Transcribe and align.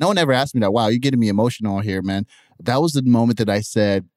No 0.00 0.08
one 0.08 0.16
ever 0.16 0.32
asked 0.32 0.54
me 0.54 0.60
that. 0.62 0.72
Wow, 0.72 0.88
you're 0.88 0.98
getting 0.98 1.20
me 1.20 1.28
emotional 1.28 1.80
here, 1.80 2.00
man. 2.00 2.26
That 2.58 2.80
was 2.80 2.94
the 2.94 3.02
moment 3.02 3.38
that 3.38 3.50
I 3.50 3.60
said, 3.60 4.08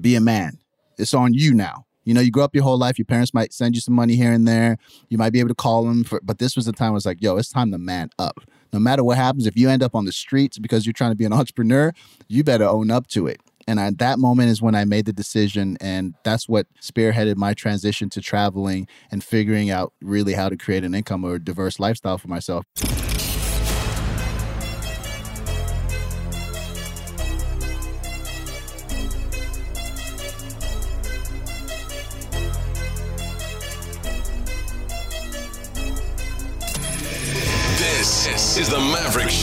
be 0.00 0.16
a 0.16 0.20
man. 0.20 0.58
It's 0.98 1.14
on 1.14 1.34
you 1.34 1.54
now. 1.54 1.86
You 2.04 2.14
know, 2.14 2.20
you 2.20 2.32
grow 2.32 2.42
up 2.42 2.54
your 2.54 2.64
whole 2.64 2.78
life. 2.78 2.98
Your 2.98 3.06
parents 3.06 3.32
might 3.32 3.52
send 3.52 3.76
you 3.76 3.80
some 3.80 3.94
money 3.94 4.16
here 4.16 4.32
and 4.32 4.48
there. 4.48 4.76
You 5.08 5.18
might 5.18 5.32
be 5.32 5.38
able 5.38 5.50
to 5.50 5.54
call 5.54 5.84
them, 5.84 6.02
for, 6.02 6.20
but 6.24 6.38
this 6.38 6.56
was 6.56 6.64
the 6.66 6.72
time. 6.72 6.90
I 6.90 6.94
was 6.94 7.06
like, 7.06 7.22
yo, 7.22 7.36
it's 7.36 7.48
time 7.48 7.70
to 7.70 7.78
man 7.78 8.10
up. 8.18 8.40
No 8.72 8.80
matter 8.80 9.04
what 9.04 9.16
happens, 9.18 9.46
if 9.46 9.56
you 9.56 9.68
end 9.68 9.82
up 9.82 9.94
on 9.94 10.04
the 10.04 10.12
streets 10.12 10.58
because 10.58 10.86
you're 10.86 10.92
trying 10.92 11.12
to 11.12 11.16
be 11.16 11.24
an 11.24 11.32
entrepreneur, 11.40 11.92
you 12.26 12.42
better 12.42 12.64
own 12.64 12.90
up 12.90 13.06
to 13.08 13.28
it. 13.28 13.40
And 13.68 13.78
at 13.78 13.98
that 13.98 14.18
moment 14.18 14.50
is 14.50 14.60
when 14.60 14.74
I 14.74 14.84
made 14.84 15.04
the 15.04 15.12
decision, 15.12 15.76
and 15.80 16.14
that's 16.24 16.48
what 16.48 16.66
spearheaded 16.80 17.36
my 17.36 17.54
transition 17.54 18.08
to 18.10 18.20
traveling 18.20 18.88
and 19.12 19.22
figuring 19.22 19.70
out 19.70 19.92
really 20.00 20.32
how 20.32 20.48
to 20.48 20.56
create 20.56 20.82
an 20.82 20.94
income 20.94 21.24
or 21.24 21.36
a 21.36 21.38
diverse 21.38 21.78
lifestyle 21.78 22.18
for 22.18 22.26
myself. 22.26 22.64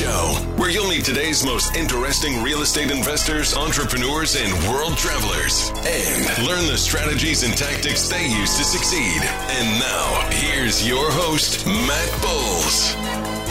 Show, 0.07 0.35
where 0.55 0.69
you'll 0.69 0.87
meet 0.87 1.03
today's 1.03 1.43
most 1.43 1.75
interesting 1.75 2.41
real 2.41 2.61
estate 2.61 2.91
investors, 2.91 3.53
entrepreneurs, 3.53 4.37
and 4.37 4.53
world 4.69 4.97
travelers, 4.97 5.69
and 5.85 6.47
learn 6.47 6.65
the 6.65 6.77
strategies 6.77 7.43
and 7.43 7.57
tactics 7.57 8.07
they 8.07 8.25
use 8.25 8.55
to 8.57 8.63
succeed. 8.63 9.21
And 9.21 9.79
now, 9.81 10.29
here's 10.31 10.87
your 10.87 11.11
host, 11.11 11.65
Matt 11.67 12.21
Bowles. 12.21 12.93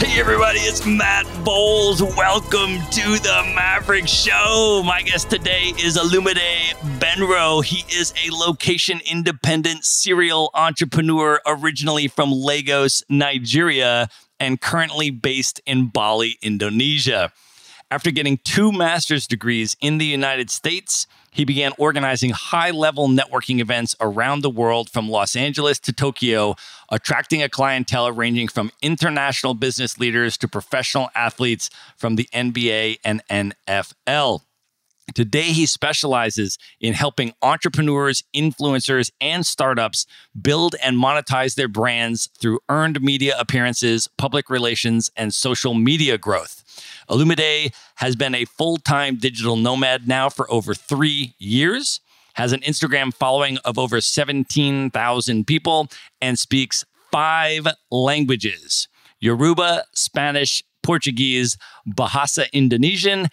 Hey 0.02 0.18
everybody, 0.18 0.60
it's 0.60 0.86
Matt 0.86 1.26
Bowles. 1.44 2.02
Welcome 2.02 2.80
to 2.90 3.02
the 3.02 3.52
Maverick 3.54 4.08
Show. 4.08 4.82
My 4.82 5.02
guest 5.02 5.28
today 5.28 5.74
is 5.78 5.98
Olumide 5.98 6.74
Gbenro. 6.98 7.62
He 7.62 7.84
is 7.94 8.14
a 8.26 8.34
location 8.34 9.00
independent 9.10 9.84
serial 9.84 10.50
entrepreneur 10.54 11.38
originally 11.46 12.08
from 12.08 12.30
Lagos, 12.32 13.02
Nigeria 13.10 14.08
and 14.38 14.60
currently 14.60 15.10
based 15.10 15.60
in 15.66 15.88
Bali, 15.88 16.38
Indonesia. 16.42 17.32
After 17.90 18.10
getting 18.10 18.38
two 18.38 18.72
master's 18.72 19.28
degrees 19.28 19.76
in 19.80 19.98
the 19.98 20.06
United 20.06 20.50
States, 20.50 21.06
he 21.30 21.44
began 21.44 21.72
organizing 21.78 22.30
high 22.30 22.70
level 22.70 23.08
networking 23.08 23.60
events 23.60 23.94
around 24.00 24.40
the 24.40 24.50
world 24.50 24.90
from 24.90 25.08
Los 25.08 25.36
Angeles 25.36 25.78
to 25.80 25.92
Tokyo, 25.92 26.56
attracting 26.90 27.42
a 27.42 27.48
clientele 27.48 28.10
ranging 28.10 28.48
from 28.48 28.72
international 28.82 29.54
business 29.54 29.98
leaders 29.98 30.36
to 30.38 30.48
professional 30.48 31.10
athletes 31.14 31.70
from 31.96 32.16
the 32.16 32.28
NBA 32.32 32.98
and 33.04 33.22
NFL. 33.28 34.40
Today, 35.14 35.52
he 35.52 35.66
specializes 35.66 36.58
in 36.80 36.92
helping 36.92 37.32
entrepreneurs, 37.40 38.24
influencers, 38.34 39.10
and 39.20 39.46
startups 39.46 40.06
build 40.40 40.74
and 40.82 40.96
monetize 40.96 41.54
their 41.54 41.68
brands 41.68 42.28
through 42.38 42.60
earned 42.68 43.00
media 43.00 43.34
appearances, 43.38 44.08
public 44.18 44.50
relations, 44.50 45.10
and 45.16 45.32
social 45.32 45.74
media 45.74 46.18
growth. 46.18 46.64
Olumide 47.08 47.72
has 47.96 48.16
been 48.16 48.34
a 48.34 48.44
full 48.44 48.76
time 48.78 49.16
digital 49.16 49.56
nomad 49.56 50.08
now 50.08 50.28
for 50.28 50.50
over 50.50 50.74
three 50.74 51.34
years, 51.38 52.00
has 52.34 52.52
an 52.52 52.60
Instagram 52.60 53.14
following 53.14 53.58
of 53.58 53.78
over 53.78 54.00
17,000 54.00 55.46
people, 55.46 55.88
and 56.20 56.38
speaks 56.38 56.84
five 57.12 57.66
languages 57.90 58.88
Yoruba, 59.20 59.84
Spanish, 59.94 60.62
Portuguese, 60.82 61.56
Bahasa 61.88 62.52
Indonesian, 62.52 63.28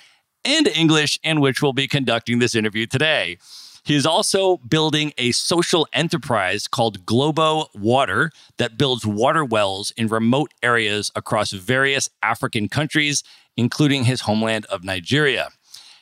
and 0.45 0.67
English, 0.67 1.19
in 1.23 1.39
which 1.39 1.61
we'll 1.61 1.73
be 1.73 1.87
conducting 1.87 2.39
this 2.39 2.55
interview 2.55 2.85
today. 2.85 3.37
He 3.85 3.95
is 3.95 4.05
also 4.05 4.57
building 4.57 5.11
a 5.17 5.33
social 5.33 5.87
enterprise 5.91 6.67
called 6.69 7.05
Globo 7.05 7.67
Water 7.75 8.31
that 8.57 8.77
builds 8.77 9.05
water 9.05 9.43
wells 9.43 9.91
in 9.97 10.07
remote 10.07 10.53
areas 10.63 11.11
across 11.15 11.51
various 11.51 12.09
African 12.21 12.69
countries, 12.69 13.23
including 13.57 14.05
his 14.05 14.21
homeland 14.21 14.65
of 14.67 14.85
Nigeria. 14.85 15.49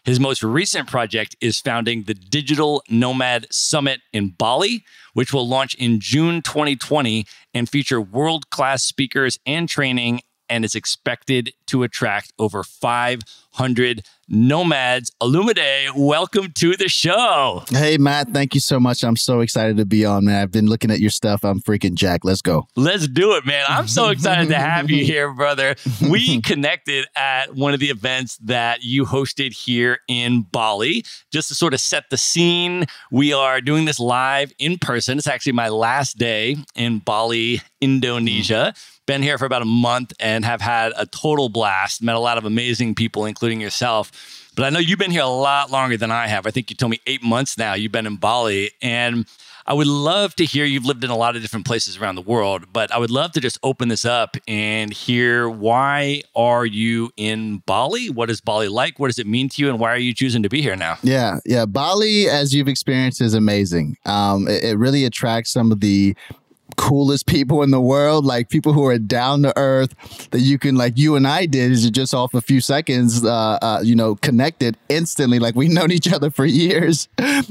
His 0.03 0.19
most 0.19 0.43
recent 0.43 0.87
project 0.87 1.35
is 1.41 1.59
founding 1.59 2.03
the 2.03 2.15
Digital 2.15 2.83
Nomad 2.89 3.45
Summit 3.51 4.01
in 4.13 4.29
Bali, 4.29 4.83
which 5.13 5.31
will 5.31 5.47
launch 5.47 5.75
in 5.75 5.99
June 5.99 6.41
2020 6.41 7.25
and 7.53 7.69
feature 7.69 8.01
world 8.01 8.49
class 8.49 8.83
speakers 8.83 9.39
and 9.45 9.69
training 9.69 10.21
and 10.51 10.65
is 10.65 10.75
expected 10.75 11.53
to 11.67 11.81
attract 11.81 12.33
over 12.37 12.61
500 12.61 14.03
nomads. 14.27 15.11
Olumide, 15.21 15.91
welcome 15.95 16.51
to 16.53 16.75
the 16.75 16.89
show. 16.89 17.63
Hey, 17.69 17.97
Matt, 17.97 18.29
thank 18.29 18.53
you 18.53 18.59
so 18.59 18.79
much. 18.79 19.03
I'm 19.03 19.15
so 19.15 19.39
excited 19.39 19.77
to 19.77 19.85
be 19.85 20.05
on, 20.05 20.25
man. 20.25 20.41
I've 20.41 20.51
been 20.51 20.67
looking 20.67 20.91
at 20.91 20.99
your 20.99 21.09
stuff. 21.09 21.43
I'm 21.43 21.61
freaking 21.61 21.93
Jack. 21.93 22.25
Let's 22.25 22.41
go. 22.41 22.67
Let's 22.75 23.07
do 23.07 23.33
it, 23.35 23.45
man. 23.45 23.65
I'm 23.67 23.87
so 23.87 24.09
excited 24.09 24.49
to 24.49 24.55
have 24.55 24.89
you 24.89 25.05
here, 25.11 25.33
brother. 25.33 25.75
We 26.09 26.41
connected 26.43 27.07
at 27.15 27.55
one 27.55 27.73
of 27.73 27.79
the 27.79 27.89
events 27.89 28.37
that 28.37 28.83
you 28.83 29.05
hosted 29.05 29.53
here 29.53 29.99
in 30.09 30.41
Bali. 30.43 31.05
Just 31.31 31.47
to 31.47 31.55
sort 31.55 31.73
of 31.73 31.79
set 31.79 32.09
the 32.09 32.17
scene, 32.17 32.85
we 33.09 33.31
are 33.31 33.61
doing 33.61 33.85
this 33.85 33.99
live 33.99 34.51
in 34.59 34.77
person. 34.77 35.17
It's 35.17 35.27
actually 35.27 35.53
my 35.53 35.69
last 35.69 36.17
day 36.17 36.57
in 36.75 36.99
Bali, 36.99 37.61
Indonesia. 37.79 38.73
Been 39.11 39.21
here 39.21 39.37
for 39.37 39.43
about 39.43 39.61
a 39.61 39.65
month 39.65 40.13
and 40.21 40.45
have 40.45 40.61
had 40.61 40.93
a 40.95 41.05
total 41.05 41.49
blast. 41.49 42.01
Met 42.01 42.15
a 42.15 42.19
lot 42.19 42.37
of 42.37 42.45
amazing 42.45 42.95
people, 42.95 43.25
including 43.25 43.59
yourself. 43.59 44.09
But 44.55 44.63
I 44.63 44.69
know 44.69 44.79
you've 44.79 44.99
been 44.99 45.11
here 45.11 45.23
a 45.23 45.27
lot 45.27 45.69
longer 45.69 45.97
than 45.97 46.11
I 46.11 46.27
have. 46.27 46.47
I 46.47 46.51
think 46.51 46.69
you 46.69 46.77
told 46.77 46.91
me 46.91 47.01
eight 47.05 47.21
months 47.21 47.57
now 47.57 47.73
you've 47.73 47.91
been 47.91 48.07
in 48.07 48.15
Bali. 48.15 48.71
And 48.81 49.25
I 49.67 49.73
would 49.73 49.87
love 49.87 50.33
to 50.37 50.45
hear 50.45 50.63
you've 50.63 50.85
lived 50.85 51.03
in 51.03 51.09
a 51.09 51.17
lot 51.17 51.35
of 51.35 51.41
different 51.41 51.65
places 51.65 51.97
around 51.97 52.15
the 52.15 52.21
world, 52.21 52.71
but 52.71 52.89
I 52.89 52.99
would 52.99 53.11
love 53.11 53.33
to 53.33 53.41
just 53.41 53.59
open 53.63 53.89
this 53.89 54.05
up 54.05 54.37
and 54.47 54.93
hear 54.93 55.49
why 55.49 56.23
are 56.33 56.65
you 56.65 57.11
in 57.17 57.57
Bali? 57.65 58.09
What 58.09 58.29
is 58.29 58.39
Bali 58.39 58.69
like? 58.69 58.97
What 58.97 59.07
does 59.07 59.19
it 59.19 59.27
mean 59.27 59.49
to 59.49 59.61
you? 59.61 59.69
And 59.69 59.77
why 59.77 59.91
are 59.91 59.97
you 59.97 60.13
choosing 60.13 60.41
to 60.43 60.49
be 60.49 60.61
here 60.61 60.77
now? 60.77 60.97
Yeah, 61.03 61.39
yeah. 61.45 61.65
Bali, 61.65 62.29
as 62.29 62.55
you've 62.55 62.69
experienced, 62.69 63.19
is 63.19 63.33
amazing. 63.33 63.97
Um, 64.05 64.47
it, 64.47 64.63
it 64.63 64.77
really 64.77 65.03
attracts 65.03 65.51
some 65.51 65.73
of 65.73 65.81
the 65.81 66.15
coolest 66.77 67.25
people 67.25 67.63
in 67.63 67.71
the 67.71 67.81
world, 67.81 68.25
like 68.25 68.49
people 68.49 68.73
who 68.73 68.85
are 68.85 68.97
down 68.97 69.43
to 69.43 69.53
earth 69.57 69.95
that 70.31 70.39
you 70.39 70.57
can, 70.57 70.75
like 70.75 70.97
you 70.97 71.15
and 71.15 71.27
I 71.27 71.45
did, 71.45 71.71
is 71.71 71.89
just 71.89 72.13
off 72.13 72.33
a 72.33 72.41
few 72.41 72.61
seconds, 72.61 73.23
uh, 73.23 73.57
uh, 73.61 73.81
you 73.83 73.95
know, 73.95 74.15
connected 74.15 74.77
instantly. 74.89 75.39
Like 75.39 75.55
we've 75.55 75.71
known 75.71 75.91
each 75.91 76.11
other 76.11 76.29
for 76.29 76.45
years, 76.51 77.07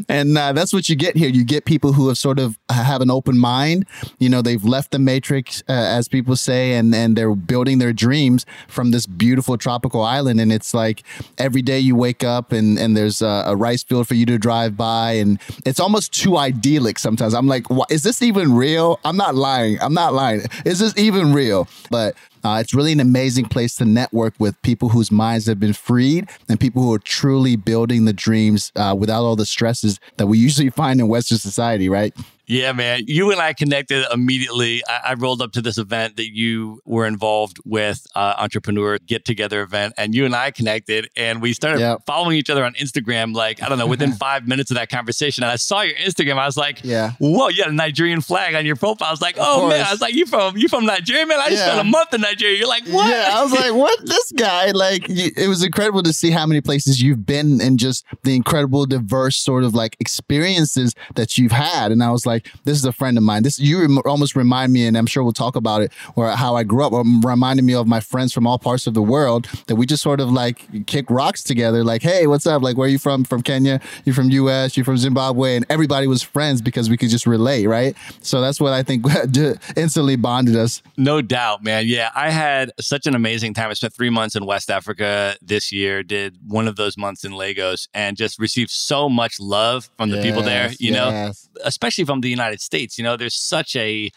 and 0.09 0.37
uh, 0.37 0.53
that's 0.53 0.73
what 0.73 0.89
you 0.89 0.97
get 0.97 1.17
here. 1.17 1.29
You 1.29 1.45
get 1.45 1.65
people 1.65 1.93
who 1.93 2.09
have 2.09 2.19
sort 2.19 2.39
of 2.39 2.59
have 2.71 3.01
an 3.01 3.11
open 3.11 3.39
mind. 3.39 3.87
You 4.19 4.29
know, 4.29 4.43
they've 4.43 4.65
left 4.65 4.91
the 4.91 4.99
matrix, 4.99 5.63
uh, 5.69 5.73
as 5.73 6.09
people 6.09 6.37
say, 6.37 6.75
and 6.75 6.95
and 6.95 7.17
they're 7.17 7.35
building 7.35 7.79
their 7.79 7.93
dreams 7.93 8.47
from 8.69 8.91
this 8.91 9.07
beautiful 9.07 9.57
tropical 9.57 10.03
island. 10.03 10.41
And 10.41 10.53
it's 10.53 10.75
like 10.75 11.03
every 11.39 11.63
day 11.63 11.79
you 11.79 11.97
wake 11.97 12.25
up 12.25 12.53
and 12.53 12.79
and 12.79 12.97
there's 12.97 13.23
a, 13.23 13.45
a 13.47 13.57
rice 13.57 13.83
field 13.83 14.09
for 14.09 14.15
you 14.15 14.27
to 14.27 14.39
drive 14.39 14.77
by, 14.77 15.13
and 15.13 15.41
it's 15.65 15.81
almost 15.81 16.13
too 16.13 16.37
idyllic 16.37 16.99
sometimes. 16.99 17.35
I'm 17.35 17.47
like, 17.47 17.67
is 17.91 18.03
this 18.03 18.23
even 18.23 18.55
real? 18.55 18.99
I'm 19.05 19.10
not 19.17 19.35
lying. 19.35 19.79
I'm 19.81 19.95
not 19.95 20.15
lying. 20.15 20.43
Is 20.65 20.79
this 20.79 20.97
even 20.97 21.33
real? 21.33 21.69
But 21.91 22.15
uh, 22.45 22.59
it's 22.61 22.75
really 22.75 22.93
an 22.93 23.01
amazing 23.01 23.47
place 23.47 23.77
to 23.77 23.85
network 23.85 24.35
with 24.39 24.61
people 24.63 24.89
whose 24.89 25.11
minds 25.11 25.47
have 25.47 25.61
been 25.61 25.73
freed 25.73 26.29
and 26.49 26.59
people 26.59 26.83
who 26.83 26.93
are 26.95 26.99
truly 26.99 27.57
building 27.57 28.05
the 28.05 28.13
dreams 28.13 28.73
uh, 28.77 28.95
without 28.99 29.23
all 29.23 29.37
the 29.37 29.47
stresses 29.47 30.01
that 30.17 30.27
we 30.27 30.39
usually 30.51 30.71
find 30.71 31.01
in 31.01 31.09
Western 31.09 31.39
society, 31.39 31.89
right? 31.89 32.15
Yeah, 32.51 32.73
man. 32.73 33.05
You 33.07 33.31
and 33.31 33.41
I 33.41 33.53
connected 33.53 34.05
immediately. 34.13 34.83
I, 34.89 35.11
I, 35.11 35.15
rolled 35.15 35.41
up 35.41 35.53
to 35.53 35.63
this 35.63 35.79
event 35.79 36.17
that 36.17 36.35
you 36.35 36.81
were 36.85 37.07
involved 37.07 37.61
with, 37.65 38.05
uh, 38.17 38.35
entrepreneur 38.39 38.99
get 38.99 39.25
together 39.25 39.63
event, 39.63 39.95
and 39.97 40.17
you 40.17 40.25
and 40.25 40.35
I 40.35 40.51
connected, 40.51 41.09
and 41.15 41.41
we 41.41 41.53
started 41.53 41.79
yep. 41.79 42.01
following 42.07 42.37
each 42.37 42.51
other 42.51 42.65
on 42.65 42.75
Instagram. 42.75 43.37
Like 43.37 43.63
I 43.63 43.69
don't 43.69 43.79
know, 43.79 43.87
within 43.87 44.11
five 44.27 44.49
minutes 44.49 44.73
of 44.73 44.79
that 44.79 44.89
conversation, 44.89 45.45
and 45.45 45.53
I 45.53 45.57
saw 45.57 45.83
your 45.83 45.95
Instagram. 45.95 46.39
I 46.39 46.47
was 46.47 46.57
like, 46.57 46.81
"Yeah, 46.83 47.13
whoa, 47.21 47.51
you 47.51 47.63
had 47.63 47.71
a 47.71 47.77
Nigerian 47.77 48.21
flag 48.21 48.57
on 48.57 48.67
your 48.67 48.75
profile." 48.75 49.07
I 49.07 49.13
was 49.13 49.23
like, 49.23 49.37
"Oh 49.39 49.69
man!" 49.69 49.87
I 49.87 49.93
was 49.93 50.01
like, 50.01 50.15
"You 50.15 50.27
from 50.27 50.57
you 50.57 50.67
from 50.67 50.87
Nigeria, 50.87 51.27
man? 51.27 51.39
I 51.39 51.51
just 51.51 51.63
spent 51.63 51.81
a 51.81 51.85
month 51.85 52.13
in 52.15 52.21
Nigeria." 52.21 52.59
You're 52.59 52.67
like, 52.67 52.85
"What?" 52.89 53.09
Yeah, 53.09 53.31
I 53.33 53.45
was 53.45 53.53
like, 53.53 53.75
"What?" 53.75 54.05
This 54.05 54.33
guy, 54.33 54.73
like, 54.73 55.05
it 55.09 55.47
was 55.47 55.63
incredible 55.63 56.03
to 56.03 56.13
see 56.13 56.33
how 56.33 56.47
many 56.47 56.61
places 56.61 57.01
you've 57.01 57.25
been 57.25 57.61
and 57.61 57.79
just 57.79 58.05
the 58.25 58.35
incredible, 58.35 58.87
diverse 58.87 59.37
sort 59.37 59.63
of 59.63 59.73
like 59.73 59.97
experiences 60.01 60.95
that 61.15 61.39
you've 61.39 61.53
had, 61.53 61.93
and 61.93 62.03
I 62.03 62.11
was 62.11 62.27
like 62.27 62.40
like, 62.41 62.65
this 62.65 62.77
is 62.77 62.85
a 62.85 62.93
friend 62.93 63.17
of 63.17 63.25
mine. 63.25 63.43
This 63.43 63.59
you 63.59 63.81
rem- 63.81 63.99
almost 64.05 64.37
remind 64.37 64.73
me, 64.73 64.87
and 64.87 64.97
I'm 64.97 65.07
sure 65.07 65.23
we'll 65.23 65.33
talk 65.33 65.57
about 65.57 65.83
it, 65.83 65.93
or 66.17 66.31
how 66.31 66.57
I 66.57 66.63
grew 66.63 66.85
up, 66.85 66.93
or 66.93 67.05
reminding 67.23 67.67
me 67.67 67.75
of 67.75 67.87
my 67.87 68.01
friends 68.01 68.33
from 68.33 68.47
all 68.47 68.59
parts 68.59 68.87
of 68.87 68.95
the 68.95 69.03
world 69.03 69.47
that 69.67 69.77
we 69.77 69.87
just 69.87 70.03
sort 70.03 70.21
of 70.21 70.31
like 70.31 70.87
kick 70.87 71.11
rocks 71.11 71.43
together. 71.43 71.85
Like, 71.85 72.03
hey, 72.03 72.27
what's 72.27 72.47
up? 72.47 72.63
Like, 72.63 72.77
where 72.77 72.87
are 72.87 72.91
you 72.91 72.99
from? 72.99 73.25
From 73.25 73.43
Kenya? 73.43 73.81
You 74.05 74.13
from 74.13 74.31
U.S.? 74.31 74.77
You 74.77 74.85
from 74.85 74.97
Zimbabwe? 74.97 75.57
And 75.57 75.67
everybody 75.69 76.07
was 76.07 76.23
friends 76.23 76.61
because 76.63 76.89
we 76.89 76.97
could 76.97 77.11
just 77.11 77.27
relate, 77.27 77.67
right? 77.67 77.97
So 78.23 78.41
that's 78.41 78.61
what 78.61 78.73
I 78.73 78.83
think 78.83 79.05
instantly 79.77 80.17
bonded 80.17 80.57
us. 80.57 80.83
No 80.97 81.23
doubt, 81.23 81.63
man. 81.63 81.85
Yeah, 81.87 82.11
I 82.15 82.31
had 82.31 82.73
such 82.81 83.07
an 83.07 83.15
amazing 83.15 83.55
time. 83.55 83.71
I 83.71 83.75
spent 83.75 83.95
three 83.95 84.11
months 84.11 84.37
in 84.37 84.47
West 84.47 84.71
Africa 84.71 85.37
this 85.43 85.73
year. 85.73 86.03
Did 86.03 86.37
one 86.47 86.69
of 86.69 86.77
those 86.77 86.97
months 86.97 87.25
in 87.25 87.33
Lagos, 87.33 87.89
and 87.95 88.17
just 88.17 88.39
received 88.39 88.71
so 88.71 89.09
much 89.09 89.41
love 89.41 89.91
from 89.97 90.11
the 90.11 90.17
yes, 90.17 90.25
people 90.25 90.43
there. 90.43 90.71
You 90.79 90.93
yes. 90.93 91.49
know, 91.55 91.61
especially 91.65 92.05
from 92.05 92.21
the 92.21 92.30
United 92.31 92.61
States. 92.61 92.99
You 92.99 93.05
know, 93.05 93.17
there's 93.17 93.35
such 93.35 93.77
a 93.77 94.11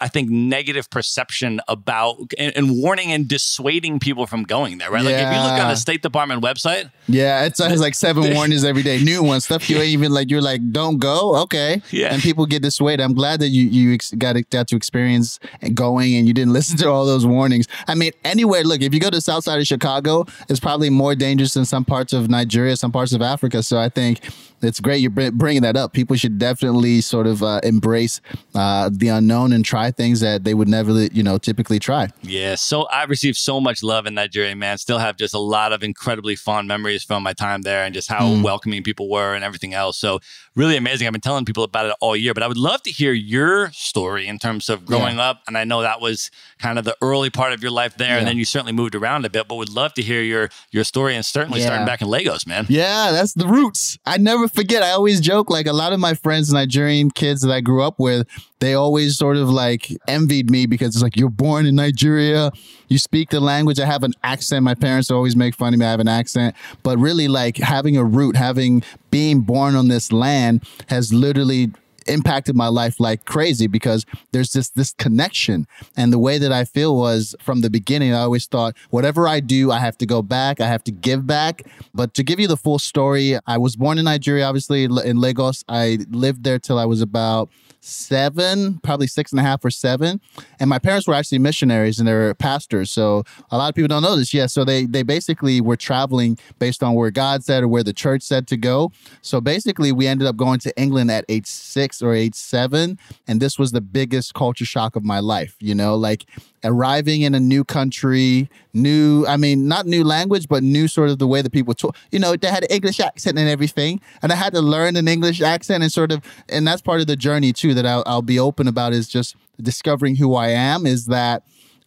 I 0.00 0.08
think, 0.08 0.30
negative 0.30 0.90
perception 0.90 1.60
about 1.68 2.16
and, 2.36 2.56
and, 2.56 2.76
warning 2.76 3.12
and 3.12 3.28
dissuading 3.28 4.00
people 4.00 4.26
from 4.26 4.42
going 4.42 4.78
there, 4.78 4.90
right? 4.90 5.04
Yeah. 5.04 5.10
Like 5.10 5.18
if 5.18 5.32
you 5.32 5.42
look 5.42 5.62
on 5.62 5.68
the 5.68 5.76
State 5.76 6.02
Department 6.02 6.42
website. 6.42 6.90
Yeah, 7.06 7.44
it 7.44 7.56
has 7.58 7.60
uh, 7.60 7.76
like 7.80 7.94
seven 7.94 8.34
warnings 8.34 8.64
every 8.64 8.82
day, 8.82 9.00
new 9.00 9.22
ones, 9.22 9.44
stuff 9.44 9.70
you 9.70 9.76
ain't 9.76 9.88
even 9.88 10.10
like, 10.10 10.28
you're 10.28 10.42
like, 10.42 10.72
don't 10.72 10.98
go. 10.98 11.36
Okay. 11.42 11.82
Yeah. 11.90 12.12
And 12.12 12.20
people 12.20 12.46
get 12.46 12.62
dissuaded. 12.62 13.04
I'm 13.04 13.14
glad 13.14 13.38
that 13.40 13.48
you, 13.48 13.64
you 13.66 13.96
got, 14.18 14.34
got 14.50 14.66
to 14.68 14.76
experience 14.76 15.38
going 15.72 16.16
and 16.16 16.26
you 16.26 16.34
didn't 16.34 16.52
listen 16.58 16.76
to 16.78 16.88
all 16.88 17.06
those 17.06 17.24
warnings. 17.24 17.68
I 17.86 17.94
mean, 17.94 18.10
anywhere, 18.24 18.64
look, 18.64 18.80
if 18.80 18.92
you 18.92 18.98
go 18.98 19.10
to 19.10 19.18
the 19.18 19.20
south 19.20 19.44
side 19.44 19.60
of 19.60 19.66
Chicago, 19.68 20.24
it's 20.48 20.58
probably 20.58 20.90
more 20.90 21.14
dangerous 21.14 21.54
than 21.54 21.64
some 21.64 21.84
parts 21.84 22.12
of 22.12 22.28
Nigeria, 22.28 22.76
some 22.76 22.90
parts 22.90 23.12
of 23.12 23.22
Africa. 23.22 23.62
So 23.62 23.78
I 23.78 23.88
think 23.88 24.20
it's 24.62 24.80
great 24.80 24.98
you're 24.98 25.10
bringing 25.10 25.62
that 25.62 25.76
up. 25.76 25.92
People 25.92 26.16
should 26.16 26.38
definitely 26.38 27.00
sort 27.00 27.26
of 27.26 27.42
uh, 27.42 27.60
embrace 27.62 28.20
uh, 28.54 28.90
the 28.92 29.08
unknown 29.08 29.52
and 29.52 29.64
try 29.64 29.90
things 29.90 30.20
that 30.20 30.44
they 30.44 30.54
would 30.54 30.68
never, 30.68 30.92
you 31.06 31.22
know, 31.22 31.38
typically 31.38 31.78
try. 31.78 32.08
Yeah. 32.22 32.54
So 32.54 32.86
I've 32.88 33.10
received 33.10 33.36
so 33.36 33.60
much 33.60 33.82
love 33.82 34.06
in 34.06 34.14
Nigeria, 34.14 34.54
man. 34.54 34.78
Still 34.78 34.98
have 34.98 35.16
just 35.16 35.34
a 35.34 35.38
lot 35.38 35.72
of 35.72 35.82
incredibly 35.82 36.36
fond 36.36 36.68
memories 36.68 37.02
from 37.02 37.22
my 37.22 37.32
time 37.32 37.62
there 37.62 37.84
and 37.84 37.92
just 37.92 38.08
how 38.08 38.26
mm. 38.26 38.42
welcoming 38.42 38.82
people 38.82 39.10
were 39.10 39.34
and 39.34 39.44
everything 39.44 39.74
else. 39.74 39.98
So 39.98 40.20
really 40.54 40.76
amazing. 40.76 41.06
I've 41.06 41.12
been 41.12 41.20
telling 41.20 41.44
people 41.44 41.64
about 41.64 41.86
it 41.86 41.96
all 42.00 42.16
year, 42.16 42.34
but 42.34 42.42
I 42.42 42.48
would 42.48 42.56
love 42.56 42.82
to 42.82 42.90
hear 42.90 43.12
your 43.12 43.70
story 43.72 44.26
in 44.26 44.38
terms 44.38 44.68
of 44.68 44.86
growing 44.86 45.16
yeah. 45.16 45.30
up. 45.30 45.42
And 45.46 45.58
I 45.58 45.64
know 45.64 45.82
that 45.82 46.00
was 46.00 46.30
kind 46.62 46.78
of 46.78 46.84
the 46.84 46.96
early 47.02 47.28
part 47.28 47.52
of 47.52 47.62
your 47.62 47.72
life 47.72 47.96
there, 47.96 48.10
yeah. 48.10 48.18
and 48.18 48.26
then 48.26 48.38
you 48.38 48.44
certainly 48.44 48.72
moved 48.72 48.94
around 48.94 49.24
a 49.24 49.30
bit. 49.30 49.48
But 49.48 49.56
would 49.56 49.68
love 49.68 49.92
to 49.94 50.02
hear 50.02 50.22
your 50.22 50.48
your 50.70 50.84
story 50.84 51.14
and 51.14 51.26
certainly 51.26 51.60
yeah. 51.60 51.66
starting 51.66 51.86
back 51.86 52.00
in 52.00 52.08
Lagos, 52.08 52.46
man. 52.46 52.66
Yeah, 52.68 53.10
that's 53.10 53.34
the 53.34 53.46
roots. 53.46 53.98
I 54.06 54.16
never 54.18 54.48
forget. 54.48 54.82
I 54.82 54.90
always 54.90 55.20
joke 55.20 55.50
like 55.50 55.66
a 55.66 55.72
lot 55.72 55.92
of 55.92 56.00
my 56.00 56.14
friends, 56.14 56.52
Nigerian 56.52 57.10
kids 57.10 57.42
that 57.42 57.52
I 57.52 57.60
grew 57.60 57.82
up 57.82 57.98
with, 57.98 58.26
they 58.60 58.74
always 58.74 59.18
sort 59.18 59.36
of 59.36 59.50
like 59.50 59.88
envied 60.06 60.48
me 60.48 60.66
because 60.66 60.94
it's 60.94 61.02
like 61.02 61.16
you're 61.16 61.28
born 61.28 61.66
in 61.66 61.74
Nigeria, 61.74 62.52
you 62.86 62.96
speak 62.96 63.30
the 63.30 63.40
language. 63.40 63.80
I 63.80 63.86
have 63.86 64.04
an 64.04 64.12
accent. 64.22 64.62
My 64.62 64.76
parents 64.76 65.10
always 65.10 65.34
make 65.34 65.56
fun 65.56 65.74
of 65.74 65.80
me. 65.80 65.84
I 65.84 65.90
have 65.90 65.98
an 65.98 66.06
accent, 66.06 66.54
but 66.84 66.96
really 66.98 67.26
like 67.26 67.56
having 67.56 67.96
a 67.96 68.04
root, 68.04 68.36
having 68.36 68.84
being 69.10 69.40
born 69.40 69.74
on 69.74 69.88
this 69.88 70.12
land 70.12 70.62
has 70.88 71.12
literally 71.12 71.72
impacted 72.06 72.56
my 72.56 72.68
life 72.68 73.00
like 73.00 73.24
crazy 73.24 73.66
because 73.66 74.04
there's 74.32 74.52
this 74.52 74.70
this 74.70 74.92
connection. 74.92 75.66
And 75.96 76.12
the 76.12 76.18
way 76.18 76.38
that 76.38 76.52
I 76.52 76.64
feel 76.64 76.96
was 76.96 77.34
from 77.40 77.60
the 77.60 77.70
beginning 77.70 78.12
I 78.12 78.20
always 78.20 78.46
thought 78.46 78.76
whatever 78.90 79.28
I 79.28 79.40
do 79.40 79.70
I 79.70 79.78
have 79.78 79.98
to 79.98 80.06
go 80.06 80.22
back. 80.22 80.60
I 80.60 80.68
have 80.68 80.84
to 80.84 80.92
give 80.92 81.26
back. 81.26 81.62
But 81.94 82.14
to 82.14 82.22
give 82.22 82.40
you 82.40 82.46
the 82.46 82.56
full 82.56 82.78
story 82.78 83.38
I 83.46 83.58
was 83.58 83.76
born 83.76 83.98
in 83.98 84.04
Nigeria 84.04 84.44
obviously 84.46 84.84
in 84.84 85.18
Lagos. 85.18 85.64
I 85.68 85.98
lived 86.10 86.44
there 86.44 86.58
till 86.58 86.78
I 86.78 86.84
was 86.84 87.00
about 87.00 87.50
seven, 87.84 88.78
probably 88.78 89.08
six 89.08 89.32
and 89.32 89.40
a 89.40 89.42
half 89.42 89.64
or 89.64 89.70
seven. 89.70 90.20
And 90.60 90.70
my 90.70 90.78
parents 90.78 91.08
were 91.08 91.14
actually 91.14 91.40
missionaries 91.40 91.98
and 91.98 92.06
they 92.06 92.12
were 92.12 92.32
pastors. 92.34 92.90
So 92.90 93.24
a 93.50 93.58
lot 93.58 93.68
of 93.68 93.74
people 93.74 93.88
don't 93.88 94.02
know 94.02 94.16
this. 94.16 94.32
Yeah. 94.32 94.46
So 94.46 94.64
they, 94.64 94.86
they 94.86 95.02
basically 95.02 95.60
were 95.60 95.76
traveling 95.76 96.38
based 96.58 96.82
on 96.82 96.94
where 96.94 97.10
God 97.10 97.42
said 97.42 97.64
or 97.64 97.68
where 97.68 97.82
the 97.82 97.92
church 97.92 98.22
said 98.22 98.46
to 98.48 98.56
go. 98.56 98.92
So 99.20 99.40
basically, 99.40 99.90
we 99.90 100.06
ended 100.06 100.28
up 100.28 100.36
going 100.36 100.60
to 100.60 100.80
England 100.80 101.10
at 101.10 101.24
age 101.28 101.46
six 101.46 102.00
or 102.00 102.14
age 102.14 102.34
seven. 102.34 102.98
And 103.26 103.40
this 103.40 103.58
was 103.58 103.72
the 103.72 103.80
biggest 103.80 104.34
culture 104.34 104.64
shock 104.64 104.94
of 104.94 105.04
my 105.04 105.18
life. 105.18 105.56
You 105.58 105.74
know, 105.74 105.96
like 105.96 106.24
arriving 106.64 107.22
in 107.22 107.34
a 107.34 107.40
new 107.40 107.64
country, 107.64 108.48
new, 108.72 109.26
I 109.26 109.36
mean, 109.36 109.68
not 109.68 109.86
new 109.86 110.04
language, 110.04 110.48
but 110.48 110.62
new 110.62 110.88
sort 110.88 111.10
of 111.10 111.18
the 111.18 111.26
way 111.26 111.42
that 111.42 111.50
people 111.50 111.74
talk. 111.74 111.96
You 112.10 112.18
know, 112.18 112.36
they 112.36 112.48
had 112.48 112.64
an 112.64 112.70
English 112.70 113.00
accent 113.00 113.38
and 113.38 113.48
everything. 113.48 114.00
And 114.22 114.32
I 114.32 114.36
had 114.36 114.52
to 114.54 114.60
learn 114.60 114.96
an 114.96 115.08
English 115.08 115.40
accent 115.40 115.82
and 115.82 115.92
sort 115.92 116.12
of, 116.12 116.22
and 116.48 116.66
that's 116.66 116.82
part 116.82 117.00
of 117.00 117.06
the 117.06 117.16
journey 117.16 117.52
too 117.52 117.74
that 117.74 117.86
I'll, 117.86 118.02
I'll 118.06 118.22
be 118.22 118.38
open 118.38 118.68
about 118.68 118.92
is 118.92 119.08
just 119.08 119.36
discovering 119.60 120.16
who 120.16 120.34
I 120.34 120.48
am 120.48 120.86
is 120.86 121.06
that 121.06 121.44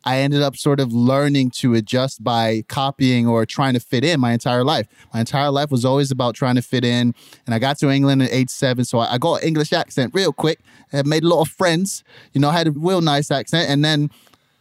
I 0.08 0.20
ended 0.20 0.44
up 0.44 0.56
sort 0.56 0.80
of 0.80 0.94
learning 0.94 1.50
to 1.52 1.74
adjust 1.74 2.24
by 2.24 2.64
copying 2.68 3.28
or 3.28 3.44
trying 3.46 3.74
to 3.74 3.80
fit 3.80 4.04
in 4.04 4.20
my 4.20 4.34
entire 4.34 4.64
life. 4.64 4.88
My 5.12 5.20
entire 5.22 5.50
life 5.50 5.72
was 5.72 5.84
always 5.84 6.12
about 6.12 6.36
trying 6.36 6.56
to 6.56 6.62
fit 6.62 6.86
in. 6.86 7.16
And 7.48 7.56
I 7.56 7.60
got 7.60 7.80
to 7.80 7.90
England 7.90 8.22
at 8.22 8.32
age 8.32 8.52
seven, 8.52 8.86
so 8.86 9.00
I 9.00 9.18
got 9.18 9.42
an 9.42 9.48
English 9.48 9.74
accent 9.74 10.14
real 10.14 10.32
quick. 10.32 10.60
I 10.94 11.02
made 11.02 11.24
a 11.24 11.28
lot 11.28 11.42
of 11.42 11.48
friends, 11.48 12.04
you 12.34 12.40
know, 12.40 12.50
I 12.50 12.54
had 12.54 12.68
a 12.68 12.72
real 12.72 13.02
nice 13.02 13.32
accent. 13.32 13.68
And 13.70 13.84
then 13.84 14.12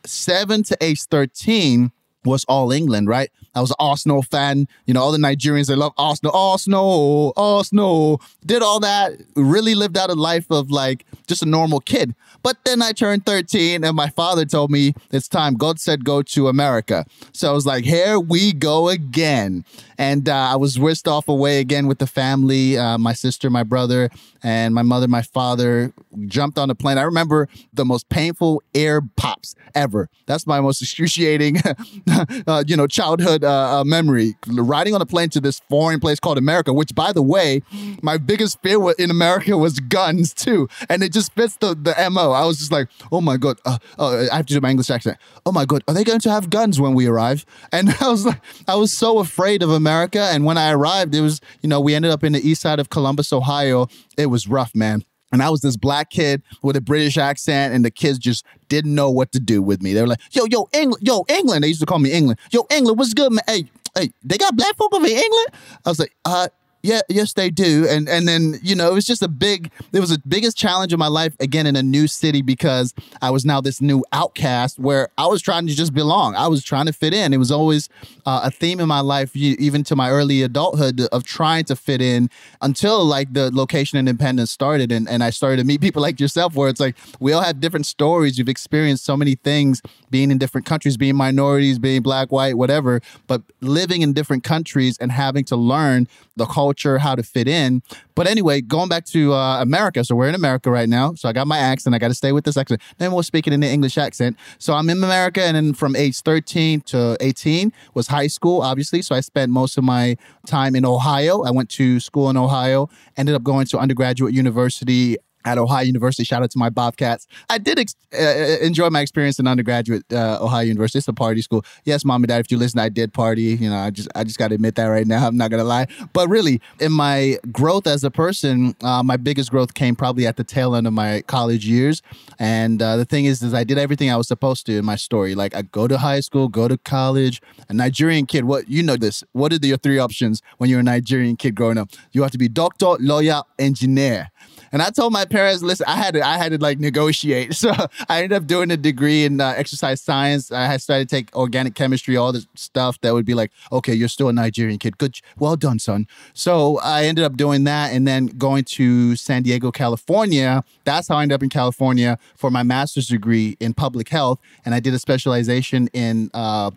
seven 0.04 0.62
to 0.64 0.76
age 0.80 1.02
13 1.04 1.92
was 2.24 2.44
all 2.44 2.72
England, 2.72 3.08
right? 3.08 3.30
I 3.54 3.60
was 3.60 3.70
an 3.70 3.76
Arsenal 3.78 4.22
fan. 4.22 4.66
You 4.86 4.94
know, 4.94 5.02
all 5.02 5.12
the 5.12 5.18
Nigerians, 5.18 5.68
they 5.68 5.74
love 5.74 5.92
Arsenal, 5.96 6.34
Arsenal, 6.34 7.32
Arsenal. 7.36 8.20
Did 8.44 8.62
all 8.62 8.80
that, 8.80 9.12
really 9.36 9.74
lived 9.74 9.96
out 9.96 10.10
a 10.10 10.14
life 10.14 10.50
of 10.50 10.70
like 10.70 11.04
just 11.26 11.42
a 11.42 11.46
normal 11.46 11.80
kid. 11.80 12.14
But 12.42 12.56
then 12.64 12.82
I 12.82 12.92
turned 12.92 13.24
13 13.24 13.84
and 13.84 13.96
my 13.96 14.08
father 14.08 14.44
told 14.44 14.70
me 14.70 14.94
it's 15.10 15.28
time. 15.28 15.54
God 15.54 15.78
said 15.78 16.04
go 16.04 16.22
to 16.22 16.48
America. 16.48 17.06
So 17.32 17.48
I 17.48 17.52
was 17.52 17.66
like, 17.66 17.84
here 17.84 18.18
we 18.18 18.52
go 18.52 18.88
again. 18.88 19.64
And 19.96 20.28
uh, 20.28 20.34
I 20.34 20.56
was 20.56 20.78
whisked 20.78 21.06
off 21.06 21.28
away 21.28 21.60
again 21.60 21.86
with 21.86 21.98
the 21.98 22.06
family, 22.06 22.76
uh, 22.76 22.98
my 22.98 23.12
sister, 23.12 23.48
my 23.48 23.62
brother, 23.62 24.10
and 24.44 24.74
my 24.74 24.82
mother, 24.82 25.08
my 25.08 25.22
father 25.22 25.92
jumped 26.26 26.58
on 26.58 26.68
the 26.68 26.74
plane. 26.74 26.98
I 26.98 27.02
remember 27.02 27.48
the 27.72 27.84
most 27.84 28.08
painful 28.10 28.62
air 28.74 29.00
pops 29.16 29.54
ever. 29.74 30.10
That's 30.26 30.46
my 30.46 30.60
most 30.60 30.82
excruciating, 30.82 31.62
uh, 32.46 32.62
you 32.66 32.76
know, 32.76 32.86
childhood 32.86 33.42
uh, 33.42 33.80
uh, 33.80 33.84
memory. 33.84 34.36
Riding 34.46 34.94
on 34.94 35.00
a 35.00 35.06
plane 35.06 35.30
to 35.30 35.40
this 35.40 35.60
foreign 35.70 35.98
place 35.98 36.20
called 36.20 36.36
America, 36.36 36.74
which, 36.74 36.94
by 36.94 37.12
the 37.12 37.22
way, 37.22 37.62
my 38.02 38.18
biggest 38.18 38.60
fear 38.62 38.78
in 38.98 39.10
America 39.10 39.56
was 39.56 39.80
guns 39.80 40.34
too, 40.34 40.68
and 40.90 41.02
it 41.02 41.12
just 41.12 41.32
fits 41.32 41.56
the 41.56 41.74
the 41.74 41.94
mo. 42.10 42.32
I 42.32 42.44
was 42.44 42.58
just 42.58 42.70
like, 42.70 42.88
oh 43.10 43.22
my 43.22 43.38
god, 43.38 43.58
uh, 43.64 43.78
oh, 43.98 44.28
I 44.30 44.36
have 44.36 44.46
to 44.46 44.54
do 44.54 44.60
my 44.60 44.70
English 44.70 44.90
accent. 44.90 45.16
Oh 45.46 45.52
my 45.52 45.64
god, 45.64 45.82
are 45.88 45.94
they 45.94 46.04
going 46.04 46.20
to 46.20 46.30
have 46.30 46.50
guns 46.50 46.78
when 46.78 46.92
we 46.92 47.06
arrive? 47.06 47.46
And 47.72 47.90
I 48.00 48.08
was 48.08 48.26
like, 48.26 48.40
I 48.68 48.74
was 48.74 48.92
so 48.92 49.20
afraid 49.20 49.62
of 49.62 49.70
America. 49.70 50.20
And 50.20 50.44
when 50.44 50.58
I 50.58 50.70
arrived, 50.70 51.14
it 51.14 51.22
was, 51.22 51.40
you 51.62 51.68
know, 51.68 51.80
we 51.80 51.94
ended 51.94 52.10
up 52.10 52.22
in 52.22 52.34
the 52.34 52.46
east 52.46 52.60
side 52.60 52.78
of 52.78 52.90
Columbus, 52.90 53.32
Ohio. 53.32 53.88
It 54.16 54.26
was 54.26 54.33
rough, 54.48 54.74
man. 54.74 55.04
And 55.32 55.42
I 55.42 55.50
was 55.50 55.62
this 55.62 55.76
black 55.76 56.10
kid 56.10 56.42
with 56.62 56.76
a 56.76 56.80
British 56.80 57.18
accent, 57.18 57.74
and 57.74 57.84
the 57.84 57.90
kids 57.90 58.18
just 58.18 58.44
didn't 58.68 58.94
know 58.94 59.10
what 59.10 59.32
to 59.32 59.40
do 59.40 59.62
with 59.62 59.82
me. 59.82 59.92
They 59.92 60.00
were 60.00 60.08
like, 60.08 60.20
"Yo, 60.30 60.44
yo, 60.44 60.68
England, 60.72 61.02
yo, 61.04 61.24
England." 61.28 61.64
They 61.64 61.68
used 61.68 61.80
to 61.80 61.86
call 61.86 61.98
me 61.98 62.12
England. 62.12 62.38
Yo, 62.52 62.66
England, 62.70 62.98
what's 62.98 63.14
good, 63.14 63.32
man? 63.32 63.42
Hey, 63.48 63.64
hey, 63.96 64.10
they 64.22 64.38
got 64.38 64.56
black 64.56 64.76
folk 64.76 64.94
over 64.94 65.06
in 65.06 65.12
England. 65.12 65.48
I 65.84 65.88
was 65.88 65.98
like, 65.98 66.14
uh, 66.24 66.48
yeah, 66.84 67.00
yes, 67.08 67.32
they 67.32 67.48
do. 67.48 67.86
And 67.88 68.10
and 68.10 68.28
then 68.28 68.60
you 68.62 68.76
know 68.76 68.90
it 68.90 68.92
was 68.94 69.06
just 69.06 69.22
a 69.22 69.28
big. 69.28 69.70
It 69.94 70.00
was 70.00 70.10
the 70.10 70.20
biggest 70.28 70.54
challenge 70.54 70.92
of 70.92 70.98
my 70.98 71.06
life 71.06 71.34
again 71.40 71.66
in 71.66 71.76
a 71.76 71.82
new 71.82 72.06
city 72.06 72.42
because 72.42 72.92
I 73.22 73.30
was 73.30 73.46
now 73.46 73.62
this 73.62 73.80
new 73.80 74.04
outcast 74.12 74.78
where 74.78 75.08
I 75.16 75.26
was 75.26 75.40
trying 75.40 75.66
to 75.66 75.74
just 75.74 75.94
belong. 75.94 76.34
I 76.36 76.46
was 76.46 76.62
trying 76.62 76.84
to 76.84 76.92
fit 76.92 77.14
in. 77.14 77.32
It 77.32 77.38
was 77.38 77.50
always 77.50 77.88
uh, 78.26 78.42
a 78.44 78.50
theme 78.50 78.80
in 78.80 78.86
my 78.86 79.00
life, 79.00 79.34
even 79.34 79.82
to 79.84 79.96
my 79.96 80.10
early 80.10 80.42
adulthood, 80.42 81.00
of 81.10 81.24
trying 81.24 81.64
to 81.64 81.76
fit 81.76 82.02
in 82.02 82.28
until 82.60 83.02
like 83.02 83.32
the 83.32 83.50
location 83.50 83.98
independence 83.98 84.50
started, 84.50 84.92
and 84.92 85.08
and 85.08 85.24
I 85.24 85.30
started 85.30 85.62
to 85.62 85.64
meet 85.64 85.80
people 85.80 86.02
like 86.02 86.20
yourself, 86.20 86.54
where 86.54 86.68
it's 86.68 86.80
like 86.80 86.96
we 87.18 87.32
all 87.32 87.42
have 87.42 87.60
different 87.60 87.86
stories. 87.86 88.36
You've 88.36 88.50
experienced 88.50 89.06
so 89.06 89.16
many 89.16 89.36
things, 89.36 89.80
being 90.10 90.30
in 90.30 90.36
different 90.36 90.66
countries, 90.66 90.98
being 90.98 91.16
minorities, 91.16 91.78
being 91.78 92.02
black, 92.02 92.30
white, 92.30 92.58
whatever, 92.58 93.00
but 93.26 93.40
living 93.62 94.02
in 94.02 94.12
different 94.12 94.44
countries 94.44 94.98
and 94.98 95.10
having 95.10 95.44
to 95.44 95.56
learn 95.56 96.08
the 96.36 96.46
culture, 96.46 96.73
how 96.82 97.14
to 97.14 97.22
fit 97.22 97.48
in. 97.48 97.82
But 98.14 98.26
anyway, 98.26 98.60
going 98.60 98.88
back 98.88 99.04
to 99.06 99.32
uh, 99.32 99.60
America. 99.60 100.04
So 100.04 100.14
we're 100.14 100.28
in 100.28 100.34
America 100.34 100.70
right 100.70 100.88
now. 100.88 101.14
So 101.14 101.28
I 101.28 101.32
got 101.32 101.46
my 101.46 101.58
accent. 101.58 101.94
I 101.94 101.98
got 101.98 102.08
to 102.08 102.14
stay 102.14 102.32
with 102.32 102.44
this 102.44 102.56
accent. 102.56 102.80
Then 102.98 103.12
we're 103.12 103.22
speaking 103.22 103.52
in 103.52 103.60
the 103.60 103.68
English 103.68 103.98
accent. 103.98 104.36
So 104.58 104.74
I'm 104.74 104.88
in 104.90 105.02
America, 105.02 105.42
and 105.42 105.56
then 105.56 105.74
from 105.74 105.96
age 105.96 106.20
13 106.20 106.82
to 106.82 107.16
18 107.20 107.72
was 107.94 108.08
high 108.08 108.28
school, 108.28 108.62
obviously. 108.62 109.02
So 109.02 109.14
I 109.14 109.20
spent 109.20 109.50
most 109.50 109.76
of 109.76 109.84
my 109.84 110.16
time 110.46 110.76
in 110.76 110.84
Ohio. 110.84 111.42
I 111.42 111.50
went 111.50 111.70
to 111.70 112.00
school 112.00 112.30
in 112.30 112.36
Ohio. 112.36 112.88
Ended 113.16 113.34
up 113.34 113.42
going 113.42 113.66
to 113.66 113.78
undergraduate 113.78 114.34
university 114.34 115.16
at 115.44 115.58
Ohio 115.58 115.84
University. 115.84 116.24
Shout 116.24 116.42
out 116.42 116.50
to 116.50 116.58
my 116.58 116.70
Bobcats. 116.70 117.26
I 117.50 117.58
did 117.58 117.78
ex- 117.78 117.96
uh, 118.12 118.22
uh 118.22 118.56
enjoy 118.62 118.90
my 118.90 119.00
experience 119.00 119.38
in 119.38 119.46
undergraduate 119.46 120.04
uh, 120.12 120.38
Ohio 120.40 120.62
University. 120.62 120.98
It's 120.98 121.08
a 121.08 121.12
party 121.12 121.42
school. 121.42 121.64
Yes, 121.84 122.04
mom 122.04 122.22
and 122.22 122.28
dad, 122.28 122.40
if 122.40 122.50
you 122.50 122.58
listen, 122.58 122.80
I 122.80 122.88
did 122.88 123.12
party. 123.12 123.42
You 123.42 123.70
know, 123.70 123.76
I 123.76 123.90
just 123.90 124.08
I 124.14 124.24
just 124.24 124.38
got 124.38 124.48
to 124.48 124.54
admit 124.54 124.74
that 124.76 124.86
right 124.86 125.06
now. 125.06 125.26
I'm 125.26 125.36
not 125.36 125.50
gonna 125.50 125.64
lie. 125.64 125.86
But 126.12 126.28
really, 126.28 126.60
in 126.80 126.92
my 126.92 127.38
growth 127.52 127.86
as 127.86 128.04
a 128.04 128.10
person, 128.10 128.74
uh, 128.82 129.02
my 129.02 129.16
biggest 129.16 129.50
growth 129.50 129.74
came 129.74 129.96
probably 129.96 130.26
at 130.26 130.36
the 130.36 130.44
tail 130.44 130.74
end 130.74 130.86
of 130.86 130.92
my 130.92 131.22
college 131.22 131.66
years. 131.66 132.02
And 132.38 132.82
uh, 132.82 132.96
the 132.96 133.04
thing 133.04 133.26
is, 133.26 133.42
is 133.42 133.54
I 133.54 133.64
did 133.64 133.78
everything 133.78 134.10
I 134.10 134.16
was 134.16 134.28
supposed 134.28 134.66
to 134.66 134.78
in 134.78 134.84
my 134.84 134.96
story. 134.96 135.34
Like 135.34 135.54
I 135.54 135.62
go 135.62 135.86
to 135.88 135.98
high 135.98 136.20
school, 136.20 136.48
go 136.48 136.68
to 136.68 136.78
college. 136.78 137.40
A 137.68 137.74
Nigerian 137.74 138.26
kid. 138.26 138.44
What 138.44 138.68
you 138.68 138.82
know 138.82 138.96
this? 138.96 139.24
What 139.32 139.52
are 139.52 139.66
your 139.66 139.76
three 139.78 139.98
options 139.98 140.42
when 140.58 140.70
you're 140.70 140.80
a 140.80 140.84
Nigerian 140.84 141.36
kid 141.36 141.54
growing 141.54 141.78
up? 141.78 141.90
You 142.12 142.22
have 142.22 142.30
to 142.32 142.38
be 142.38 142.48
doctor, 142.48 142.96
lawyer, 143.00 143.42
engineer. 143.58 144.30
And 144.74 144.82
I 144.82 144.90
told 144.90 145.12
my 145.12 145.24
parents, 145.24 145.62
listen, 145.62 145.86
I 145.86 145.96
had 145.96 146.14
to, 146.14 146.26
I 146.26 146.36
had 146.36 146.50
to 146.50 146.58
like 146.58 146.80
negotiate. 146.80 147.54
So 147.64 147.70
I 148.08 148.22
ended 148.22 148.32
up 148.32 148.46
doing 148.46 148.70
a 148.72 148.76
degree 148.76 149.24
in 149.24 149.40
uh, 149.40 149.54
exercise 149.56 150.00
science. 150.00 150.50
I 150.50 150.66
had 150.66 150.82
started 150.82 151.08
to 151.08 151.16
take 151.16 151.34
organic 151.34 151.74
chemistry, 151.74 152.16
all 152.16 152.32
the 152.32 152.44
stuff 152.56 153.00
that 153.00 153.14
would 153.14 153.24
be 153.24 153.32
like, 153.32 153.52
okay, 153.70 153.94
you're 153.94 154.08
still 154.08 154.28
a 154.28 154.32
Nigerian 154.32 154.78
kid. 154.78 154.98
Good, 154.98 155.20
well 155.38 155.56
done, 155.56 155.78
son. 155.78 156.06
So 156.34 156.78
I 156.80 157.04
ended 157.04 157.24
up 157.24 157.36
doing 157.36 157.64
that 157.64 157.92
and 157.92 158.06
then 158.06 158.26
going 158.26 158.64
to 158.64 159.16
San 159.16 159.44
Diego, 159.44 159.70
California. 159.70 160.64
That's 160.82 161.08
how 161.08 161.16
I 161.16 161.22
ended 161.22 161.36
up 161.36 161.42
in 161.42 161.48
California 161.48 162.18
for 162.34 162.50
my 162.50 162.64
master's 162.64 163.06
degree 163.06 163.56
in 163.60 163.72
public 163.72 164.08
health. 164.08 164.40
And 164.64 164.74
I 164.74 164.80
did 164.80 164.92
a 164.92 164.98
specialization 164.98 165.88
in 165.92 166.30
uh, 166.34 166.72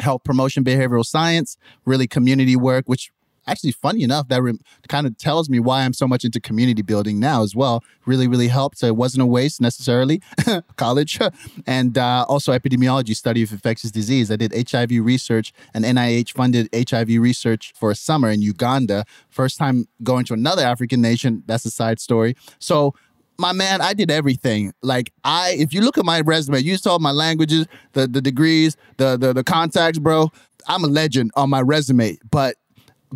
health 0.00 0.24
promotion 0.24 0.64
behavioral 0.64 1.04
science 1.04 1.56
really 1.84 2.06
community 2.08 2.56
work 2.56 2.84
which 2.88 3.12
actually 3.46 3.72
funny 3.72 4.02
enough 4.02 4.28
that 4.28 4.42
re- 4.42 4.58
kind 4.88 5.06
of 5.06 5.16
tells 5.16 5.48
me 5.48 5.58
why 5.58 5.84
i'm 5.84 5.92
so 5.92 6.06
much 6.06 6.24
into 6.24 6.40
community 6.40 6.82
building 6.82 7.18
now 7.20 7.42
as 7.42 7.54
well 7.54 7.82
really 8.06 8.26
really 8.26 8.48
helped 8.48 8.78
so 8.78 8.86
it 8.86 8.96
wasn't 8.96 9.22
a 9.22 9.26
waste 9.26 9.60
necessarily 9.60 10.20
college 10.76 11.18
and 11.66 11.98
uh, 11.98 12.24
also 12.28 12.52
epidemiology 12.52 13.14
study 13.14 13.42
of 13.42 13.52
infectious 13.52 13.90
disease 13.90 14.30
i 14.30 14.36
did 14.36 14.52
hiv 14.70 14.90
research 14.90 15.52
and 15.72 15.84
nih 15.84 16.28
funded 16.30 16.68
hiv 16.90 17.08
research 17.08 17.72
for 17.76 17.90
a 17.90 17.94
summer 17.94 18.30
in 18.30 18.42
uganda 18.42 19.04
first 19.30 19.58
time 19.58 19.86
going 20.02 20.24
to 20.24 20.34
another 20.34 20.62
african 20.62 21.00
nation 21.00 21.42
that's 21.46 21.64
a 21.64 21.70
side 21.70 22.00
story 22.00 22.36
so 22.58 22.94
my 23.38 23.52
man, 23.52 23.80
I 23.80 23.94
did 23.94 24.10
everything. 24.10 24.72
Like 24.82 25.12
I, 25.24 25.56
if 25.58 25.72
you 25.72 25.80
look 25.80 25.98
at 25.98 26.04
my 26.04 26.20
resume, 26.20 26.60
you 26.60 26.76
saw 26.76 26.98
my 26.98 27.10
languages, 27.10 27.66
the 27.92 28.06
the 28.06 28.20
degrees, 28.20 28.76
the 28.96 29.16
the 29.16 29.32
the 29.32 29.44
contacts, 29.44 29.98
bro. 29.98 30.30
I'm 30.66 30.84
a 30.84 30.86
legend 30.86 31.30
on 31.36 31.50
my 31.50 31.60
resume. 31.60 32.18
But 32.30 32.56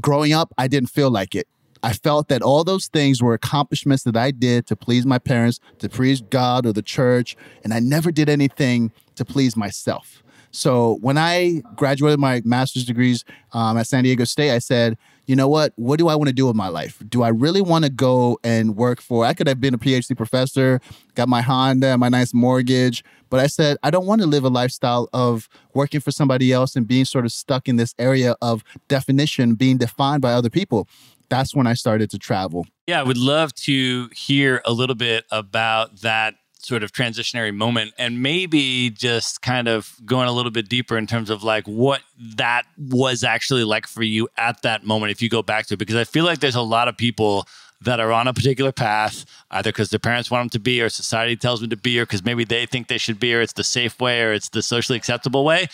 growing 0.01 0.33
up, 0.33 0.53
I 0.59 0.69
didn't 0.69 0.91
feel 0.91 1.11
like 1.11 1.35
it. 1.35 1.49
I 1.83 1.93
felt 1.93 2.29
that 2.29 2.43
all 2.43 2.65
those 2.65 2.89
things 2.89 3.23
were 3.23 3.35
accomplishments 3.35 4.03
that 4.03 4.17
I 4.17 4.33
did 4.33 4.67
to 4.67 4.77
please 4.77 5.07
my 5.07 5.19
parents, 5.19 5.61
to 5.79 5.89
please 5.89 6.21
God 6.21 6.67
or 6.67 6.73
the 6.73 6.83
church, 6.83 7.37
and 7.63 7.73
I 7.73 7.79
never 7.79 8.11
did 8.11 8.29
anything 8.29 8.91
to 9.15 9.25
please 9.25 9.57
myself. 9.57 10.23
So 10.51 10.99
when 11.01 11.19
I 11.19 11.63
graduated 11.77 12.19
my 12.19 12.43
master's 12.45 12.85
degrees 12.85 13.25
um, 13.53 13.77
at 13.77 13.87
San 13.87 14.05
Diego 14.05 14.25
State, 14.25 14.51
I 14.51 14.59
said, 14.59 14.97
you 15.27 15.37
know 15.37 15.49
what? 15.49 15.75
What 15.77 15.99
do 15.99 16.09
I 16.09 16.15
want 16.15 16.29
to 16.29 16.35
do 16.35 16.47
with 16.47 16.57
my 16.57 16.69
life? 16.69 17.03
Do 17.07 17.23
I 17.23 17.29
really 17.29 17.61
want 17.61 17.85
to 17.85 17.91
go 17.91 18.39
and 18.43 18.77
work 18.77 19.03
for? 19.03 19.27
I 19.27 19.35
could 19.35 19.47
have 19.47 19.61
been 19.61 19.75
a 19.75 19.79
PhD 19.79 20.17
professor, 20.17 20.81
got 21.15 21.29
my 21.29 21.43
Honda, 21.43 21.99
my 21.99 22.09
nice 22.09 22.33
mortgage, 22.33 23.05
but 23.29 23.39
I 23.39 23.47
said 23.47 23.77
I 23.83 23.91
don't 23.91 24.07
want 24.07 24.23
to 24.23 24.27
live 24.27 24.45
a 24.45 24.49
lifestyle 24.49 25.09
of 25.13 25.49
working 25.75 26.01
for 26.01 26.11
somebody 26.11 26.51
else 26.51 26.77
and 26.77 26.89
being 26.89 27.05
sort 27.05 27.27
of 27.27 27.33
stuck 27.33 27.69
in 27.69 27.77
this 27.77 27.95
area 27.99 28.37
of 28.41 28.65
definition, 28.89 29.55
being 29.55 29.77
defined 29.77 30.23
by 30.23 30.33
other 30.33 30.51
people. 30.51 30.89
That's 31.29 31.55
when 31.55 31.67
I 31.67 31.75
started 31.75 32.09
to 32.11 32.19
travel. 32.19 32.67
Yeah, 32.87 33.01
I 33.01 33.03
would 33.03 33.19
love 33.19 33.55
to 33.57 34.09
hear 34.15 34.63
a 34.65 34.73
little 34.73 34.95
bit 34.95 35.27
about 35.31 36.01
that 36.01 36.37
sort 36.69 36.83
of 36.83 36.93
transitionary 36.93 37.55
moment 37.55 37.95
and 37.97 38.23
maybe 38.23 38.91
just 38.91 39.41
kind 39.41 39.69
of 39.69 39.95
going 40.05 40.29
a 40.29 40.33
little 40.33 40.51
bit 40.51 40.69
deeper 40.69 40.99
in 40.99 41.07
terms 41.07 41.31
of 41.31 41.43
like 41.43 41.67
what 41.67 42.03
that 42.19 42.65
was 42.77 43.25
actually 43.25 43.65
like 43.65 43.87
for 43.87 44.03
you 44.03 44.29
at 44.37 44.61
that 44.61 44.85
moment 44.85 45.11
if 45.11 45.23
you 45.23 45.31
go 45.31 45.43
back 45.43 45.65
to 45.65 45.75
it 45.75 45.79
because 45.79 45.97
I 45.97 46.05
feel 46.05 46.27
like 46.27 46.41
there's 46.41 46.55
a 46.55 46.61
lot 46.61 46.87
of 46.87 46.97
people 46.97 47.49
that 47.81 48.01
are 48.01 48.13
on 48.13 48.29
a 48.29 48.35
particular 48.35 48.71
path 48.71 49.25
either 49.51 49.71
because 49.71 49.89
their 49.89 49.99
parents 49.99 50.31
want 50.31 50.43
them 50.43 50.51
to 50.51 50.59
be 50.59 50.83
or 50.83 50.91
society 50.91 51.37
tells 51.37 51.61
them 51.61 51.71
to 51.71 51.77
be 51.77 51.99
or 51.99 52.05
because 52.05 52.23
maybe 52.23 52.45
they 52.45 52.67
think 52.67 52.89
they 52.89 52.99
should 52.99 53.19
be 53.19 53.35
or 53.35 53.41
it's 53.41 53.55
the 53.55 53.65
safe 53.65 53.99
way 53.99 54.23
or 54.23 54.33
it's 54.33 54.51
the 54.51 54.63
socially 54.63 54.99
acceptable 54.99 55.45
way 55.47 55.69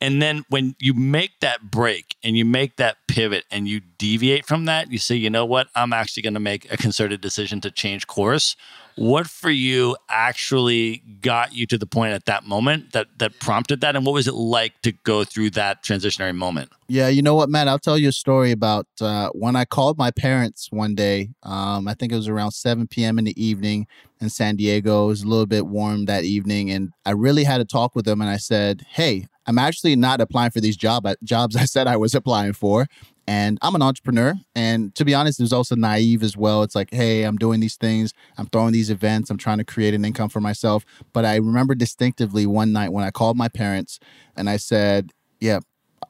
and 0.00 0.22
then 0.22 0.44
when 0.48 0.76
you 0.78 0.94
make 0.94 1.40
that 1.40 1.70
break 1.70 2.16
and 2.22 2.36
you 2.36 2.44
make 2.44 2.76
that 2.76 2.98
pivot 3.08 3.44
and 3.50 3.66
you 3.66 3.80
deviate 3.98 4.46
from 4.46 4.66
that, 4.66 4.92
you 4.92 4.98
say, 4.98 5.16
you 5.16 5.30
know 5.30 5.44
what? 5.44 5.68
I'm 5.74 5.92
actually 5.92 6.22
going 6.22 6.34
to 6.34 6.40
make 6.40 6.70
a 6.72 6.76
concerted 6.76 7.20
decision 7.20 7.60
to 7.62 7.70
change 7.70 8.06
course 8.06 8.54
what 8.98 9.28
for 9.28 9.50
you 9.50 9.96
actually 10.08 10.96
got 11.20 11.52
you 11.54 11.66
to 11.66 11.78
the 11.78 11.86
point 11.86 12.12
at 12.12 12.24
that 12.24 12.44
moment 12.44 12.92
that 12.92 13.06
that 13.18 13.38
prompted 13.38 13.80
that 13.80 13.94
and 13.94 14.04
what 14.04 14.12
was 14.12 14.26
it 14.26 14.34
like 14.34 14.80
to 14.82 14.90
go 14.90 15.22
through 15.22 15.48
that 15.48 15.84
transitionary 15.84 16.34
moment 16.34 16.68
yeah 16.88 17.06
you 17.06 17.22
know 17.22 17.34
what 17.34 17.48
Matt? 17.48 17.68
i'll 17.68 17.78
tell 17.78 17.96
you 17.96 18.08
a 18.08 18.12
story 18.12 18.50
about 18.50 18.86
uh, 19.00 19.28
when 19.30 19.54
i 19.54 19.64
called 19.64 19.96
my 19.96 20.10
parents 20.10 20.68
one 20.72 20.96
day 20.96 21.30
um, 21.44 21.86
i 21.86 21.94
think 21.94 22.10
it 22.12 22.16
was 22.16 22.28
around 22.28 22.50
7 22.50 22.88
p.m 22.88 23.18
in 23.18 23.24
the 23.24 23.42
evening 23.42 23.86
in 24.20 24.28
san 24.28 24.56
diego 24.56 25.04
it 25.04 25.08
was 25.08 25.22
a 25.22 25.28
little 25.28 25.46
bit 25.46 25.66
warm 25.66 26.06
that 26.06 26.24
evening 26.24 26.70
and 26.70 26.92
i 27.06 27.12
really 27.12 27.44
had 27.44 27.58
to 27.58 27.64
talk 27.64 27.94
with 27.94 28.04
them 28.04 28.20
and 28.20 28.28
i 28.28 28.36
said 28.36 28.84
hey 28.90 29.28
i'm 29.48 29.58
actually 29.58 29.96
not 29.96 30.20
applying 30.20 30.52
for 30.52 30.60
these 30.60 30.76
job 30.76 31.04
uh, 31.04 31.14
jobs 31.24 31.56
i 31.64 31.64
said 31.64 31.86
i 31.88 31.96
was 31.96 32.14
applying 32.14 32.52
for 32.52 32.86
and 33.28 33.58
I'm 33.60 33.74
an 33.74 33.82
entrepreneur. 33.82 34.32
And 34.54 34.94
to 34.94 35.04
be 35.04 35.14
honest, 35.14 35.38
it 35.38 35.42
was 35.42 35.52
also 35.52 35.76
naive 35.76 36.22
as 36.22 36.34
well. 36.34 36.62
It's 36.62 36.74
like, 36.74 36.88
hey, 36.90 37.24
I'm 37.24 37.36
doing 37.36 37.60
these 37.60 37.76
things, 37.76 38.14
I'm 38.38 38.46
throwing 38.46 38.72
these 38.72 38.88
events, 38.88 39.28
I'm 39.28 39.36
trying 39.36 39.58
to 39.58 39.64
create 39.64 39.92
an 39.92 40.02
income 40.02 40.30
for 40.30 40.40
myself. 40.40 40.86
But 41.12 41.26
I 41.26 41.36
remember 41.36 41.74
distinctively 41.74 42.46
one 42.46 42.72
night 42.72 42.90
when 42.90 43.04
I 43.04 43.10
called 43.10 43.36
my 43.36 43.48
parents 43.48 44.00
and 44.34 44.48
I 44.48 44.56
said, 44.56 45.12
yeah, 45.40 45.58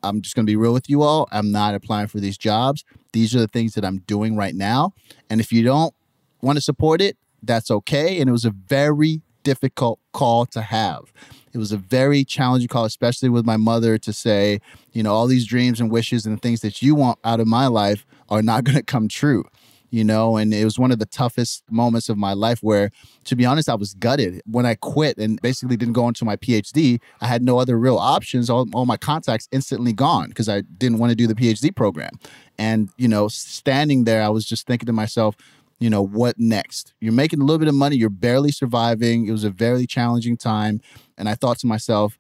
I'm 0.05 0.23
just 0.23 0.37
going 0.37 0.47
to 0.47 0.51
be 0.51 0.55
real 0.55 0.73
with 0.73 0.89
you 0.89 1.03
all. 1.03 1.29
I'm 1.33 1.51
not 1.51 1.75
applying 1.75 2.07
for 2.07 2.21
these 2.21 2.39
jobs. 2.39 2.85
These 3.13 3.35
are 3.35 3.41
the 3.41 3.49
things 3.49 3.75
that 3.75 3.85
I'm 3.85 3.99
doing 4.07 4.37
right 4.37 4.55
now. 4.55 4.93
And 5.29 5.41
if 5.41 5.51
you 5.53 5.65
don't 5.65 5.95
want 6.41 6.57
to 6.57 6.63
support 6.63 7.01
it, 7.01 7.17
that's 7.43 7.69
okay. 7.69 8.21
And 8.21 8.29
it 8.29 8.33
was 8.33 8.45
a 8.45 8.51
very 8.51 9.23
difficult 9.43 9.99
call 10.13 10.47
to 10.47 10.63
have 10.63 11.13
it 11.53 11.59
was 11.59 11.73
a 11.73 11.77
very 11.77 12.25
challenging 12.25 12.69
call, 12.69 12.85
especially 12.85 13.29
with 13.29 13.45
my 13.45 13.57
mother 13.57 13.99
to 13.99 14.13
say, 14.13 14.61
you 14.93 15.03
know, 15.03 15.13
all 15.13 15.27
these 15.27 15.47
dreams 15.47 15.81
and 15.81 15.91
wishes 15.91 16.27
and 16.27 16.41
things 16.41 16.61
that 16.61 16.83
you 16.83 16.95
want 16.95 17.19
out 17.25 17.41
of 17.41 17.47
my 17.47 17.67
life 17.67 18.07
are 18.29 18.43
not 18.43 18.65
going 18.65 18.77
to 18.77 18.85
come 18.85 19.09
true 19.09 19.45
you 19.91 20.05
know? 20.05 20.37
And 20.37 20.53
it 20.53 20.65
was 20.65 20.79
one 20.79 20.93
of 20.93 20.99
the 20.99 21.07
toughest 21.07 21.63
moments 21.71 22.09
of 22.09 22.19
my 22.19 22.33
life 22.33 22.63
where 22.63 22.91
to 23.25 23.37
be 23.37 23.45
honest 23.45 23.69
i 23.69 23.75
was 23.75 23.95
gutted. 23.95 24.43
When 24.47 24.67
i 24.67 24.75
quit 24.75 25.19
and 25.19 25.41
basically 25.41 25.77
didn't 25.77 25.95
go 25.95 26.09
into 26.09 26.25
my 26.25 26.37
phd 26.37 27.01
i 27.21 27.27
had 27.27 27.43
no 27.43 27.59
other 27.59 27.79
real 27.79 27.99
options. 27.99 28.51
All, 28.51 28.67
all 28.73 28.87
my 28.87 28.97
contacts 28.97 29.49
instantly 29.53 29.93
gone 29.93 30.29
because 30.29 30.49
i 30.49 30.63
didn't 30.63 30.99
want 30.99 31.11
to 31.11 31.17
do 31.17 31.27
the 31.27 31.35
phd 31.35 31.75
program. 31.77 32.11
And 32.59 32.91
you 32.97 33.09
know 33.09 33.29
standing 33.29 34.05
there 34.05 34.23
i 34.23 34.29
was 34.29 34.45
just 34.45 34.67
thinking 34.67 34.87
to 34.87 34.93
myself 34.93 35.37
you 35.81 35.89
know 35.89 36.03
what 36.03 36.39
next 36.39 36.93
you're 37.01 37.13
making 37.13 37.41
a 37.41 37.45
little 37.45 37.59
bit 37.59 37.69
of 37.69 37.75
money 37.75 37.97
you're 37.97 38.11
barely 38.11 38.51
surviving 38.51 39.27
it 39.27 39.33
was 39.33 39.45
a 39.45 39.51
very 39.51 39.87
challenging 39.87 40.37
time 40.37 40.81
and 41.19 41.29
I 41.29 41.35
thought 41.35 41.59
to 41.59 41.67
myself, 41.67 42.17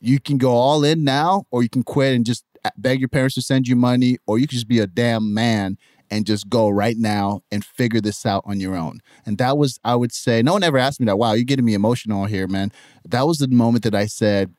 you 0.00 0.20
can 0.20 0.38
go 0.38 0.52
all 0.52 0.84
in 0.84 1.04
now, 1.04 1.44
or 1.50 1.62
you 1.62 1.68
can 1.68 1.82
quit 1.82 2.14
and 2.14 2.24
just 2.24 2.44
uh, 2.64 2.70
beg 2.78 3.00
your 3.00 3.08
parents 3.08 3.34
to 3.34 3.42
send 3.42 3.66
you 3.66 3.76
money, 3.76 4.18
or 4.26 4.38
you 4.38 4.46
can 4.46 4.56
just 4.56 4.68
be 4.68 4.78
a 4.78 4.86
damn 4.86 5.34
man 5.34 5.76
and 6.10 6.26
just 6.26 6.48
go 6.48 6.68
right 6.68 6.96
now 6.96 7.42
and 7.50 7.64
figure 7.64 8.00
this 8.00 8.24
out 8.24 8.42
on 8.46 8.60
your 8.60 8.76
own. 8.76 9.00
And 9.26 9.38
that 9.38 9.58
was, 9.58 9.80
I 9.84 9.96
would 9.96 10.12
say, 10.12 10.42
no 10.42 10.52
one 10.52 10.62
ever 10.62 10.78
asked 10.78 11.00
me 11.00 11.06
that. 11.06 11.18
Wow, 11.18 11.32
you're 11.32 11.44
getting 11.44 11.64
me 11.64 11.74
emotional 11.74 12.26
here, 12.26 12.46
man. 12.46 12.70
That 13.04 13.26
was 13.26 13.38
the 13.38 13.48
moment 13.48 13.84
that 13.84 13.94
I 13.94 14.06
said, 14.06 14.54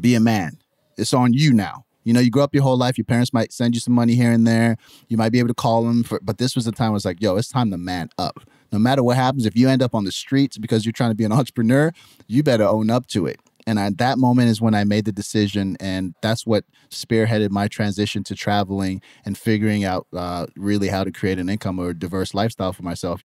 be 0.00 0.14
a 0.14 0.20
man. 0.20 0.58
It's 0.96 1.12
on 1.12 1.32
you 1.32 1.52
now. 1.52 1.85
You 2.06 2.14
know, 2.14 2.20
you 2.20 2.30
grow 2.30 2.44
up 2.44 2.54
your 2.54 2.62
whole 2.62 2.78
life. 2.78 2.96
Your 2.96 3.04
parents 3.04 3.34
might 3.34 3.52
send 3.52 3.74
you 3.74 3.80
some 3.80 3.92
money 3.92 4.14
here 4.14 4.30
and 4.30 4.46
there. 4.46 4.78
You 5.08 5.18
might 5.18 5.32
be 5.32 5.38
able 5.38 5.48
to 5.48 5.54
call 5.54 5.84
them, 5.84 6.04
for, 6.04 6.18
but 6.22 6.38
this 6.38 6.54
was 6.54 6.64
the 6.64 6.72
time 6.72 6.90
I 6.90 6.94
was 6.94 7.04
like, 7.04 7.20
yo, 7.20 7.36
it's 7.36 7.48
time 7.48 7.70
to 7.72 7.76
man 7.76 8.08
up 8.16 8.40
no 8.72 8.78
matter 8.78 9.02
what 9.02 9.16
happens, 9.16 9.46
if 9.46 9.56
you 9.56 9.68
end 9.68 9.82
up 9.82 9.94
on 9.94 10.04
the 10.04 10.12
streets 10.12 10.58
because 10.58 10.84
you're 10.84 10.92
trying 10.92 11.10
to 11.10 11.14
be 11.14 11.24
an 11.24 11.32
entrepreneur, 11.40 11.92
you 12.26 12.42
better 12.42 12.64
own 12.64 12.90
up 12.90 13.06
to 13.08 13.26
it. 13.26 13.40
And 13.66 13.80
at 13.80 13.98
that 13.98 14.18
moment 14.18 14.48
is 14.48 14.60
when 14.60 14.74
I 14.74 14.84
made 14.84 15.06
the 15.06 15.12
decision, 15.12 15.76
and 15.80 16.14
that's 16.22 16.46
what 16.46 16.64
spearheaded 16.88 17.50
my 17.50 17.66
transition 17.66 18.22
to 18.24 18.36
traveling 18.36 19.02
and 19.24 19.36
figuring 19.36 19.84
out 19.84 20.06
uh, 20.12 20.46
really 20.56 20.86
how 20.86 21.02
to 21.02 21.10
create 21.10 21.40
an 21.40 21.48
income 21.48 21.80
or 21.80 21.90
a 21.90 21.94
diverse 21.94 22.32
lifestyle 22.32 22.72
for 22.72 22.84
myself. 22.84 23.24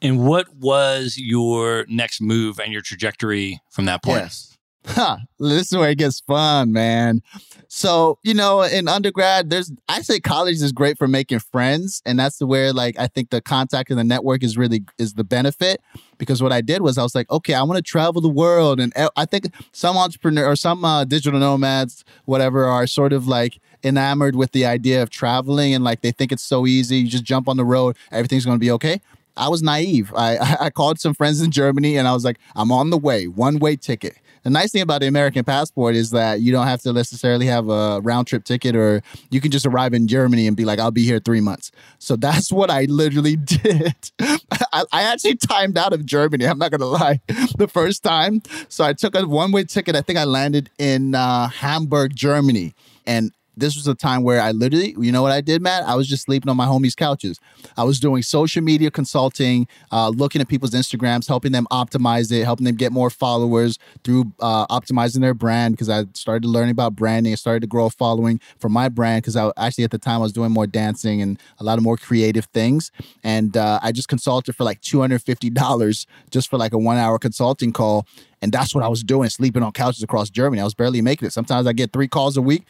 And 0.00 0.24
what 0.24 0.54
was 0.54 1.16
your 1.18 1.84
next 1.88 2.20
move 2.20 2.60
and 2.60 2.72
your 2.72 2.82
trajectory 2.82 3.60
from 3.70 3.86
that 3.86 4.04
point? 4.04 4.18
Yes. 4.18 4.55
Huh, 4.88 5.18
this 5.40 5.72
is 5.72 5.76
where 5.76 5.90
it 5.90 5.98
gets 5.98 6.20
fun, 6.20 6.72
man. 6.72 7.20
So, 7.66 8.18
you 8.22 8.34
know, 8.34 8.62
in 8.62 8.86
undergrad, 8.86 9.50
there's 9.50 9.72
I 9.88 10.00
say 10.02 10.20
college 10.20 10.62
is 10.62 10.70
great 10.70 10.96
for 10.96 11.08
making 11.08 11.40
friends. 11.40 12.02
And 12.06 12.18
that's 12.18 12.38
the 12.38 12.46
where 12.46 12.72
like 12.72 12.96
I 12.98 13.08
think 13.08 13.30
the 13.30 13.40
contact 13.40 13.90
and 13.90 13.98
the 13.98 14.04
network 14.04 14.44
is 14.44 14.56
really 14.56 14.84
is 14.96 15.14
the 15.14 15.24
benefit. 15.24 15.80
Because 16.18 16.40
what 16.40 16.52
I 16.52 16.60
did 16.60 16.82
was 16.82 16.98
I 16.98 17.02
was 17.02 17.14
like, 17.14 17.28
okay, 17.30 17.54
I 17.54 17.62
want 17.64 17.76
to 17.76 17.82
travel 17.82 18.22
the 18.22 18.28
world. 18.28 18.78
And 18.78 18.92
I 19.16 19.24
think 19.24 19.52
some 19.72 19.96
entrepreneur 19.96 20.46
or 20.46 20.56
some 20.56 20.84
uh, 20.84 21.04
digital 21.04 21.40
nomads, 21.40 22.04
whatever, 22.24 22.64
are 22.64 22.86
sort 22.86 23.12
of 23.12 23.26
like 23.26 23.58
enamored 23.82 24.36
with 24.36 24.52
the 24.52 24.64
idea 24.64 25.02
of 25.02 25.10
traveling 25.10 25.74
and 25.74 25.82
like 25.84 26.00
they 26.00 26.12
think 26.12 26.30
it's 26.30 26.44
so 26.44 26.64
easy. 26.64 26.98
You 26.98 27.08
just 27.08 27.24
jump 27.24 27.48
on 27.48 27.56
the 27.56 27.64
road, 27.64 27.96
everything's 28.12 28.44
gonna 28.44 28.58
be 28.58 28.70
okay. 28.70 29.00
I 29.36 29.48
was 29.48 29.62
naive. 29.62 30.12
I, 30.16 30.56
I 30.60 30.70
called 30.70 31.00
some 31.00 31.12
friends 31.12 31.40
in 31.40 31.50
Germany 31.50 31.96
and 31.96 32.06
I 32.08 32.12
was 32.12 32.24
like, 32.24 32.38
I'm 32.54 32.72
on 32.72 32.90
the 32.90 32.98
way, 32.98 33.26
one 33.26 33.58
way 33.58 33.76
ticket. 33.76 34.16
The 34.46 34.50
nice 34.50 34.70
thing 34.70 34.82
about 34.82 35.00
the 35.00 35.08
American 35.08 35.42
passport 35.42 35.96
is 35.96 36.12
that 36.12 36.40
you 36.40 36.52
don't 36.52 36.68
have 36.68 36.80
to 36.82 36.92
necessarily 36.92 37.46
have 37.46 37.68
a 37.68 38.00
round 38.00 38.28
trip 38.28 38.44
ticket 38.44 38.76
or 38.76 39.02
you 39.28 39.40
can 39.40 39.50
just 39.50 39.66
arrive 39.66 39.92
in 39.92 40.06
Germany 40.06 40.46
and 40.46 40.56
be 40.56 40.64
like, 40.64 40.78
I'll 40.78 40.92
be 40.92 41.04
here 41.04 41.18
three 41.18 41.40
months. 41.40 41.72
So 41.98 42.14
that's 42.14 42.52
what 42.52 42.70
I 42.70 42.84
literally 42.84 43.34
did. 43.44 43.96
I, 44.20 44.84
I 44.92 45.02
actually 45.02 45.34
timed 45.34 45.76
out 45.76 45.92
of 45.92 46.06
Germany. 46.06 46.46
I'm 46.46 46.58
not 46.58 46.70
to 46.70 46.84
lie 46.84 47.20
the 47.58 47.66
first 47.66 48.04
time. 48.04 48.40
So 48.68 48.84
I 48.84 48.92
took 48.92 49.16
a 49.16 49.26
one 49.26 49.50
way 49.50 49.64
ticket. 49.64 49.96
I 49.96 50.00
think 50.00 50.16
I 50.16 50.22
landed 50.22 50.70
in 50.78 51.16
uh, 51.16 51.48
Hamburg, 51.48 52.14
Germany. 52.14 52.72
And 53.04 53.32
this 53.56 53.74
was 53.74 53.86
a 53.86 53.94
time 53.94 54.22
where 54.22 54.40
I 54.40 54.52
literally, 54.52 54.94
you 54.98 55.10
know 55.10 55.22
what 55.22 55.32
I 55.32 55.40
did, 55.40 55.62
Matt? 55.62 55.84
I 55.84 55.94
was 55.94 56.06
just 56.06 56.24
sleeping 56.24 56.50
on 56.50 56.56
my 56.56 56.66
homies' 56.66 56.94
couches. 56.94 57.40
I 57.76 57.84
was 57.84 57.98
doing 57.98 58.22
social 58.22 58.62
media 58.62 58.90
consulting, 58.90 59.66
uh, 59.90 60.10
looking 60.10 60.40
at 60.40 60.48
people's 60.48 60.72
Instagrams, 60.72 61.26
helping 61.26 61.52
them 61.52 61.66
optimize 61.70 62.30
it, 62.30 62.44
helping 62.44 62.64
them 62.64 62.76
get 62.76 62.92
more 62.92 63.08
followers 63.08 63.78
through 64.04 64.32
uh, 64.40 64.66
optimizing 64.66 65.20
their 65.20 65.34
brand 65.34 65.74
because 65.74 65.88
I 65.88 66.04
started 66.12 66.46
learning 66.46 66.72
about 66.72 66.96
branding. 66.96 67.32
I 67.32 67.36
started 67.36 67.60
to 67.60 67.66
grow 67.66 67.86
a 67.86 67.90
following 67.90 68.40
for 68.58 68.68
my 68.68 68.88
brand 68.88 69.22
because 69.22 69.36
I 69.36 69.50
actually 69.56 69.84
at 69.84 69.90
the 69.90 69.98
time 69.98 70.16
I 70.16 70.24
was 70.24 70.32
doing 70.32 70.52
more 70.52 70.66
dancing 70.66 71.22
and 71.22 71.40
a 71.58 71.64
lot 71.64 71.78
of 71.78 71.84
more 71.84 71.96
creative 71.96 72.44
things. 72.46 72.92
And 73.24 73.56
uh, 73.56 73.80
I 73.82 73.90
just 73.92 74.08
consulted 74.08 74.54
for 74.54 74.64
like 74.64 74.82
$250 74.82 76.06
just 76.30 76.50
for 76.50 76.58
like 76.58 76.74
a 76.74 76.78
one 76.78 76.98
hour 76.98 77.18
consulting 77.18 77.72
call. 77.72 78.06
And 78.42 78.52
that's 78.52 78.74
what 78.74 78.84
I 78.84 78.88
was 78.88 79.02
doing, 79.02 79.30
sleeping 79.30 79.62
on 79.62 79.72
couches 79.72 80.02
across 80.02 80.28
Germany. 80.28 80.60
I 80.60 80.64
was 80.64 80.74
barely 80.74 81.00
making 81.00 81.26
it. 81.26 81.32
Sometimes 81.32 81.66
I 81.66 81.72
get 81.72 81.92
three 81.92 82.06
calls 82.06 82.36
a 82.36 82.42
week 82.42 82.64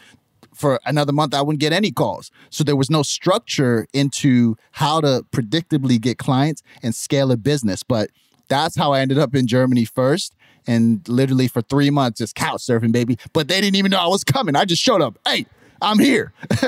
for 0.56 0.80
another 0.84 1.12
month 1.12 1.34
I 1.34 1.42
wouldn't 1.42 1.60
get 1.60 1.72
any 1.72 1.90
calls. 1.90 2.30
So 2.50 2.64
there 2.64 2.76
was 2.76 2.90
no 2.90 3.02
structure 3.02 3.86
into 3.92 4.56
how 4.72 5.00
to 5.00 5.24
predictably 5.30 6.00
get 6.00 6.18
clients 6.18 6.62
and 6.82 6.94
scale 6.94 7.30
a 7.30 7.36
business. 7.36 7.82
But 7.82 8.10
that's 8.48 8.76
how 8.76 8.92
I 8.92 9.00
ended 9.00 9.18
up 9.18 9.34
in 9.34 9.46
Germany 9.46 9.84
first. 9.84 10.34
And 10.66 11.06
literally 11.08 11.46
for 11.46 11.62
three 11.62 11.90
months, 11.90 12.18
just 12.18 12.34
couch 12.34 12.60
surfing, 12.60 12.90
baby. 12.90 13.18
But 13.32 13.48
they 13.48 13.60
didn't 13.60 13.76
even 13.76 13.90
know 13.90 14.00
I 14.00 14.08
was 14.08 14.24
coming. 14.24 14.56
I 14.56 14.64
just 14.64 14.82
showed 14.82 15.00
up. 15.00 15.18
Hey, 15.26 15.46
I'm 15.80 15.98
here. 15.98 16.32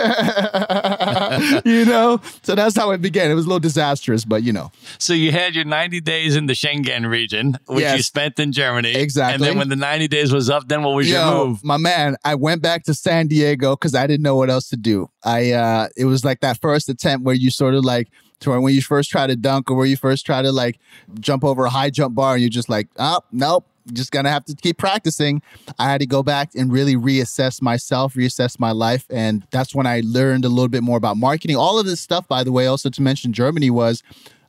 you 1.65 1.85
know? 1.85 2.21
So 2.43 2.55
that's 2.55 2.77
how 2.77 2.91
it 2.91 3.01
began. 3.01 3.31
It 3.31 3.35
was 3.35 3.47
a 3.47 3.49
little 3.49 3.61
disastrous, 3.61 4.25
but 4.25 4.43
you 4.43 4.53
know. 4.53 4.71
So 4.99 5.13
you 5.13 5.33
had 5.33 5.55
your 5.55 5.65
90 5.65 6.01
days 6.01 6.37
in 6.37 6.47
the 6.47 6.53
Schengen 6.53 7.09
region, 7.09 7.59
which 7.67 7.81
yes, 7.81 7.97
you 7.97 8.03
spent 8.03 8.39
in 8.39 8.53
Germany. 8.53 8.95
Exactly. 8.95 9.35
And 9.35 9.43
then 9.43 9.59
when 9.59 9.69
the 9.69 9.77
90 9.77 10.09
days 10.09 10.33
was 10.33 10.51
up, 10.51 10.69
then 10.69 10.83
what 10.83 10.95
was 10.95 11.09
Yo, 11.09 11.15
your 11.15 11.47
move? 11.47 11.65
My 11.65 11.77
man, 11.77 12.17
I 12.25 12.35
went 12.35 12.63
back 12.63 12.85
to 12.85 12.95
San 12.95 13.29
Diego 13.29 13.77
because 13.77 13.95
I 13.95 14.07
didn't 14.07 14.23
know 14.23 14.37
what 14.37 14.51
else 14.51 14.69
to 14.71 14.77
do. 14.77 15.11
I 15.25 15.53
uh 15.53 15.89
it 15.97 16.05
was 16.05 16.25
like 16.25 16.41
that 16.41 16.61
first 16.61 16.89
attempt 16.89 17.25
where 17.25 17.35
you 17.35 17.51
sort 17.51 17.75
of 17.75 17.85
like 17.85 18.09
to 18.41 18.61
when 18.61 18.75
you 18.75 18.83
first 18.83 19.11
try 19.11 19.27
to 19.27 19.37
dunk 19.37 19.71
or 19.71 19.77
where 19.77 19.87
you 19.87 19.97
first 19.97 20.25
try 20.25 20.43
to 20.43 20.53
like 20.53 20.79
jump 21.21 21.45
over 21.45 21.65
a 21.65 21.71
high 21.71 21.91
jump 21.91 22.15
bar 22.15 22.35
and 22.35 22.43
you're 22.43 22.51
just 22.51 22.69
like, 22.69 22.89
oh, 22.99 23.21
nope, 23.33 23.67
just 23.93 24.11
gonna 24.11 24.31
have 24.31 24.45
to 24.47 24.55
keep 24.55 24.79
practicing. 24.79 25.43
I 25.79 25.91
had 25.91 26.01
to 26.01 26.07
go 26.07 26.23
back 26.23 26.51
and 26.55 26.73
really 26.73 26.97
reassess 26.97 27.61
myself, 27.63 28.15
reassess 28.15 28.59
my 28.59 28.73
life, 28.73 29.07
and 29.11 29.47
that's 29.51 29.75
when 29.75 29.87
I 29.87 30.03
learned 30.05 30.45
a 30.45 30.49
little 30.49 30.69
bit 30.69 30.83
more 30.83 30.97
about 30.97 31.17
marketing. 31.17 31.57
All 31.57 31.79
of 31.79 31.87
this 31.87 32.01
stuff, 32.01 32.27
by 32.29 32.45
the 32.45 32.53
way, 32.53 32.67
also 32.67 32.91
to 32.91 33.03
mention 33.03 33.33
Germany 33.33 33.71
was 33.71 34.03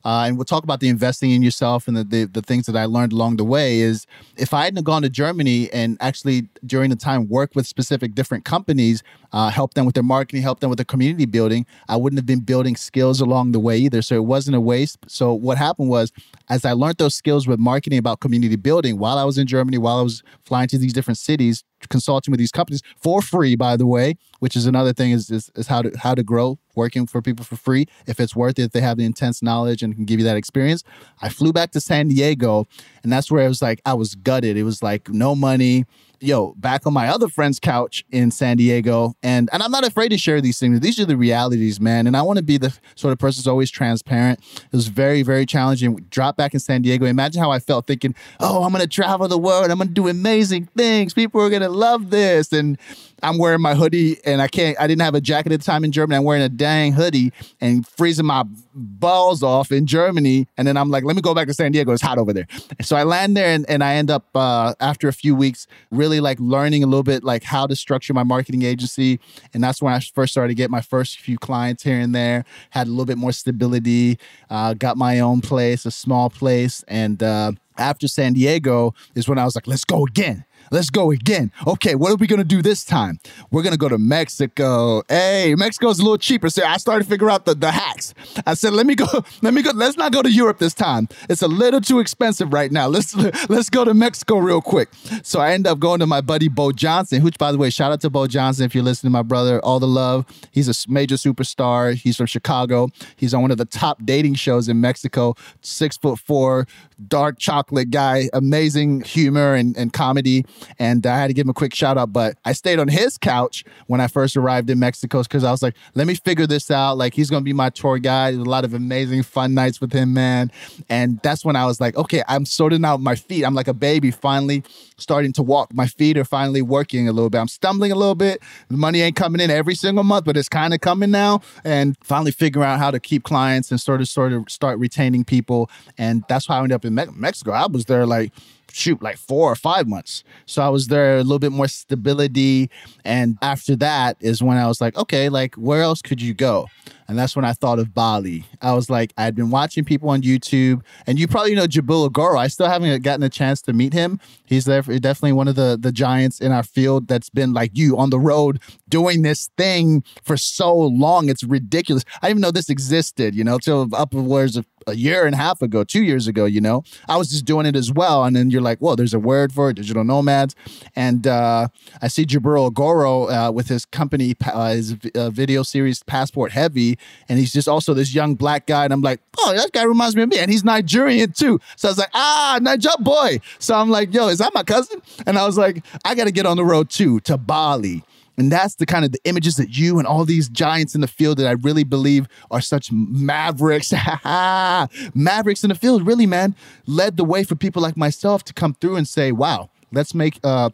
uh, 0.04 0.24
and 0.26 0.36
we'll 0.36 0.44
talk 0.44 0.64
about 0.64 0.80
the 0.80 0.88
investing 0.88 1.30
in 1.30 1.42
yourself 1.42 1.86
and 1.86 1.96
the, 1.96 2.04
the, 2.04 2.24
the 2.24 2.42
things 2.42 2.66
that 2.66 2.76
I 2.76 2.86
learned 2.86 3.12
along 3.12 3.36
the 3.36 3.44
way. 3.44 3.80
Is 3.80 4.06
if 4.36 4.54
I 4.54 4.64
hadn't 4.64 4.82
gone 4.84 5.02
to 5.02 5.10
Germany 5.10 5.70
and 5.72 5.98
actually 6.00 6.48
during 6.64 6.90
the 6.90 6.96
time 6.96 7.28
work 7.28 7.54
with 7.54 7.66
specific 7.66 8.14
different 8.14 8.44
companies, 8.44 9.02
uh, 9.32 9.50
help 9.50 9.74
them 9.74 9.86
with 9.86 9.94
their 9.94 10.04
marketing, 10.04 10.42
help 10.42 10.60
them 10.60 10.70
with 10.70 10.78
their 10.78 10.84
community 10.84 11.26
building, 11.26 11.66
I 11.88 11.96
wouldn't 11.96 12.18
have 12.18 12.26
been 12.26 12.40
building 12.40 12.76
skills 12.76 13.20
along 13.20 13.52
the 13.52 13.60
way 13.60 13.78
either. 13.78 14.02
So 14.02 14.16
it 14.16 14.24
wasn't 14.24 14.56
a 14.56 14.60
waste. 14.60 14.98
So 15.06 15.32
what 15.32 15.58
happened 15.58 15.88
was, 15.88 16.12
as 16.48 16.64
I 16.64 16.72
learned 16.72 16.98
those 16.98 17.14
skills 17.14 17.46
with 17.46 17.58
marketing 17.58 17.98
about 17.98 18.20
community 18.20 18.56
building 18.56 18.98
while 18.98 19.18
I 19.18 19.24
was 19.24 19.38
in 19.38 19.46
Germany, 19.46 19.78
while 19.78 19.98
I 19.98 20.02
was 20.02 20.22
flying 20.44 20.68
to 20.68 20.78
these 20.78 20.92
different 20.92 21.18
cities, 21.18 21.64
consulting 21.88 22.30
with 22.32 22.38
these 22.38 22.50
companies 22.50 22.82
for 22.96 23.22
free, 23.22 23.56
by 23.56 23.76
the 23.76 23.86
way, 23.86 24.16
which 24.40 24.56
is 24.56 24.66
another 24.66 24.92
thing 24.92 25.12
is, 25.12 25.30
is, 25.30 25.50
is 25.54 25.66
how 25.66 25.82
to 25.82 25.96
how 25.96 26.14
to 26.14 26.22
grow 26.22 26.58
working 26.76 27.06
for 27.06 27.22
people 27.22 27.44
for 27.44 27.56
free 27.56 27.86
if 28.06 28.20
it's 28.20 28.36
worth 28.36 28.58
it 28.58 28.62
if 28.62 28.72
they 28.72 28.80
have 28.80 28.96
the 28.96 29.04
intense 29.04 29.42
knowledge 29.42 29.82
and 29.82 29.94
can 29.94 30.04
give 30.04 30.18
you 30.18 30.24
that 30.24 30.36
experience. 30.36 30.84
I 31.22 31.28
flew 31.28 31.52
back 31.52 31.72
to 31.72 31.80
San 31.80 32.08
Diego 32.08 32.66
and 33.02 33.12
that's 33.12 33.30
where 33.30 33.44
it 33.44 33.48
was 33.48 33.62
like 33.62 33.80
I 33.84 33.94
was 33.94 34.14
gutted. 34.14 34.56
It 34.56 34.64
was 34.64 34.82
like 34.82 35.08
no 35.08 35.34
money, 35.34 35.84
yo, 36.20 36.54
back 36.56 36.86
on 36.86 36.92
my 36.92 37.08
other 37.08 37.28
friend's 37.28 37.58
couch 37.58 38.04
in 38.10 38.30
San 38.30 38.56
Diego. 38.56 39.14
And 39.22 39.48
and 39.52 39.62
I'm 39.62 39.70
not 39.70 39.86
afraid 39.86 40.10
to 40.10 40.18
share 40.18 40.40
these 40.40 40.58
things. 40.58 40.80
These 40.80 41.00
are 41.00 41.06
the 41.06 41.16
realities, 41.16 41.80
man. 41.80 42.06
And 42.06 42.16
I 42.16 42.22
want 42.22 42.36
to 42.36 42.42
be 42.42 42.58
the 42.58 42.76
sort 42.94 43.12
of 43.12 43.18
person 43.18 43.40
who's 43.40 43.48
always 43.48 43.70
transparent. 43.70 44.40
It 44.56 44.76
was 44.76 44.88
very, 44.88 45.22
very 45.22 45.46
challenging. 45.46 45.96
Drop 46.10 46.36
back 46.36 46.54
in 46.54 46.60
San 46.60 46.82
Diego. 46.82 47.06
Imagine 47.06 47.42
how 47.42 47.50
I 47.50 47.58
felt 47.58 47.86
thinking, 47.86 48.14
oh, 48.38 48.62
I'm 48.62 48.72
gonna 48.72 48.86
travel 48.86 49.28
the 49.28 49.38
world. 49.38 49.70
I'm 49.70 49.78
gonna 49.78 49.90
do 49.90 50.08
amazing 50.08 50.68
things. 50.76 51.14
People 51.14 51.40
are 51.40 51.50
gonna 51.50 51.68
love 51.68 52.10
this. 52.10 52.52
And 52.52 52.78
I'm 53.22 53.38
wearing 53.38 53.60
my 53.60 53.74
hoodie 53.74 54.18
and 54.24 54.40
I 54.40 54.48
can't, 54.48 54.78
I 54.80 54.86
didn't 54.86 55.02
have 55.02 55.14
a 55.14 55.20
jacket 55.20 55.52
at 55.52 55.60
the 55.60 55.64
time 55.64 55.84
in 55.84 55.92
Germany. 55.92 56.16
I'm 56.16 56.24
wearing 56.24 56.42
a 56.42 56.48
dang 56.48 56.92
hoodie 56.92 57.32
and 57.60 57.86
freezing 57.86 58.26
my 58.26 58.44
balls 58.74 59.42
off 59.42 59.72
in 59.72 59.86
Germany. 59.86 60.46
And 60.56 60.66
then 60.66 60.76
I'm 60.76 60.90
like, 60.90 61.04
let 61.04 61.16
me 61.16 61.22
go 61.22 61.34
back 61.34 61.48
to 61.48 61.54
San 61.54 61.72
Diego. 61.72 61.92
It's 61.92 62.02
hot 62.02 62.18
over 62.18 62.32
there. 62.32 62.46
So 62.80 62.96
I 62.96 63.02
land 63.02 63.36
there 63.36 63.48
and, 63.48 63.68
and 63.68 63.82
I 63.82 63.94
end 63.94 64.10
up, 64.10 64.24
uh, 64.34 64.74
after 64.80 65.08
a 65.08 65.12
few 65.12 65.34
weeks, 65.34 65.66
really 65.90 66.20
like 66.20 66.38
learning 66.40 66.82
a 66.82 66.86
little 66.86 67.02
bit 67.02 67.24
like 67.24 67.42
how 67.42 67.66
to 67.66 67.76
structure 67.76 68.14
my 68.14 68.22
marketing 68.22 68.62
agency. 68.62 69.20
And 69.54 69.62
that's 69.62 69.82
when 69.82 69.92
I 69.92 70.00
first 70.00 70.32
started 70.32 70.48
to 70.48 70.54
get 70.54 70.70
my 70.70 70.80
first 70.80 71.18
few 71.18 71.38
clients 71.38 71.82
here 71.82 71.98
and 71.98 72.14
there, 72.14 72.44
had 72.70 72.86
a 72.86 72.90
little 72.90 73.06
bit 73.06 73.18
more 73.18 73.32
stability, 73.32 74.18
uh, 74.48 74.74
got 74.74 74.96
my 74.96 75.20
own 75.20 75.40
place, 75.40 75.84
a 75.86 75.90
small 75.90 76.30
place. 76.30 76.84
And, 76.88 77.22
uh, 77.22 77.52
after 77.80 78.06
San 78.06 78.34
Diego 78.34 78.94
is 79.14 79.26
when 79.26 79.38
I 79.38 79.44
was 79.44 79.54
like, 79.54 79.66
let's 79.66 79.84
go 79.84 80.04
again. 80.04 80.44
Let's 80.70 80.90
go 80.90 81.10
again. 81.10 81.50
Okay, 81.66 81.94
what 81.94 82.12
are 82.12 82.16
we 82.16 82.26
gonna 82.26 82.44
do 82.44 82.62
this 82.62 82.84
time? 82.84 83.18
We're 83.50 83.62
gonna 83.62 83.76
go 83.76 83.88
to 83.88 83.98
Mexico. 83.98 85.02
Hey, 85.08 85.54
Mexico's 85.56 85.98
a 85.98 86.02
little 86.02 86.18
cheaper. 86.18 86.48
So 86.48 86.64
I 86.64 86.76
started 86.76 87.04
to 87.04 87.10
figure 87.10 87.28
out 87.28 87.44
the, 87.44 87.54
the 87.54 87.72
hacks. 87.72 88.14
I 88.46 88.54
said, 88.54 88.72
let 88.72 88.86
me 88.86 88.94
go, 88.94 89.06
let 89.42 89.52
me 89.52 89.62
go, 89.62 89.72
let's 89.74 89.96
not 89.96 90.12
go 90.12 90.22
to 90.22 90.30
Europe 90.30 90.58
this 90.58 90.74
time. 90.74 91.08
It's 91.28 91.42
a 91.42 91.48
little 91.48 91.80
too 91.80 91.98
expensive 91.98 92.52
right 92.52 92.70
now. 92.70 92.86
Let's 92.86 93.16
let's 93.48 93.68
go 93.68 93.84
to 93.84 93.94
Mexico 93.94 94.38
real 94.38 94.60
quick. 94.60 94.88
So 95.22 95.40
I 95.40 95.52
end 95.52 95.66
up 95.66 95.78
going 95.80 96.00
to 96.00 96.06
my 96.06 96.20
buddy 96.20 96.48
Bo 96.48 96.72
Johnson, 96.72 97.22
which 97.22 97.38
by 97.38 97.50
the 97.52 97.58
way, 97.58 97.70
shout 97.70 97.90
out 97.92 98.00
to 98.02 98.10
Bo 98.10 98.26
Johnson 98.26 98.64
if 98.64 98.74
you're 98.74 98.84
listening, 98.84 99.12
my 99.12 99.22
brother, 99.22 99.60
all 99.64 99.80
the 99.80 99.88
love. 99.88 100.24
He's 100.52 100.68
a 100.68 100.90
major 100.90 101.16
superstar. 101.16 101.94
He's 101.94 102.16
from 102.16 102.26
Chicago. 102.26 102.88
He's 103.16 103.34
on 103.34 103.42
one 103.42 103.50
of 103.50 103.58
the 103.58 103.64
top 103.64 104.04
dating 104.04 104.34
shows 104.34 104.68
in 104.68 104.80
Mexico. 104.80 105.34
Six 105.62 105.96
foot 105.96 106.18
four, 106.18 106.66
dark 107.08 107.38
chocolate 107.38 107.90
guy, 107.90 108.28
amazing 108.32 109.02
humor 109.02 109.54
and, 109.54 109.76
and 109.76 109.92
comedy. 109.92 110.44
And 110.78 111.06
I 111.06 111.18
had 111.18 111.28
to 111.28 111.34
give 111.34 111.46
him 111.46 111.50
a 111.50 111.54
quick 111.54 111.74
shout 111.74 111.98
out. 111.98 112.12
But 112.12 112.36
I 112.44 112.52
stayed 112.52 112.78
on 112.78 112.88
his 112.88 113.18
couch 113.18 113.64
when 113.86 114.00
I 114.00 114.06
first 114.06 114.36
arrived 114.36 114.70
in 114.70 114.78
Mexico 114.78 115.22
because 115.22 115.44
I 115.44 115.50
was 115.50 115.62
like, 115.62 115.74
let 115.94 116.06
me 116.06 116.14
figure 116.14 116.46
this 116.46 116.70
out. 116.70 116.98
Like, 116.98 117.14
he's 117.14 117.30
going 117.30 117.40
to 117.40 117.44
be 117.44 117.52
my 117.52 117.70
tour 117.70 117.98
guide. 117.98 118.34
a 118.34 118.42
lot 118.42 118.64
of 118.64 118.74
amazing 118.74 119.22
fun 119.22 119.54
nights 119.54 119.80
with 119.80 119.92
him, 119.92 120.12
man. 120.12 120.50
And 120.88 121.20
that's 121.22 121.44
when 121.44 121.56
I 121.56 121.66
was 121.66 121.80
like, 121.80 121.96
okay, 121.96 122.22
I'm 122.28 122.44
sorting 122.44 122.84
out 122.84 123.00
my 123.00 123.14
feet. 123.14 123.44
I'm 123.44 123.54
like 123.54 123.68
a 123.68 123.74
baby 123.74 124.10
finally 124.10 124.62
starting 124.96 125.32
to 125.32 125.42
walk. 125.42 125.72
My 125.72 125.86
feet 125.86 126.18
are 126.18 126.24
finally 126.24 126.62
working 126.62 127.08
a 127.08 127.12
little 127.12 127.30
bit. 127.30 127.38
I'm 127.38 127.48
stumbling 127.48 127.92
a 127.92 127.94
little 127.94 128.14
bit. 128.14 128.42
The 128.68 128.76
money 128.76 129.00
ain't 129.00 129.16
coming 129.16 129.40
in 129.40 129.50
every 129.50 129.74
single 129.74 130.04
month, 130.04 130.24
but 130.24 130.36
it's 130.36 130.48
kind 130.48 130.74
of 130.74 130.80
coming 130.80 131.10
now. 131.10 131.40
And 131.64 131.96
finally 132.02 132.32
figuring 132.32 132.68
out 132.68 132.78
how 132.78 132.90
to 132.90 133.00
keep 133.00 133.22
clients 133.22 133.70
and 133.70 133.80
sort 133.80 134.00
of 134.00 134.08
sort 134.08 134.32
of 134.32 134.44
start 134.48 134.78
retaining 134.78 135.24
people. 135.24 135.70
And 135.98 136.24
that's 136.28 136.46
how 136.46 136.56
I 136.56 136.58
ended 136.58 136.72
up 136.72 136.84
in 136.84 136.89
Me- 136.90 137.06
Mexico. 137.14 137.52
I 137.52 137.66
was 137.66 137.86
there 137.86 138.06
like 138.06 138.32
shoot 138.72 139.02
like 139.02 139.16
four 139.16 139.50
or 139.50 139.56
five 139.56 139.88
months. 139.88 140.24
So 140.46 140.62
I 140.62 140.68
was 140.68 140.86
there 140.88 141.16
a 141.16 141.22
little 141.22 141.38
bit 141.38 141.52
more 141.52 141.68
stability. 141.68 142.70
And 143.04 143.36
after 143.42 143.76
that 143.76 144.16
is 144.20 144.42
when 144.42 144.56
I 144.56 144.66
was 144.66 144.80
like, 144.80 144.96
okay, 144.96 145.28
like 145.28 145.54
where 145.56 145.82
else 145.82 146.02
could 146.02 146.22
you 146.22 146.34
go? 146.34 146.66
And 147.10 147.18
that's 147.18 147.34
when 147.34 147.44
I 147.44 147.54
thought 147.54 147.80
of 147.80 147.92
Bali. 147.92 148.44
I 148.62 148.72
was 148.72 148.88
like, 148.88 149.12
I'd 149.18 149.34
been 149.34 149.50
watching 149.50 149.84
people 149.84 150.10
on 150.10 150.22
YouTube, 150.22 150.84
and 151.08 151.18
you 151.18 151.26
probably 151.26 151.56
know 151.56 151.66
Jubril 151.66 152.08
Agoro. 152.08 152.38
I 152.38 152.46
still 152.46 152.68
haven't 152.68 153.02
gotten 153.02 153.24
a 153.24 153.28
chance 153.28 153.60
to 153.62 153.72
meet 153.72 153.92
him. 153.92 154.20
He's 154.46 154.64
there, 154.64 154.80
definitely 154.80 155.32
one 155.32 155.48
of 155.48 155.56
the 155.56 155.76
the 155.78 155.90
giants 155.90 156.40
in 156.40 156.52
our 156.52 156.62
field 156.62 157.08
that's 157.08 157.28
been 157.28 157.52
like 157.52 157.72
you 157.74 157.98
on 157.98 158.10
the 158.10 158.20
road 158.20 158.60
doing 158.88 159.22
this 159.22 159.50
thing 159.56 160.04
for 160.22 160.36
so 160.36 160.72
long. 160.72 161.28
It's 161.28 161.42
ridiculous. 161.42 162.04
I 162.22 162.28
didn't 162.28 162.38
even 162.38 162.42
know 162.42 162.52
this 162.52 162.70
existed, 162.70 163.34
you 163.34 163.42
know, 163.42 163.58
till 163.58 163.88
upwards 163.92 164.56
of 164.56 164.64
a 164.86 164.94
year 164.94 165.26
and 165.26 165.34
a 165.34 165.38
half 165.38 165.62
ago, 165.62 165.84
two 165.84 166.02
years 166.02 166.26
ago, 166.26 166.44
you 166.44 166.60
know, 166.60 166.82
I 167.08 167.16
was 167.16 167.30
just 167.30 167.44
doing 167.44 167.66
it 167.66 167.76
as 167.76 167.92
well. 167.92 168.24
And 168.24 168.34
then 168.34 168.50
you're 168.50 168.62
like, 168.62 168.78
well, 168.80 168.96
there's 168.96 169.14
a 169.14 169.18
word 169.18 169.52
for 169.52 169.70
it, 169.70 169.74
digital 169.74 170.04
nomads. 170.04 170.54
And 170.96 171.26
uh, 171.26 171.68
I 172.00 172.08
see 172.08 172.24
Jubril 172.24 172.70
Agoro 172.70 173.48
uh, 173.48 173.52
with 173.52 173.68
his 173.68 173.84
company, 173.84 174.34
uh, 174.46 174.70
his 174.70 174.96
uh, 175.14 175.30
video 175.30 175.62
series 175.62 176.02
Passport 176.02 176.52
Heavy. 176.52 176.98
And 177.28 177.38
he's 177.38 177.52
just 177.52 177.68
also 177.68 177.94
this 177.94 178.14
young 178.14 178.34
black 178.34 178.66
guy. 178.66 178.84
And 178.84 178.92
I'm 178.92 179.02
like, 179.02 179.20
oh, 179.38 179.54
that 179.54 179.72
guy 179.72 179.84
reminds 179.84 180.16
me 180.16 180.22
of 180.22 180.28
me. 180.28 180.38
And 180.38 180.50
he's 180.50 180.64
Nigerian 180.64 181.32
too. 181.32 181.60
So 181.76 181.88
I 181.88 181.90
was 181.90 181.98
like, 181.98 182.10
ah, 182.14 182.58
Naija 182.60 182.98
boy. 183.00 183.40
So 183.58 183.74
I'm 183.74 183.90
like, 183.90 184.12
yo, 184.12 184.28
is 184.28 184.38
that 184.38 184.52
my 184.54 184.62
cousin? 184.62 185.02
And 185.26 185.38
I 185.38 185.46
was 185.46 185.58
like, 185.58 185.84
I 186.04 186.14
got 186.14 186.24
to 186.24 186.32
get 186.32 186.46
on 186.46 186.56
the 186.56 186.64
road 186.64 186.90
too 186.90 187.20
to 187.20 187.36
Bali. 187.36 188.04
And 188.40 188.50
that's 188.50 188.76
the 188.76 188.86
kind 188.86 189.04
of 189.04 189.12
the 189.12 189.20
images 189.24 189.56
that 189.56 189.76
you 189.76 189.98
and 189.98 190.06
all 190.06 190.24
these 190.24 190.48
giants 190.48 190.94
in 190.94 191.02
the 191.02 191.06
field 191.06 191.36
that 191.38 191.46
I 191.46 191.52
really 191.52 191.84
believe 191.84 192.26
are 192.50 192.62
such 192.62 192.90
mavericks, 192.90 193.92
mavericks 195.14 195.62
in 195.62 195.68
the 195.68 195.74
field, 195.78 196.06
really, 196.06 196.24
man, 196.24 196.54
led 196.86 197.18
the 197.18 197.24
way 197.24 197.44
for 197.44 197.54
people 197.54 197.82
like 197.82 197.98
myself 197.98 198.42
to 198.44 198.54
come 198.54 198.72
through 198.72 198.96
and 198.96 199.06
say, 199.06 199.30
wow, 199.30 199.68
let's 199.92 200.14
make 200.14 200.40
uh, 200.42 200.70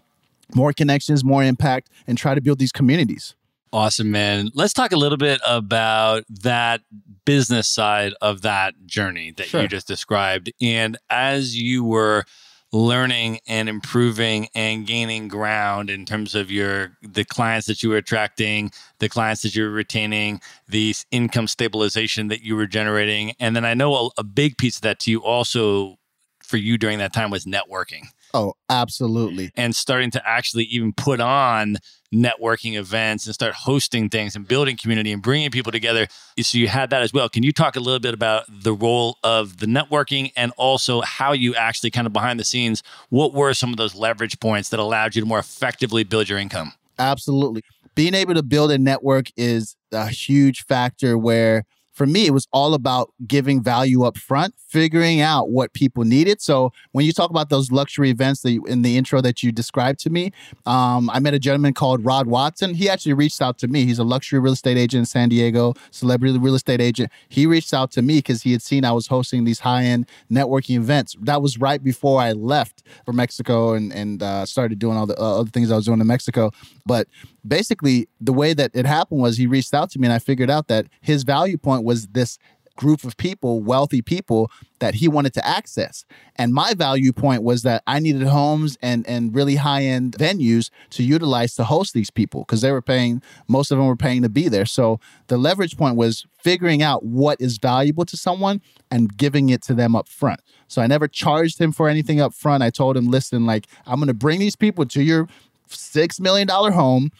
more 0.55 0.73
connections, 0.73 1.25
more 1.25 1.43
impact, 1.43 1.91
and 2.07 2.17
try 2.17 2.37
to 2.37 2.41
build 2.41 2.61
these 2.61 2.71
communities. 2.71 3.35
Awesome, 3.77 4.11
man. 4.11 4.49
Let's 4.55 4.73
talk 4.73 4.93
a 4.93 4.97
little 4.97 5.19
bit 5.19 5.39
about 5.47 6.25
that 6.31 6.81
business 7.27 7.69
side 7.69 8.15
of 8.23 8.41
that 8.41 8.73
journey 8.87 9.33
that 9.33 9.49
sure. 9.49 9.61
you 9.61 9.69
just 9.69 9.87
described. 9.87 10.51
And 10.62 10.97
as 11.11 11.59
you 11.59 11.85
were 11.85 12.25
learning 12.73 13.41
and 13.47 13.69
improving 13.69 14.49
and 14.55 14.87
gaining 14.87 15.29
ground 15.29 15.91
in 15.91 16.07
terms 16.07 16.35
of 16.35 16.51
your 16.51 16.97
the 17.03 17.27
clients 17.27 17.67
that 17.67 17.83
you 17.83 17.91
were 17.91 17.99
attracting, 17.99 18.71
the 18.99 19.11
clients 19.11 19.43
that 19.43 19.55
you 19.55 19.65
were 19.65 19.71
retaining, 19.71 20.41
the 20.67 20.95
income 21.11 21.47
stabilization 21.47 22.29
that 22.29 22.41
you 22.41 22.57
were 22.57 22.67
generating. 22.67 23.35
And 23.39 23.55
then 23.55 23.67
I 23.67 23.75
know 23.75 23.95
a, 23.95 24.11
a 24.17 24.25
big 24.25 24.57
piece 24.57 24.77
of 24.77 24.83
that 24.83 25.01
to 25.01 25.11
you 25.11 25.19
also 25.23 25.99
for 26.43 26.57
you 26.57 26.79
during 26.79 26.97
that 27.01 27.12
time 27.12 27.29
was 27.29 27.45
networking. 27.45 28.07
Oh, 28.35 28.55
absolutely. 28.69 29.51
And 29.57 29.75
starting 29.75 30.11
to 30.12 30.29
actually 30.29 30.65
even 30.65 30.93
put 30.93 31.21
on 31.21 31.79
networking 32.15 32.77
events 32.77 33.27
and 33.27 33.35
start 33.35 33.55
hosting 33.55 34.09
things 34.09 34.37
and 34.37 34.47
building 34.47 34.77
community 34.77 35.12
and 35.12 35.23
bringing 35.23 35.51
people 35.51 35.73
together. 35.73 36.07
So 36.41 36.59
you 36.59 36.69
had 36.69 36.91
that 36.91 37.03
as 37.03 37.12
well. 37.12 37.29
Can 37.29 37.43
you 37.43 37.53
talk 37.53 37.77
a 37.77 37.81
little 37.81 37.99
bit 37.99 38.15
about 38.15 38.45
the 38.49 38.73
role 38.73 39.19
of 39.25 39.59
the 39.59 39.67
networking 39.67 40.33
and 40.37 40.53
also 40.57 41.01
how 41.01 41.33
you 41.33 41.55
actually 41.55 41.91
kind 41.91 42.07
of 42.07 42.12
behind 42.12 42.39
the 42.39 42.45
scenes, 42.45 42.83
what 43.09 43.33
were 43.33 43.55
some 43.55 43.71
of 43.71 43.77
those 43.77 43.95
leverage 43.95 44.39
points 44.41 44.69
that 44.71 44.81
allowed 44.81 45.15
you 45.15 45.23
to 45.23 45.27
more 45.27 45.39
effectively 45.39 46.05
build 46.05 46.29
your 46.29 46.39
income? 46.39 46.73
Absolutely. 46.99 47.62
Being 47.95 48.15
able 48.15 48.35
to 48.35 48.43
build 48.43 48.71
a 48.71 48.79
network 48.79 49.29
is 49.37 49.77
a 49.93 50.09
huge 50.09 50.65
factor 50.67 51.17
where 51.17 51.65
for 51.97 52.07
me, 52.07 52.27
it 52.27 52.33
was 52.33 52.47
all 52.53 52.75
about 52.75 53.11
giving 53.27 53.63
value 53.63 54.05
up 54.05 54.19
front, 54.19 54.55
figuring 54.59 55.23
out 55.23 55.49
what 55.49 55.73
people 55.73 56.05
needed. 56.05 56.43
So 56.43 56.71
when 56.93 57.07
you 57.07 57.13
talk 57.13 57.31
about 57.31 57.49
those 57.49 57.73
luxury 57.73 58.11
events 58.11 58.43
that 58.43 58.53
you, 58.53 58.65
in 58.67 58.83
the 58.83 58.99
intro 58.99 59.23
that 59.23 59.43
you 59.43 59.51
described 59.51 59.99
to 60.01 60.11
me, 60.11 60.31
um, 60.67 61.09
I 61.09 61.21
met 61.21 61.33
a 61.33 61.39
gentleman 61.39 61.73
called 61.73 62.05
Rod 62.05 62.27
Watson. 62.27 62.75
He 62.75 62.91
actually 62.91 63.15
reached 63.15 63.41
out 63.41 63.57
to 63.61 63.67
me. 63.67 63.87
He's 63.87 63.99
a 63.99 64.05
luxury 64.05 64.39
real 64.39 64.53
estate 64.53 64.77
agent 64.77 64.99
in 65.01 65.07
San 65.07 65.31
Diego, 65.31 65.73
celebrity 65.91 66.39
real 66.39 66.55
estate 66.55 66.83
agent. 66.83 67.11
He 67.31 67.47
reached 67.47 67.73
out 67.73 67.91
to 67.93 68.03
me 68.03 68.19
because 68.19 68.43
he 68.43 68.53
had 68.53 68.61
seen 68.61 68.85
I 68.85 68.93
was 68.93 69.07
hosting 69.07 69.45
these 69.45 69.61
high 69.61 69.85
end 69.85 70.07
networking 70.31 70.77
events. 70.77 71.17
That 71.23 71.41
was 71.41 71.57
right 71.59 71.83
before 71.83 72.21
I 72.21 72.33
left 72.33 72.83
for 73.07 73.15
Mexico 73.15 73.73
and 73.73 73.91
and 73.91 74.23
uh, 74.23 74.45
started 74.45 74.79
doing 74.79 74.99
all 74.99 75.07
the 75.07 75.19
uh, 75.19 75.41
other 75.41 75.51
things 75.51 75.73
I 75.73 75.77
was 75.77 75.87
doing 75.87 76.01
in 76.01 76.07
Mexico. 76.07 76.51
But 76.85 77.09
basically 77.47 78.09
the 78.21 78.33
way 78.33 78.53
that 78.53 78.71
it 78.75 78.87
happened 78.87 79.21
was 79.21 79.37
he 79.37 79.47
reached 79.47 79.73
out 79.73 79.91
to 79.91 79.99
me 79.99 80.07
and 80.07 80.13
I 80.13 80.19
figured 80.19 80.51
out 80.51 80.69
that 80.69 80.87
his 81.01 81.23
value 81.23 81.57
point 81.57 81.85
was 81.87 82.09
this 82.09 82.38
group 82.77 83.05
of 83.05 83.16
people, 83.16 83.62
wealthy 83.62 84.03
people 84.03 84.51
that 84.81 84.96
he 84.96 85.09
wanted 85.09 85.33
to 85.33 85.46
access. 85.46 86.05
And 86.37 86.53
my 86.53 86.75
value 86.75 87.12
point 87.12 87.42
was 87.42 87.62
that 87.62 87.83
I 87.87 87.99
needed 87.99 88.22
homes 88.25 88.77
and 88.83 89.07
and 89.09 89.35
really 89.35 89.57
high-end 89.57 90.12
venues 90.18 90.70
to 90.90 91.03
utilize 91.03 91.55
to 91.55 91.64
host 91.64 91.94
these 91.94 92.11
people 92.11 92.42
because 92.42 92.61
they 92.61 92.70
were 92.70 92.83
paying 92.83 93.22
most 93.49 93.70
of 93.70 93.79
them 93.79 93.87
were 93.87 93.96
paying 93.96 94.22
to 94.22 94.29
be 94.29 94.49
there. 94.49 94.66
So 94.66 95.01
the 95.29 95.38
leverage 95.38 95.77
point 95.77 95.96
was 95.96 96.27
figuring 96.38 96.83
out 96.83 97.05
what 97.05 97.40
is 97.40 97.59
valuable 97.59 98.05
to 98.05 98.16
someone 98.16 98.61
and 98.90 99.16
giving 99.16 99.49
it 99.49 99.62
to 99.62 99.75
them 99.75 99.96
up 99.96 100.09
front. 100.09 100.40
So 100.68 100.83
I 100.83 100.87
never 100.87 101.09
charged 101.09 101.59
him 101.59 101.72
for 101.72 101.88
anything 101.88 102.20
up 102.20 102.35
front. 102.35 102.62
I 102.62 102.70
told 102.70 102.96
him, 102.96 103.09
"Listen, 103.11 103.46
like 103.46 103.66
I'm 103.87 103.96
going 103.96 104.09
to 104.09 104.14
bring 104.14 104.38
these 104.38 104.57
people 104.57 104.85
to 104.87 105.03
your 105.03 105.29
6 105.68 106.20
million 106.20 106.46
dollar 106.46 106.72
home 106.72 107.11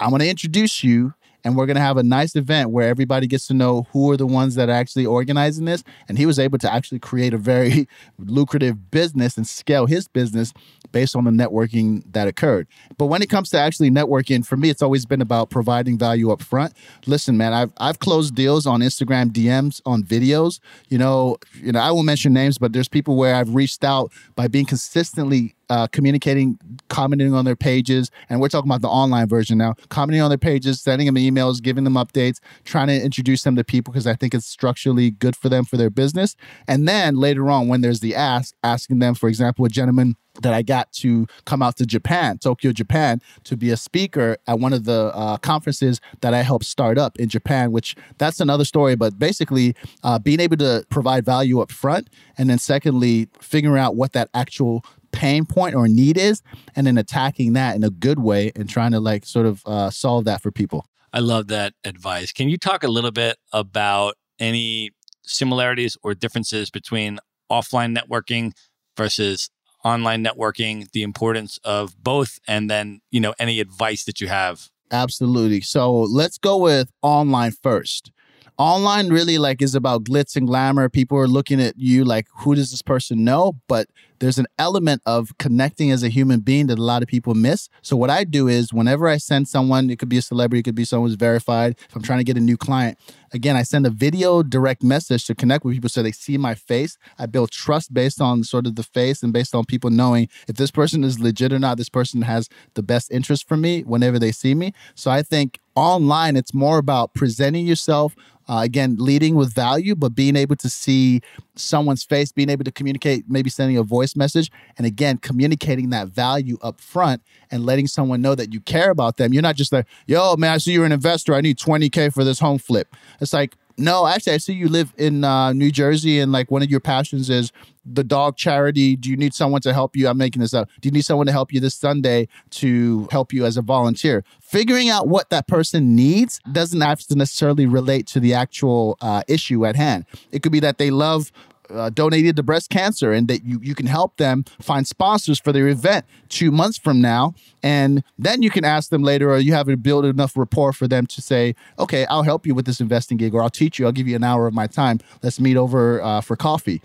I'm 0.00 0.10
going 0.10 0.20
to 0.20 0.28
introduce 0.28 0.82
you 0.82 1.14
and 1.44 1.56
we're 1.56 1.66
going 1.66 1.76
to 1.76 1.82
have 1.82 1.98
a 1.98 2.02
nice 2.02 2.34
event 2.34 2.70
where 2.70 2.88
everybody 2.88 3.26
gets 3.26 3.46
to 3.48 3.54
know 3.54 3.86
who 3.92 4.10
are 4.10 4.16
the 4.16 4.26
ones 4.26 4.54
that 4.54 4.68
are 4.70 4.72
actually 4.72 5.04
organizing 5.04 5.66
this. 5.66 5.84
And 6.08 6.16
he 6.16 6.24
was 6.24 6.38
able 6.38 6.58
to 6.58 6.72
actually 6.72 6.98
create 6.98 7.34
a 7.34 7.38
very 7.38 7.86
lucrative 8.18 8.90
business 8.90 9.36
and 9.36 9.46
scale 9.46 9.86
his 9.86 10.08
business 10.08 10.54
based 10.90 11.14
on 11.14 11.24
the 11.24 11.30
networking 11.30 12.02
that 12.12 12.26
occurred. 12.26 12.66
But 12.96 13.06
when 13.06 13.20
it 13.20 13.28
comes 13.28 13.50
to 13.50 13.58
actually 13.58 13.90
networking, 13.90 14.46
for 14.46 14.56
me, 14.56 14.70
it's 14.70 14.82
always 14.82 15.04
been 15.04 15.20
about 15.20 15.50
providing 15.50 15.98
value 15.98 16.30
up 16.30 16.42
front. 16.42 16.72
Listen, 17.06 17.36
man, 17.36 17.52
I've 17.52 17.72
I've 17.78 17.98
closed 17.98 18.34
deals 18.34 18.66
on 18.66 18.80
Instagram 18.80 19.30
DMs 19.30 19.82
on 19.84 20.02
videos. 20.02 20.60
You 20.88 20.98
know, 20.98 21.36
you 21.60 21.72
know, 21.72 21.80
I 21.80 21.90
won't 21.90 22.06
mention 22.06 22.32
names, 22.32 22.56
but 22.56 22.72
there's 22.72 22.88
people 22.88 23.16
where 23.16 23.34
I've 23.34 23.54
reached 23.54 23.84
out 23.84 24.12
by 24.34 24.48
being 24.48 24.66
consistently 24.66 25.54
uh, 25.70 25.86
communicating, 25.88 26.58
commenting 26.88 27.34
on 27.34 27.44
their 27.44 27.56
pages, 27.56 28.10
and 28.28 28.40
we're 28.40 28.48
talking 28.48 28.70
about 28.70 28.82
the 28.82 28.88
online 28.88 29.28
version 29.28 29.58
now. 29.58 29.74
Commenting 29.88 30.20
on 30.20 30.30
their 30.30 30.38
pages, 30.38 30.80
sending 30.80 31.06
them 31.06 31.16
emails, 31.16 31.62
giving 31.62 31.84
them 31.84 31.94
updates, 31.94 32.38
trying 32.64 32.88
to 32.88 33.00
introduce 33.00 33.42
them 33.42 33.56
to 33.56 33.64
people 33.64 33.92
because 33.92 34.06
I 34.06 34.14
think 34.14 34.34
it's 34.34 34.46
structurally 34.46 35.10
good 35.10 35.36
for 35.36 35.48
them 35.48 35.64
for 35.64 35.76
their 35.76 35.90
business. 35.90 36.36
And 36.68 36.88
then 36.88 37.16
later 37.16 37.50
on, 37.50 37.68
when 37.68 37.80
there's 37.80 38.00
the 38.00 38.14
ask, 38.14 38.54
asking 38.62 38.98
them, 38.98 39.14
for 39.14 39.28
example, 39.28 39.64
a 39.64 39.68
gentleman 39.68 40.16
that 40.42 40.52
I 40.52 40.62
got 40.62 40.92
to 40.94 41.26
come 41.44 41.62
out 41.62 41.76
to 41.76 41.86
Japan, 41.86 42.38
Tokyo, 42.38 42.72
Japan, 42.72 43.20
to 43.44 43.56
be 43.56 43.70
a 43.70 43.76
speaker 43.76 44.36
at 44.46 44.58
one 44.58 44.72
of 44.72 44.84
the 44.84 45.12
uh, 45.14 45.36
conferences 45.38 46.00
that 46.20 46.34
I 46.34 46.42
helped 46.42 46.64
start 46.64 46.98
up 46.98 47.18
in 47.18 47.28
Japan, 47.28 47.72
which 47.72 47.94
that's 48.18 48.40
another 48.40 48.64
story. 48.64 48.96
But 48.96 49.18
basically, 49.18 49.76
uh, 50.02 50.18
being 50.18 50.40
able 50.40 50.56
to 50.58 50.84
provide 50.90 51.24
value 51.24 51.60
up 51.60 51.70
front, 51.70 52.08
and 52.36 52.50
then 52.50 52.58
secondly, 52.58 53.28
figuring 53.40 53.80
out 53.80 53.96
what 53.96 54.12
that 54.12 54.28
actual 54.34 54.84
pain 55.14 55.44
point 55.44 55.74
or 55.74 55.88
need 55.88 56.16
is, 56.18 56.42
and 56.76 56.86
then 56.86 56.98
attacking 56.98 57.52
that 57.54 57.76
in 57.76 57.84
a 57.84 57.90
good 57.90 58.18
way 58.18 58.52
and 58.56 58.68
trying 58.68 58.92
to 58.92 59.00
like 59.00 59.24
sort 59.24 59.46
of 59.46 59.62
uh, 59.66 59.90
solve 59.90 60.24
that 60.24 60.42
for 60.42 60.50
people. 60.50 60.86
I 61.12 61.20
love 61.20 61.46
that 61.48 61.74
advice. 61.84 62.32
Can 62.32 62.48
you 62.48 62.58
talk 62.58 62.82
a 62.82 62.88
little 62.88 63.12
bit 63.12 63.36
about 63.52 64.14
any 64.38 64.90
similarities 65.22 65.96
or 66.02 66.14
differences 66.14 66.70
between 66.70 67.18
offline 67.50 67.96
networking 67.96 68.52
versus 68.96 69.48
online 69.84 70.24
networking, 70.24 70.90
the 70.92 71.02
importance 71.02 71.58
of 71.62 72.02
both, 72.02 72.38
and 72.48 72.70
then, 72.70 73.00
you 73.10 73.20
know, 73.20 73.34
any 73.38 73.60
advice 73.60 74.04
that 74.04 74.20
you 74.20 74.28
have? 74.28 74.68
Absolutely. 74.90 75.60
So 75.60 75.92
let's 75.92 76.38
go 76.38 76.56
with 76.56 76.90
online 77.02 77.52
first 77.52 78.10
online 78.58 79.08
really 79.08 79.38
like 79.38 79.60
is 79.60 79.74
about 79.74 80.04
glitz 80.04 80.36
and 80.36 80.46
glamour 80.46 80.88
people 80.88 81.18
are 81.18 81.26
looking 81.26 81.60
at 81.60 81.74
you 81.76 82.04
like 82.04 82.26
who 82.38 82.54
does 82.54 82.70
this 82.70 82.82
person 82.82 83.24
know 83.24 83.54
but 83.68 83.88
there's 84.24 84.38
an 84.38 84.46
element 84.58 85.02
of 85.04 85.36
connecting 85.38 85.90
as 85.90 86.02
a 86.02 86.08
human 86.08 86.40
being 86.40 86.68
that 86.68 86.78
a 86.78 86.82
lot 86.82 87.02
of 87.02 87.08
people 87.08 87.34
miss. 87.34 87.68
So 87.82 87.94
what 87.94 88.08
I 88.08 88.24
do 88.24 88.48
is 88.48 88.72
whenever 88.72 89.06
I 89.06 89.18
send 89.18 89.48
someone, 89.48 89.90
it 89.90 89.98
could 89.98 90.08
be 90.08 90.16
a 90.16 90.22
celebrity, 90.22 90.60
it 90.60 90.62
could 90.62 90.74
be 90.74 90.84
someone 90.86 91.10
who's 91.10 91.16
verified. 91.16 91.76
If 91.88 91.94
I'm 91.94 92.02
trying 92.02 92.20
to 92.20 92.24
get 92.24 92.36
a 92.36 92.40
new 92.40 92.56
client, 92.56 92.98
again, 93.34 93.56
I 93.56 93.62
send 93.62 93.86
a 93.86 93.90
video 93.90 94.42
direct 94.42 94.82
message 94.82 95.26
to 95.26 95.34
connect 95.34 95.64
with 95.64 95.74
people 95.74 95.90
so 95.90 96.02
they 96.02 96.12
see 96.12 96.38
my 96.38 96.54
face. 96.54 96.96
I 97.18 97.26
build 97.26 97.50
trust 97.50 97.92
based 97.92 98.20
on 98.20 98.44
sort 98.44 98.66
of 98.66 98.76
the 98.76 98.82
face 98.82 99.22
and 99.22 99.32
based 99.32 99.54
on 99.54 99.64
people 99.64 99.90
knowing 99.90 100.28
if 100.48 100.56
this 100.56 100.70
person 100.70 101.04
is 101.04 101.18
legit 101.18 101.52
or 101.52 101.58
not. 101.58 101.76
This 101.76 101.88
person 101.88 102.22
has 102.22 102.48
the 102.74 102.82
best 102.82 103.10
interest 103.10 103.46
for 103.46 103.56
me 103.56 103.82
whenever 103.82 104.18
they 104.18 104.32
see 104.32 104.54
me. 104.54 104.72
So 104.94 105.10
I 105.10 105.22
think 105.22 105.58
online, 105.74 106.36
it's 106.36 106.54
more 106.54 106.78
about 106.78 107.12
presenting 107.12 107.66
yourself 107.66 108.14
uh, 108.48 108.60
again, 108.62 108.96
leading 108.98 109.34
with 109.34 109.54
value, 109.54 109.94
but 109.94 110.14
being 110.14 110.36
able 110.36 110.56
to 110.56 110.68
see 110.68 111.22
someone's 111.56 112.04
face, 112.04 112.32
being 112.32 112.50
able 112.50 112.64
to 112.64 112.72
communicate, 112.72 113.24
maybe 113.28 113.50
sending 113.50 113.76
a 113.76 113.82
voice 113.82 114.16
message, 114.16 114.50
and 114.76 114.86
again, 114.86 115.18
communicating 115.18 115.90
that 115.90 116.08
value 116.08 116.58
up 116.62 116.80
front 116.80 117.22
and 117.50 117.64
letting 117.64 117.86
someone 117.86 118.20
know 118.20 118.34
that 118.34 118.52
you 118.52 118.60
care 118.60 118.90
about 118.90 119.16
them. 119.16 119.32
You're 119.32 119.42
not 119.42 119.56
just 119.56 119.72
like, 119.72 119.86
yo, 120.06 120.36
man, 120.36 120.52
I 120.52 120.58
see 120.58 120.72
you're 120.72 120.84
an 120.84 120.92
investor. 120.92 121.34
I 121.34 121.40
need 121.40 121.58
20K 121.58 122.12
for 122.12 122.24
this 122.24 122.38
home 122.38 122.58
flip. 122.58 122.94
It's 123.20 123.32
like, 123.32 123.56
no, 123.76 124.06
actually, 124.06 124.34
I 124.34 124.38
see 124.38 124.52
you 124.52 124.68
live 124.68 124.92
in 124.96 125.24
uh, 125.24 125.52
New 125.52 125.70
Jersey, 125.70 126.20
and 126.20 126.30
like 126.30 126.50
one 126.50 126.62
of 126.62 126.70
your 126.70 126.80
passions 126.80 127.28
is 127.28 127.52
the 127.84 128.04
dog 128.04 128.36
charity. 128.36 128.96
Do 128.96 129.10
you 129.10 129.16
need 129.16 129.34
someone 129.34 129.60
to 129.62 129.72
help 129.72 129.96
you? 129.96 130.08
I'm 130.08 130.16
making 130.16 130.40
this 130.40 130.54
up. 130.54 130.68
Do 130.80 130.88
you 130.88 130.92
need 130.92 131.04
someone 131.04 131.26
to 131.26 131.32
help 131.32 131.52
you 131.52 131.60
this 131.60 131.74
Sunday 131.74 132.28
to 132.50 133.08
help 133.10 133.32
you 133.32 133.44
as 133.44 133.56
a 133.56 133.62
volunteer? 133.62 134.24
Figuring 134.40 134.88
out 134.88 135.08
what 135.08 135.30
that 135.30 135.46
person 135.48 135.96
needs 135.96 136.40
doesn't 136.52 136.80
have 136.80 137.00
to 137.00 137.16
necessarily 137.16 137.66
relate 137.66 138.06
to 138.08 138.20
the 138.20 138.32
actual 138.34 138.96
uh, 139.00 139.22
issue 139.28 139.66
at 139.66 139.76
hand. 139.76 140.06
It 140.30 140.42
could 140.42 140.52
be 140.52 140.60
that 140.60 140.78
they 140.78 140.90
love 140.90 141.32
uh, 141.70 141.90
donated 141.90 142.36
to 142.36 142.42
breast 142.42 142.70
cancer 142.70 143.12
and 143.12 143.28
that 143.28 143.44
you, 143.44 143.60
you 143.62 143.74
can 143.74 143.86
help 143.86 144.16
them 144.16 144.44
find 144.60 144.86
sponsors 144.86 145.40
for 145.40 145.52
their 145.52 145.68
event 145.68 146.04
two 146.28 146.50
months 146.50 146.78
from 146.78 147.00
now. 147.00 147.34
And 147.62 148.02
then 148.18 148.42
you 148.42 148.50
can 148.50 148.64
ask 148.64 148.90
them 148.90 149.02
later, 149.02 149.30
or 149.30 149.38
you 149.38 149.52
have 149.52 149.66
to 149.66 149.76
build 149.76 150.04
enough 150.04 150.36
rapport 150.36 150.72
for 150.72 150.86
them 150.86 151.06
to 151.06 151.22
say, 151.22 151.54
okay, 151.78 152.06
I'll 152.06 152.22
help 152.22 152.46
you 152.46 152.54
with 152.54 152.66
this 152.66 152.80
investing 152.80 153.16
gig, 153.16 153.34
or 153.34 153.42
I'll 153.42 153.50
teach 153.50 153.78
you, 153.78 153.86
I'll 153.86 153.92
give 153.92 154.08
you 154.08 154.16
an 154.16 154.24
hour 154.24 154.46
of 154.46 154.54
my 154.54 154.66
time. 154.66 155.00
Let's 155.22 155.40
meet 155.40 155.56
over 155.56 156.02
uh, 156.02 156.20
for 156.20 156.36
coffee. 156.36 156.82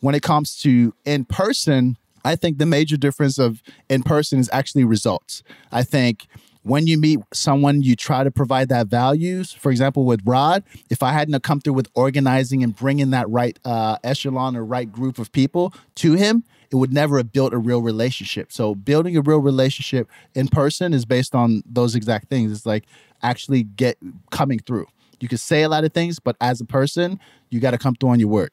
When 0.00 0.14
it 0.14 0.22
comes 0.22 0.58
to 0.60 0.94
in 1.04 1.24
person, 1.24 1.96
I 2.24 2.36
think 2.36 2.58
the 2.58 2.66
major 2.66 2.96
difference 2.96 3.38
of 3.38 3.62
in 3.88 4.02
person 4.02 4.38
is 4.38 4.50
actually 4.52 4.84
results. 4.84 5.42
I 5.72 5.82
think 5.82 6.26
when 6.68 6.86
you 6.86 6.98
meet 6.98 7.18
someone, 7.32 7.82
you 7.82 7.96
try 7.96 8.22
to 8.22 8.30
provide 8.30 8.68
that 8.68 8.88
values. 8.88 9.52
For 9.52 9.70
example, 9.70 10.04
with 10.04 10.20
Rod, 10.24 10.62
if 10.90 11.02
I 11.02 11.12
hadn't 11.12 11.42
come 11.42 11.60
through 11.60 11.72
with 11.72 11.88
organizing 11.94 12.62
and 12.62 12.76
bringing 12.76 13.10
that 13.10 13.28
right 13.30 13.58
uh, 13.64 13.96
echelon 14.04 14.54
or 14.54 14.64
right 14.64 14.90
group 14.90 15.18
of 15.18 15.32
people 15.32 15.72
to 15.96 16.12
him, 16.12 16.44
it 16.70 16.76
would 16.76 16.92
never 16.92 17.16
have 17.16 17.32
built 17.32 17.54
a 17.54 17.58
real 17.58 17.80
relationship. 17.80 18.52
So 18.52 18.74
building 18.74 19.16
a 19.16 19.22
real 19.22 19.38
relationship 19.38 20.08
in 20.34 20.48
person 20.48 20.92
is 20.92 21.06
based 21.06 21.34
on 21.34 21.62
those 21.64 21.94
exact 21.94 22.28
things. 22.28 22.52
It's 22.52 22.66
like 22.66 22.84
actually 23.22 23.62
get 23.62 23.96
coming 24.30 24.58
through. 24.58 24.86
You 25.20 25.28
can 25.28 25.38
say 25.38 25.62
a 25.62 25.68
lot 25.68 25.84
of 25.84 25.94
things, 25.94 26.18
but 26.18 26.36
as 26.40 26.60
a 26.60 26.66
person, 26.66 27.18
you 27.48 27.60
got 27.60 27.70
to 27.70 27.78
come 27.78 27.94
through 27.94 28.10
on 28.10 28.20
your 28.20 28.28
word. 28.28 28.50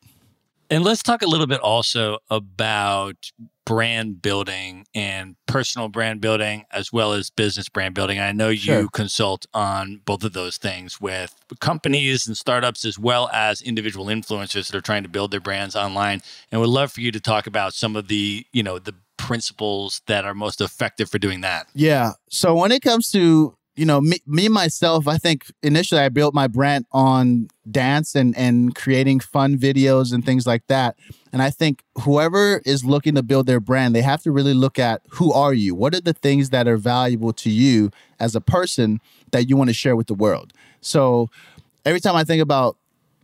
And 0.70 0.84
let's 0.84 1.04
talk 1.04 1.22
a 1.22 1.28
little 1.28 1.48
bit 1.48 1.60
also 1.62 2.20
about 2.30 3.32
brand 3.66 4.22
building 4.22 4.86
and 4.94 5.36
personal 5.48 5.90
brand 5.90 6.22
building 6.22 6.66
as 6.72 6.94
well 6.94 7.14
as 7.14 7.30
business 7.32 7.68
brand 7.68 7.96
building. 7.96 8.20
I 8.20 8.32
know 8.32 8.50
you 8.50 8.58
Sure. 8.58 8.88
consult 8.90 9.46
on 9.54 10.02
both 10.06 10.24
of 10.24 10.34
those 10.34 10.58
things 10.58 11.02
with 11.02 11.36
companies 11.60 12.28
and 12.28 12.38
startups 12.38 12.86
as 12.86 13.00
well 13.00 13.30
as 13.34 13.62
individual 13.62 14.06
influencers 14.06 14.68
that 14.68 14.76
are 14.76 14.82
trying 14.82 15.04
to 15.04 15.10
build 15.10 15.32
their 15.32 15.40
brands 15.40 15.76
online. 15.76 16.22
And 16.52 16.62
would 16.62 16.70
love 16.70 16.92
for 16.92 17.02
you 17.02 17.12
to 17.12 17.20
talk 17.20 17.48
about 17.48 17.74
some 17.74 17.96
of 17.96 18.08
the, 18.08 18.46
you 18.54 18.62
know, 18.62 18.78
the 18.78 18.94
principles 19.18 20.02
that 20.06 20.26
are 20.26 20.36
most 20.36 20.62
effective 20.62 21.10
for 21.10 21.18
doing 21.18 21.42
that. 21.42 21.68
Yeah. 21.74 22.12
So 22.30 22.56
when 22.56 22.72
it 22.72 22.82
comes 22.82 23.10
to 23.12 23.56
you 23.76 23.86
know 23.86 24.00
me, 24.00 24.20
me 24.26 24.48
myself, 24.48 25.08
I 25.08 25.18
think 25.18 25.46
initially 25.62 26.02
I 26.02 26.10
built 26.10 26.34
my 26.34 26.48
brand 26.48 26.86
on 26.92 27.50
dance 27.70 28.16
and 28.16 28.36
and 28.38 28.74
creating 28.74 29.20
fun 29.20 29.58
videos 29.58 30.14
and 30.14 30.26
things 30.26 30.48
like 30.48 30.66
that. 30.68 30.96
And 31.34 31.42
I 31.42 31.50
think 31.50 31.84
whoever 32.02 32.62
is 32.66 32.86
looking 32.86 33.16
to 33.16 33.24
build 33.24 33.48
their 33.48 33.60
brand, 33.60 33.94
they 33.94 34.02
have 34.02 34.22
to 34.24 34.32
really 34.32 34.54
look 34.54 34.80
at 34.80 35.02
who 35.10 35.34
are 35.34 35.54
you? 35.54 35.76
What 35.76 35.94
are 35.94 36.02
the 36.02 36.14
things 36.14 36.52
that 36.52 36.68
are 36.68 36.78
valuable 36.78 37.34
to 37.34 37.50
you 37.50 37.92
as 38.20 38.36
a 38.36 38.42
person 38.42 39.02
that 39.32 39.50
you 39.50 39.58
want 39.58 39.70
to 39.70 39.74
share 39.74 39.96
with 39.96 40.08
the 40.08 40.14
world? 40.14 40.54
So 40.80 41.30
every 41.84 42.00
time 42.00 42.16
I 42.16 42.24
think 42.24 42.42
about 42.42 42.78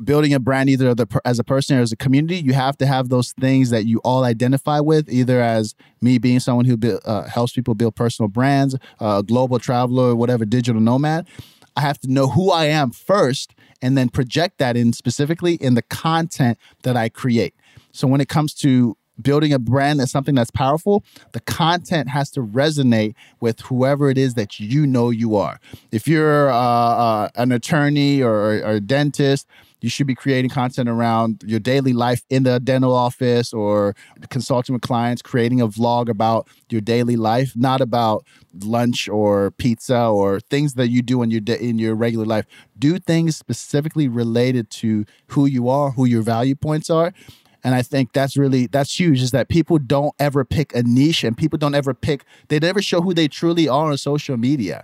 building 0.03 0.33
a 0.33 0.39
brand 0.39 0.69
either 0.69 0.95
as 1.25 1.39
a 1.39 1.43
person 1.43 1.77
or 1.77 1.81
as 1.81 1.91
a 1.91 1.95
community 1.95 2.37
you 2.37 2.53
have 2.53 2.77
to 2.77 2.85
have 2.85 3.09
those 3.09 3.33
things 3.33 3.69
that 3.69 3.85
you 3.85 3.99
all 3.99 4.23
identify 4.23 4.79
with 4.79 5.09
either 5.09 5.41
as 5.41 5.75
me 6.01 6.17
being 6.17 6.39
someone 6.39 6.65
who 6.65 6.77
uh, 7.05 7.27
helps 7.27 7.53
people 7.53 7.75
build 7.75 7.95
personal 7.95 8.29
brands 8.29 8.75
uh, 8.99 9.21
global 9.21 9.59
traveler 9.59 10.15
whatever 10.15 10.45
digital 10.45 10.81
nomad 10.81 11.27
i 11.75 11.81
have 11.81 11.99
to 11.99 12.11
know 12.11 12.27
who 12.27 12.51
i 12.51 12.65
am 12.65 12.91
first 12.91 13.53
and 13.81 13.97
then 13.97 14.09
project 14.09 14.57
that 14.57 14.75
in 14.75 14.93
specifically 14.93 15.55
in 15.55 15.75
the 15.75 15.81
content 15.83 16.57
that 16.83 16.97
i 16.97 17.07
create 17.09 17.53
so 17.91 18.07
when 18.07 18.21
it 18.21 18.29
comes 18.29 18.53
to 18.53 18.95
building 19.21 19.53
a 19.53 19.59
brand 19.59 19.99
that's 19.99 20.11
something 20.11 20.35
that's 20.35 20.51
powerful, 20.51 21.03
the 21.33 21.39
content 21.41 22.09
has 22.09 22.29
to 22.31 22.41
resonate 22.41 23.13
with 23.39 23.61
whoever 23.61 24.09
it 24.09 24.17
is 24.17 24.33
that 24.33 24.59
you 24.59 24.85
know 24.85 25.09
you 25.09 25.35
are. 25.35 25.59
If 25.91 26.07
you're 26.07 26.49
uh, 26.51 26.55
uh, 26.55 27.29
an 27.35 27.51
attorney 27.51 28.21
or, 28.21 28.33
or 28.33 28.71
a 28.71 28.79
dentist, 28.79 29.47
you 29.81 29.89
should 29.89 30.07
be 30.07 30.15
creating 30.15 30.49
content 30.49 30.87
around 30.87 31.43
your 31.45 31.59
daily 31.59 31.93
life 31.93 32.23
in 32.29 32.43
the 32.43 32.59
dental 32.59 32.93
office 32.93 33.51
or 33.51 33.95
consulting 34.29 34.73
with 34.73 34.81
clients, 34.81 35.21
creating 35.21 35.59
a 35.59 35.67
vlog 35.67 36.07
about 36.07 36.47
your 36.69 36.81
daily 36.81 37.15
life, 37.15 37.53
not 37.55 37.81
about 37.81 38.25
lunch 38.63 39.09
or 39.09 39.51
pizza 39.51 40.05
or 40.05 40.39
things 40.39 40.75
that 40.75 40.89
you 40.89 41.01
do 41.01 41.21
in 41.21 41.31
your 41.31 41.41
in 41.55 41.79
your 41.79 41.95
regular 41.95 42.25
life. 42.25 42.45
Do 42.77 42.99
things 42.99 43.35
specifically 43.35 44.07
related 44.07 44.69
to 44.71 45.05
who 45.27 45.45
you 45.45 45.67
are, 45.69 45.91
who 45.91 46.05
your 46.05 46.21
value 46.21 46.55
points 46.55 46.89
are, 46.89 47.13
and 47.63 47.75
I 47.75 47.81
think 47.81 48.13
that's 48.13 48.37
really 48.37 48.67
that's 48.67 48.99
huge 48.99 49.21
is 49.21 49.31
that 49.31 49.47
people 49.47 49.77
don't 49.77 50.13
ever 50.19 50.43
pick 50.43 50.75
a 50.75 50.83
niche 50.83 51.23
and 51.23 51.37
people 51.37 51.57
don't 51.57 51.75
ever 51.75 51.93
pick 51.93 52.23
they 52.47 52.59
never 52.59 52.81
show 52.81 53.01
who 53.01 53.13
they 53.13 53.27
truly 53.27 53.67
are 53.67 53.91
on 53.91 53.97
social 53.97 54.37
media. 54.37 54.83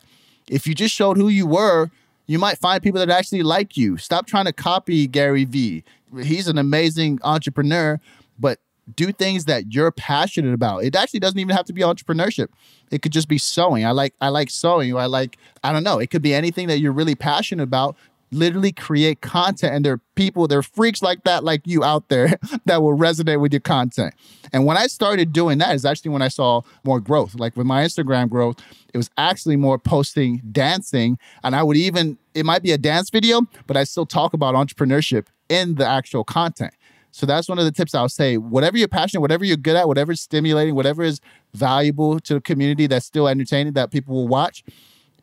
If 0.50 0.66
you 0.66 0.74
just 0.74 0.94
showed 0.94 1.18
who 1.18 1.28
you 1.28 1.46
were, 1.46 1.90
you 2.28 2.38
might 2.38 2.58
find 2.58 2.84
people 2.84 3.00
that 3.00 3.10
actually 3.10 3.44
like 3.44 3.78
you. 3.78 3.98
Stop 3.98 4.28
trying 4.28 4.46
to 4.46 4.54
copy 4.54 5.08
Gary 5.08 5.46
Vee. 5.46 5.84
He's 6.22 6.48
an 6.48 6.58
amazing 6.58 7.20
entrepreneur, 7.24 8.00
but 8.38 8.60
do 8.96 9.12
things 9.12 9.46
that 9.46 9.74
you're 9.74 9.92
passionate 9.92 10.54
about. 10.54 10.84
It 10.84 10.96
actually 10.96 11.20
doesn't 11.20 11.40
even 11.40 11.56
have 11.56 11.66
to 11.66 11.74
be 11.74 11.82
entrepreneurship. 11.82 12.48
It 12.92 13.02
could 13.02 13.12
just 13.12 13.28
be 13.28 13.38
sewing. 13.38 13.86
I 13.86 13.92
like 13.92 14.14
I 14.22 14.30
like 14.30 14.50
sewing. 14.50 14.96
I 14.96 15.06
like 15.06 15.38
I 15.64 15.74
don't 15.74 15.84
know. 15.84 16.00
It 16.00 16.10
could 16.10 16.22
be 16.22 16.34
anything 16.34 16.68
that 16.68 16.80
you're 16.80 16.94
really 16.94 17.16
passionate 17.16 17.64
about 17.64 17.96
literally 18.32 18.72
create 18.72 19.22
content 19.22 19.74
and 19.74 19.86
there 19.86 19.94
are 19.94 20.02
people 20.16 20.48
there 20.48 20.60
are 20.60 20.64
freaks 20.64 21.02
like 21.02 21.24
that 21.24 21.44
like 21.44 21.62
you 21.66 21.84
out 21.84 22.10
there 22.10 22.38
that 22.66 22.82
will 22.82 22.98
resonate 22.98 23.40
with 23.40 23.54
your 23.54 23.62
content. 23.62 24.14
And 24.52 24.66
when 24.66 24.78
i 24.78 24.88
started 24.88 25.32
doing 25.32 25.58
that 25.60 25.76
is 25.76 25.86
actually 25.86 26.12
when 26.12 26.22
i 26.22 26.28
saw 26.28 26.62
more 26.84 27.00
growth. 27.00 27.36
Like 27.36 27.56
with 27.56 27.68
my 27.68 27.84
instagram 27.84 28.30
growth 28.30 28.58
it 28.94 28.98
was 28.98 29.10
actually 29.18 29.56
more 29.56 29.78
posting 29.78 30.42
dancing 30.52 31.18
and 31.44 31.56
i 31.56 31.64
would 31.64 31.78
even 31.78 32.18
it 32.34 32.46
might 32.46 32.64
be 32.64 32.72
a 32.72 32.78
dance 32.78 33.10
video 33.10 33.42
but 33.66 33.78
i 33.78 33.84
still 33.84 34.06
talk 34.06 34.34
about 34.34 34.56
entrepreneurship 34.56 35.28
in 35.50 35.76
the 35.76 35.86
actual 35.86 36.24
content. 36.24 36.74
So 37.12 37.26
that's 37.26 37.50
one 37.50 37.58
of 37.58 37.66
the 37.66 37.72
tips 37.72 37.96
I'll 37.96 38.10
say. 38.10 38.38
Whatever 38.38 38.78
you're 38.78 38.88
passionate, 38.88 39.22
whatever 39.22 39.44
you're 39.44 39.58
good 39.58 39.76
at, 39.76 39.88
whatever 39.88 40.12
is 40.12 40.22
stimulating, 40.22 40.76
whatever 40.76 41.02
is 41.02 41.20
valuable 41.54 42.20
to 42.20 42.36
the 42.36 42.42
community 42.42 42.86
that's 42.86 43.06
still 43.06 43.28
entertaining 43.28 43.74
that 43.74 43.90
people 43.90 44.14
will 44.14 44.28
watch, 44.28 44.64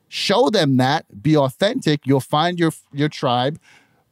show 0.09 0.51
them 0.51 0.77
that 0.77 1.23
be 1.23 1.37
authentic 1.37 2.07
you'll 2.07 2.21
find 2.21 2.59
your 2.59 2.73
your 2.93 3.09
tribe 3.09 3.59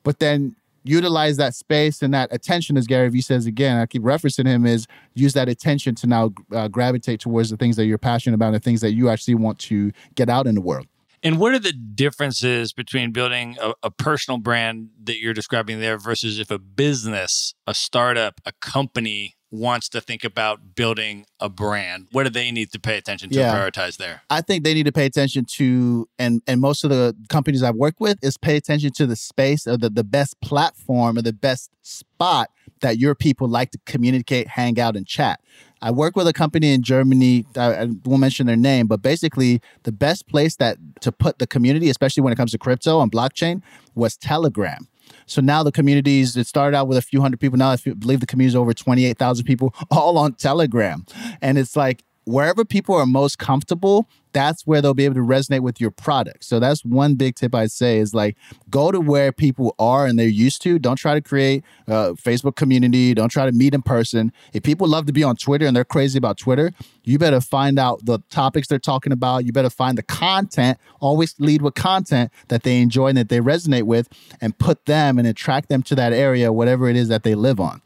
but 0.03 0.19
then 0.19 0.57
utilize 0.85 1.37
that 1.37 1.55
space 1.55 2.03
and 2.03 2.13
that 2.13 2.29
attention 2.33 2.77
as 2.77 2.87
gary 2.87 3.09
vee 3.09 3.21
says 3.21 3.47
again 3.47 3.79
i 3.79 3.87
keep 3.87 4.03
referencing 4.03 4.47
him 4.47 4.67
is 4.67 4.87
use 5.15 5.33
that 5.35 5.49
attention 5.49 5.95
to 5.97 6.07
now 6.07 6.33
uh, 6.53 6.69
gravitate 6.69 7.21
towards 7.21 7.51
the 7.51 7.57
things 7.57 7.77
that 7.77 7.87
you're 7.87 7.99
passionate 7.99 8.35
about 8.35 8.47
and 8.47 8.57
the 8.57 8.61
things 8.61 8.81
that 8.81 8.93
you 8.93 9.09
actually 9.09 9.35
want 9.35 9.59
to 9.59 9.93
get 10.15 10.29
out 10.29 10.47
in 10.47 10.55
the 10.55 10.61
world. 10.61 10.87
And 11.25 11.39
what 11.39 11.53
are 11.53 11.59
the 11.59 11.73
differences 11.73 12.73
between 12.73 13.13
building 13.13 13.57
a, 13.61 13.75
a 13.85 13.91
personal 13.91 14.39
brand 14.39 14.91
that 15.05 15.21
you're 15.21 15.35
describing 15.35 15.79
there 15.79 15.97
versus 15.97 16.41
if 16.41 16.51
a 16.51 16.59
business, 16.59 17.55
a 17.67 17.75
startup, 17.75 18.41
a 18.45 18.53
company 18.61 19.37
wants 19.53 19.89
to 19.91 20.01
think 20.01 20.25
about 20.25 20.75
building 20.75 21.27
a 21.39 21.49
brand? 21.49 22.09
What 22.11 22.25
do 22.25 22.31
they 22.31 22.51
need 22.51 22.73
to 22.73 22.81
pay 22.81 22.97
attention 22.97 23.31
to 23.31 23.39
Yeah. 23.39 23.55
prioritize 23.55 23.99
there? 23.99 24.23
I 24.31 24.41
think 24.41 24.65
they 24.65 24.75
need 24.75 24.87
to 24.87 24.93
pay 24.93 25.07
attention 25.07 25.45
to, 25.57 26.09
and 26.19 26.43
and 26.47 26.61
most 26.61 26.83
of 26.83 26.91
the 26.91 27.15
companies 27.29 27.63
I've 27.63 27.77
worked 27.77 28.01
with 28.01 28.19
is 28.25 28.37
pay 28.37 28.57
attention 28.57 28.91
to 28.95 29.07
the 29.07 29.15
space 29.15 29.67
or 29.67 29.77
the, 29.77 29.91
the 29.91 30.03
best 30.05 30.41
platform 30.41 31.19
or 31.19 31.23
the 31.23 31.33
best 31.35 31.71
spot 31.83 32.51
that 32.81 32.99
your 32.99 33.15
people 33.15 33.47
like 33.47 33.71
to 33.71 33.79
communicate, 33.87 34.49
hang 34.49 34.81
out, 34.81 34.97
and 34.97 35.07
chat. 35.07 35.39
I 35.83 35.91
work 35.91 36.17
with 36.17 36.27
a 36.29 36.33
company 36.33 36.73
in 36.73 36.83
Germany. 36.83 37.45
I, 37.57 37.75
I 37.75 37.85
won't 38.05 38.21
mention 38.21 38.47
their 38.47 38.57
name, 38.57 38.87
but 38.87 39.03
basically 39.03 39.61
the 39.83 39.93
best 39.93 40.29
place 40.29 40.57
that 40.57 40.79
to 41.03 41.13
put 41.13 41.39
the 41.39 41.47
community, 41.47 41.91
especially 41.91 42.23
when 42.23 42.33
it 42.33 42.37
comes 42.37 42.53
to 42.53 42.59
crypto 42.59 43.01
and 43.01 43.11
blockchain, 43.13 43.63
was 43.95 44.17
Telegram. 44.17 44.89
So 45.33 45.41
now 45.41 45.63
the 45.63 45.73
communities, 45.73 46.37
it 46.37 46.47
started 46.47 46.77
out 46.77 46.89
with 46.89 46.99
a 46.99 47.03
few 47.03 47.23
hundred 47.23 47.41
people. 47.41 47.57
Now 47.59 47.71
I 47.71 47.77
believe 47.77 48.21
the 48.21 48.27
community 48.27 48.53
is 48.53 48.57
over 48.57 48.75
28,000 48.75 49.45
people, 49.45 49.75
all 49.91 50.19
on 50.19 50.35
Telegram. 50.35 51.07
And 51.41 51.57
it's 51.57 51.75
like 51.75 52.05
wherever 52.25 52.65
people 52.65 52.95
are 52.95 53.07
most 53.07 53.39
comfortable, 53.39 54.09
that's 54.33 54.67
where 54.67 54.81
they'll 54.81 54.95
be 54.95 55.05
able 55.05 55.17
to 55.17 55.21
resonate 55.21 55.61
with 55.61 55.81
your 55.81 55.91
product. 55.91 56.45
So 56.45 56.59
that's 56.59 56.85
one 56.85 57.17
big 57.17 57.35
tip 57.35 57.55
I'd 57.55 57.71
say 57.71 57.99
is 57.99 58.15
like 58.15 58.37
go 58.71 58.91
to 58.91 58.99
where 58.99 59.31
people 59.31 59.75
are 59.79 60.07
and 60.07 60.19
they're 60.19 60.27
used 60.27 60.63
to. 60.63 60.79
Don't 60.79 60.97
try 60.97 61.15
to 61.15 61.21
create 61.21 61.65
a 61.87 62.15
Facebook 62.15 62.57
community. 62.57 63.13
Don't 63.13 63.29
try 63.29 63.45
to 63.45 63.53
meet 63.53 63.75
in 63.75 63.83
person. 63.83 64.33
If 64.53 64.63
people 64.63 64.89
love 64.89 65.07
to 65.07 65.13
be 65.13 65.23
on 65.23 65.37
Twitter 65.37 65.67
and 65.67 65.77
they're 65.77 65.85
crazy 65.85 66.17
about 66.17 66.39
Twitter, 66.39 66.73
you 67.05 67.19
better 67.19 67.41
find 67.41 67.79
out 67.79 68.07
the 68.07 68.21
topics 68.31 68.69
they're 68.69 68.79
talking 68.79 69.13
about. 69.13 69.45
You 69.45 69.53
better 69.53 69.71
find 69.71 69.99
the 69.99 70.03
content. 70.03 70.79
Always 71.01 71.35
lead 71.39 71.61
with 71.61 71.75
content 71.75 72.33
that 72.49 72.63
they 72.63 72.81
enjoy 72.81 73.09
and 73.09 73.19
that 73.19 73.29
they 73.29 73.41
resonate 73.41 73.83
with 73.83 74.09
and 74.41 74.57
put 74.57 74.87
them 74.87 75.19
and 75.19 75.29
attract 75.29 75.69
them 75.69 75.83
to 75.83 75.95
that 75.97 76.13
area, 76.13 76.53
whatever 76.53 76.89
it 76.89 76.97
is 76.97 77.09
that 77.09 77.23
they 77.23 77.35
live 77.35 77.61
on. 77.61 77.83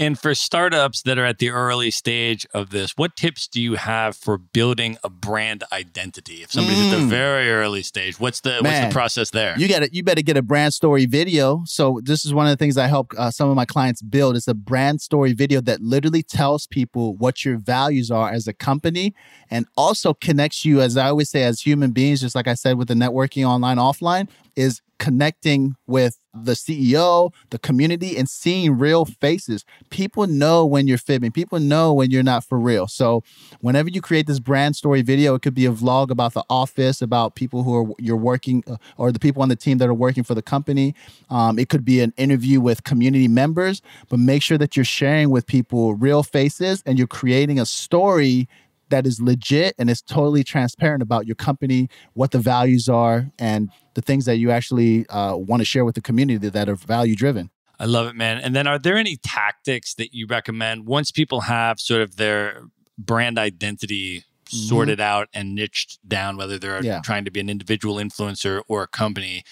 And 0.00 0.18
for 0.18 0.34
startups 0.34 1.02
that 1.02 1.18
are 1.18 1.26
at 1.26 1.40
the 1.40 1.50
early 1.50 1.90
stage 1.90 2.46
of 2.54 2.70
this, 2.70 2.92
what 2.96 3.16
tips 3.16 3.46
do 3.46 3.60
you 3.60 3.74
have 3.74 4.16
for 4.16 4.38
building 4.38 4.96
a 5.04 5.10
brand 5.10 5.62
identity? 5.70 6.42
If 6.42 6.52
somebody's 6.52 6.90
at 6.90 6.98
the 6.98 7.04
very 7.04 7.50
early 7.50 7.82
stage, 7.82 8.18
what's 8.18 8.40
the 8.40 8.60
what's 8.62 8.70
Mm. 8.80 8.88
The 8.88 8.92
process 8.92 9.28
there? 9.30 9.58
You 9.58 9.68
got 9.68 9.92
you 9.92 10.02
better 10.02 10.22
get 10.22 10.38
a 10.38 10.42
brand 10.42 10.72
story 10.72 11.04
video. 11.04 11.62
So 11.66 12.00
this 12.02 12.24
is 12.24 12.32
one 12.32 12.46
of 12.46 12.50
the 12.50 12.56
things 12.56 12.78
I 12.78 12.86
help 12.86 13.12
uh, 13.18 13.30
some 13.30 13.50
of 13.50 13.56
my 13.56 13.66
clients 13.66 14.00
build. 14.00 14.36
It's 14.36 14.48
a 14.48 14.54
brand 14.54 15.02
story 15.02 15.34
video 15.34 15.60
that 15.62 15.82
literally 15.82 16.22
tells 16.22 16.66
people 16.66 17.14
what 17.16 17.44
your 17.44 17.58
values 17.58 18.10
are 18.10 18.30
as 18.30 18.48
a 18.48 18.54
company, 18.54 19.14
and 19.50 19.66
also 19.76 20.14
connects 20.14 20.64
you, 20.64 20.80
as 20.80 20.96
I 20.96 21.08
always 21.08 21.28
say, 21.28 21.42
as 21.42 21.60
human 21.60 21.90
beings. 21.90 22.22
Just 22.22 22.34
like 22.34 22.48
I 22.48 22.54
said 22.54 22.78
with 22.78 22.88
the 22.88 22.94
networking 22.94 23.44
online 23.46 23.76
offline, 23.76 24.30
is 24.56 24.80
connecting 25.00 25.74
with 25.86 26.18
the 26.34 26.52
CEO, 26.52 27.32
the 27.48 27.58
community, 27.58 28.16
and 28.16 28.28
seeing 28.28 28.78
real 28.78 29.06
faces. 29.06 29.64
People 29.88 30.26
know 30.26 30.64
when 30.64 30.86
you're 30.86 30.98
fibbing. 30.98 31.32
People 31.32 31.58
know 31.58 31.92
when 31.92 32.10
you're 32.10 32.22
not 32.22 32.44
for 32.44 32.58
real. 32.60 32.86
So 32.86 33.24
whenever 33.60 33.88
you 33.88 34.02
create 34.02 34.26
this 34.26 34.38
brand 34.38 34.76
story 34.76 35.00
video, 35.00 35.34
it 35.34 35.40
could 35.42 35.54
be 35.54 35.64
a 35.64 35.72
vlog 35.72 36.10
about 36.10 36.34
the 36.34 36.44
office, 36.50 37.00
about 37.00 37.34
people 37.34 37.62
who 37.62 37.74
are 37.74 37.94
you're 37.98 38.14
working 38.14 38.62
uh, 38.68 38.76
or 38.98 39.10
the 39.10 39.18
people 39.18 39.42
on 39.42 39.48
the 39.48 39.56
team 39.56 39.78
that 39.78 39.88
are 39.88 39.94
working 39.94 40.22
for 40.22 40.34
the 40.34 40.42
company. 40.42 40.94
Um, 41.30 41.58
it 41.58 41.70
could 41.70 41.84
be 41.84 42.00
an 42.00 42.12
interview 42.18 42.60
with 42.60 42.84
community 42.84 43.26
members, 43.26 43.80
but 44.10 44.18
make 44.18 44.42
sure 44.42 44.58
that 44.58 44.76
you're 44.76 44.84
sharing 44.84 45.30
with 45.30 45.46
people 45.46 45.94
real 45.94 46.22
faces 46.22 46.82
and 46.84 46.98
you're 46.98 47.08
creating 47.08 47.58
a 47.58 47.64
story 47.64 48.48
that 48.90 49.06
is 49.06 49.20
legit 49.20 49.74
and 49.78 49.88
is 49.90 50.02
totally 50.02 50.44
transparent 50.44 51.02
about 51.02 51.26
your 51.26 51.36
company, 51.36 51.88
what 52.14 52.30
the 52.30 52.38
values 52.38 52.88
are, 52.88 53.30
and 53.38 53.70
the 53.94 54.02
things 54.02 54.24
that 54.26 54.36
you 54.36 54.50
actually 54.50 55.06
uh, 55.08 55.34
want 55.36 55.60
to 55.60 55.64
share 55.64 55.84
with 55.84 55.94
the 55.94 56.00
community 56.02 56.48
that 56.48 56.68
are 56.68 56.74
value 56.76 57.16
driven. 57.16 57.50
I 57.78 57.86
love 57.86 58.06
it, 58.08 58.14
man. 58.14 58.38
And 58.38 58.54
then 58.54 58.66
are 58.66 58.78
there 58.78 58.96
any 58.96 59.16
tactics 59.16 59.94
that 59.94 60.12
you 60.12 60.26
recommend 60.26 60.86
once 60.86 61.10
people 61.10 61.40
have 61.42 61.80
sort 61.80 62.02
of 62.02 62.16
their 62.16 62.64
brand 62.98 63.38
identity 63.38 64.24
sorted 64.46 65.00
out 65.00 65.28
and 65.32 65.54
niched 65.54 65.98
down, 66.06 66.36
whether 66.36 66.58
they're 66.58 66.82
Yeah. 66.84 67.00
trying 67.02 67.24
to 67.24 67.30
be 67.30 67.40
an 67.40 67.48
individual 67.48 67.96
influencer 67.96 68.62
or 68.68 68.82
a 68.82 68.86
company? 68.88 69.44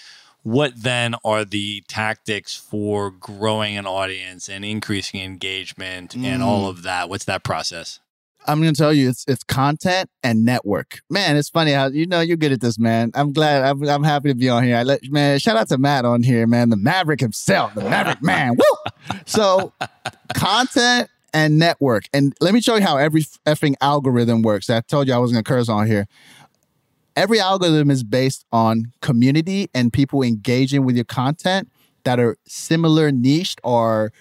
What 0.43 0.83
then 0.83 1.15
are 1.25 1.43
the 1.43 1.83
tactics 1.87 2.55
for 2.55 3.09
growing 3.11 3.77
an 3.77 3.85
audience 3.85 4.47
and 4.47 4.63
increasing 4.63 5.19
engagement 5.21 6.15
and 6.15 6.41
all 6.43 6.67
of 6.67 6.83
that? 6.83 7.09
What's 7.09 7.25
that 7.25 7.43
process? 7.43 7.99
I'm 8.47 8.59
gonna 8.59 8.73
tell 8.73 8.93
you, 8.93 9.09
it's 9.09 9.25
it's 9.27 9.43
content 9.43 10.09
and 10.23 10.45
network. 10.45 11.01
Man, 11.09 11.37
it's 11.37 11.49
funny 11.49 11.71
how 11.71 11.87
you 11.87 12.05
know 12.05 12.21
you're 12.21 12.37
good 12.37 12.51
at 12.51 12.61
this, 12.61 12.79
man. 12.79 13.11
I'm 13.13 13.33
glad. 13.33 13.63
I'm, 13.63 13.87
I'm 13.87 14.03
happy 14.03 14.29
to 14.29 14.35
be 14.35 14.49
on 14.49 14.63
here. 14.63 14.77
I 14.77 14.83
let 14.83 15.01
man 15.11 15.39
shout 15.39 15.57
out 15.57 15.67
to 15.69 15.77
Matt 15.77 16.05
on 16.05 16.23
here, 16.23 16.47
man. 16.47 16.69
The 16.69 16.77
Maverick 16.77 17.19
himself, 17.19 17.75
the 17.75 17.81
Maverick 17.81 18.21
man. 18.21 18.55
Woo! 18.55 19.15
So, 19.25 19.73
content 20.33 21.09
and 21.33 21.59
network, 21.59 22.05
and 22.13 22.33
let 22.39 22.53
me 22.53 22.61
show 22.61 22.75
you 22.75 22.81
how 22.81 22.97
every 22.97 23.23
effing 23.45 23.75
algorithm 23.81 24.41
works. 24.41 24.69
I 24.69 24.81
told 24.81 25.07
you 25.07 25.13
I 25.13 25.17
was 25.17 25.31
gonna 25.31 25.43
curse 25.43 25.69
on 25.69 25.87
here. 25.87 26.07
Every 27.15 27.39
algorithm 27.39 27.91
is 27.91 28.03
based 28.03 28.45
on 28.51 28.93
community 29.01 29.69
and 29.73 29.91
people 29.91 30.23
engaging 30.23 30.85
with 30.85 30.95
your 30.95 31.05
content 31.05 31.69
that 32.05 32.19
are 32.19 32.37
similar 32.45 33.11
niched 33.11 33.59
or 33.63 34.13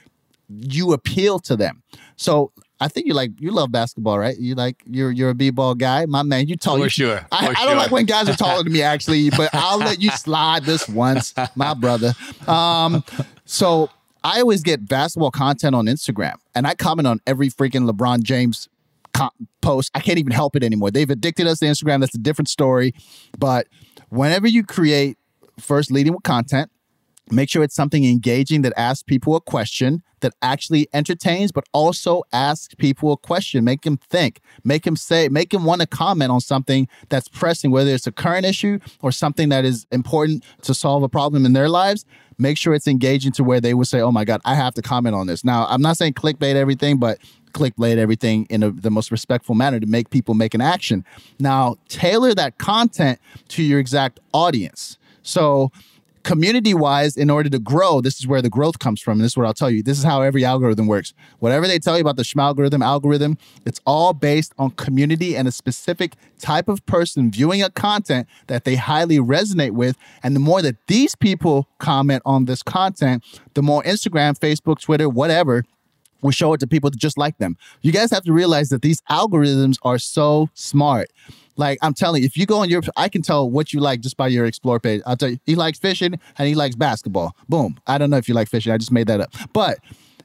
you 0.48 0.92
appeal 0.92 1.38
to 1.40 1.56
them. 1.56 1.82
So 2.16 2.52
I 2.80 2.88
think 2.88 3.06
you 3.06 3.14
like 3.14 3.32
you 3.40 3.50
love 3.50 3.72
basketball, 3.72 4.18
right? 4.18 4.38
You 4.38 4.54
like 4.54 4.82
you're 4.86 5.10
you're 5.10 5.30
a 5.30 5.34
b-ball 5.34 5.74
guy, 5.74 6.06
my 6.06 6.22
man. 6.22 6.46
You 6.46 6.56
tall. 6.56 6.76
For 6.76 6.84
you, 6.84 6.88
sure. 6.88 7.26
I, 7.32 7.46
For 7.46 7.50
I 7.50 7.64
don't 7.64 7.68
sure. 7.68 7.76
like 7.76 7.90
when 7.90 8.06
guys 8.06 8.28
are 8.28 8.36
taller 8.36 8.62
than 8.62 8.72
me, 8.72 8.82
actually, 8.82 9.30
but 9.30 9.50
I'll 9.52 9.78
let 9.78 10.00
you 10.00 10.10
slide 10.10 10.64
this 10.64 10.88
once, 10.88 11.34
my 11.56 11.74
brother. 11.74 12.14
Um, 12.46 13.02
so 13.44 13.90
I 14.22 14.40
always 14.40 14.62
get 14.62 14.88
basketball 14.88 15.30
content 15.32 15.74
on 15.74 15.86
Instagram, 15.86 16.34
and 16.54 16.66
I 16.66 16.74
comment 16.74 17.08
on 17.08 17.20
every 17.26 17.50
freaking 17.50 17.90
LeBron 17.90 18.22
James 18.22 18.68
post. 19.60 19.90
I 19.94 20.00
can't 20.00 20.18
even 20.18 20.32
help 20.32 20.54
it 20.54 20.62
anymore. 20.62 20.92
They've 20.92 21.10
addicted 21.10 21.48
us 21.48 21.58
to 21.58 21.66
Instagram. 21.66 22.00
That's 22.00 22.14
a 22.14 22.18
different 22.18 22.48
story. 22.48 22.94
But 23.36 23.66
whenever 24.08 24.46
you 24.46 24.62
create, 24.62 25.18
first 25.58 25.90
leading 25.90 26.12
with 26.12 26.22
content, 26.22 26.70
make 27.30 27.50
sure 27.50 27.64
it's 27.64 27.74
something 27.74 28.04
engaging 28.04 28.62
that 28.62 28.72
asks 28.76 29.02
people 29.02 29.34
a 29.34 29.40
question 29.40 30.02
that 30.20 30.34
actually 30.42 30.88
entertains 30.92 31.52
but 31.52 31.64
also 31.72 32.22
asks 32.32 32.74
people 32.74 33.12
a 33.12 33.16
question 33.16 33.64
make 33.64 33.82
them 33.82 33.96
think 33.96 34.40
make 34.64 34.84
them 34.84 34.96
say 34.96 35.28
make 35.28 35.50
them 35.50 35.64
want 35.64 35.80
to 35.80 35.86
comment 35.86 36.30
on 36.30 36.40
something 36.40 36.88
that's 37.08 37.28
pressing 37.28 37.70
whether 37.70 37.90
it's 37.90 38.06
a 38.06 38.12
current 38.12 38.46
issue 38.46 38.78
or 39.02 39.12
something 39.12 39.48
that 39.48 39.64
is 39.64 39.86
important 39.90 40.44
to 40.62 40.74
solve 40.74 41.02
a 41.02 41.08
problem 41.08 41.44
in 41.44 41.52
their 41.52 41.68
lives 41.68 42.04
make 42.38 42.56
sure 42.56 42.72
it's 42.74 42.86
engaging 42.86 43.32
to 43.32 43.42
where 43.42 43.60
they 43.60 43.74
would 43.74 43.86
say 43.86 44.00
oh 44.00 44.12
my 44.12 44.24
god 44.24 44.40
i 44.44 44.54
have 44.54 44.74
to 44.74 44.82
comment 44.82 45.14
on 45.14 45.26
this. 45.26 45.44
Now 45.44 45.66
i'm 45.68 45.82
not 45.82 45.96
saying 45.96 46.14
clickbait 46.14 46.54
everything 46.54 46.98
but 46.98 47.18
clickbait 47.52 47.96
everything 47.96 48.46
in 48.50 48.62
a, 48.62 48.70
the 48.70 48.90
most 48.90 49.10
respectful 49.10 49.54
manner 49.54 49.80
to 49.80 49.86
make 49.86 50.10
people 50.10 50.34
make 50.34 50.54
an 50.54 50.60
action. 50.60 51.04
Now 51.38 51.76
tailor 51.88 52.34
that 52.34 52.58
content 52.58 53.18
to 53.48 53.62
your 53.62 53.78
exact 53.78 54.20
audience. 54.32 54.98
So 55.22 55.72
community 56.28 56.74
wise, 56.74 57.16
in 57.16 57.30
order 57.30 57.48
to 57.48 57.58
grow, 57.58 58.02
this 58.02 58.20
is 58.20 58.26
where 58.26 58.42
the 58.42 58.50
growth 58.50 58.78
comes 58.78 59.00
from. 59.00 59.18
This 59.18 59.32
is 59.32 59.36
what 59.38 59.46
I'll 59.46 59.54
tell 59.54 59.70
you. 59.70 59.82
This 59.82 59.96
is 59.96 60.04
how 60.04 60.20
every 60.20 60.44
algorithm 60.44 60.86
works. 60.86 61.14
Whatever 61.38 61.66
they 61.66 61.78
tell 61.78 61.96
you 61.96 62.02
about 62.02 62.16
the 62.16 62.22
schmalgorithm 62.22 62.84
algorithm, 62.84 63.38
it's 63.64 63.80
all 63.86 64.12
based 64.12 64.52
on 64.58 64.72
community 64.72 65.34
and 65.34 65.48
a 65.48 65.50
specific 65.50 66.16
type 66.38 66.68
of 66.68 66.84
person 66.84 67.30
viewing 67.30 67.62
a 67.62 67.70
content 67.70 68.28
that 68.46 68.64
they 68.64 68.76
highly 68.76 69.16
resonate 69.16 69.70
with. 69.70 69.96
And 70.22 70.36
the 70.36 70.40
more 70.40 70.60
that 70.60 70.76
these 70.86 71.14
people 71.14 71.66
comment 71.78 72.22
on 72.26 72.44
this 72.44 72.62
content, 72.62 73.24
the 73.54 73.62
more 73.62 73.82
Instagram, 73.84 74.38
Facebook, 74.38 74.82
Twitter, 74.82 75.08
whatever, 75.08 75.64
will 76.22 76.30
show 76.30 76.52
it 76.52 76.60
to 76.60 76.66
people 76.66 76.90
that 76.90 76.98
just 76.98 77.18
like 77.18 77.38
them. 77.38 77.56
You 77.82 77.92
guys 77.92 78.10
have 78.10 78.24
to 78.24 78.32
realize 78.32 78.68
that 78.70 78.82
these 78.82 79.00
algorithms 79.10 79.78
are 79.82 79.98
so 79.98 80.48
smart. 80.54 81.08
Like 81.56 81.78
I'm 81.82 81.94
telling 81.94 82.22
you, 82.22 82.26
if 82.26 82.36
you 82.36 82.46
go 82.46 82.58
on 82.58 82.70
your, 82.70 82.82
I 82.96 83.08
can 83.08 83.22
tell 83.22 83.50
what 83.50 83.72
you 83.72 83.80
like 83.80 84.00
just 84.00 84.16
by 84.16 84.28
your 84.28 84.46
explore 84.46 84.78
page. 84.78 85.02
I'll 85.06 85.16
tell 85.16 85.30
you, 85.30 85.38
he 85.44 85.54
likes 85.56 85.78
fishing 85.78 86.18
and 86.38 86.48
he 86.48 86.54
likes 86.54 86.76
basketball. 86.76 87.34
Boom. 87.48 87.78
I 87.86 87.98
don't 87.98 88.10
know 88.10 88.16
if 88.16 88.28
you 88.28 88.34
like 88.34 88.48
fishing. 88.48 88.72
I 88.72 88.78
just 88.78 88.92
made 88.92 89.08
that 89.08 89.20
up. 89.20 89.34
But 89.52 89.78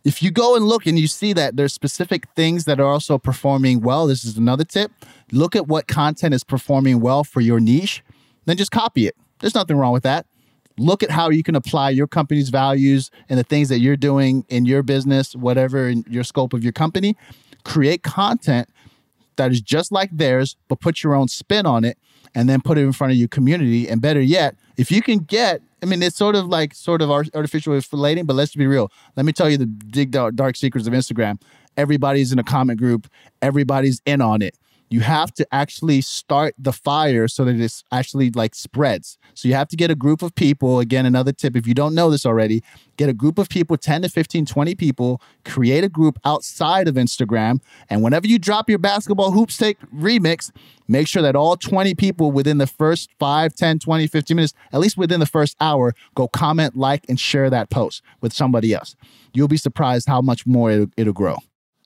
if 0.04 0.22
you 0.22 0.32
go 0.32 0.56
and 0.56 0.66
look 0.66 0.86
and 0.86 1.00
you 1.00 1.08
see 1.08 1.34
that 1.34 1.56
there's 1.56 1.74
specific 1.74 2.28
things 2.36 2.66
that 2.66 2.80
are 2.80 2.86
also 2.86 3.18
performing 3.18 3.82
well, 3.82 4.06
this 4.06 4.24
is 4.24 4.38
another 4.38 4.64
tip. 4.64 4.92
Look 5.32 5.56
at 5.56 5.68
what 5.68 5.88
content 5.88 6.34
is 6.34 6.44
performing 6.44 7.00
well 7.00 7.24
for 7.24 7.42
your 7.42 7.60
niche, 7.60 8.04
then 8.46 8.58
just 8.58 8.72
copy 8.72 9.08
it. 9.08 9.16
There's 9.40 9.56
nothing 9.56 9.78
wrong 9.78 9.94
with 9.94 10.04
that 10.04 10.26
look 10.78 11.04
at 11.04 11.12
how 11.12 11.30
you 11.30 11.44
can 11.44 11.56
apply 11.56 11.90
your 11.90 12.08
company's 12.08 12.50
values 12.50 13.12
and 13.30 13.40
the 13.40 13.44
things 13.44 13.70
that 13.70 13.80
you're 13.80 13.98
doing 13.98 14.46
in 14.50 14.66
your 14.66 14.84
business, 14.84 15.36
whatever 15.36 15.88
in 15.88 16.04
your 16.10 16.24
scope 16.24 16.54
of 16.54 16.64
your 16.64 16.74
company. 16.74 17.16
Create 17.64 18.04
content 18.04 18.70
that 19.36 19.52
is 19.52 19.62
just 19.62 19.92
like 19.92 20.10
theirs, 20.12 20.56
but 20.68 20.80
put 20.80 21.04
your 21.04 21.16
own 21.16 21.28
spin 21.28 21.66
on 21.66 21.84
it 21.84 21.98
and 22.36 22.50
then 22.50 22.62
put 22.62 22.78
it 22.78 22.82
in 22.82 22.92
front 22.92 23.12
of 23.12 23.18
your 23.18 23.28
community. 23.28 23.88
And 23.88 24.02
better 24.02 24.22
yet, 24.22 24.56
if 24.78 24.92
you 24.92 25.02
can 25.02 25.20
get, 25.20 25.62
I 25.82 25.86
mean, 25.86 26.02
it's 26.02 26.16
sort 26.16 26.36
of 26.36 26.48
like 26.48 26.74
sort 26.74 27.02
of 27.02 27.10
artificial 27.12 27.80
relating, 27.92 28.26
but 28.26 28.36
let's 28.36 28.56
be 28.56 28.68
real. 28.68 28.92
Let 29.16 29.26
me 29.26 29.32
tell 29.32 29.50
you 29.50 29.58
the 29.58 29.68
big 29.68 30.12
dark, 30.12 30.36
dark 30.36 30.56
secrets 30.56 30.88
of 30.88 30.94
Instagram. 30.94 31.42
Everybody's 31.78 32.32
in 32.32 32.40
a 32.40 32.44
comment 32.44 32.80
group, 32.80 33.08
everybody's 33.42 34.02
in 34.06 34.22
on 34.22 34.42
it 34.42 34.58
you 34.94 35.00
have 35.00 35.34
to 35.34 35.48
actually 35.52 36.02
start 36.02 36.54
the 36.60 36.72
fire 36.72 37.28
so 37.28 37.44
that 37.44 37.60
it's 37.60 37.84
actually 37.92 38.30
like 38.30 38.54
spreads. 38.54 39.18
So 39.36 39.48
you 39.48 39.54
have 39.56 39.68
to 39.70 39.76
get 39.76 39.92
a 39.92 39.96
group 39.96 40.22
of 40.22 40.36
people. 40.36 40.80
Again, 40.80 41.06
another 41.06 41.32
tip 41.32 41.56
if 41.56 41.68
you 41.68 41.74
don't 41.74 41.96
know 41.96 42.10
this 42.10 42.26
already, 42.26 42.64
get 42.98 43.10
a 43.10 43.14
group 43.14 43.38
of 43.38 43.50
people 43.50 43.78
10 43.78 44.04
to 44.04 44.10
15, 44.10 44.46
20 44.46 44.76
people, 44.76 45.22
create 45.46 45.84
a 45.84 45.90
group 45.90 46.20
outside 46.26 46.88
of 46.88 46.96
Instagram. 46.96 47.60
And 47.90 48.04
whenever 48.04 48.28
you 48.28 48.40
drop 48.40 48.70
your 48.70 48.80
basketball 48.80 49.32
hoops 49.32 49.58
take 49.58 49.78
remix, 49.94 50.52
make 50.88 51.08
sure 51.08 51.22
that 51.22 51.36
all 51.36 51.58
20 51.58 51.96
people 51.96 52.32
within 52.32 52.58
the 52.58 52.68
first 52.68 53.10
5, 53.20 53.54
10, 53.54 53.80
20, 53.80 54.08
15 54.08 54.36
minutes, 54.36 54.54
at 54.72 54.80
least 54.80 54.98
within 54.98 55.20
the 55.20 55.26
first 55.26 55.56
hour, 55.60 55.94
go 56.16 56.28
comment, 56.28 56.76
like, 56.76 57.06
and 57.10 57.20
share 57.20 57.50
that 57.50 57.70
post 57.70 58.02
with 58.22 58.34
somebody 58.34 58.74
else. 58.74 58.96
You'll 59.34 59.48
be 59.48 59.58
surprised 59.58 60.08
how 60.08 60.22
much 60.22 60.46
more 60.46 60.72
it'll, 60.72 60.88
it'll 60.98 61.14
grow. 61.14 61.38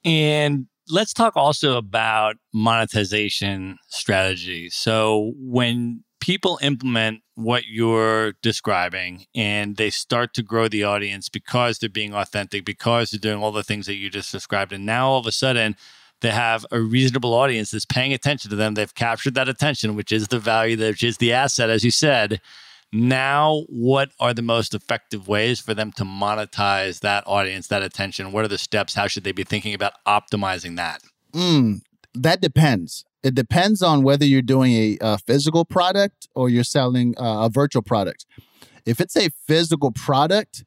And 0.04 0.68
let's 0.90 1.14
talk 1.14 1.36
also 1.36 1.78
about 1.78 2.36
monetization 2.54 3.78
strategy. 3.88 4.70
So 4.70 5.34
when 5.38 6.04
people 6.20 6.60
implement 6.62 7.22
what 7.36 7.66
you're 7.68 8.34
describing 8.42 9.26
and 9.36 9.78
they 9.78 9.90
start 9.90 10.34
to 10.34 10.44
grow 10.44 10.68
the 10.68 10.84
audience 10.84 11.30
because 11.30 11.80
they're 11.80 11.90
being 11.90 12.14
authentic, 12.14 12.66
because 12.66 13.12
they're 13.12 13.20
doing 13.20 13.42
all 13.42 13.52
the 13.52 13.64
things 13.64 13.86
that 13.86 13.96
you 13.96 14.10
just 14.10 14.32
described, 14.32 14.74
and 14.74 14.86
now 14.86 15.10
all 15.10 15.20
of 15.20 15.28
a 15.28 15.32
sudden 15.32 15.76
they 16.22 16.32
have 16.32 16.66
a 16.72 16.80
reasonable 16.80 17.34
audience 17.34 17.72
that's 17.72 17.86
paying 17.86 18.14
attention 18.14 18.50
to 18.50 18.56
them. 18.56 18.74
They've 18.74 18.94
captured 18.94 19.36
that 19.36 19.50
attention, 19.50 19.96
which 19.96 20.12
is 20.12 20.28
the 20.28 20.40
value, 20.40 20.78
which 20.78 21.04
is 21.04 21.18
the 21.18 21.32
asset, 21.34 21.70
as 21.70 21.84
you 21.84 21.92
said. 21.92 22.42
Now, 22.92 23.66
what 23.68 24.12
are 24.20 24.34
the 24.34 24.42
most 24.42 24.74
effective 24.74 25.28
ways 25.28 25.60
for 25.60 25.74
them 25.74 25.92
to 25.94 26.04
monetize 26.04 27.02
that 27.02 27.24
audience, 27.28 27.68
that 27.68 27.84
attention? 27.84 28.32
What 28.32 28.46
are 28.46 28.50
the 28.50 28.58
steps? 28.58 28.96
How 28.96 29.08
should 29.08 29.26
they 29.26 29.34
be 29.34 29.44
thinking 29.44 29.74
about 29.74 29.94
optimizing 30.08 30.78
that? 30.78 31.02
Mm, 31.34 31.82
that 32.16 32.42
depends. 32.42 33.06
It 33.24 33.36
depends 33.36 33.82
on 33.82 34.04
whether 34.04 34.26
you're 34.26 34.42
doing 34.42 34.74
a, 34.74 34.98
a 35.02 35.18
physical 35.18 35.66
product 35.66 36.28
or 36.36 36.50
you're 36.50 36.64
selling 36.64 37.16
uh, 37.18 37.46
a 37.46 37.50
virtual 37.50 37.82
product. 37.82 38.26
If 38.86 39.02
it's 39.02 39.18
a 39.18 39.30
physical 39.48 39.92
product, 39.92 40.64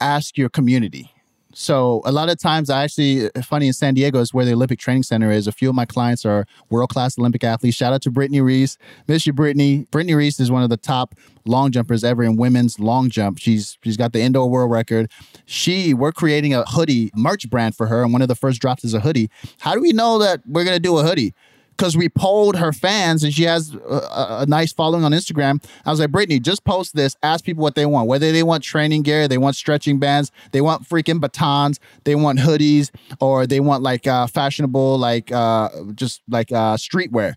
ask 0.00 0.36
your 0.36 0.48
community. 0.48 1.12
So 1.54 2.00
a 2.04 2.12
lot 2.12 2.30
of 2.30 2.38
times, 2.38 2.70
I 2.70 2.82
actually 2.84 3.28
funny 3.44 3.66
in 3.66 3.72
San 3.72 3.94
Diego 3.94 4.20
is 4.20 4.32
where 4.32 4.44
the 4.44 4.52
Olympic 4.52 4.78
Training 4.78 5.02
Center 5.02 5.30
is. 5.30 5.46
A 5.46 5.52
few 5.52 5.68
of 5.68 5.74
my 5.74 5.84
clients 5.84 6.24
are 6.24 6.46
world 6.70 6.88
class 6.88 7.18
Olympic 7.18 7.44
athletes. 7.44 7.76
Shout 7.76 7.92
out 7.92 8.02
to 8.02 8.10
Brittney 8.10 8.42
Reese, 8.42 8.78
miss 9.06 9.26
you, 9.26 9.32
Brittney. 9.32 9.86
Brittney 9.90 10.16
Reese 10.16 10.40
is 10.40 10.50
one 10.50 10.62
of 10.62 10.70
the 10.70 10.76
top 10.78 11.14
long 11.44 11.70
jumpers 11.70 12.04
ever 12.04 12.22
in 12.22 12.36
women's 12.36 12.80
long 12.80 13.10
jump. 13.10 13.38
She's 13.38 13.76
she's 13.84 13.96
got 13.96 14.12
the 14.12 14.20
indoor 14.20 14.48
world 14.48 14.70
record. 14.70 15.10
She 15.44 15.92
we're 15.92 16.12
creating 16.12 16.54
a 16.54 16.64
hoodie 16.64 17.10
merch 17.14 17.48
brand 17.50 17.76
for 17.76 17.86
her, 17.86 18.02
and 18.02 18.12
one 18.12 18.22
of 18.22 18.28
the 18.28 18.34
first 18.34 18.60
drops 18.60 18.84
is 18.84 18.94
a 18.94 19.00
hoodie. 19.00 19.28
How 19.58 19.74
do 19.74 19.80
we 19.80 19.92
know 19.92 20.18
that 20.18 20.40
we're 20.46 20.64
gonna 20.64 20.80
do 20.80 20.96
a 20.98 21.02
hoodie? 21.02 21.34
Because 21.76 21.96
we 21.96 22.08
polled 22.08 22.56
her 22.56 22.72
fans 22.72 23.24
and 23.24 23.32
she 23.32 23.44
has 23.44 23.74
a, 23.74 24.40
a, 24.40 24.46
nice 24.46 24.72
following 24.72 25.04
on 25.04 25.12
Instagram. 25.12 25.64
I 25.84 25.90
was 25.90 26.00
like, 26.00 26.10
Brittney, 26.10 26.40
just 26.40 26.64
post 26.64 26.94
this, 26.94 27.16
ask 27.22 27.44
people 27.44 27.62
what 27.62 27.74
they 27.74 27.86
want, 27.86 28.08
whether 28.08 28.30
they 28.30 28.42
want 28.42 28.62
training 28.62 29.02
gear, 29.02 29.26
they 29.26 29.38
want 29.38 29.56
stretching 29.56 29.98
bands, 29.98 30.30
they 30.52 30.60
want 30.60 30.88
freaking 30.88 31.20
batons, 31.20 31.80
they 32.04 32.14
want 32.14 32.38
hoodies, 32.38 32.90
or 33.20 33.46
they 33.46 33.58
want 33.58 33.82
like 33.82 34.06
uh, 34.06 34.26
fashionable, 34.26 34.98
like 34.98 35.32
uh, 35.32 35.70
just 35.94 36.22
like 36.28 36.52
uh, 36.52 36.76
streetwear. 36.76 37.34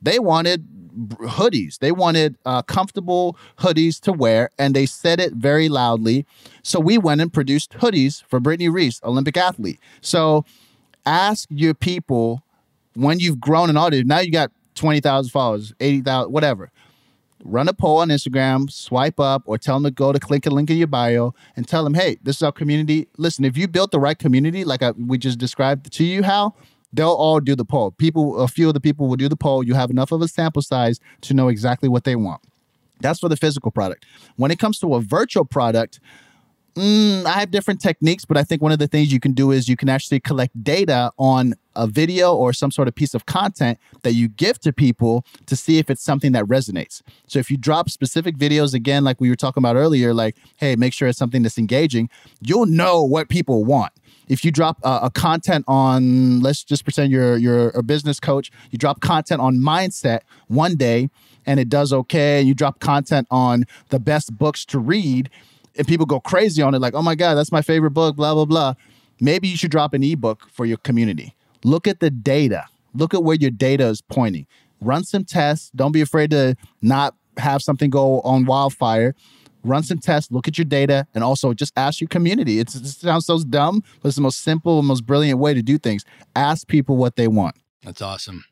They 0.00 0.18
wanted 0.18 0.66
hoodies. 0.92 1.78
They 1.78 1.92
wanted 1.92 2.36
uh, 2.44 2.62
comfortable 2.62 3.36
hoodies 3.58 4.00
to 4.00 4.12
wear, 4.12 4.50
and 4.58 4.74
they 4.74 4.86
said 4.86 5.20
it 5.20 5.32
very 5.32 5.68
loudly. 5.68 6.26
So 6.62 6.80
we 6.80 6.98
went 6.98 7.20
and 7.20 7.32
produced 7.32 7.72
hoodies 7.72 8.22
for 8.28 8.40
Brittney 8.40 8.72
Reese, 8.72 9.00
Olympic 9.02 9.36
athlete. 9.36 9.78
So 10.00 10.44
ask 11.06 11.48
your 11.50 11.74
people 11.74 12.42
when 12.94 13.20
you've 13.20 13.40
grown 13.40 13.70
an 13.70 13.76
audience, 13.76 14.06
now 14.06 14.20
you 14.20 14.30
got 14.30 14.50
20,000 14.74 15.30
followers, 15.30 15.72
80,000, 15.80 16.32
whatever. 16.32 16.70
run 17.44 17.68
a 17.68 17.72
poll 17.72 17.98
on 17.98 18.08
Instagram, 18.08 18.70
swipe 18.70 19.18
up, 19.18 19.42
or 19.46 19.58
tell 19.58 19.76
them 19.76 19.84
to 19.84 19.90
go 19.90 20.12
to 20.12 20.20
click 20.20 20.46
a 20.46 20.50
link 20.50 20.70
in 20.70 20.76
your 20.76 20.86
bio 20.86 21.34
and 21.56 21.66
tell 21.66 21.84
them, 21.84 21.94
hey, 21.94 22.18
this 22.22 22.36
is 22.36 22.42
our 22.42 22.52
community. 22.52 23.08
Listen, 23.18 23.44
if 23.44 23.56
you 23.56 23.66
built 23.68 23.90
the 23.90 24.00
right 24.00 24.18
community, 24.18 24.64
like 24.64 24.82
I, 24.82 24.92
we 24.92 25.18
just 25.18 25.38
described 25.38 25.92
to 25.92 26.04
you, 26.04 26.22
how 26.22 26.54
they'll 26.92 27.08
all 27.10 27.40
do 27.40 27.56
the 27.56 27.64
poll. 27.64 27.90
People, 27.92 28.38
a 28.40 28.48
few 28.48 28.68
of 28.68 28.74
the 28.74 28.80
people 28.80 29.08
will 29.08 29.16
do 29.16 29.28
the 29.28 29.36
poll. 29.36 29.64
You 29.64 29.74
have 29.74 29.90
enough 29.90 30.12
of 30.12 30.22
a 30.22 30.28
sample 30.28 30.62
size 30.62 31.00
to 31.22 31.34
know 31.34 31.48
exactly 31.48 31.88
what 31.88 32.04
they 32.04 32.16
want. 32.16 32.42
That's 33.00 33.18
for 33.18 33.28
the 33.28 33.36
physical 33.36 33.72
product. 33.72 34.06
When 34.36 34.50
it 34.52 34.58
comes 34.60 34.78
to 34.80 34.94
a 34.94 35.00
virtual 35.00 35.44
product, 35.44 36.00
Mm, 36.74 37.26
I 37.26 37.32
have 37.32 37.50
different 37.50 37.82
techniques, 37.82 38.24
but 38.24 38.38
I 38.38 38.44
think 38.44 38.62
one 38.62 38.72
of 38.72 38.78
the 38.78 38.86
things 38.86 39.12
you 39.12 39.20
can 39.20 39.32
do 39.32 39.50
is 39.50 39.68
you 39.68 39.76
can 39.76 39.90
actually 39.90 40.20
collect 40.20 40.64
data 40.64 41.12
on 41.18 41.52
a 41.74 41.86
video 41.86 42.34
or 42.34 42.52
some 42.52 42.70
sort 42.70 42.88
of 42.88 42.94
piece 42.94 43.14
of 43.14 43.26
content 43.26 43.78
that 44.02 44.12
you 44.12 44.28
give 44.28 44.58
to 44.60 44.72
people 44.72 45.24
to 45.46 45.56
see 45.56 45.78
if 45.78 45.90
it's 45.90 46.02
something 46.02 46.32
that 46.32 46.44
resonates. 46.44 47.02
So 47.26 47.38
if 47.38 47.50
you 47.50 47.56
drop 47.56 47.90
specific 47.90 48.36
videos, 48.36 48.74
again, 48.74 49.04
like 49.04 49.20
we 49.20 49.28
were 49.28 49.36
talking 49.36 49.60
about 49.60 49.76
earlier, 49.76 50.14
like, 50.14 50.36
hey, 50.56 50.76
make 50.76 50.92
sure 50.92 51.08
it's 51.08 51.18
something 51.18 51.42
that's 51.42 51.58
engaging, 51.58 52.08
you'll 52.40 52.66
know 52.66 53.02
what 53.02 53.28
people 53.28 53.64
want. 53.64 53.92
If 54.28 54.44
you 54.44 54.50
drop 54.50 54.78
uh, 54.82 55.00
a 55.02 55.10
content 55.10 55.64
on, 55.68 56.40
let's 56.40 56.64
just 56.64 56.84
pretend 56.84 57.12
you're 57.12 57.36
you're 57.36 57.68
a 57.70 57.82
business 57.82 58.20
coach, 58.20 58.50
you 58.70 58.78
drop 58.78 59.00
content 59.00 59.40
on 59.40 59.56
mindset 59.56 60.20
one 60.48 60.76
day 60.76 61.10
and 61.44 61.58
it 61.58 61.68
does 61.68 61.92
okay, 61.92 62.40
you 62.40 62.54
drop 62.54 62.78
content 62.80 63.26
on 63.30 63.64
the 63.88 63.98
best 63.98 64.38
books 64.38 64.64
to 64.66 64.78
read 64.78 65.28
and 65.76 65.86
people 65.86 66.06
go 66.06 66.20
crazy 66.20 66.62
on 66.62 66.74
it, 66.74 66.78
like, 66.78 66.94
oh 66.94 67.02
my 67.02 67.14
God, 67.14 67.34
that's 67.34 67.52
my 67.52 67.62
favorite 67.62 67.92
book, 67.92 68.16
blah, 68.16 68.34
blah, 68.34 68.44
blah. 68.44 68.74
Maybe 69.20 69.48
you 69.48 69.56
should 69.56 69.70
drop 69.70 69.94
an 69.94 70.02
ebook 70.02 70.48
for 70.50 70.66
your 70.66 70.78
community. 70.78 71.34
Look 71.64 71.86
at 71.86 72.00
the 72.00 72.10
data. 72.10 72.66
Look 72.94 73.14
at 73.14 73.24
where 73.24 73.36
your 73.36 73.50
data 73.50 73.86
is 73.86 74.02
pointing. 74.02 74.46
Run 74.80 75.04
some 75.04 75.24
tests. 75.24 75.70
Don't 75.74 75.92
be 75.92 76.00
afraid 76.00 76.30
to 76.30 76.56
not 76.80 77.14
have 77.38 77.62
something 77.62 77.90
go 77.90 78.20
on 78.22 78.44
wildfire. 78.44 79.14
Run 79.64 79.84
some 79.84 79.98
tests, 79.98 80.32
look 80.32 80.48
at 80.48 80.58
your 80.58 80.64
data, 80.64 81.06
and 81.14 81.22
also 81.22 81.54
just 81.54 81.72
ask 81.76 82.00
your 82.00 82.08
community. 82.08 82.58
It's, 82.58 82.74
it 82.74 82.84
sounds 82.84 83.26
so 83.26 83.38
dumb, 83.44 83.84
but 84.02 84.08
it's 84.08 84.16
the 84.16 84.22
most 84.22 84.42
simple, 84.42 84.82
most 84.82 85.06
brilliant 85.06 85.38
way 85.38 85.54
to 85.54 85.62
do 85.62 85.78
things. 85.78 86.04
Ask 86.34 86.66
people 86.66 86.96
what 86.96 87.14
they 87.14 87.28
want. 87.28 87.54
That's 87.84 88.02
awesome. 88.02 88.44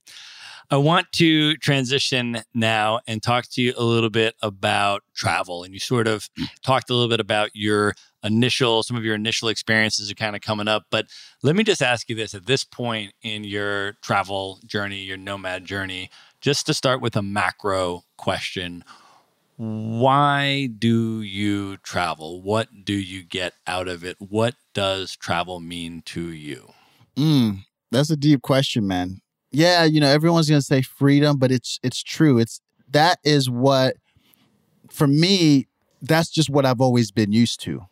I 0.73 0.77
want 0.77 1.11
to 1.15 1.57
transition 1.57 2.43
now 2.55 3.01
and 3.09 3.21
talk 3.21 3.47
to 3.53 3.63
you 3.63 3.75
a 3.77 3.83
little 3.83 4.09
bit 4.09 4.37
about 4.41 5.03
travel. 5.15 5.65
And 5.65 5.75
you 5.75 5.81
sort 5.81 6.07
of 6.07 6.31
talked 6.65 6.91
a 6.91 6.95
little 6.95 7.09
bit 7.09 7.19
about 7.19 7.51
your 7.55 7.95
initial, 8.23 8.85
some 8.85 8.97
of 8.97 9.05
your 9.05 9.17
initial 9.17 9.49
experiences 9.49 10.13
are 10.13 10.15
kind 10.15 10.37
of 10.37 10.43
coming 10.43 10.69
up. 10.69 10.85
But 10.89 11.07
let 11.43 11.57
me 11.57 11.65
just 11.65 11.83
ask 11.83 12.09
you 12.09 12.15
this 12.15 12.35
at 12.35 12.47
this 12.47 12.63
point 12.63 13.15
in 13.21 13.43
your 13.43 13.95
travel 13.95 14.61
journey, 14.65 15.01
your 15.01 15.17
nomad 15.17 15.65
journey, 15.65 16.09
just 16.41 16.67
to 16.67 16.75
start 16.75 17.01
with 17.01 17.17
a 17.17 17.23
macro 17.23 18.05
question. 18.17 18.85
Why 19.57 20.67
do 20.67 21.21
you 21.21 21.79
travel? 21.79 22.43
What 22.43 22.85
do 22.85 22.95
you 22.95 23.25
get 23.25 23.55
out 23.67 23.89
of 23.89 24.05
it? 24.05 24.17
What 24.21 24.55
does 24.73 25.17
travel 25.17 25.59
mean 25.59 26.03
to 26.07 26.31
you? 26.31 26.73
Mm, 27.17 27.65
that's 27.91 28.11
a 28.11 28.17
deep 28.17 28.43
question, 28.43 28.87
man 28.87 29.21
yeah, 29.53 29.85
you 29.85 30.01
know, 30.01 30.09
everyone's 30.09 30.49
gonna 30.49 30.63
say 30.63 30.83
freedom, 30.83 31.39
but 31.39 31.51
it's 31.51 31.79
it's 31.83 32.03
true. 32.03 32.39
It's 32.39 32.61
that 32.91 33.19
is 33.25 33.49
what 33.51 33.97
for 34.91 35.07
me, 35.07 35.67
that's 36.03 36.31
just 36.31 36.51
what 36.51 36.67
I've 36.67 36.81
always 36.81 37.11
been 37.11 37.33
used 37.33 37.61
to. 37.63 37.87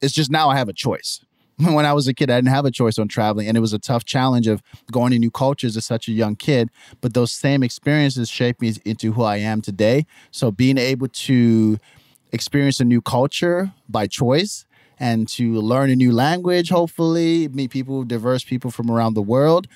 It's 0.00 0.14
just 0.14 0.30
now 0.30 0.48
I 0.50 0.56
have 0.56 0.68
a 0.68 0.72
choice. 0.72 1.20
When 1.58 1.86
I 1.86 1.94
was 1.94 2.06
a 2.06 2.12
kid, 2.12 2.30
I 2.30 2.36
didn't 2.36 2.50
have 2.50 2.66
a 2.66 2.70
choice 2.70 2.98
on 2.98 3.08
traveling, 3.08 3.48
and 3.48 3.56
it 3.56 3.60
was 3.60 3.72
a 3.72 3.78
tough 3.78 4.04
challenge 4.04 4.46
of 4.46 4.62
going 4.92 5.12
to 5.12 5.18
new 5.18 5.30
cultures 5.30 5.74
as 5.74 5.86
such 5.86 6.06
a 6.06 6.12
young 6.12 6.36
kid. 6.36 6.68
But 7.00 7.14
those 7.14 7.32
same 7.32 7.62
experiences 7.62 8.28
shaped 8.28 8.60
me 8.60 8.74
into 8.84 9.12
who 9.12 9.22
I 9.22 9.38
am 9.38 9.62
today. 9.62 10.04
So 10.30 10.50
being 10.50 10.76
able 10.76 11.08
to 11.08 11.78
experience 12.30 12.78
a 12.78 12.84
new 12.84 13.00
culture 13.00 13.72
by 13.88 14.06
choice 14.06 14.66
and 14.98 15.26
to 15.28 15.54
learn 15.54 15.88
a 15.88 15.96
new 15.96 16.12
language, 16.12 16.68
hopefully, 16.68 17.48
meet 17.48 17.70
people, 17.70 18.04
diverse 18.04 18.44
people 18.44 18.70
from 18.70 18.90
around 18.90 19.14
the 19.14 19.22
world 19.22 19.66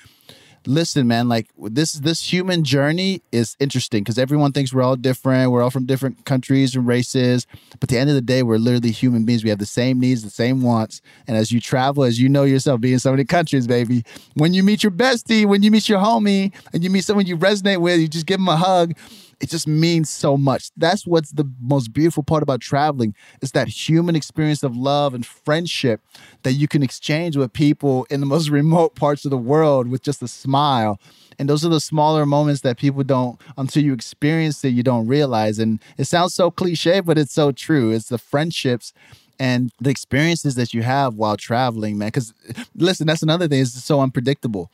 listen, 0.65 1.07
man, 1.07 1.27
like 1.27 1.47
this 1.57 1.93
this 1.93 2.31
human 2.31 2.63
journey 2.63 3.21
is 3.31 3.55
interesting 3.59 4.03
because 4.03 4.17
everyone 4.17 4.51
thinks 4.51 4.73
we're 4.73 4.81
all 4.81 4.95
different. 4.95 5.51
We're 5.51 5.61
all 5.61 5.69
from 5.69 5.85
different 5.85 6.25
countries 6.25 6.75
and 6.75 6.85
races. 6.87 7.47
But 7.79 7.83
at 7.83 7.89
the 7.89 7.97
end 7.97 8.09
of 8.09 8.15
the 8.15 8.21
day, 8.21 8.43
we're 8.43 8.57
literally 8.57 8.91
human 8.91 9.25
beings. 9.25 9.43
We 9.43 9.49
have 9.49 9.59
the 9.59 9.65
same 9.65 9.99
needs, 9.99 10.23
the 10.23 10.29
same 10.29 10.61
wants. 10.61 11.01
And 11.27 11.37
as 11.37 11.51
you 11.51 11.59
travel, 11.59 12.03
as 12.03 12.19
you 12.19 12.29
know 12.29 12.43
yourself, 12.43 12.81
being 12.81 12.93
in 12.93 12.99
so 12.99 13.11
many 13.11 13.25
countries, 13.25 13.67
baby, 13.67 14.03
when 14.35 14.53
you 14.53 14.63
meet 14.63 14.83
your 14.83 14.91
bestie, 14.91 15.45
when 15.45 15.63
you 15.63 15.71
meet 15.71 15.89
your 15.89 15.99
homie, 15.99 16.51
and 16.73 16.83
you 16.83 16.89
meet 16.89 17.05
someone 17.05 17.25
you 17.25 17.37
resonate 17.37 17.81
with, 17.81 17.99
you 17.99 18.07
just 18.07 18.25
give 18.25 18.39
them 18.39 18.49
a 18.49 18.57
hug 18.57 18.93
it 19.41 19.49
just 19.49 19.67
means 19.67 20.09
so 20.09 20.37
much. 20.37 20.69
That's 20.77 21.05
what's 21.07 21.31
the 21.31 21.49
most 21.59 21.91
beautiful 21.91 22.21
part 22.21 22.43
about 22.43 22.61
traveling 22.61 23.15
is 23.41 23.51
that 23.53 23.67
human 23.67 24.15
experience 24.15 24.61
of 24.61 24.77
love 24.77 25.15
and 25.15 25.25
friendship 25.25 25.99
that 26.43 26.53
you 26.53 26.67
can 26.67 26.83
exchange 26.83 27.35
with 27.35 27.51
people 27.51 28.05
in 28.11 28.19
the 28.19 28.27
most 28.27 28.49
remote 28.59 28.95
parts 28.95 29.25
of 29.25 29.31
the 29.31 29.37
world 29.37 29.87
with 29.87 30.03
just 30.03 30.21
a 30.21 30.27
smile. 30.27 30.99
And 31.39 31.49
those 31.49 31.65
are 31.65 31.69
the 31.69 31.79
smaller 31.79 32.25
moments 32.25 32.61
that 32.61 32.77
people 32.77 33.03
don't, 33.03 33.41
until 33.57 33.83
you 33.83 33.93
experience 33.93 34.63
it, 34.63 34.69
you 34.69 34.83
don't 34.83 35.07
realize. 35.07 35.57
And 35.57 35.79
it 35.97 36.05
sounds 36.05 36.35
so 36.35 36.51
cliche, 36.51 36.99
but 36.99 37.17
it's 37.17 37.33
so 37.33 37.51
true. 37.51 37.91
It's 37.91 38.09
the 38.09 38.19
friendships 38.19 38.93
and 39.39 39.71
the 39.81 39.89
experiences 39.89 40.53
that 40.53 40.71
you 40.71 40.83
have 40.83 41.15
while 41.15 41.35
traveling, 41.35 41.97
man. 41.97 42.09
Because 42.09 42.31
listen, 42.75 43.07
that's 43.07 43.23
another 43.23 43.47
thing, 43.47 43.61
it's 43.61 43.71
so 43.83 44.01
unpredictable 44.01 44.69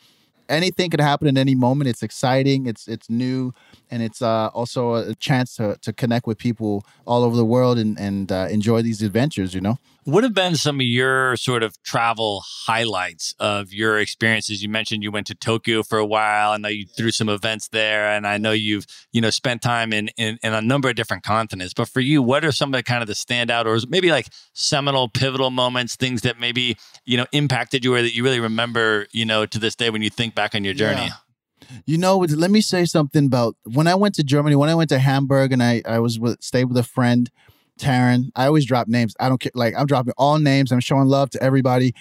anything 0.49 0.89
could 0.89 1.01
happen 1.01 1.27
at 1.27 1.37
any 1.37 1.55
moment. 1.55 1.89
It's 1.89 2.03
exciting. 2.03 2.65
It's 2.67 2.87
it's 2.87 3.09
new, 3.09 3.53
and 3.91 4.01
it's 4.01 4.21
uh, 4.21 4.47
also 4.47 4.95
a 4.95 5.15
chance 5.15 5.55
to 5.55 5.77
to 5.81 5.93
connect 5.93 6.27
with 6.27 6.37
people 6.37 6.85
all 7.05 7.23
over 7.23 7.35
the 7.35 7.45
world 7.45 7.77
and 7.77 7.99
and 7.99 8.31
uh, 8.31 8.47
enjoy 8.49 8.81
these 8.81 9.01
adventures. 9.01 9.53
You 9.53 9.61
know. 9.61 9.77
What 10.07 10.23
have 10.23 10.33
been 10.33 10.55
some 10.55 10.77
of 10.77 10.85
your 10.85 11.35
sort 11.35 11.63
of 11.63 11.75
travel 11.83 12.41
highlights 12.65 13.35
of 13.39 13.73
your 13.73 13.99
experiences? 13.99 14.63
You 14.63 14.69
mentioned 14.69 15.03
you 15.03 15.11
went 15.11 15.27
to 15.27 15.35
Tokyo 15.35 15.83
for 15.83 15.99
a 15.99 16.05
while. 16.05 16.51
I 16.51 16.57
know 16.57 16.69
you 16.69 16.85
threw 16.85 17.11
some 17.11 17.27
events 17.27 17.67
there, 17.67 18.13
and 18.13 18.25
I 18.25 18.37
know 18.37 18.53
you've 18.53 18.85
you 19.11 19.19
know 19.19 19.29
spent 19.31 19.61
time 19.61 19.91
in, 19.91 20.07
in, 20.15 20.39
in 20.41 20.53
a 20.53 20.61
number 20.61 20.87
of 20.87 20.95
different 20.95 21.23
continents. 21.23 21.73
But 21.73 21.89
for 21.89 21.99
you, 21.99 22.21
what 22.21 22.45
are 22.45 22.53
some 22.53 22.73
of 22.73 22.77
the 22.79 22.83
kind 22.83 23.01
of 23.01 23.09
the 23.09 23.15
standout, 23.15 23.65
or 23.65 23.85
maybe 23.89 24.09
like 24.09 24.27
seminal, 24.53 25.09
pivotal 25.09 25.49
moments, 25.49 25.97
things 25.97 26.21
that 26.21 26.39
maybe 26.39 26.77
you 27.03 27.17
know 27.17 27.25
impacted 27.33 27.83
you, 27.83 27.93
or 27.93 28.01
that 28.01 28.15
you 28.15 28.23
really 28.23 28.39
remember, 28.39 29.07
you 29.11 29.25
know, 29.25 29.45
to 29.45 29.59
this 29.59 29.75
day 29.75 29.89
when 29.89 30.03
you 30.03 30.09
think 30.09 30.33
back 30.33 30.55
on 30.55 30.63
your 30.63 30.73
journey? 30.73 31.07
Yeah. 31.07 31.79
You 31.85 31.97
know, 31.97 32.19
let 32.19 32.49
me 32.49 32.61
say 32.61 32.85
something 32.85 33.25
about 33.25 33.57
when 33.65 33.87
I 33.87 33.95
went 33.95 34.15
to 34.15 34.23
Germany. 34.23 34.55
When 34.55 34.69
I 34.69 34.75
went 34.75 34.87
to 34.91 34.99
Hamburg, 34.99 35.51
and 35.51 35.61
I 35.61 35.81
I 35.85 35.99
was 35.99 36.17
with 36.17 36.41
stayed 36.41 36.69
with 36.69 36.77
a 36.77 36.83
friend 36.83 37.29
Taryn. 37.77 38.31
I 38.35 38.45
always 38.47 38.65
drop 38.65 38.87
names. 38.87 39.15
I 39.19 39.29
don't 39.29 39.39
care. 39.39 39.51
Like 39.55 39.73
I'm 39.77 39.85
dropping 39.85 40.13
all 40.17 40.39
names. 40.39 40.71
I'm 40.71 40.79
showing 40.79 41.07
love 41.07 41.29
to 41.31 41.43
everybody. 41.43 41.93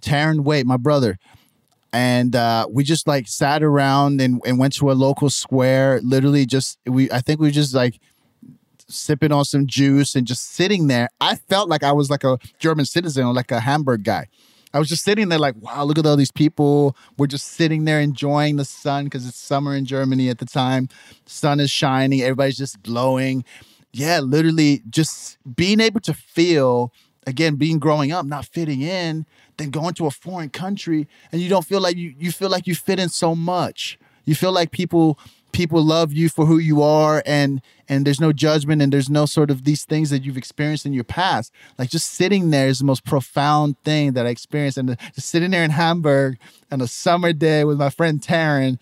Taryn 0.00 0.40
Wait, 0.40 0.66
my 0.66 0.76
brother. 0.76 1.18
And 1.92 2.34
uh, 2.34 2.66
we 2.68 2.82
just 2.82 3.06
like 3.06 3.28
sat 3.28 3.62
around 3.62 4.20
and, 4.20 4.40
and 4.44 4.58
went 4.58 4.74
to 4.74 4.90
a 4.90 4.94
local 4.94 5.30
square. 5.30 6.00
Literally, 6.02 6.44
just 6.46 6.78
we. 6.86 7.10
I 7.10 7.20
think 7.20 7.40
we 7.40 7.50
just 7.50 7.74
like 7.74 8.00
sipping 8.88 9.32
on 9.32 9.44
some 9.44 9.66
juice 9.66 10.14
and 10.14 10.26
just 10.26 10.52
sitting 10.52 10.88
there. 10.88 11.08
I 11.20 11.36
felt 11.36 11.68
like 11.68 11.82
I 11.82 11.92
was 11.92 12.10
like 12.10 12.24
a 12.24 12.38
German 12.58 12.84
citizen 12.84 13.24
or 13.24 13.32
like 13.32 13.50
a 13.50 13.60
Hamburg 13.60 14.02
guy. 14.02 14.26
I 14.72 14.80
was 14.80 14.88
just 14.88 15.04
sitting 15.04 15.28
there 15.28 15.38
like, 15.38 15.54
wow, 15.60 15.84
look 15.84 15.98
at 15.98 16.04
all 16.04 16.16
these 16.16 16.32
people. 16.32 16.96
We're 17.16 17.28
just 17.28 17.46
sitting 17.52 17.84
there 17.84 18.00
enjoying 18.00 18.56
the 18.56 18.64
sun 18.64 19.04
because 19.04 19.26
it's 19.26 19.38
summer 19.38 19.76
in 19.76 19.84
Germany 19.84 20.28
at 20.30 20.38
the 20.38 20.46
time. 20.46 20.88
Sun 21.26 21.60
is 21.60 21.70
shining, 21.70 22.22
everybody's 22.22 22.58
just 22.58 22.82
glowing 22.82 23.44
yeah, 23.94 24.20
literally 24.20 24.82
just 24.90 25.38
being 25.54 25.80
able 25.80 26.00
to 26.00 26.12
feel 26.12 26.92
again 27.26 27.54
being 27.54 27.78
growing 27.78 28.12
up 28.12 28.26
not 28.26 28.44
fitting 28.44 28.82
in 28.82 29.24
then 29.56 29.70
going 29.70 29.94
to 29.94 30.04
a 30.04 30.10
foreign 30.10 30.50
country 30.50 31.08
and 31.32 31.40
you 31.40 31.48
don't 31.48 31.64
feel 31.64 31.80
like 31.80 31.96
you 31.96 32.14
you 32.18 32.30
feel 32.30 32.50
like 32.50 32.66
you 32.66 32.74
fit 32.74 32.98
in 32.98 33.08
so 33.08 33.34
much. 33.34 33.98
You 34.24 34.34
feel 34.34 34.52
like 34.52 34.72
people 34.72 35.18
people 35.52 35.82
love 35.84 36.12
you 36.12 36.28
for 36.28 36.44
who 36.44 36.58
you 36.58 36.82
are 36.82 37.22
and 37.24 37.62
and 37.88 38.04
there's 38.04 38.20
no 38.20 38.32
judgment 38.32 38.82
and 38.82 38.92
there's 38.92 39.08
no 39.08 39.26
sort 39.26 39.50
of 39.50 39.62
these 39.62 39.84
things 39.84 40.10
that 40.10 40.24
you've 40.24 40.36
experienced 40.36 40.84
in 40.84 40.92
your 40.92 41.04
past. 41.04 41.52
Like 41.78 41.88
just 41.88 42.10
sitting 42.10 42.50
there 42.50 42.66
is 42.66 42.80
the 42.80 42.84
most 42.84 43.04
profound 43.04 43.78
thing 43.84 44.14
that 44.14 44.26
i 44.26 44.30
experienced. 44.30 44.76
And 44.76 44.90
uh, 44.90 44.96
just 45.14 45.28
sitting 45.28 45.52
there 45.52 45.62
in 45.62 45.70
hamburg 45.70 46.38
on 46.72 46.80
a 46.80 46.88
summer 46.88 47.32
day 47.32 47.62
with 47.62 47.78
my 47.78 47.90
friend 47.90 48.20
taryn 48.20 48.78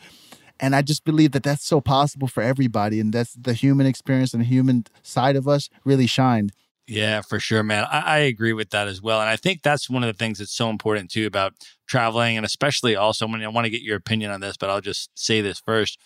and 0.63 0.77
I 0.77 0.81
just 0.81 1.05
believe 1.05 1.33
that 1.33 1.43
that's 1.43 1.67
so 1.67 1.81
possible 1.81 2.29
for 2.29 2.41
everybody. 2.43 3.01
And 3.01 3.13
that's 3.13 3.35
the 3.35 3.53
human 3.53 3.85
experience 3.85 4.33
and 4.33 4.41
the 4.41 4.47
human 4.47 4.87
side 5.03 5.35
of 5.35 5.49
us 5.49 5.69
really 5.85 6.07
shined. 6.07 6.53
Yeah, 6.87 7.21
for 7.21 7.41
sure, 7.41 7.65
man. 7.65 7.85
I, 7.91 8.01
I, 8.01 8.19
agree 8.19 8.53
with 8.53 8.71
that 8.71 8.89
as 8.89 9.01
well. 9.01 9.21
And 9.21 9.29
I 9.29 9.37
think 9.37 9.63
that's 9.63 9.91
one 9.91 10.03
of 10.03 10.09
the 10.09 10.19
things 10.19 10.39
that's 10.39 10.53
so 10.53 10.69
important 10.69 11.11
too 11.11 11.27
about 11.27 11.55
traveling. 11.87 12.37
And 12.37 12.47
especially 12.47 12.97
also 12.97 13.27
when 13.27 13.43
I 13.43 13.49
want 13.49 13.65
to 13.65 13.71
get 13.71 13.83
your 13.83 13.97
opinion 13.97 14.31
on 14.31 14.41
this, 14.41 14.57
but 14.57 14.71
I'll 14.71 14.81
just 14.81 15.11
say 15.15 15.41
this 15.41 15.61
first. 15.61 15.99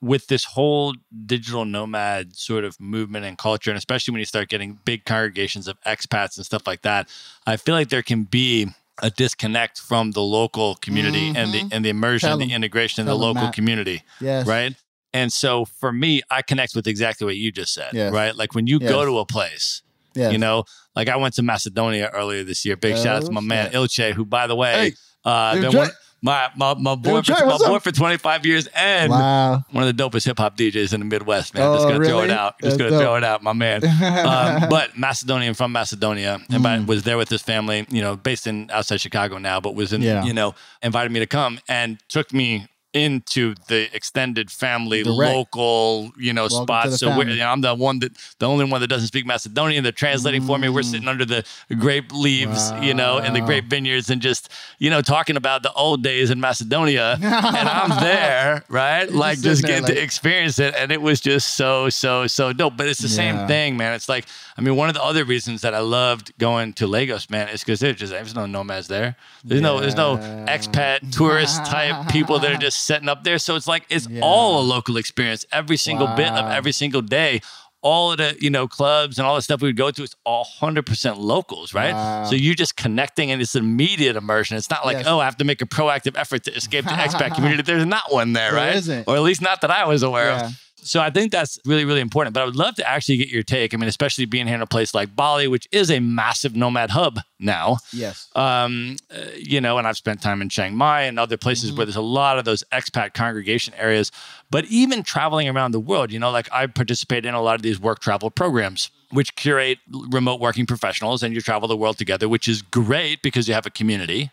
With 0.00 0.26
this 0.26 0.44
whole 0.44 0.94
digital 1.24 1.64
nomad 1.64 2.36
sort 2.36 2.64
of 2.64 2.78
movement 2.78 3.24
and 3.24 3.38
culture, 3.38 3.70
and 3.70 3.78
especially 3.78 4.12
when 4.12 4.18
you 4.18 4.26
start 4.26 4.48
getting 4.48 4.78
big 4.84 5.04
congregations 5.04 5.66
of 5.66 5.80
expats 5.82 6.36
and 6.36 6.44
stuff 6.44 6.66
like 6.66 6.82
that, 6.82 7.08
I 7.46 7.56
feel 7.56 7.74
like 7.74 7.88
there 7.88 8.02
can 8.02 8.24
be 8.24 8.68
a 9.02 9.10
disconnect 9.10 9.78
from 9.80 10.12
the 10.12 10.22
local 10.22 10.76
community 10.76 11.28
mm-hmm. 11.32 11.36
and 11.36 11.52
the 11.52 11.74
and 11.74 11.84
the 11.84 11.88
immersion, 11.88 12.28
Tell 12.28 12.40
and 12.40 12.50
the 12.50 12.54
integration 12.54 13.00
in 13.00 13.06
the 13.06 13.16
local 13.16 13.50
community. 13.50 14.02
Yes. 14.20 14.46
Right. 14.46 14.74
And 15.12 15.32
so 15.32 15.64
for 15.64 15.92
me, 15.92 16.22
I 16.30 16.42
connect 16.42 16.74
with 16.74 16.86
exactly 16.88 17.24
what 17.24 17.36
you 17.36 17.52
just 17.52 17.72
said, 17.72 17.90
Yes. 17.92 18.12
right? 18.12 18.34
Like 18.34 18.54
when 18.54 18.66
you 18.66 18.80
go 18.80 19.04
to 19.04 19.18
a 19.18 19.26
place, 19.26 19.82
Yeah. 20.14 20.30
you 20.30 20.38
know, 20.38 20.64
like 20.96 21.08
I 21.08 21.16
went 21.16 21.34
to 21.34 21.42
Macedonia 21.42 22.10
earlier 22.12 22.42
this 22.44 22.64
year. 22.64 22.76
Big 22.76 22.96
shout 22.96 23.22
out 23.22 23.26
to 23.26 23.32
my 23.32 23.38
Oh, 23.38 23.42
man 23.42 23.66
shit. 23.66 23.74
Ilche, 23.74 24.12
who, 24.12 24.24
by 24.24 24.46
the 24.46 24.56
way, 24.56 24.72
Hey, 24.72 24.92
uh, 25.24 25.54
been 25.54 25.70
Ilche. 25.70 25.76
one, 25.76 25.90
my 26.24 26.48
my 26.56 26.72
my 26.74 26.94
boy, 26.94 27.20
for, 27.20 27.32
my 27.44 27.58
boy 27.58 27.78
for 27.80 27.92
25 27.92 28.46
years 28.46 28.66
and 28.74 29.10
wow. 29.10 29.62
one 29.70 29.86
of 29.86 29.94
the 29.94 30.02
dopest 30.02 30.24
hip 30.24 30.38
hop 30.38 30.56
DJs 30.56 30.94
in 30.94 31.00
the 31.00 31.06
Midwest, 31.06 31.52
man. 31.52 31.64
Oh, 31.64 31.74
Just 31.74 31.86
gonna 31.86 32.02
throw 32.02 32.22
it 32.22 32.30
out. 32.30 32.58
Just 32.60 32.62
That's 32.62 32.76
gonna 32.78 32.90
dope. 32.90 33.02
throw 33.02 33.16
it 33.16 33.24
out, 33.24 33.42
my 33.42 33.52
man. 33.52 33.84
um, 34.02 34.70
but 34.70 34.96
Macedonian 34.96 35.52
from 35.52 35.70
Macedonia, 35.72 36.40
and 36.50 36.64
Mm. 36.64 36.86
was 36.86 37.02
there 37.02 37.18
with 37.18 37.28
his 37.28 37.42
family. 37.42 37.86
You 37.90 38.00
know, 38.00 38.16
based 38.16 38.46
in 38.46 38.70
outside 38.72 39.02
Chicago 39.02 39.36
now, 39.36 39.60
but 39.60 39.74
was 39.74 39.92
in. 39.92 40.00
Yeah. 40.00 40.24
You 40.24 40.32
know, 40.32 40.54
invited 40.82 41.12
me 41.12 41.20
to 41.20 41.26
come 41.26 41.60
and 41.68 41.98
took 42.08 42.32
me 42.32 42.68
into 42.94 43.54
the 43.68 43.94
extended 43.94 44.50
family 44.50 45.02
Direct. 45.02 45.34
local 45.34 46.12
you 46.16 46.32
know 46.32 46.42
Welcome 46.42 46.58
to 46.58 46.62
spots 46.62 46.98
so 47.00 47.08
we're, 47.08 47.16
family. 47.24 47.32
you 47.34 47.38
know, 47.40 47.48
i'm 47.50 47.60
the 47.60 47.74
one 47.74 47.98
that 47.98 48.12
the 48.38 48.46
only 48.48 48.64
one 48.64 48.80
that 48.80 48.86
doesn't 48.86 49.08
speak 49.08 49.26
macedonian 49.26 49.82
they're 49.82 49.90
translating 49.92 50.40
for 50.40 50.58
me 50.58 50.68
we're 50.68 50.80
Mm. 50.82 50.84
sitting 50.90 51.08
under 51.08 51.24
the 51.24 51.44
grape 51.76 52.12
leaves 52.12 52.72
you 52.76 52.94
know 52.94 53.18
in 53.18 53.32
the 53.32 53.40
Wow. 53.40 53.46
grape 53.46 53.68
vineyards 53.68 54.10
and 54.10 54.22
just 54.22 54.48
you 54.78 54.90
know 54.90 55.02
talking 55.02 55.36
about 55.36 55.62
the 55.64 55.72
old 55.72 56.02
days 56.04 56.30
in 56.30 56.40
macedonia 56.40 57.18
and 57.20 57.68
i'm 57.68 57.90
there 58.00 58.64
right 58.68 59.08
You're 59.10 59.18
like 59.18 59.40
just 59.40 59.62
just 59.62 59.62
getting 59.64 59.84
to 59.86 60.00
experience 60.00 60.58
it 60.60 60.74
and 60.78 60.92
it 60.92 61.02
was 61.02 61.20
just 61.20 61.56
so 61.56 61.88
so 61.88 62.28
so 62.28 62.52
dope 62.52 62.76
but 62.76 62.86
it's 62.86 63.00
the 63.00 63.08
Yeah. 63.08 63.16
same 63.40 63.46
thing 63.48 63.76
man 63.76 63.92
it's 63.94 64.08
like 64.08 64.26
i 64.56 64.60
mean 64.60 64.76
one 64.76 64.88
of 64.88 64.94
the 64.94 65.02
other 65.02 65.24
reasons 65.24 65.62
that 65.62 65.74
i 65.74 65.80
loved 65.80 66.32
going 66.38 66.72
to 66.74 66.86
lagos 66.86 67.28
man 67.28 67.48
is 67.48 67.60
because 67.60 67.80
there's 67.80 67.96
just 67.96 68.12
there's 68.12 68.34
no 68.36 68.46
nomads 68.46 68.86
there 68.86 69.16
there's 69.44 69.60
no 69.60 69.80
there's 69.80 69.96
no 69.96 70.18
expat 70.46 71.10
tourist 71.10 71.64
type 71.64 71.96
people 72.08 72.38
that 72.38 72.52
are 72.52 72.56
just 72.68 72.83
setting 72.84 73.08
up 73.08 73.24
there 73.24 73.38
so 73.38 73.56
it's 73.56 73.66
like 73.66 73.84
it's 73.90 74.06
Yeah. 74.08 74.20
all 74.22 74.60
a 74.60 74.64
local 74.76 74.96
experience 74.96 75.44
every 75.52 75.76
single 75.76 76.06
bit 76.08 76.28
of 76.28 76.50
every 76.50 76.72
single 76.72 77.02
day 77.02 77.40
all 77.82 78.12
of 78.12 78.18
the 78.18 78.34
you 78.40 78.48
know 78.48 78.66
clubs 78.66 79.18
and 79.18 79.26
all 79.26 79.34
the 79.36 79.42
stuff 79.42 79.60
we 79.60 79.68
would 79.68 79.76
go 79.76 79.90
to 79.90 80.02
it's 80.02 80.16
all 80.24 80.46
100% 80.60 81.18
locals 81.18 81.74
right 81.74 81.92
Wow. 81.92 82.24
so 82.24 82.34
you're 82.34 82.54
just 82.54 82.76
connecting 82.76 83.30
and 83.30 83.42
it's 83.42 83.54
immediate 83.54 84.16
immersion 84.16 84.56
it's 84.56 84.70
not 84.70 84.86
like 84.86 84.96
Yes. 84.98 85.06
oh 85.06 85.18
i 85.20 85.24
have 85.26 85.36
to 85.38 85.44
make 85.44 85.60
a 85.60 85.66
proactive 85.66 86.16
effort 86.16 86.44
to 86.44 86.54
escape 86.54 86.84
the 86.86 86.92
expat 86.92 87.34
community 87.34 87.62
there's 87.70 87.84
not 87.86 88.10
one 88.12 88.32
there 88.32 88.52
There 88.52 88.60
right 88.60 88.76
isn't. 88.76 89.06
or 89.06 89.16
at 89.16 89.22
least 89.22 89.42
not 89.42 89.60
that 89.60 89.70
i 89.70 89.84
was 89.86 90.02
aware 90.02 90.28
Yeah. 90.30 90.46
of 90.46 90.60
so 90.84 91.00
I 91.00 91.10
think 91.10 91.32
that's 91.32 91.58
really, 91.64 91.84
really 91.84 92.00
important. 92.00 92.34
But 92.34 92.42
I 92.42 92.44
would 92.46 92.56
love 92.56 92.74
to 92.76 92.88
actually 92.88 93.16
get 93.16 93.28
your 93.28 93.42
take. 93.42 93.72
I 93.74 93.76
mean, 93.76 93.88
especially 93.88 94.26
being 94.26 94.46
here 94.46 94.54
in 94.54 94.62
a 94.62 94.66
place 94.66 94.94
like 94.94 95.16
Bali, 95.16 95.48
which 95.48 95.66
is 95.72 95.90
a 95.90 95.98
massive 96.00 96.54
nomad 96.54 96.90
hub 96.90 97.18
now. 97.40 97.78
Yes. 97.92 98.28
Um, 98.36 98.96
uh, 99.10 99.22
you 99.36 99.60
know, 99.60 99.78
and 99.78 99.86
I've 99.88 99.96
spent 99.96 100.22
time 100.22 100.42
in 100.42 100.48
Chiang 100.48 100.76
Mai 100.76 101.02
and 101.02 101.18
other 101.18 101.36
places 101.36 101.70
Mm-hmm. 101.70 101.76
where 101.78 101.86
there's 101.86 101.96
a 101.96 102.02
lot 102.02 102.38
of 102.38 102.44
those 102.44 102.62
expat 102.72 103.14
congregation 103.14 103.72
areas. 103.74 104.12
But 104.50 104.66
even 104.66 105.02
traveling 105.02 105.48
around 105.48 105.72
the 105.72 105.80
world, 105.80 106.12
you 106.12 106.18
know, 106.18 106.30
like 106.30 106.48
I 106.52 106.66
participate 106.66 107.24
in 107.24 107.34
a 107.34 107.40
lot 107.42 107.54
of 107.56 107.62
these 107.62 107.80
work 107.80 108.00
travel 108.00 108.30
programs, 108.30 108.90
which 109.10 109.34
curate 109.36 109.78
remote 110.10 110.40
working 110.40 110.66
professionals, 110.66 111.22
and 111.22 111.34
you 111.34 111.40
travel 111.40 111.66
the 111.66 111.76
world 111.76 111.96
together, 111.98 112.28
which 112.28 112.46
is 112.46 112.60
great 112.62 113.22
because 113.22 113.48
you 113.48 113.54
have 113.54 113.66
a 113.66 113.70
community. 113.70 114.30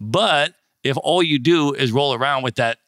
But 0.00 0.54
if 0.82 0.96
all 0.98 1.22
you 1.22 1.38
do 1.38 1.72
is 1.74 1.92
roll 1.92 2.14
around 2.14 2.42
with 2.42 2.54
that 2.56 2.78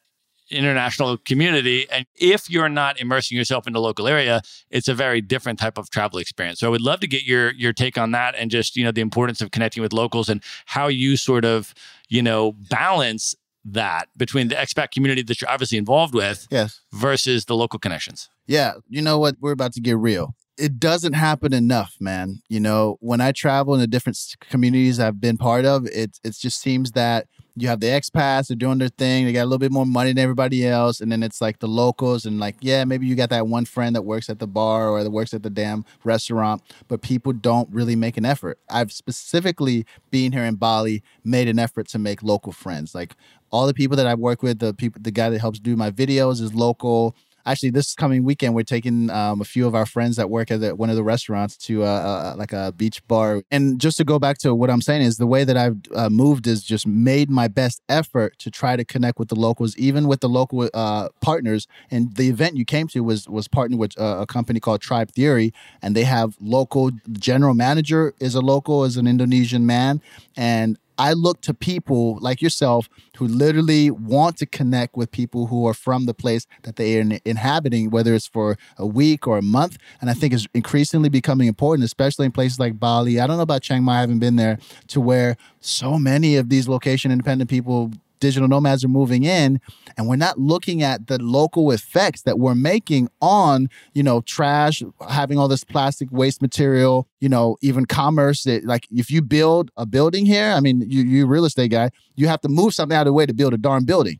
international 0.49 1.17
community 1.17 1.85
and 1.91 2.05
if 2.15 2.49
you're 2.49 2.69
not 2.69 2.99
immersing 2.99 3.37
yourself 3.37 3.67
in 3.67 3.73
the 3.73 3.81
local 3.81 4.07
area 4.07 4.41
it's 4.69 4.87
a 4.87 4.93
very 4.93 5.21
different 5.21 5.59
type 5.59 5.77
of 5.77 5.89
travel 5.89 6.19
experience 6.19 6.59
so 6.59 6.67
i 6.67 6.69
would 6.69 6.81
love 6.81 6.99
to 6.99 7.07
get 7.07 7.23
your 7.23 7.51
your 7.53 7.73
take 7.73 7.97
on 7.97 8.11
that 8.11 8.33
and 8.35 8.49
just 8.51 8.75
you 8.75 8.83
know 8.83 8.91
the 8.91 9.01
importance 9.01 9.41
of 9.41 9.51
connecting 9.51 9.81
with 9.83 9.91
locals 9.93 10.29
and 10.29 10.41
how 10.67 10.87
you 10.87 11.17
sort 11.17 11.43
of 11.45 11.73
you 12.09 12.21
know 12.21 12.53
balance 12.69 13.35
that 13.65 14.07
between 14.15 14.47
the 14.47 14.55
expat 14.55 14.91
community 14.91 15.21
that 15.21 15.41
you're 15.41 15.49
obviously 15.49 15.77
involved 15.77 16.13
with 16.15 16.47
Yes. 16.49 16.79
versus 16.93 17.45
the 17.45 17.55
local 17.55 17.79
connections 17.79 18.29
Yeah, 18.47 18.75
you 18.87 19.01
know 19.01 19.19
what? 19.19 19.35
We're 19.41 19.51
about 19.51 19.73
to 19.73 19.81
get 19.81 19.97
real. 19.97 20.35
It 20.57 20.79
doesn't 20.79 21.13
happen 21.13 21.53
enough, 21.53 21.95
man. 21.99 22.41
You 22.47 22.61
know, 22.61 22.95
when 23.01 23.19
I 23.21 23.31
travel 23.33 23.73
in 23.75 23.81
the 23.81 23.85
different 23.87 24.17
communities 24.49 24.99
I've 25.01 25.19
been 25.19 25.37
part 25.37 25.65
of, 25.65 25.85
it 25.87 26.17
it 26.23 26.33
just 26.39 26.61
seems 26.61 26.93
that 26.93 27.27
you 27.57 27.67
have 27.67 27.79
the 27.79 27.87
expats, 27.87 28.47
they're 28.47 28.55
doing 28.55 28.77
their 28.77 28.89
thing, 28.89 29.25
they 29.25 29.33
got 29.33 29.43
a 29.43 29.45
little 29.45 29.57
bit 29.57 29.71
more 29.71 29.85
money 29.85 30.11
than 30.11 30.19
everybody 30.21 30.65
else, 30.65 31.01
and 31.01 31.11
then 31.11 31.23
it's 31.23 31.41
like 31.41 31.59
the 31.59 31.67
locals 31.67 32.25
and 32.25 32.39
like, 32.39 32.55
yeah, 32.61 32.85
maybe 32.85 33.07
you 33.07 33.15
got 33.15 33.29
that 33.29 33.47
one 33.47 33.65
friend 33.65 33.95
that 33.95 34.03
works 34.03 34.29
at 34.29 34.39
the 34.39 34.47
bar 34.47 34.89
or 34.89 35.03
that 35.03 35.09
works 35.09 35.33
at 35.33 35.43
the 35.43 35.49
damn 35.49 35.83
restaurant, 36.03 36.61
but 36.87 37.01
people 37.01 37.33
don't 37.33 37.69
really 37.71 37.95
make 37.95 38.17
an 38.17 38.25
effort. 38.25 38.59
I've 38.69 38.91
specifically 38.91 39.85
being 40.11 40.31
here 40.31 40.43
in 40.43 40.55
Bali 40.55 41.03
made 41.23 41.47
an 41.47 41.59
effort 41.59 41.87
to 41.89 41.99
make 41.99 42.23
local 42.23 42.51
friends. 42.51 42.93
Like 42.93 43.15
all 43.51 43.65
the 43.65 43.73
people 43.73 43.97
that 43.97 44.07
I 44.07 44.13
work 44.13 44.43
with, 44.43 44.59
the 44.59 44.73
people 44.73 45.01
the 45.01 45.11
guy 45.11 45.29
that 45.29 45.39
helps 45.39 45.59
do 45.59 45.75
my 45.75 45.91
videos 45.91 46.41
is 46.41 46.53
local 46.53 47.15
actually 47.47 47.69
this 47.69 47.95
coming 47.95 48.23
weekend 48.23 48.53
we're 48.53 48.63
taking 48.63 49.09
um, 49.09 49.41
a 49.41 49.45
few 49.45 49.65
of 49.65 49.73
our 49.73 49.85
friends 49.85 50.17
that 50.17 50.29
work 50.29 50.51
at 50.51 50.59
the, 50.59 50.75
one 50.75 50.89
of 50.89 50.95
the 50.95 51.03
restaurants 51.03 51.57
to 51.57 51.83
uh, 51.83 51.85
uh, 51.85 52.35
like 52.37 52.53
a 52.53 52.73
beach 52.75 53.05
bar. 53.07 53.41
And 53.49 53.79
just 53.79 53.97
to 53.97 54.03
go 54.03 54.19
back 54.19 54.37
to 54.39 54.53
what 54.53 54.69
i'm 54.69 54.81
saying 54.81 55.01
is 55.01 55.17
the 55.17 55.27
way 55.27 55.43
that 55.43 55.57
i've 55.57 55.77
uh, 55.95 56.09
moved 56.09 56.45
is 56.45 56.63
just 56.63 56.85
made 56.85 57.29
my 57.29 57.47
best 57.47 57.81
effort 57.89 58.37
to 58.39 58.51
try 58.51 58.75
to 58.75 58.85
connect 58.85 59.17
with 59.17 59.29
the 59.29 59.35
locals 59.35 59.75
even 59.77 60.07
with 60.07 60.19
the 60.19 60.29
local 60.29 60.69
uh, 60.73 61.09
partners. 61.21 61.67
And 61.89 62.15
the 62.15 62.29
event 62.29 62.57
you 62.57 62.65
came 62.65 62.87
to 62.89 63.01
was 63.01 63.27
was 63.29 63.47
partnered 63.47 63.79
with 63.79 63.99
uh, 63.99 64.17
a 64.21 64.25
company 64.25 64.59
called 64.59 64.81
tribe 64.81 65.11
theory 65.11 65.53
and 65.81 65.95
they 65.95 66.03
have 66.03 66.35
local 66.41 66.91
general 67.13 67.53
manager 67.53 68.13
is 68.19 68.35
a 68.35 68.41
local 68.41 68.83
is 68.83 68.97
an 68.97 69.07
indonesian 69.07 69.65
man 69.65 70.01
and 70.35 70.77
I 70.97 71.13
look 71.13 71.41
to 71.41 71.53
people 71.53 72.17
like 72.21 72.41
yourself 72.41 72.89
who 73.17 73.27
literally 73.27 73.91
want 73.91 74.37
to 74.37 74.45
connect 74.45 74.95
with 74.95 75.11
people 75.11 75.47
who 75.47 75.67
are 75.67 75.73
from 75.73 76.05
the 76.05 76.13
place 76.13 76.47
that 76.63 76.75
they 76.75 76.97
are 76.97 77.01
in- 77.01 77.19
inhabiting, 77.25 77.89
whether 77.89 78.13
it's 78.13 78.27
for 78.27 78.57
a 78.77 78.85
week 78.85 79.27
or 79.27 79.37
a 79.37 79.41
month. 79.41 79.77
And 80.01 80.09
I 80.09 80.13
think 80.13 80.33
it's 80.33 80.47
increasingly 80.53 81.09
becoming 81.09 81.47
important, 81.47 81.85
especially 81.85 82.25
in 82.25 82.31
places 82.31 82.59
like 82.59 82.79
Bali. 82.79 83.19
I 83.19 83.27
don't 83.27 83.37
know 83.37 83.43
about 83.43 83.61
Chiang 83.61 83.83
Mai, 83.83 83.97
I 83.97 84.01
haven't 84.01 84.19
been 84.19 84.35
there, 84.35 84.59
to 84.87 85.01
where 85.01 85.37
so 85.59 85.97
many 85.97 86.35
of 86.35 86.49
these 86.49 86.67
location 86.67 87.11
independent 87.11 87.49
people 87.49 87.91
digital 88.19 88.47
nomads 88.47 88.83
are 88.83 88.89
moving 88.89 89.23
in 89.23 89.59
and 89.97 90.07
we're 90.07 90.15
not 90.15 90.39
looking 90.39 90.81
at 90.83 91.07
the 91.07 91.21
local 91.21 91.71
effects 91.71 92.23
that 92.23 92.39
we're 92.39 92.55
making 92.55 93.09
on 93.21 93.69
you 93.93 94.03
know 94.03 94.21
trash 94.21 94.83
having 95.09 95.37
all 95.37 95.47
this 95.47 95.63
plastic 95.63 96.07
waste 96.11 96.41
material 96.41 97.07
you 97.19 97.29
know 97.29 97.57
even 97.61 97.85
commerce 97.85 98.43
that 98.43 98.65
like 98.65 98.87
if 98.91 99.09
you 99.11 99.21
build 99.21 99.71
a 99.77 99.85
building 99.85 100.25
here 100.25 100.51
i 100.51 100.59
mean 100.59 100.83
you 100.87 101.03
you 101.03 101.25
real 101.25 101.45
estate 101.45 101.71
guy 101.71 101.89
you 102.17 102.27
have 102.27 102.41
to 102.41 102.49
move 102.49 102.73
something 102.73 102.95
out 102.95 103.01
of 103.01 103.05
the 103.05 103.13
way 103.13 103.25
to 103.25 103.33
build 103.33 103.53
a 103.53 103.57
darn 103.57 103.85
building. 103.85 104.19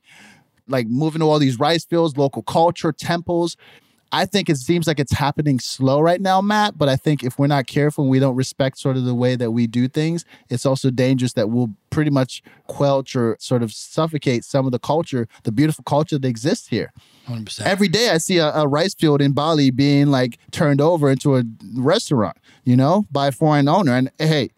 Like 0.70 0.88
moving 0.88 1.20
to 1.20 1.26
all 1.26 1.40
these 1.40 1.60
rice 1.60 1.84
fields 1.84 2.16
local 2.16 2.44
culture 2.44 2.94
temples 2.94 3.58
I 4.12 4.26
think 4.26 4.50
it 4.50 4.58
seems 4.58 4.88
like 4.88 5.00
it's 5.00 5.14
happening 5.14 5.60
slow 5.60 6.00
right 6.00 6.22
now, 6.22 6.42
Matt. 6.42 6.78
But 6.78 6.90
I 6.90 6.96
think 6.96 7.24
if 7.24 7.38
we're 7.38 7.48
not 7.48 7.68
careful 7.68 8.04
and 8.04 8.12
we 8.12 8.20
don't 8.20 8.36
respect 8.36 8.78
sort 8.78 8.98
of 8.98 9.06
the 9.06 9.16
way 9.16 9.36
that 9.36 9.52
we 9.52 9.68
do 9.68 9.88
things, 9.88 10.26
it's 10.50 10.66
also 10.66 10.90
dangerous 10.90 11.34
that 11.34 11.50
we'll 11.50 11.72
pretty 11.90 12.12
much 12.12 12.44
quelch 12.68 13.16
or 13.16 13.38
sort 13.40 13.64
of 13.64 13.72
suffocate 13.72 14.44
some 14.44 14.66
of 14.66 14.72
the 14.72 14.80
culture, 14.80 15.28
the 15.44 15.52
beautiful 15.52 15.84
culture 15.84 16.18
that 16.18 16.28
exists 16.28 16.68
here. 16.68 16.92
100% 17.28 17.62
Every 17.62 17.88
day 17.88 18.10
I 18.10 18.18
see 18.18 18.38
a, 18.38 18.52
a 18.54 18.68
rice 18.68 18.94
field 18.94 19.22
in 19.22 19.34
Bali 19.34 19.72
being 19.72 20.08
like 20.08 20.38
turned 20.52 20.80
over 20.80 21.10
into 21.10 21.36
a 21.36 21.44
restaurant, 21.76 22.38
you 22.64 22.76
know, 22.76 23.06
by 23.12 23.28
a 23.28 23.32
foreign 23.32 23.68
owner. 23.68 23.94
And 23.94 24.12
hey, 24.18 24.52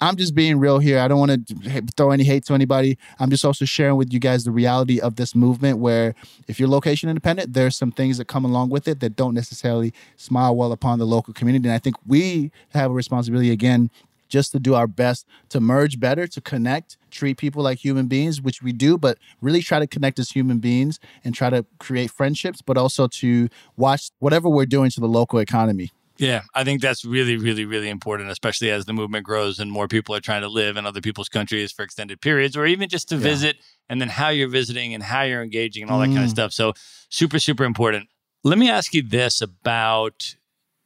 I'm 0.00 0.16
just 0.16 0.34
being 0.34 0.58
real 0.58 0.78
here. 0.78 0.98
I 0.98 1.08
don't 1.08 1.18
want 1.18 1.48
to 1.48 1.82
throw 1.96 2.10
any 2.10 2.24
hate 2.24 2.44
to 2.46 2.54
anybody. 2.54 2.98
I'm 3.18 3.30
just 3.30 3.44
also 3.44 3.64
sharing 3.64 3.96
with 3.96 4.12
you 4.12 4.20
guys 4.20 4.44
the 4.44 4.50
reality 4.50 5.00
of 5.00 5.16
this 5.16 5.34
movement 5.34 5.78
where 5.78 6.14
if 6.48 6.60
you're 6.60 6.68
location 6.68 7.08
independent, 7.08 7.54
there's 7.54 7.76
some 7.76 7.92
things 7.92 8.18
that 8.18 8.26
come 8.26 8.44
along 8.44 8.68
with 8.68 8.88
it 8.88 9.00
that 9.00 9.16
don't 9.16 9.32
necessarily 9.32 9.94
smile 10.16 10.54
well 10.54 10.72
upon 10.72 10.98
the 10.98 11.06
local 11.06 11.32
community. 11.32 11.66
And 11.66 11.74
I 11.74 11.78
think 11.78 11.96
we 12.06 12.50
have 12.74 12.90
a 12.90 12.94
responsibility 12.94 13.50
again 13.50 13.90
just 14.28 14.52
to 14.52 14.58
do 14.58 14.74
our 14.74 14.86
best 14.86 15.26
to 15.48 15.60
merge 15.60 15.98
better, 15.98 16.26
to 16.26 16.40
connect, 16.40 16.98
treat 17.10 17.38
people 17.38 17.62
like 17.62 17.78
human 17.78 18.06
beings, 18.06 18.42
which 18.42 18.60
we 18.60 18.72
do, 18.72 18.98
but 18.98 19.18
really 19.40 19.62
try 19.62 19.78
to 19.78 19.86
connect 19.86 20.18
as 20.18 20.30
human 20.30 20.58
beings 20.58 20.98
and 21.24 21.34
try 21.34 21.48
to 21.48 21.64
create 21.78 22.10
friendships, 22.10 22.60
but 22.60 22.76
also 22.76 23.06
to 23.06 23.48
watch 23.76 24.10
whatever 24.18 24.48
we're 24.48 24.66
doing 24.66 24.90
to 24.90 25.00
the 25.00 25.08
local 25.08 25.38
economy. 25.38 25.90
Yeah, 26.18 26.42
I 26.54 26.64
think 26.64 26.80
that's 26.80 27.04
really, 27.04 27.36
really, 27.36 27.64
really 27.64 27.88
important, 27.88 28.30
especially 28.30 28.70
as 28.70 28.84
the 28.86 28.92
movement 28.92 29.24
grows 29.26 29.58
and 29.58 29.70
more 29.70 29.86
people 29.88 30.14
are 30.14 30.20
trying 30.20 30.42
to 30.42 30.48
live 30.48 30.76
in 30.76 30.86
other 30.86 31.00
people's 31.00 31.28
countries 31.28 31.72
for 31.72 31.82
extended 31.82 32.20
periods 32.20 32.56
or 32.56 32.66
even 32.66 32.88
just 32.88 33.08
to 33.10 33.16
Yeah. 33.16 33.20
visit 33.22 33.56
and 33.88 34.00
then 34.00 34.08
how 34.08 34.28
you're 34.30 34.48
visiting 34.48 34.94
and 34.94 35.02
how 35.02 35.22
you're 35.22 35.42
engaging 35.42 35.82
and 35.82 35.92
all 35.92 35.98
that 36.00 36.06
kind 36.08 36.18
of 36.18 36.28
Mm. 36.28 36.30
stuff. 36.30 36.52
So, 36.52 36.72
super, 37.10 37.38
super 37.38 37.64
important. 37.64 38.08
Let 38.44 38.58
me 38.58 38.70
ask 38.70 38.94
you 38.94 39.02
this 39.02 39.40
about 39.42 40.34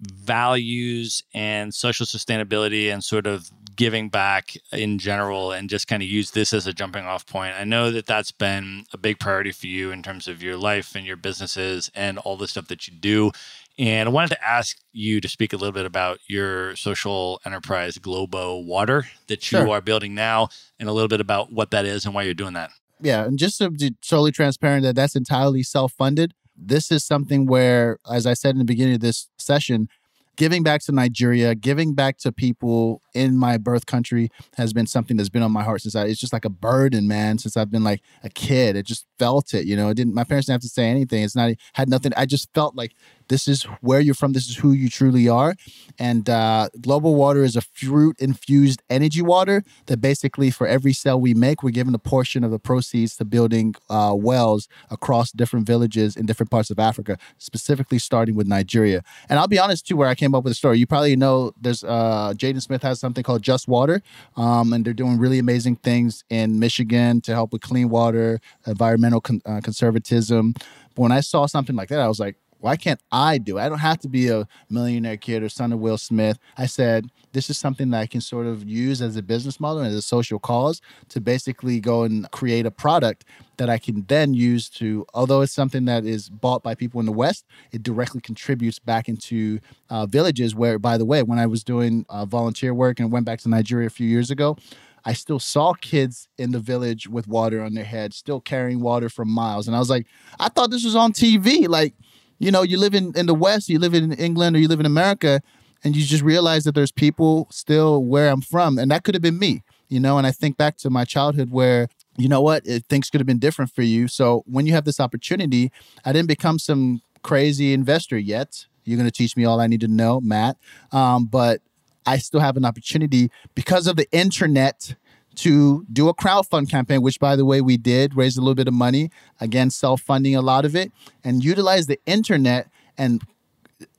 values 0.00 1.22
and 1.34 1.74
social 1.74 2.06
sustainability 2.06 2.92
and 2.92 3.04
sort 3.04 3.26
of 3.26 3.50
giving 3.76 4.08
back 4.08 4.54
in 4.72 4.98
general 4.98 5.52
and 5.52 5.68
just 5.70 5.88
kind 5.88 6.02
of 6.02 6.08
use 6.08 6.30
this 6.32 6.52
as 6.52 6.66
a 6.66 6.72
jumping 6.72 7.04
off 7.04 7.26
point. 7.26 7.54
I 7.54 7.64
know 7.64 7.90
that 7.90 8.06
that's 8.06 8.32
been 8.32 8.84
a 8.92 8.98
big 8.98 9.18
priority 9.18 9.52
for 9.52 9.66
you 9.66 9.90
in 9.90 10.02
terms 10.02 10.28
of 10.28 10.42
your 10.42 10.56
life 10.56 10.94
and 10.94 11.06
your 11.06 11.16
businesses 11.16 11.90
and 11.94 12.18
all 12.18 12.36
the 12.36 12.48
stuff 12.48 12.68
that 12.68 12.86
you 12.88 12.94
do. 12.94 13.30
And 13.78 14.08
I 14.08 14.12
wanted 14.12 14.30
to 14.30 14.46
ask 14.46 14.76
you 14.92 15.20
to 15.20 15.28
speak 15.28 15.52
a 15.52 15.56
little 15.56 15.72
bit 15.72 15.86
about 15.86 16.18
your 16.28 16.76
social 16.76 17.40
enterprise, 17.46 17.96
Globo 17.98 18.58
Water, 18.58 19.06
that 19.28 19.40
you 19.50 19.58
Sure. 19.58 19.68
are 19.70 19.80
building 19.80 20.14
now, 20.14 20.48
and 20.78 20.88
a 20.88 20.92
little 20.92 21.08
bit 21.08 21.20
about 21.20 21.52
what 21.52 21.70
that 21.70 21.84
is 21.86 22.04
and 22.04 22.14
why 22.14 22.22
you're 22.22 22.34
doing 22.34 22.54
that. 22.54 22.70
yeah, 23.02 23.24
and 23.24 23.38
just 23.38 23.56
to 23.58 23.70
be 23.70 23.92
totally 24.06 24.30
transparent 24.32 24.82
that 24.82 24.94
that's 24.94 25.16
entirely 25.16 25.62
self-funded. 25.62 26.34
this 26.62 26.90
is 26.92 27.02
something 27.02 27.46
where, 27.46 27.96
as 28.12 28.26
I 28.26 28.34
said 28.34 28.50
in 28.50 28.58
the 28.58 28.64
beginning 28.66 28.96
of 28.96 29.00
this 29.00 29.30
session, 29.38 29.88
giving 30.36 30.62
back 30.62 30.82
to 30.82 30.92
Nigeria, 30.92 31.54
giving 31.54 31.94
back 31.94 32.18
to 32.18 32.30
people 32.32 33.00
in 33.14 33.36
my 33.38 33.56
birth 33.56 33.86
country 33.86 34.28
has 34.56 34.74
been 34.74 34.86
something 34.86 35.16
that's 35.16 35.30
been 35.30 35.42
on 35.42 35.52
my 35.52 35.62
heart 35.62 35.80
since 35.80 35.94
I, 35.96 36.04
it's 36.04 36.20
just 36.20 36.32
like 36.34 36.44
a 36.44 36.50
burden, 36.50 37.08
man, 37.08 37.38
since 37.38 37.56
I've 37.56 37.70
been 37.70 37.84
like 37.84 38.02
a 38.22 38.28
kid. 38.28 38.76
It 38.76 38.84
just 38.84 39.06
felt 39.18 39.54
it, 39.54 39.64
you 39.66 39.76
know, 39.76 39.88
it 39.88 39.94
didn't, 39.94 40.12
my 40.14 40.24
parents 40.24 40.46
didn't 40.46 40.56
have 40.56 40.60
to 40.62 40.68
say 40.68 40.84
anything. 40.84 41.22
It's 41.22 41.36
not, 41.36 41.52
had 41.74 41.88
nothing. 41.88 42.12
I 42.18 42.26
just 42.26 42.48
felt 42.54 42.74
like 42.76 42.92
this 43.30 43.46
is 43.46 43.62
where 43.80 44.00
you're 44.00 44.14
from. 44.14 44.32
This 44.32 44.50
is 44.50 44.56
who 44.56 44.72
you 44.72 44.90
truly 44.90 45.28
are. 45.28 45.54
And 45.98 46.28
uh, 46.28 46.68
Global 46.80 47.14
Water 47.14 47.44
is 47.44 47.54
a 47.54 47.60
fruit 47.60 48.16
infused 48.18 48.82
energy 48.90 49.22
water 49.22 49.62
that 49.86 49.98
basically, 49.98 50.50
for 50.50 50.66
every 50.66 50.92
cell 50.92 51.18
we 51.18 51.32
make, 51.32 51.62
we're 51.62 51.70
given 51.70 51.94
a 51.94 51.98
portion 51.98 52.42
of 52.42 52.50
the 52.50 52.58
proceeds 52.58 53.16
to 53.16 53.24
building 53.24 53.76
uh, 53.88 54.14
wells 54.16 54.68
across 54.90 55.30
different 55.30 55.64
villages 55.64 56.16
in 56.16 56.26
different 56.26 56.50
parts 56.50 56.70
of 56.70 56.78
Africa, 56.80 57.16
specifically 57.38 58.00
starting 58.00 58.34
with 58.34 58.48
Nigeria. 58.48 59.02
And 59.28 59.38
I'll 59.38 59.48
be 59.48 59.60
honest 59.60 59.86
too, 59.86 59.96
where 59.96 60.08
I 60.08 60.16
came 60.16 60.34
up 60.34 60.42
with 60.42 60.50
the 60.50 60.56
story. 60.56 60.78
You 60.78 60.86
probably 60.88 61.14
know 61.14 61.52
there's 61.60 61.84
uh, 61.84 62.34
Jaden 62.36 62.60
Smith 62.60 62.82
has 62.82 62.98
something 62.98 63.22
called 63.22 63.42
Just 63.42 63.68
Water, 63.68 64.02
um, 64.36 64.72
and 64.72 64.84
they're 64.84 64.92
doing 64.92 65.18
really 65.18 65.38
amazing 65.38 65.76
things 65.76 66.24
in 66.30 66.58
Michigan 66.58 67.20
to 67.20 67.32
help 67.32 67.52
with 67.52 67.62
clean 67.62 67.90
water, 67.90 68.40
environmental 68.66 69.20
con- 69.20 69.42
uh, 69.46 69.60
conservatism. 69.62 70.54
But 70.96 71.02
when 71.02 71.12
I 71.12 71.20
saw 71.20 71.46
something 71.46 71.76
like 71.76 71.90
that, 71.90 72.00
I 72.00 72.08
was 72.08 72.18
like, 72.18 72.34
why 72.60 72.76
can't 72.76 73.00
I 73.10 73.38
do 73.38 73.58
it? 73.58 73.62
I 73.62 73.68
don't 73.68 73.78
have 73.78 73.98
to 74.00 74.08
be 74.08 74.28
a 74.28 74.46
millionaire 74.68 75.16
kid 75.16 75.42
or 75.42 75.48
son 75.48 75.72
of 75.72 75.80
Will 75.80 75.98
Smith. 75.98 76.38
I 76.56 76.66
said, 76.66 77.10
this 77.32 77.48
is 77.48 77.58
something 77.58 77.90
that 77.90 78.00
I 78.00 78.06
can 78.06 78.20
sort 78.20 78.46
of 78.46 78.68
use 78.68 79.00
as 79.00 79.16
a 79.16 79.22
business 79.22 79.60
model 79.60 79.78
and 79.80 79.88
as 79.88 79.94
a 79.94 80.02
social 80.02 80.38
cause 80.38 80.80
to 81.08 81.20
basically 81.20 81.80
go 81.80 82.02
and 82.02 82.30
create 82.30 82.66
a 82.66 82.70
product 82.70 83.24
that 83.56 83.70
I 83.70 83.78
can 83.78 84.04
then 84.08 84.34
use 84.34 84.68
to, 84.70 85.06
although 85.14 85.42
it's 85.42 85.52
something 85.52 85.84
that 85.84 86.04
is 86.04 86.28
bought 86.28 86.62
by 86.62 86.74
people 86.74 87.00
in 87.00 87.06
the 87.06 87.12
West, 87.12 87.44
it 87.72 87.82
directly 87.82 88.20
contributes 88.20 88.78
back 88.78 89.08
into 89.08 89.60
uh, 89.88 90.06
villages 90.06 90.54
where, 90.54 90.78
by 90.78 90.98
the 90.98 91.04
way, 91.04 91.22
when 91.22 91.38
I 91.38 91.46
was 91.46 91.62
doing 91.62 92.06
uh, 92.08 92.24
volunteer 92.24 92.74
work 92.74 93.00
and 93.00 93.12
went 93.12 93.26
back 93.26 93.40
to 93.40 93.48
Nigeria 93.48 93.86
a 93.86 93.90
few 93.90 94.08
years 94.08 94.30
ago, 94.30 94.56
I 95.04 95.12
still 95.12 95.38
saw 95.38 95.72
kids 95.74 96.28
in 96.38 96.52
the 96.52 96.58
village 96.58 97.08
with 97.08 97.26
water 97.26 97.62
on 97.62 97.74
their 97.74 97.84
head, 97.84 98.12
still 98.12 98.40
carrying 98.40 98.80
water 98.80 99.08
for 99.08 99.24
miles. 99.24 99.66
And 99.66 99.74
I 99.74 99.78
was 99.78 99.90
like, 99.90 100.06
I 100.38 100.48
thought 100.48 100.70
this 100.70 100.84
was 100.84 100.96
on 100.96 101.12
TV. 101.12 101.68
Like, 101.68 101.94
you 102.40 102.50
know, 102.50 102.62
you 102.62 102.78
live 102.78 102.94
in, 102.94 103.12
in 103.14 103.26
the 103.26 103.34
West, 103.34 103.68
you 103.68 103.78
live 103.78 103.94
in 103.94 104.12
England 104.14 104.56
or 104.56 104.58
you 104.58 104.66
live 104.66 104.80
in 104.80 104.86
America, 104.86 105.40
and 105.84 105.94
you 105.94 106.04
just 106.04 106.22
realize 106.22 106.64
that 106.64 106.74
there's 106.74 106.90
people 106.90 107.46
still 107.50 108.02
where 108.02 108.28
I'm 108.28 108.40
from. 108.40 108.78
And 108.78 108.90
that 108.90 109.04
could 109.04 109.14
have 109.14 109.22
been 109.22 109.38
me, 109.38 109.62
you 109.88 110.00
know, 110.00 110.18
and 110.18 110.26
I 110.26 110.32
think 110.32 110.56
back 110.56 110.76
to 110.78 110.90
my 110.90 111.04
childhood 111.04 111.50
where, 111.50 111.88
you 112.16 112.28
know 112.28 112.40
what, 112.40 112.66
it, 112.66 112.86
things 112.86 113.10
could 113.10 113.20
have 113.20 113.26
been 113.26 113.38
different 113.38 113.70
for 113.70 113.82
you. 113.82 114.08
So 114.08 114.42
when 114.46 114.66
you 114.66 114.72
have 114.72 114.84
this 114.84 114.98
opportunity, 114.98 115.70
I 116.04 116.12
didn't 116.12 116.28
become 116.28 116.58
some 116.58 117.02
crazy 117.22 117.72
investor 117.72 118.18
yet. 118.18 118.66
You're 118.84 118.96
going 118.96 119.08
to 119.08 119.12
teach 119.12 119.36
me 119.36 119.44
all 119.44 119.60
I 119.60 119.66
need 119.66 119.82
to 119.82 119.88
know, 119.88 120.20
Matt. 120.20 120.56
Um, 120.92 121.26
but 121.26 121.60
I 122.06 122.16
still 122.18 122.40
have 122.40 122.56
an 122.56 122.64
opportunity 122.64 123.30
because 123.54 123.86
of 123.86 123.96
the 123.96 124.10
internet 124.10 124.96
to 125.36 125.84
do 125.92 126.08
a 126.08 126.14
crowdfund 126.14 126.70
campaign, 126.70 127.02
which 127.02 127.18
by 127.20 127.36
the 127.36 127.44
way 127.44 127.60
we 127.60 127.76
did, 127.76 128.16
raise 128.16 128.36
a 128.36 128.40
little 128.40 128.54
bit 128.54 128.68
of 128.68 128.74
money, 128.74 129.10
again 129.40 129.70
self-funding 129.70 130.34
a 130.34 130.42
lot 130.42 130.64
of 130.64 130.74
it, 130.76 130.92
and 131.24 131.44
utilize 131.44 131.86
the 131.86 131.98
internet 132.06 132.68
and 132.98 133.22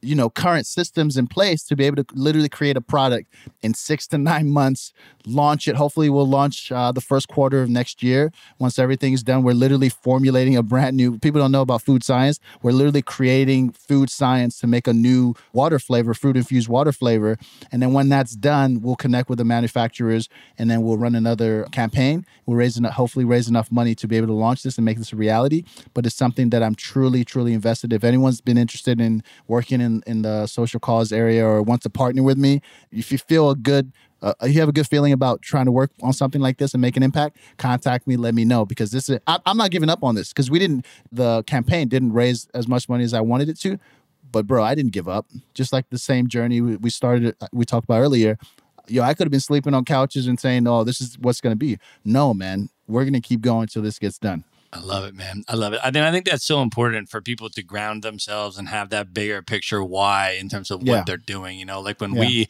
you 0.01 0.15
know 0.15 0.29
current 0.29 0.65
systems 0.65 1.17
in 1.17 1.27
place 1.27 1.63
to 1.63 1.75
be 1.75 1.85
able 1.85 2.03
to 2.03 2.05
literally 2.13 2.49
create 2.49 2.77
a 2.77 2.81
product 2.81 3.33
in 3.61 3.73
six 3.73 4.07
to 4.07 4.17
nine 4.17 4.49
months 4.49 4.93
launch 5.27 5.67
it. 5.67 5.75
Hopefully 5.75 6.09
we'll 6.09 6.27
launch 6.27 6.71
uh, 6.71 6.91
the 6.91 7.01
first 7.01 7.27
quarter 7.27 7.61
of 7.61 7.69
next 7.69 8.01
year. 8.01 8.31
Once 8.57 8.79
everything 8.79 9.13
is 9.13 9.23
done 9.23 9.43
we're 9.43 9.53
literally 9.53 9.89
formulating 9.89 10.55
a 10.57 10.63
brand 10.63 10.97
new 10.97 11.19
people 11.19 11.39
don't 11.39 11.51
know 11.51 11.61
about 11.61 11.81
food 11.81 12.03
science. 12.03 12.39
We're 12.61 12.71
literally 12.71 13.01
creating 13.01 13.71
food 13.71 14.09
science 14.09 14.59
to 14.59 14.67
make 14.67 14.87
a 14.87 14.93
new 14.93 15.35
water 15.53 15.79
flavor 15.79 16.13
fruit 16.13 16.37
infused 16.37 16.67
water 16.67 16.91
flavor. 16.91 17.37
And 17.71 17.81
then 17.81 17.93
when 17.93 18.09
that's 18.09 18.35
done 18.35 18.81
we'll 18.81 18.95
connect 18.95 19.29
with 19.29 19.37
the 19.37 19.45
manufacturers 19.45 20.29
and 20.57 20.69
then 20.69 20.81
we'll 20.81 20.97
run 20.97 21.15
another 21.15 21.65
campaign. 21.71 22.25
We'll 22.45 22.57
raise 22.57 22.77
enough, 22.77 22.93
hopefully 22.93 23.25
raise 23.25 23.47
enough 23.47 23.71
money 23.71 23.95
to 23.95 24.07
be 24.07 24.17
able 24.17 24.27
to 24.27 24.33
launch 24.33 24.63
this 24.63 24.77
and 24.77 24.85
make 24.85 24.97
this 24.97 25.13
a 25.13 25.15
reality. 25.15 25.63
But 25.93 26.05
it's 26.05 26.15
something 26.15 26.49
that 26.49 26.63
i'm 26.63 26.75
truly 26.75 27.23
truly 27.23 27.53
invested 27.53 27.93
if 27.93 28.03
anyone's 28.03 28.41
been 28.41 28.57
interested 28.57 28.99
in 28.99 29.23
working 29.47 29.81
in 29.81 29.90
in, 29.91 30.03
in 30.07 30.21
the 30.21 30.47
social 30.47 30.79
cause 30.79 31.11
area 31.11 31.45
or 31.45 31.61
wants 31.61 31.83
to 31.83 31.89
partner 31.89 32.23
with 32.23 32.37
me, 32.37 32.61
if 32.91 33.11
you 33.11 33.17
feel 33.17 33.49
a 33.49 33.55
good 33.55 33.91
uh, 34.21 34.33
you 34.43 34.59
have 34.59 34.69
a 34.69 34.71
good 34.71 34.87
feeling 34.87 35.13
about 35.13 35.41
trying 35.41 35.65
to 35.65 35.71
work 35.71 35.91
on 36.03 36.13
something 36.13 36.41
like 36.41 36.57
this 36.59 36.75
and 36.75 36.81
make 36.81 36.95
an 36.95 37.01
impact, 37.01 37.37
contact 37.57 38.05
me. 38.05 38.15
Let 38.15 38.35
me 38.35 38.45
know 38.45 38.65
because 38.65 38.91
this 38.91 39.09
is 39.09 39.19
I, 39.25 39.39
I'm 39.45 39.57
not 39.57 39.71
giving 39.71 39.89
up 39.89 40.03
on 40.03 40.15
this 40.15 40.29
because 40.29 40.51
we 40.51 40.59
didn't 40.59 40.85
the 41.11 41.43
campaign 41.43 41.87
didn't 41.87 42.13
raise 42.13 42.47
as 42.53 42.67
much 42.67 42.87
money 42.87 43.03
as 43.03 43.13
I 43.13 43.21
wanted 43.21 43.49
it 43.49 43.59
to, 43.61 43.79
but 44.31 44.47
bro, 44.47 44.63
I 44.63 44.75
didn't 44.75 44.93
give 44.93 45.07
up. 45.07 45.25
Just 45.53 45.73
like 45.73 45.89
the 45.89 45.97
same 45.97 46.27
journey 46.27 46.61
we, 46.61 46.75
we 46.77 46.89
started, 46.89 47.35
uh, 47.41 47.47
we 47.51 47.65
talked 47.65 47.85
about 47.85 47.99
earlier. 47.99 48.37
Yo, 48.87 49.03
I 49.03 49.13
could 49.13 49.25
have 49.25 49.31
been 49.31 49.39
sleeping 49.39 49.73
on 49.73 49.85
couches 49.85 50.27
and 50.27 50.39
saying, 50.39 50.67
"Oh, 50.67 50.83
this 50.83 51.01
is 51.01 51.17
what's 51.19 51.41
going 51.41 51.53
to 51.53 51.57
be." 51.57 51.77
No, 52.03 52.33
man, 52.33 52.69
we're 52.87 53.03
going 53.03 53.13
to 53.13 53.21
keep 53.21 53.41
going 53.41 53.63
until 53.63 53.81
this 53.81 53.99
gets 53.99 54.17
done. 54.17 54.43
I 54.73 54.79
love 54.79 55.03
it, 55.03 55.13
man. 55.13 55.43
I 55.49 55.55
love 55.55 55.73
it. 55.73 55.81
I 55.83 55.91
think 55.91 56.05
I 56.05 56.11
think 56.11 56.25
that's 56.25 56.45
so 56.45 56.61
important 56.61 57.09
for 57.09 57.21
people 57.21 57.49
to 57.49 57.61
ground 57.61 58.03
themselves 58.03 58.57
and 58.57 58.69
have 58.69 58.89
that 58.91 59.13
bigger 59.13 59.41
picture 59.41 59.83
why 59.83 60.37
in 60.39 60.47
terms 60.47 60.71
of 60.71 60.81
yeah. 60.81 60.97
what 60.97 61.05
they're 61.05 61.17
doing. 61.17 61.59
You 61.59 61.65
know, 61.65 61.81
like 61.81 61.99
when 61.99 62.15
yeah. 62.15 62.21
we 62.21 62.47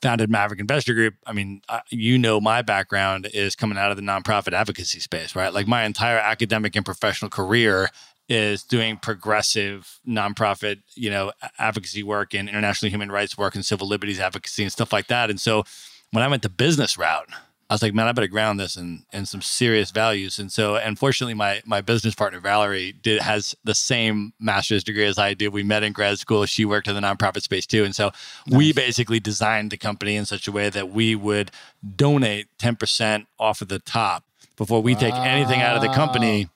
founded 0.00 0.30
Maverick 0.30 0.60
Investor 0.60 0.94
Group. 0.94 1.14
I 1.26 1.32
mean, 1.32 1.62
you 1.90 2.18
know, 2.18 2.40
my 2.40 2.62
background 2.62 3.28
is 3.32 3.54
coming 3.54 3.78
out 3.78 3.90
of 3.90 3.96
the 3.96 4.02
nonprofit 4.02 4.52
advocacy 4.52 5.00
space, 5.00 5.36
right? 5.36 5.52
Like 5.52 5.66
my 5.66 5.84
entire 5.84 6.18
academic 6.18 6.76
and 6.76 6.84
professional 6.84 7.30
career 7.30 7.90
is 8.28 8.62
doing 8.62 8.96
progressive 8.96 9.98
nonprofit, 10.06 10.78
you 10.94 11.10
know, 11.10 11.32
advocacy 11.58 12.02
work 12.02 12.34
and 12.34 12.48
international 12.48 12.90
human 12.90 13.10
rights 13.10 13.36
work 13.36 13.54
and 13.54 13.66
civil 13.66 13.88
liberties 13.88 14.20
advocacy 14.20 14.62
and 14.62 14.72
stuff 14.72 14.92
like 14.92 15.08
that. 15.08 15.30
And 15.30 15.40
so 15.40 15.64
when 16.12 16.22
I 16.22 16.28
went 16.28 16.42
the 16.42 16.48
business 16.48 16.96
route, 16.96 17.28
I 17.70 17.74
was 17.74 17.82
like, 17.82 17.94
man, 17.94 18.08
I 18.08 18.12
better 18.12 18.26
ground 18.26 18.58
this 18.58 18.76
in, 18.76 19.04
in 19.12 19.26
some 19.26 19.40
serious 19.40 19.92
values. 19.92 20.40
And 20.40 20.50
so, 20.50 20.74
unfortunately, 20.74 21.34
my 21.34 21.62
my 21.64 21.80
business 21.80 22.16
partner 22.16 22.40
Valerie 22.40 22.94
did 23.00 23.22
has 23.22 23.54
the 23.62 23.76
same 23.76 24.32
master's 24.40 24.82
degree 24.82 25.04
as 25.04 25.18
I 25.18 25.34
did. 25.34 25.52
We 25.52 25.62
met 25.62 25.84
in 25.84 25.92
grad 25.92 26.18
school. 26.18 26.44
She 26.46 26.64
worked 26.64 26.88
in 26.88 26.96
the 26.96 27.00
nonprofit 27.00 27.42
space 27.42 27.66
too, 27.66 27.84
and 27.84 27.94
so 27.94 28.10
nice. 28.48 28.58
we 28.58 28.72
basically 28.72 29.20
designed 29.20 29.70
the 29.70 29.76
company 29.76 30.16
in 30.16 30.26
such 30.26 30.48
a 30.48 30.52
way 30.52 30.68
that 30.68 30.90
we 30.90 31.14
would 31.14 31.52
donate 31.94 32.48
ten 32.58 32.74
percent 32.74 33.28
off 33.38 33.62
of 33.62 33.68
the 33.68 33.78
top 33.78 34.24
before 34.56 34.82
we 34.82 34.94
wow. 34.94 35.00
take 35.00 35.14
anything 35.14 35.60
out 35.60 35.76
of 35.76 35.82
the 35.82 35.94
company 35.94 36.48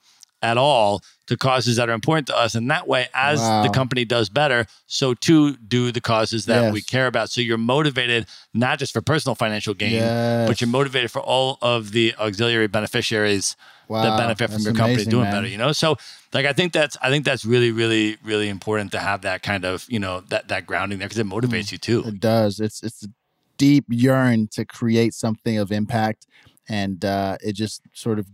at 0.42 0.58
all 0.58 1.00
to 1.26 1.36
causes 1.36 1.76
that 1.76 1.88
are 1.88 1.92
important 1.92 2.26
to 2.26 2.36
us. 2.36 2.54
And 2.54 2.70
that 2.70 2.86
way, 2.86 3.06
as 3.14 3.40
wow. 3.40 3.62
the 3.62 3.70
company 3.70 4.04
does 4.04 4.28
better, 4.28 4.66
so 4.86 5.14
too 5.14 5.56
do 5.56 5.90
the 5.90 6.00
causes 6.00 6.46
that 6.46 6.62
yes. 6.62 6.72
we 6.72 6.82
care 6.82 7.06
about. 7.06 7.30
So 7.30 7.40
you're 7.40 7.58
motivated 7.58 8.26
not 8.52 8.78
just 8.78 8.92
for 8.92 9.00
personal 9.00 9.34
financial 9.34 9.74
gain, 9.74 9.92
yes. 9.92 10.48
but 10.48 10.60
you're 10.60 10.68
motivated 10.68 11.10
for 11.10 11.20
all 11.20 11.58
of 11.62 11.92
the 11.92 12.14
auxiliary 12.18 12.66
beneficiaries 12.66 13.56
wow. 13.88 14.02
that 14.02 14.18
benefit 14.18 14.50
from 14.50 14.62
your 14.62 14.74
company 14.74 15.04
doing 15.04 15.24
man. 15.24 15.32
better, 15.32 15.46
you 15.46 15.58
know? 15.58 15.72
So 15.72 15.96
like 16.32 16.46
I 16.46 16.52
think 16.52 16.72
that's 16.72 16.96
I 17.00 17.08
think 17.08 17.24
that's 17.24 17.44
really, 17.44 17.70
really, 17.70 18.18
really 18.22 18.48
important 18.48 18.92
to 18.92 18.98
have 18.98 19.22
that 19.22 19.42
kind 19.42 19.64
of, 19.64 19.86
you 19.88 19.98
know, 19.98 20.20
that 20.28 20.48
that 20.48 20.66
grounding 20.66 20.98
there 20.98 21.08
because 21.08 21.18
it 21.18 21.26
motivates 21.26 21.68
mm, 21.68 21.72
you 21.72 21.78
too. 21.78 22.04
It 22.06 22.20
does. 22.20 22.60
It's 22.60 22.82
it's 22.82 23.04
a 23.04 23.08
deep 23.56 23.84
yearn 23.88 24.48
to 24.48 24.64
create 24.64 25.14
something 25.14 25.58
of 25.58 25.72
impact. 25.72 26.26
And 26.68 27.04
uh, 27.04 27.36
it 27.40 27.54
just 27.54 27.82
sort 27.92 28.18
of 28.18 28.26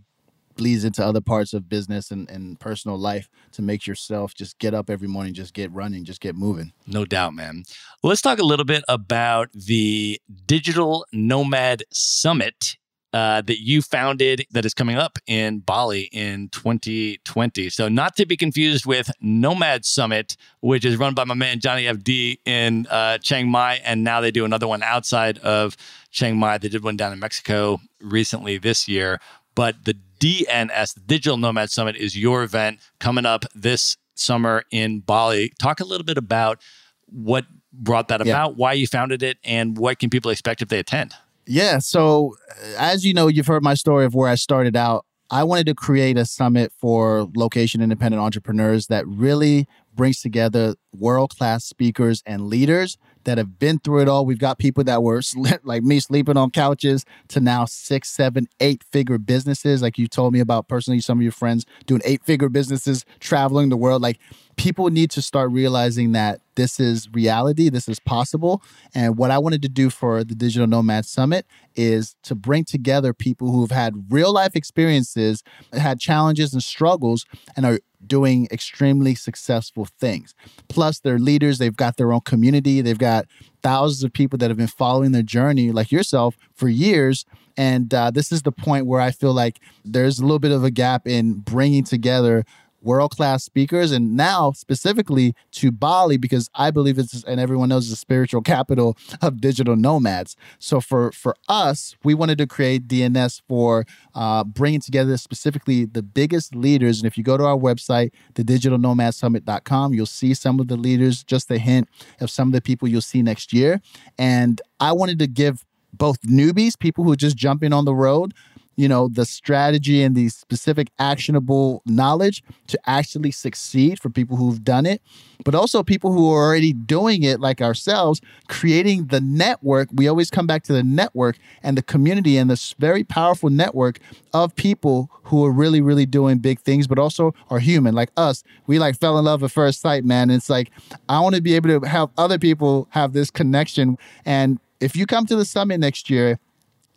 bleeds 0.55 0.83
into 0.83 1.03
other 1.05 1.21
parts 1.21 1.53
of 1.53 1.69
business 1.69 2.11
and, 2.11 2.29
and 2.29 2.59
personal 2.59 2.97
life 2.97 3.29
to 3.53 3.61
make 3.61 3.87
yourself 3.87 4.33
just 4.33 4.59
get 4.59 4.73
up 4.73 4.89
every 4.89 5.07
morning, 5.07 5.33
just 5.33 5.53
get 5.53 5.71
running, 5.71 6.03
just 6.03 6.21
get 6.21 6.35
moving. 6.35 6.73
No 6.87 7.05
doubt, 7.05 7.33
man. 7.33 7.63
Let's 8.03 8.21
talk 8.21 8.39
a 8.39 8.45
little 8.45 8.65
bit 8.65 8.83
about 8.87 9.51
the 9.53 10.19
Digital 10.45 11.05
Nomad 11.11 11.83
Summit 11.91 12.77
uh, 13.13 13.41
that 13.41 13.59
you 13.59 13.81
founded 13.81 14.45
that 14.51 14.65
is 14.65 14.73
coming 14.73 14.95
up 14.95 15.17
in 15.27 15.59
Bali 15.59 16.09
in 16.13 16.49
2020. 16.49 17.69
So, 17.69 17.89
not 17.89 18.15
to 18.15 18.25
be 18.25 18.37
confused 18.37 18.85
with 18.85 19.11
Nomad 19.19 19.85
Summit, 19.85 20.37
which 20.61 20.85
is 20.85 20.97
run 20.97 21.13
by 21.13 21.25
my 21.25 21.33
man 21.33 21.59
Johnny 21.59 21.83
FD 21.83 22.39
in 22.45 22.87
uh, 22.89 23.17
Chiang 23.17 23.49
Mai. 23.49 23.81
And 23.83 24.03
now 24.03 24.21
they 24.21 24.31
do 24.31 24.45
another 24.45 24.67
one 24.67 24.81
outside 24.83 25.39
of 25.39 25.75
Chiang 26.11 26.37
Mai. 26.37 26.57
They 26.57 26.69
did 26.69 26.83
one 26.83 26.97
down 26.97 27.11
in 27.11 27.19
Mexico 27.19 27.79
recently 27.99 28.57
this 28.57 28.87
year. 28.87 29.19
But 29.55 29.83
the 29.83 29.97
DNS, 30.21 30.93
the 30.93 31.01
Digital 31.01 31.37
Nomad 31.37 31.71
Summit, 31.71 31.95
is 31.95 32.15
your 32.17 32.43
event 32.43 32.79
coming 32.99 33.25
up 33.25 33.43
this 33.55 33.97
summer 34.13 34.63
in 34.69 34.99
Bali. 34.99 35.51
Talk 35.59 35.79
a 35.79 35.83
little 35.83 36.05
bit 36.05 36.17
about 36.17 36.61
what 37.07 37.45
brought 37.73 38.07
that 38.09 38.23
yeah. 38.23 38.33
about, 38.33 38.55
why 38.55 38.73
you 38.73 38.85
founded 38.85 39.23
it, 39.23 39.39
and 39.43 39.77
what 39.77 39.97
can 39.97 40.11
people 40.11 40.29
expect 40.29 40.61
if 40.61 40.67
they 40.67 40.77
attend? 40.77 41.15
Yeah. 41.47 41.79
So, 41.79 42.35
uh, 42.51 42.75
as 42.77 43.03
you 43.03 43.15
know, 43.15 43.27
you've 43.27 43.47
heard 43.47 43.63
my 43.63 43.73
story 43.73 44.05
of 44.05 44.13
where 44.13 44.29
I 44.29 44.35
started 44.35 44.75
out. 44.75 45.05
I 45.31 45.43
wanted 45.43 45.65
to 45.67 45.73
create 45.73 46.17
a 46.17 46.25
summit 46.25 46.71
for 46.77 47.27
location 47.35 47.81
independent 47.81 48.21
entrepreneurs 48.21 48.87
that 48.87 49.07
really 49.07 49.67
brings 49.95 50.21
together 50.21 50.75
world 50.95 51.35
class 51.35 51.65
speakers 51.65 52.21
and 52.27 52.47
leaders 52.47 52.97
that 53.23 53.37
have 53.37 53.59
been 53.59 53.79
through 53.79 54.01
it 54.01 54.07
all. 54.07 54.25
We've 54.25 54.39
got 54.39 54.59
people 54.59 54.83
that 54.85 55.03
were 55.03 55.21
like 55.63 55.83
me 55.83 55.99
sleeping 55.99 56.37
on 56.37 56.51
couches 56.51 57.05
to 57.29 57.39
now 57.39 57.65
six, 57.65 58.09
seven, 58.09 58.47
eight 58.59 58.83
figure 58.91 59.17
businesses. 59.17 59.81
Like 59.81 59.97
you 59.97 60.07
told 60.07 60.33
me 60.33 60.39
about 60.39 60.67
personally, 60.67 60.99
some 60.99 61.19
of 61.19 61.23
your 61.23 61.31
friends 61.31 61.65
doing 61.85 62.01
eight 62.05 62.23
figure 62.23 62.49
businesses, 62.49 63.05
traveling 63.19 63.69
the 63.69 63.77
world. 63.77 64.01
Like 64.01 64.19
people 64.55 64.89
need 64.89 65.11
to 65.11 65.21
start 65.21 65.51
realizing 65.51 66.11
that 66.11 66.41
this 66.55 66.79
is 66.79 67.09
reality, 67.13 67.69
this 67.69 67.87
is 67.87 67.99
possible. 67.99 68.61
And 68.93 69.17
what 69.17 69.31
I 69.31 69.37
wanted 69.37 69.61
to 69.63 69.69
do 69.69 69.89
for 69.89 70.23
the 70.23 70.35
Digital 70.35 70.67
Nomad 70.67 71.05
Summit 71.05 71.45
is 71.75 72.15
to 72.23 72.35
bring 72.35 72.65
together 72.65 73.13
people 73.13 73.51
who've 73.51 73.71
had 73.71 74.05
real 74.09 74.33
life 74.33 74.55
experiences, 74.55 75.43
had 75.73 75.99
challenges 75.99 76.53
and 76.53 76.61
struggles, 76.61 77.25
and 77.55 77.65
are 77.65 77.79
doing 78.05 78.47
extremely 78.51 79.15
successful 79.15 79.87
things. 79.99 80.33
Plus, 80.67 80.99
they're 80.99 81.19
leaders, 81.19 81.57
they've 81.57 81.75
got 81.75 81.97
their 81.97 82.11
own 82.11 82.21
community, 82.21 82.81
they've 82.81 82.97
got 82.97 83.25
thousands 83.61 84.03
of 84.03 84.11
people 84.11 84.37
that 84.39 84.49
have 84.49 84.57
been 84.57 84.67
following 84.67 85.11
their 85.11 85.21
journey, 85.21 85.71
like 85.71 85.91
yourself, 85.91 86.35
for 86.53 86.67
years. 86.67 87.25
And 87.57 87.93
uh, 87.93 88.11
this 88.11 88.31
is 88.31 88.41
the 88.41 88.51
point 88.51 88.85
where 88.85 89.01
I 89.01 89.11
feel 89.11 89.33
like 89.33 89.59
there's 89.85 90.19
a 90.19 90.23
little 90.23 90.39
bit 90.39 90.51
of 90.51 90.63
a 90.63 90.71
gap 90.71 91.07
in 91.07 91.33
bringing 91.33 91.83
together 91.83 92.45
world 92.81 93.11
class 93.11 93.43
speakers, 93.43 93.91
and 93.91 94.15
now 94.15 94.51
specifically 94.51 95.33
to 95.51 95.71
Bali 95.71 96.17
because 96.17 96.49
I 96.55 96.71
believe 96.71 96.97
it's 96.97 97.23
and 97.23 97.39
everyone 97.39 97.69
knows 97.69 97.89
the 97.89 97.95
spiritual 97.95 98.41
capital 98.41 98.97
of 99.21 99.41
digital 99.41 99.75
nomads. 99.75 100.35
So 100.59 100.81
for 100.81 101.11
for 101.11 101.35
us, 101.47 101.95
we 102.03 102.13
wanted 102.13 102.37
to 102.39 102.47
create 102.47 102.87
DNS 102.87 103.41
for 103.47 103.85
uh, 104.15 104.43
bringing 104.43 104.81
together 104.81 105.17
specifically 105.17 105.85
the 105.85 106.03
biggest 106.03 106.55
leaders. 106.55 106.99
And 106.99 107.07
if 107.07 107.17
you 107.17 107.23
go 107.23 107.37
to 107.37 107.45
our 107.45 107.57
website, 107.57 108.11
thedigitalnomadsummit.com, 108.33 109.93
you'll 109.93 110.05
see 110.05 110.33
some 110.33 110.59
of 110.59 110.67
the 110.67 110.77
leaders. 110.77 111.23
Just 111.23 111.51
a 111.51 111.57
hint 111.57 111.87
of 112.19 112.29
some 112.29 112.49
of 112.49 112.53
the 112.53 112.61
people 112.61 112.87
you'll 112.87 113.01
see 113.01 113.21
next 113.21 113.53
year. 113.53 113.81
And 114.17 114.61
I 114.79 114.91
wanted 114.91 115.19
to 115.19 115.27
give 115.27 115.65
both 115.93 116.21
newbies, 116.21 116.77
people 116.77 117.03
who 117.03 117.11
are 117.11 117.17
just 117.17 117.35
jumping 117.35 117.73
on 117.73 117.85
the 117.85 117.93
road, 117.93 118.33
you 118.81 118.87
know 118.87 119.07
the 119.07 119.25
strategy 119.25 120.01
and 120.01 120.15
the 120.15 120.27
specific 120.29 120.89
actionable 120.97 121.83
knowledge 121.85 122.43
to 122.67 122.79
actually 122.87 123.31
succeed 123.31 123.99
for 123.99 124.09
people 124.09 124.37
who've 124.37 124.63
done 124.63 124.85
it 124.85 125.01
but 125.43 125.55
also 125.55 125.83
people 125.83 126.11
who 126.11 126.31
are 126.31 126.43
already 126.43 126.73
doing 126.73 127.23
it 127.23 127.39
like 127.39 127.61
ourselves 127.61 128.21
creating 128.47 129.07
the 129.07 129.21
network. 129.21 129.89
We 129.93 130.07
always 130.07 130.29
come 130.29 130.47
back 130.47 130.63
to 130.63 130.73
the 130.73 130.83
network 130.83 131.37
and 131.63 131.77
the 131.77 131.81
community 131.81 132.37
and 132.37 132.49
this 132.49 132.75
very 132.79 133.03
powerful 133.03 133.49
network 133.49 133.99
of 134.33 134.55
people 134.55 135.09
who 135.23 135.45
are 135.45 135.51
really 135.51 135.81
really 135.81 136.05
doing 136.05 136.39
big 136.39 136.59
things 136.59 136.87
but 136.87 136.99
also 136.99 137.33
are 137.49 137.59
human. 137.59 137.95
Like 137.95 138.11
us 138.17 138.43
we 138.67 138.79
like 138.79 138.97
fell 138.99 139.17
in 139.17 139.25
love 139.25 139.43
at 139.43 139.51
first 139.51 139.81
sight 139.81 140.05
man. 140.05 140.29
It's 140.29 140.49
like 140.49 140.71
i 141.09 141.19
want 141.19 141.35
to 141.35 141.41
be 141.41 141.55
able 141.55 141.79
to 141.79 141.87
help 141.87 142.11
other 142.17 142.39
people 142.39 142.87
have 142.91 143.13
this 143.13 143.29
connection. 143.31 143.97
And 144.25 144.59
if 144.79 144.95
you 144.95 145.05
come 145.05 145.25
to 145.27 145.35
the 145.35 145.45
summit 145.45 145.79
next 145.79 146.09
year 146.09 146.39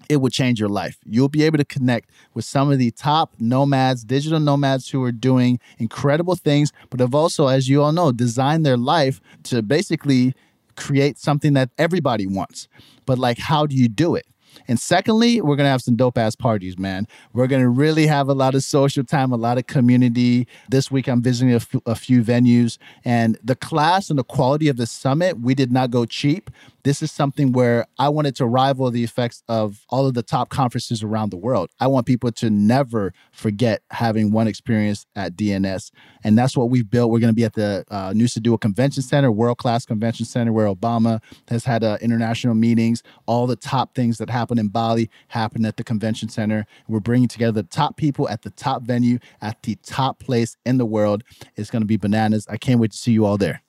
it 0.09 0.16
will 0.16 0.30
change 0.30 0.61
your 0.61 0.68
life. 0.68 0.98
You'll 1.05 1.28
be 1.28 1.42
able 1.42 1.59
to 1.59 1.64
connect 1.64 2.11
with 2.34 2.44
some 2.44 2.70
of 2.70 2.78
the 2.78 2.90
top 2.90 3.34
nomads, 3.38 4.05
digital 4.05 4.40
nomads 4.40 4.88
who 4.90 5.02
are 5.02 5.12
doing 5.12 5.59
incredible 5.78 6.36
things, 6.36 6.72
but 6.90 7.00
have 7.00 7.14
also, 7.14 7.48
as 7.48 7.68
you 7.68 7.82
all 7.82 7.92
know, 7.92 8.12
designed 8.12 8.64
their 8.64 8.76
life 8.76 9.20
to 9.44 9.62
basically 9.62 10.34
create 10.76 11.18
something 11.18 11.52
that 11.55 11.70
everybody 11.78 12.26
wants. 12.26 12.68
But 13.07 13.18
like, 13.18 13.38
how 13.38 13.66
do 13.66 13.76
you 13.76 13.88
do 13.88 14.14
it? 14.14 14.26
And 14.68 14.78
secondly, 14.78 15.40
we're 15.40 15.57
gonna 15.57 15.68
have 15.68 15.82
some 15.82 15.96
dope 15.96 16.18
ass 16.18 16.36
parties, 16.36 16.78
man. 16.78 17.07
We're 17.32 17.46
gonna 17.46 17.68
really 17.68 18.07
have 18.07 18.28
a 18.28 18.34
lot 18.34 18.55
of 18.55 18.62
social 18.62 19.05
time, 19.05 19.32
a 19.32 19.36
lot 19.36 19.59
of 19.59 19.66
community. 19.66 20.46
This 20.68 20.90
week, 20.90 21.09
I'm 21.09 21.22
visiting 21.22 21.52
a, 21.52 21.57
f- 21.57 21.74
a 21.86 21.94
few 21.94 22.22
venues, 22.22 22.78
and 23.05 23.38
the 23.42 23.57
class 23.57 24.11
and 24.11 24.18
the 24.18 24.24
quality 24.24 24.68
of 24.68 24.76
the 24.76 24.86
summit, 24.86 25.40
we 25.40 25.55
did 25.55 25.72
not 25.72 25.90
go 25.90 26.05
cheap. 26.05 26.50
This 26.84 27.00
is 27.00 27.11
something 27.11 27.52
where 27.52 27.86
I 27.98 28.11
wanted 28.11 28.36
to 28.36 28.46
rival 28.46 28.90
the 28.90 29.05
effects 29.05 29.42
of 29.48 29.86
all 29.88 30.07
of 30.07 30.12
the 30.12 30.22
top 30.22 30.50
conferences 30.50 31.02
around 31.02 31.30
the 31.30 31.38
world. 31.38 31.70
I 31.80 31.86
want 31.86 32.05
people 32.05 32.30
to 32.32 32.50
never 32.50 33.14
forget 33.32 33.80
having 33.90 34.32
one 34.32 34.46
experience 34.46 35.07
at 35.16 35.34
DNS. 35.34 35.90
And 36.24 36.36
that's 36.36 36.59
what 36.59 36.68
we've 36.68 36.88
built. 36.88 37.11
We're 37.11 37.20
going 37.20 37.32
to 37.32 37.34
be 37.34 37.44
at 37.44 37.55
the 37.55 37.86
uh, 37.90 38.11
Nusa 38.11 38.42
Dua 38.42 38.59
Convention 38.59 39.02
Center, 39.02 39.32
world 39.32 39.57
class 39.57 39.86
convention 39.86 40.26
center, 40.26 40.52
where 40.52 40.66
Obama 40.66 41.22
has 41.48 41.64
had 41.64 41.82
uh, 41.82 41.96
international 42.02 42.55
meetings. 42.55 43.02
All 43.24 43.46
the 43.46 43.57
top 43.57 43.94
things 43.94 44.18
that 44.18 44.28
happen 44.28 44.43
in 44.51 44.68
Bali 44.68 45.11
happened 45.28 45.66
at 45.66 45.76
the 45.76 45.84
convention 45.84 46.28
center. 46.28 46.66
We're 46.88 47.01
bringing 47.01 47.28
together 47.28 47.62
the 47.62 47.68
top 47.68 47.97
people 47.97 48.28
at 48.28 48.42
the 48.42 48.51
top 48.51 48.82
venue, 48.82 49.18
at 49.40 49.62
the 49.62 49.76
top 49.82 50.18
place 50.18 50.57
in 50.64 50.78
the 50.78 50.86
world. 50.86 51.22
It's 51.57 51.70
going 51.70 51.82
to 51.82 51.86
be 51.86 51.97
bananas. 51.97 52.47
I 52.49 52.57
can't 52.57 52.80
wait 52.80 52.92
to 52.92 52.99
see 52.99 53.12
you 53.12 53.24
all 53.24 53.36
there. 53.36 53.62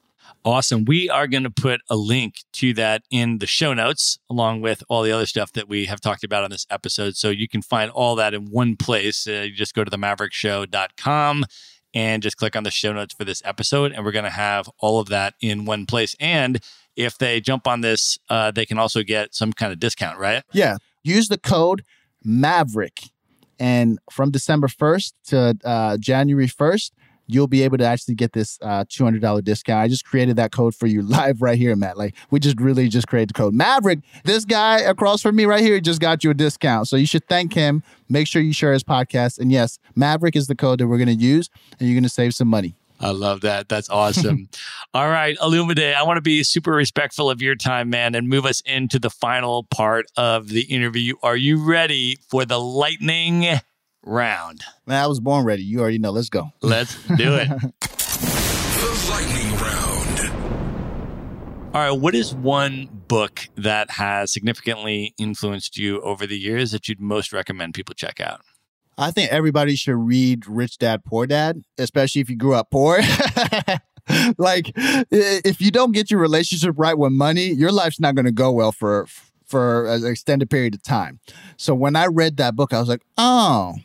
Awesome. 0.43 0.85
We 0.85 1.09
are 1.09 1.27
going 1.27 1.43
to 1.43 1.49
put 1.49 1.81
a 1.89 1.95
link 1.95 2.43
to 2.53 2.73
that 2.75 3.03
in 3.09 3.39
the 3.39 3.47
show 3.47 3.73
notes, 3.73 4.19
along 4.29 4.61
with 4.61 4.83
all 4.89 5.01
the 5.01 5.11
other 5.11 5.25
stuff 5.25 5.51
that 5.53 5.67
we 5.67 5.85
have 5.85 6.01
talked 6.01 6.23
about 6.23 6.43
on 6.43 6.51
this 6.51 6.67
episode. 6.69 7.15
So 7.15 7.29
you 7.29 7.47
can 7.47 7.61
find 7.61 7.89
all 7.91 8.15
that 8.15 8.33
in 8.33 8.51
one 8.51 8.75
place. 8.75 9.27
Uh, 9.27 9.45
you 9.47 9.53
just 9.53 9.73
go 9.73 9.83
to 9.83 9.89
themaverickshow.com 9.89 11.45
and 11.95 12.21
just 12.21 12.37
click 12.37 12.55
on 12.55 12.63
the 12.63 12.71
show 12.71 12.93
notes 12.93 13.15
for 13.15 13.23
this 13.23 13.41
episode. 13.45 13.91
And 13.91 14.05
we're 14.05 14.11
going 14.11 14.25
to 14.25 14.31
have 14.31 14.69
all 14.79 14.99
of 14.99 15.09
that 15.09 15.33
in 15.41 15.65
one 15.65 15.85
place. 15.85 16.15
And 16.19 16.61
if 16.95 17.17
they 17.17 17.41
jump 17.41 17.67
on 17.67 17.81
this, 17.81 18.17
uh, 18.29 18.51
they 18.51 18.65
can 18.65 18.77
also 18.77 19.03
get 19.03 19.35
some 19.35 19.53
kind 19.53 19.71
of 19.71 19.79
discount, 19.79 20.17
right? 20.19 20.43
Yeah. 20.51 20.77
Use 21.03 21.27
the 21.27 21.37
code 21.37 21.83
MAVERICK. 22.23 23.09
And 23.59 23.99
from 24.11 24.31
December 24.31 24.67
1st 24.67 25.13
to 25.27 25.57
uh, 25.63 25.97
January 25.97 26.47
1st, 26.47 26.91
you'll 27.27 27.47
be 27.47 27.63
able 27.63 27.77
to 27.77 27.83
actually 27.83 28.15
get 28.15 28.33
this 28.33 28.59
uh, 28.61 28.83
$200 28.85 29.43
discount. 29.43 29.81
I 29.81 29.87
just 29.87 30.05
created 30.05 30.35
that 30.35 30.51
code 30.51 30.75
for 30.75 30.87
you 30.87 31.01
live 31.03 31.41
right 31.41 31.57
here, 31.57 31.75
Matt. 31.75 31.97
Like, 31.97 32.15
we 32.31 32.39
just 32.39 32.59
really 32.59 32.87
just 32.87 33.07
created 33.07 33.29
the 33.29 33.33
code. 33.33 33.53
Maverick, 33.53 33.99
this 34.23 34.45
guy 34.45 34.79
across 34.79 35.21
from 35.21 35.35
me 35.35 35.45
right 35.45 35.61
here 35.61 35.79
just 35.79 36.01
got 36.01 36.23
you 36.23 36.29
a 36.29 36.33
discount. 36.33 36.87
So 36.87 36.95
you 36.95 37.07
should 37.07 37.27
thank 37.27 37.53
him. 37.53 37.83
Make 38.09 38.27
sure 38.27 38.41
you 38.41 38.53
share 38.53 38.73
his 38.73 38.83
podcast. 38.83 39.39
And 39.39 39.51
yes, 39.51 39.79
Maverick 39.95 40.35
is 40.35 40.47
the 40.47 40.55
code 40.55 40.79
that 40.79 40.87
we're 40.87 40.97
going 40.97 41.07
to 41.07 41.13
use, 41.13 41.49
and 41.79 41.87
you're 41.87 41.95
going 41.95 42.03
to 42.03 42.09
save 42.09 42.35
some 42.35 42.47
money. 42.47 42.75
I 42.99 43.11
love 43.11 43.41
that. 43.41 43.67
That's 43.69 43.89
awesome. 43.89 44.49
All 44.93 45.09
right, 45.09 45.37
Olumide, 45.39 45.93
I 45.93 46.03
want 46.03 46.17
to 46.17 46.21
be 46.21 46.43
super 46.43 46.71
respectful 46.71 47.29
of 47.29 47.41
your 47.41 47.55
time, 47.55 47.89
man, 47.89 48.15
and 48.15 48.29
move 48.29 48.45
us 48.45 48.61
into 48.61 48.99
the 48.99 49.09
final 49.09 49.63
part 49.63 50.05
of 50.15 50.47
the 50.47 50.61
interview. 50.61 51.15
Are 51.21 51.35
you 51.35 51.63
ready 51.63 52.17
for 52.29 52.45
the 52.45 52.59
lightning 52.59 53.59
round. 54.05 54.63
Man, 54.85 55.03
I 55.03 55.07
was 55.07 55.19
born 55.19 55.45
ready. 55.45 55.63
You 55.63 55.81
already 55.81 55.97
know. 55.97 56.11
Let's 56.11 56.29
go. 56.29 56.51
Let's 56.61 56.95
do 57.07 57.35
it. 57.35 57.47
the 57.79 59.07
lightning 59.09 59.51
round. 59.59 60.19
All 61.75 61.81
right. 61.81 61.99
What 61.99 62.15
is 62.15 62.33
one 62.33 62.87
book 63.07 63.49
that 63.55 63.91
has 63.91 64.31
significantly 64.31 65.13
influenced 65.17 65.77
you 65.77 65.99
over 66.01 66.25
the 66.25 66.37
years 66.37 66.71
that 66.71 66.87
you'd 66.87 67.01
most 67.01 67.33
recommend 67.33 67.73
people 67.73 67.95
check 67.95 68.21
out? 68.21 68.41
I 68.97 69.11
think 69.11 69.31
everybody 69.31 69.75
should 69.75 69.97
read 69.97 70.47
Rich 70.47 70.77
Dad 70.77 71.03
Poor 71.03 71.27
Dad, 71.27 71.63
especially 71.77 72.21
if 72.21 72.29
you 72.29 72.37
grew 72.37 72.53
up 72.53 72.71
poor. 72.71 72.99
like 74.37 74.71
if 74.75 75.59
you 75.61 75.71
don't 75.71 75.91
get 75.91 76.09
your 76.09 76.19
relationship 76.19 76.75
right 76.77 76.97
with 76.97 77.11
money, 77.11 77.47
your 77.47 77.71
life's 77.71 77.99
not 77.99 78.15
going 78.15 78.25
to 78.25 78.31
go 78.31 78.51
well 78.51 78.71
for 78.71 79.07
for 79.45 79.85
an 79.85 80.05
extended 80.05 80.49
period 80.49 80.73
of 80.73 80.83
time. 80.83 81.19
So 81.57 81.75
when 81.75 81.95
I 81.95 82.07
read 82.07 82.37
that 82.37 82.55
book, 82.55 82.73
I 82.73 82.79
was 82.79 82.89
like, 82.89 83.03
"Oh, 83.17 83.75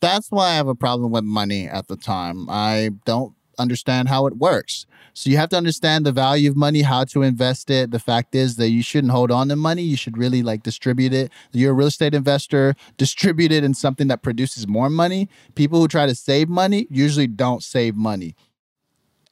that's 0.00 0.30
why 0.30 0.50
I 0.50 0.54
have 0.54 0.68
a 0.68 0.74
problem 0.74 1.10
with 1.10 1.24
money 1.24 1.68
at 1.68 1.88
the 1.88 1.96
time. 1.96 2.48
I 2.50 2.90
don't 3.04 3.34
understand 3.58 4.08
how 4.08 4.26
it 4.26 4.36
works. 4.36 4.86
So 5.14 5.30
you 5.30 5.38
have 5.38 5.48
to 5.50 5.56
understand 5.56 6.04
the 6.04 6.12
value 6.12 6.50
of 6.50 6.56
money, 6.56 6.82
how 6.82 7.04
to 7.04 7.22
invest 7.22 7.70
it. 7.70 7.90
The 7.90 7.98
fact 7.98 8.34
is 8.34 8.56
that 8.56 8.68
you 8.68 8.82
shouldn't 8.82 9.12
hold 9.12 9.30
on 9.30 9.48
to 9.48 9.56
money. 9.56 9.82
You 9.82 9.96
should 9.96 10.18
really 10.18 10.42
like 10.42 10.62
distribute 10.62 11.14
it. 11.14 11.32
You're 11.52 11.70
a 11.70 11.74
real 11.74 11.86
estate 11.86 12.14
investor, 12.14 12.74
distribute 12.98 13.52
it 13.52 13.64
in 13.64 13.72
something 13.74 14.08
that 14.08 14.22
produces 14.22 14.68
more 14.68 14.90
money. 14.90 15.28
People 15.54 15.80
who 15.80 15.88
try 15.88 16.06
to 16.06 16.14
save 16.14 16.48
money 16.48 16.86
usually 16.90 17.26
don't 17.26 17.62
save 17.62 17.96
money. 17.96 18.36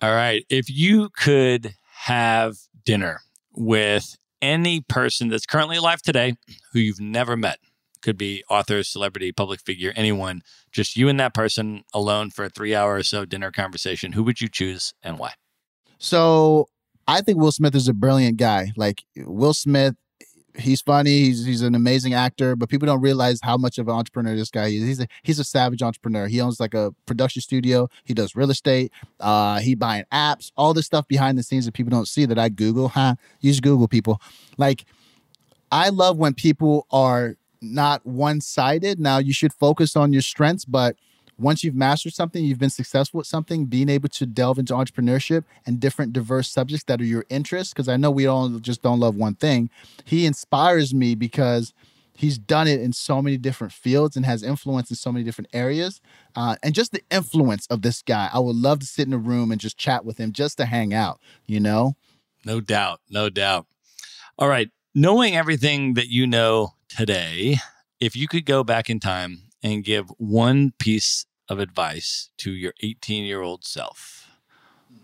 All 0.01 0.15
right. 0.15 0.45
If 0.49 0.71
you 0.71 1.11
could 1.11 1.75
have 2.05 2.57
dinner 2.85 3.21
with 3.55 4.17
any 4.43 4.81
person 4.83 5.29
that's 5.29 5.47
currently 5.47 5.77
alive 5.77 6.03
today 6.03 6.35
who 6.73 6.79
you've 6.79 7.01
never 7.01 7.37
met, 7.37 7.59
could 8.05 8.19
be 8.19 8.45
author, 8.49 8.85
celebrity, 8.85 9.33
public 9.33 9.61
figure, 9.61 9.93
anyone, 9.97 10.43
just 10.71 10.97
you 10.97 11.09
and 11.09 11.19
that 11.19 11.35
person 11.35 11.83
alone 11.93 12.31
for 12.31 12.45
a 12.45 12.49
three 12.49 12.75
hour 12.75 12.97
or 12.97 13.03
so 13.03 13.25
dinner 13.25 13.51
conversation, 13.51 14.13
who 14.13 14.23
would 14.23 14.41
you 14.41 14.49
choose 14.49 14.95
and 15.03 15.19
why? 15.19 15.33
So 15.99 16.69
I 17.09 17.23
think 17.23 17.39
Will 17.39 17.51
Smith 17.51 17.75
is 17.75 17.89
a 17.89 17.95
brilliant 17.95 18.37
guy. 18.37 18.73
Like 18.77 19.03
Will 19.17 19.55
Smith, 19.55 19.95
he's 20.55 20.83
funny. 20.83 21.25
He's 21.25 21.45
he's 21.45 21.63
an 21.63 21.75
amazing 21.75 22.15
actor, 22.15 22.55
but 22.57 22.69
people 22.69 22.87
don't 22.87 23.01
realize 23.01 23.41
how 23.43 23.57
much 23.57 23.79
of 23.79 23.89
an 23.89 23.95
entrepreneur 23.95 24.37
this 24.37 24.51
guy 24.51 24.67
is. 24.67 24.85
He's 24.85 25.01
a 25.01 25.07
he's 25.23 25.39
a 25.39 25.45
savage 25.45 25.83
entrepreneur. 25.83 26.27
He 26.29 26.41
owns 26.41 26.61
like 26.61 26.75
a 26.75 26.95
production 27.07 27.43
studio. 27.43 27.89
He 28.05 28.15
does 28.15 28.37
real 28.37 28.51
estate. 28.51 28.93
Uh, 29.19 29.61
he 29.61 29.75
buying 29.75 30.05
apps. 30.13 30.53
All 30.57 30.75
this 30.75 30.87
stuff 30.87 31.09
behind 31.09 31.39
the 31.39 31.43
scenes 31.43 31.65
that 31.65 31.73
people 31.73 31.91
don't 31.91 32.09
see 32.09 32.27
that 32.27 32.39
I 32.39 32.51
Google. 32.51 32.89
Huh? 32.89 33.17
Use 33.41 33.61
Google, 33.61 33.89
people. 33.89 34.21
Like 34.59 34.85
I 35.73 35.89
love 35.89 36.19
when 36.19 36.35
people 36.35 36.87
are 36.91 37.37
not 37.65 38.05
one 38.05 38.41
sided. 38.41 39.01
Now, 39.01 39.19
you 39.19 39.33
should 39.33 39.53
focus 39.53 39.97
on 39.97 40.13
your 40.13 40.23
strengths, 40.23 40.65
but 40.65 40.97
once 41.37 41.65
you've 41.65 41.75
mastered 41.75 42.15
something, 42.15 42.45
you've 42.45 42.61
been 42.61 42.71
successful 42.71 43.21
at 43.21 43.27
something, 43.27 43.65
being 43.65 43.89
able 43.89 44.09
to 44.09 44.27
delve 44.27 44.59
into 44.59 44.73
entrepreneurship 44.73 45.45
and 45.67 45.81
different 45.81 46.13
diverse 46.13 46.49
subjects 46.49 46.85
that 46.85 47.01
are 47.01 47.05
your 47.05 47.25
interests, 47.29 47.73
because 47.73 47.89
I 47.89 47.97
know 47.97 48.11
we 48.11 48.27
all 48.27 48.49
just 48.61 48.83
don't 48.83 49.01
love 49.01 49.17
one 49.17 49.35
thing. 49.35 49.69
He 50.05 50.27
inspires 50.27 50.95
me 50.95 51.17
because 51.17 51.75
he's 52.17 52.39
done 52.39 52.69
it 52.69 52.81
in 52.81 52.93
so 52.93 53.21
many 53.21 53.37
different 53.37 53.73
fields 53.73 54.17
and 54.17 54.25
has 54.25 54.45
influence 54.45 54.91
in 54.91 54.97
so 54.97 55.11
many 55.11 55.25
different 55.25 55.51
areas. 55.53 56.01
Uh, 56.37 56.55
and 56.63 56.73
just 56.73 56.93
the 56.93 57.03
influence 57.11 57.67
of 57.67 57.83
this 57.83 58.03
guy, 58.03 58.31
I 58.33 58.39
would 58.39 58.55
love 58.55 58.79
to 58.79 58.87
sit 58.87 59.09
in 59.09 59.13
a 59.13 59.19
room 59.19 59.51
and 59.51 59.61
just 59.61 59.77
chat 59.77 60.05
with 60.05 60.19
him, 60.19 60.33
just 60.33 60.59
to 60.59 60.67
hang 60.67 60.95
out, 60.95 61.19
you 61.47 61.59
know? 61.59 61.97
No 62.45 62.61
doubt. 62.61 63.01
No 63.11 63.29
doubt. 63.29 63.67
All 64.39 64.49
right. 64.49 64.71
Knowing 64.97 65.35
everything 65.35 65.95
that 65.95 66.07
you 66.07 66.25
know 66.25 66.75
today, 66.89 67.57
if 67.99 68.15
you 68.15 68.29
could 68.29 68.47
go 68.47 68.63
back 68.63 68.89
in 68.89 69.01
time 69.01 69.43
and 69.61 69.83
give 69.83 70.09
one 70.19 70.73
piece 70.79 71.27
of 71.49 71.59
advice 71.59 72.31
to 72.37 72.53
your 72.53 72.73
18 72.81 73.25
year 73.25 73.43
old 73.43 73.65
self, 73.65 74.29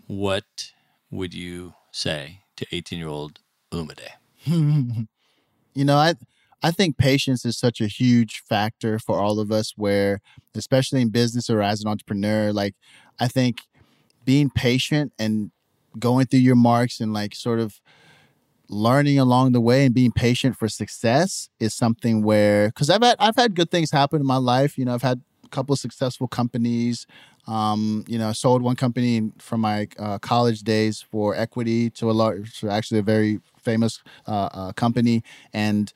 what 0.07 0.71
would 1.09 1.33
you 1.33 1.73
say 1.91 2.39
to 2.55 2.65
18 2.71 2.99
year 2.99 3.09
old 3.09 3.41
Olumide? 3.73 4.11
you 4.45 5.83
know, 5.83 5.97
I 5.97 6.15
I 6.63 6.71
think 6.71 6.97
patience 6.97 7.43
is 7.43 7.57
such 7.57 7.81
a 7.81 7.87
huge 7.87 8.43
factor 8.47 8.97
for 8.97 9.19
all 9.19 9.41
of 9.41 9.51
us 9.51 9.73
where 9.75 10.21
especially 10.55 11.01
in 11.01 11.09
business 11.09 11.49
or 11.49 11.61
as 11.61 11.81
an 11.81 11.89
entrepreneur, 11.89 12.53
like 12.53 12.75
I 13.19 13.27
think 13.27 13.63
being 14.23 14.49
patient 14.51 15.11
and 15.19 15.51
going 15.99 16.27
through 16.27 16.39
your 16.39 16.55
marks 16.55 17.01
and 17.01 17.11
like 17.11 17.35
sort 17.35 17.59
of 17.59 17.81
learning 18.71 19.19
along 19.19 19.51
the 19.51 19.59
way 19.61 19.85
and 19.85 19.93
being 19.93 20.11
patient 20.11 20.57
for 20.57 20.69
success 20.69 21.49
is 21.59 21.73
something 21.73 22.23
where 22.23 22.69
because 22.69 22.89
I've 22.89 23.03
had 23.03 23.17
I've 23.19 23.35
had 23.35 23.53
good 23.53 23.69
things 23.69 23.91
happen 23.91 24.21
in 24.21 24.25
my 24.25 24.37
life. 24.37 24.77
You 24.77 24.85
know, 24.85 24.93
I've 24.93 25.01
had 25.01 25.21
a 25.43 25.49
couple 25.49 25.73
of 25.73 25.79
successful 25.79 26.27
companies. 26.27 27.05
Um, 27.47 28.05
you 28.07 28.17
know, 28.17 28.29
I 28.29 28.31
sold 28.31 28.61
one 28.61 28.75
company 28.75 29.31
from 29.39 29.61
my 29.61 29.87
uh, 29.99 30.19
college 30.19 30.61
days 30.61 31.01
for 31.01 31.35
equity 31.35 31.89
to 31.91 32.09
a 32.09 32.13
large, 32.13 32.59
to 32.59 32.69
actually 32.69 32.99
a 32.99 33.03
very 33.03 33.39
famous 33.57 34.01
uh, 34.27 34.49
uh, 34.53 34.71
company, 34.73 35.23
and 35.53 35.91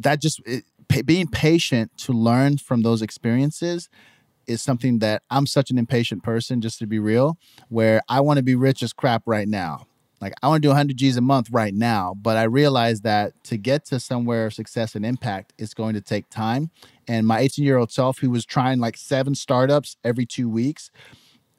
that 0.00 0.20
just 0.20 0.40
it, 0.44 0.64
being 1.06 1.28
patient 1.28 1.96
to 1.98 2.12
learn 2.12 2.58
from 2.58 2.82
those 2.82 3.02
experiences 3.02 3.88
is 4.46 4.60
something 4.60 4.98
that 4.98 5.22
I'm 5.30 5.46
such 5.46 5.70
an 5.70 5.78
impatient 5.78 6.24
person, 6.24 6.60
just 6.60 6.78
to 6.80 6.86
be 6.86 6.98
real, 6.98 7.38
where 7.68 8.02
I 8.08 8.20
want 8.20 8.38
to 8.38 8.42
be 8.42 8.56
rich 8.56 8.82
as 8.82 8.92
crap 8.92 9.22
right 9.26 9.46
now. 9.46 9.86
Like 10.22 10.34
I 10.40 10.46
want 10.46 10.62
to 10.62 10.66
do 10.66 10.70
100 10.70 10.96
G's 10.96 11.16
a 11.16 11.20
month 11.20 11.50
right 11.50 11.74
now, 11.74 12.14
but 12.14 12.36
I 12.36 12.44
realize 12.44 13.00
that 13.00 13.32
to 13.44 13.56
get 13.56 13.84
to 13.86 13.98
somewhere 13.98 14.46
of 14.46 14.54
success 14.54 14.94
and 14.94 15.04
impact, 15.04 15.52
it's 15.58 15.74
going 15.74 15.94
to 15.94 16.00
take 16.00 16.30
time. 16.30 16.70
And 17.08 17.26
my 17.26 17.40
18 17.40 17.64
year 17.64 17.76
old 17.76 17.90
self, 17.90 18.20
who 18.20 18.30
was 18.30 18.46
trying 18.46 18.78
like 18.78 18.96
seven 18.96 19.34
startups 19.34 19.96
every 20.04 20.24
two 20.24 20.48
weeks 20.48 20.92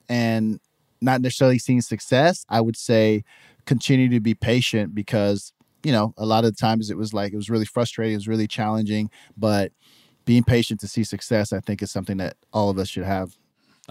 and 0.07 0.61
not 1.01 1.19
necessarily 1.19 1.59
seeing 1.59 1.81
success, 1.81 2.45
I 2.47 2.61
would 2.61 2.77
say 2.77 3.25
continue 3.65 4.07
to 4.07 4.21
be 4.21 4.33
patient 4.33 4.95
because, 4.95 5.51
you 5.83 5.91
know, 5.91 6.13
a 6.17 6.25
lot 6.25 6.45
of 6.45 6.55
times 6.55 6.89
it 6.89 6.97
was 6.97 7.13
like, 7.13 7.33
it 7.33 7.37
was 7.37 7.49
really 7.49 7.65
frustrating, 7.65 8.13
it 8.13 8.17
was 8.17 8.29
really 8.29 8.47
challenging, 8.47 9.11
but 9.35 9.73
being 10.23 10.45
patient 10.45 10.79
to 10.79 10.87
see 10.87 11.03
success, 11.03 11.51
I 11.51 11.59
think 11.59 11.81
is 11.81 11.91
something 11.91 12.15
that 12.17 12.37
all 12.53 12.69
of 12.69 12.77
us 12.77 12.87
should 12.87 13.03
have. 13.03 13.35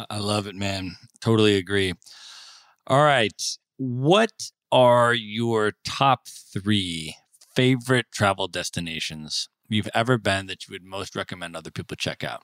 I 0.08 0.16
love 0.16 0.46
it, 0.46 0.54
man. 0.54 0.96
Totally 1.20 1.56
agree. 1.56 1.92
All 2.86 3.04
right. 3.04 3.58
What 3.76 4.32
are 4.72 5.12
your 5.12 5.74
top 5.84 6.26
three 6.26 7.14
favorite 7.54 8.06
travel 8.10 8.48
destinations 8.48 9.50
you've 9.68 9.90
ever 9.94 10.16
been 10.16 10.46
that 10.46 10.66
you 10.66 10.72
would 10.72 10.82
most 10.82 11.14
recommend 11.14 11.54
other 11.54 11.70
people 11.70 11.96
check 11.96 12.24
out? 12.24 12.42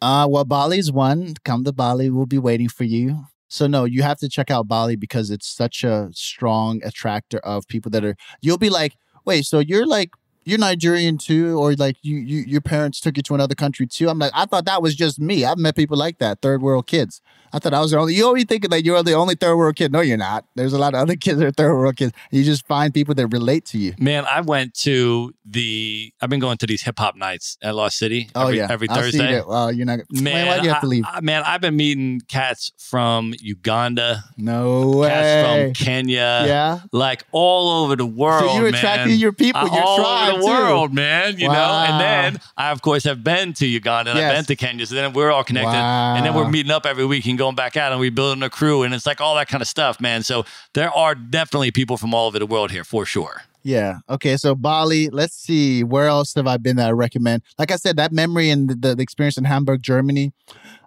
Uh, 0.00 0.26
well, 0.28 0.44
Bali's 0.44 0.90
one. 0.90 1.34
Come 1.44 1.62
to 1.64 1.72
Bali, 1.72 2.10
we'll 2.10 2.26
be 2.26 2.38
waiting 2.38 2.68
for 2.68 2.84
you. 2.84 3.26
So 3.48 3.66
no, 3.66 3.84
you 3.84 4.02
have 4.02 4.18
to 4.18 4.28
check 4.28 4.50
out 4.50 4.66
Bali 4.66 4.96
because 4.96 5.30
it's 5.30 5.46
such 5.46 5.84
a 5.84 6.08
strong 6.12 6.80
attractor 6.82 7.38
of 7.38 7.68
people 7.68 7.90
that 7.92 8.04
are. 8.04 8.16
You'll 8.40 8.58
be 8.58 8.70
like, 8.70 8.94
wait, 9.24 9.44
so 9.44 9.60
you're 9.60 9.86
like 9.86 10.10
you're 10.44 10.58
Nigerian 10.58 11.18
too, 11.18 11.58
or 11.58 11.74
like 11.74 11.96
you, 12.02 12.16
you 12.16 12.44
your 12.46 12.60
parents 12.60 13.00
took 13.00 13.16
you 13.16 13.22
to 13.24 13.34
another 13.34 13.54
country 13.54 13.86
too. 13.86 14.08
I'm 14.08 14.18
like, 14.18 14.32
I 14.34 14.44
thought 14.46 14.64
that 14.66 14.82
was 14.82 14.94
just 14.94 15.18
me. 15.20 15.44
I've 15.44 15.58
met 15.58 15.76
people 15.76 15.96
like 15.96 16.18
that, 16.18 16.40
third 16.42 16.62
world 16.62 16.86
kids. 16.86 17.20
I 17.52 17.60
thought 17.60 17.72
I 17.72 17.80
was 17.80 17.92
the 17.92 17.98
only. 17.98 18.14
You 18.14 18.26
always 18.26 18.46
thinking 18.46 18.70
that 18.70 18.84
you're 18.84 19.00
the 19.04 19.12
only 19.12 19.36
third 19.36 19.54
world 19.56 19.76
kid. 19.76 19.92
No, 19.92 20.00
you're 20.00 20.16
not. 20.16 20.44
There's 20.56 20.72
a 20.72 20.78
lot 20.78 20.92
of 20.94 21.00
other 21.00 21.14
kids 21.24 21.38
that 21.38 21.46
are 21.46 21.52
third 21.52 21.72
world 21.72 21.94
kids. 21.96 22.12
You 22.32 22.42
just 22.42 22.66
find 22.66 22.92
people 22.92 23.14
that 23.14 23.28
relate 23.28 23.64
to 23.66 23.78
you. 23.78 23.94
Man, 23.96 24.24
I 24.28 24.40
went 24.40 24.74
to 24.80 25.32
the. 25.44 26.12
I've 26.20 26.28
been 26.28 26.40
going 26.40 26.56
to 26.58 26.66
these 26.66 26.82
hip 26.82 26.98
hop 26.98 27.14
nights 27.14 27.56
at 27.62 27.76
Lost 27.76 27.96
City. 27.96 28.28
Oh 28.34 28.46
every, 28.46 28.56
yeah, 28.56 28.66
every 28.68 28.88
Thursday. 28.88 29.40
Well, 29.40 29.70
you're 29.70 29.86
not. 29.86 30.00
Man, 30.10 30.24
Man, 30.24 30.46
why 30.48 30.58
do 30.58 30.64
you 30.64 30.72
have 30.72 30.80
to 30.80 30.88
leave? 30.88 31.04
I, 31.06 31.18
I- 31.18 31.20
man, 31.20 31.44
I've 31.46 31.60
been 31.60 31.76
meeting 31.76 32.20
cats 32.26 32.72
from 32.76 33.34
Uganda, 33.40 34.24
no 34.36 34.90
way. 34.96 35.08
cats 35.10 35.76
from 35.76 35.84
Kenya, 35.84 36.42
yeah. 36.46 36.80
like 36.90 37.22
all 37.30 37.84
over 37.84 37.94
the 37.94 38.04
world. 38.06 38.50
So 38.50 38.54
you're 38.54 38.64
man. 38.64 38.74
attracting 38.74 39.16
your 39.16 39.32
people, 39.32 39.60
Uh, 39.60 39.66
your 39.66 39.96
tribe 39.96 40.33
the 40.36 40.46
too. 40.46 40.46
world, 40.46 40.92
man. 40.94 41.38
You 41.38 41.48
know, 41.48 41.54
and 41.54 42.00
then 42.00 42.40
I 42.56 42.70
of 42.70 42.82
course 42.82 43.04
have 43.04 43.22
been 43.24 43.52
to 43.54 43.66
Uganda 43.66 44.10
and 44.10 44.18
I've 44.20 44.34
been 44.34 44.44
to 44.46 44.56
Kenya. 44.56 44.86
So 44.86 44.94
then 44.94 45.12
we're 45.12 45.30
all 45.30 45.44
connected, 45.44 45.70
Wow. 45.70 46.14
and 46.16 46.24
then 46.26 46.34
we're 46.34 46.48
meeting 46.50 46.72
up 46.72 46.86
every 46.86 47.06
week 47.06 47.26
and 47.26 47.38
going 47.38 47.54
back 47.54 47.76
out, 47.76 47.92
and 47.92 48.00
we 48.00 48.10
building 48.10 48.42
a 48.42 48.50
crew, 48.50 48.82
and 48.82 48.94
it's 48.94 49.06
like 49.06 49.20
all 49.20 49.34
that 49.36 49.48
kind 49.48 49.62
of 49.62 49.68
stuff, 49.68 50.00
man. 50.00 50.22
So 50.22 50.44
there 50.74 50.90
are 50.90 51.14
definitely 51.14 51.70
people 51.70 51.96
from 51.96 52.14
all 52.14 52.26
over 52.26 52.38
the 52.38 52.46
world 52.46 52.70
here 52.70 52.84
for 52.84 53.04
sure. 53.06 53.42
Yeah. 53.62 53.98
Okay. 54.10 54.36
So 54.36 54.54
Bali. 54.54 55.08
Let's 55.08 55.34
see. 55.34 55.82
Where 55.84 56.06
else 56.06 56.34
have 56.34 56.46
I 56.46 56.58
been 56.58 56.76
that 56.76 56.88
I 56.88 56.92
recommend? 56.92 57.42
Like 57.58 57.70
I 57.70 57.76
said, 57.76 57.96
that 57.96 58.12
memory 58.12 58.50
and 58.50 58.68
the, 58.68 58.94
the 58.94 59.02
experience 59.02 59.38
in 59.38 59.44
Hamburg, 59.44 59.82
Germany. 59.82 60.32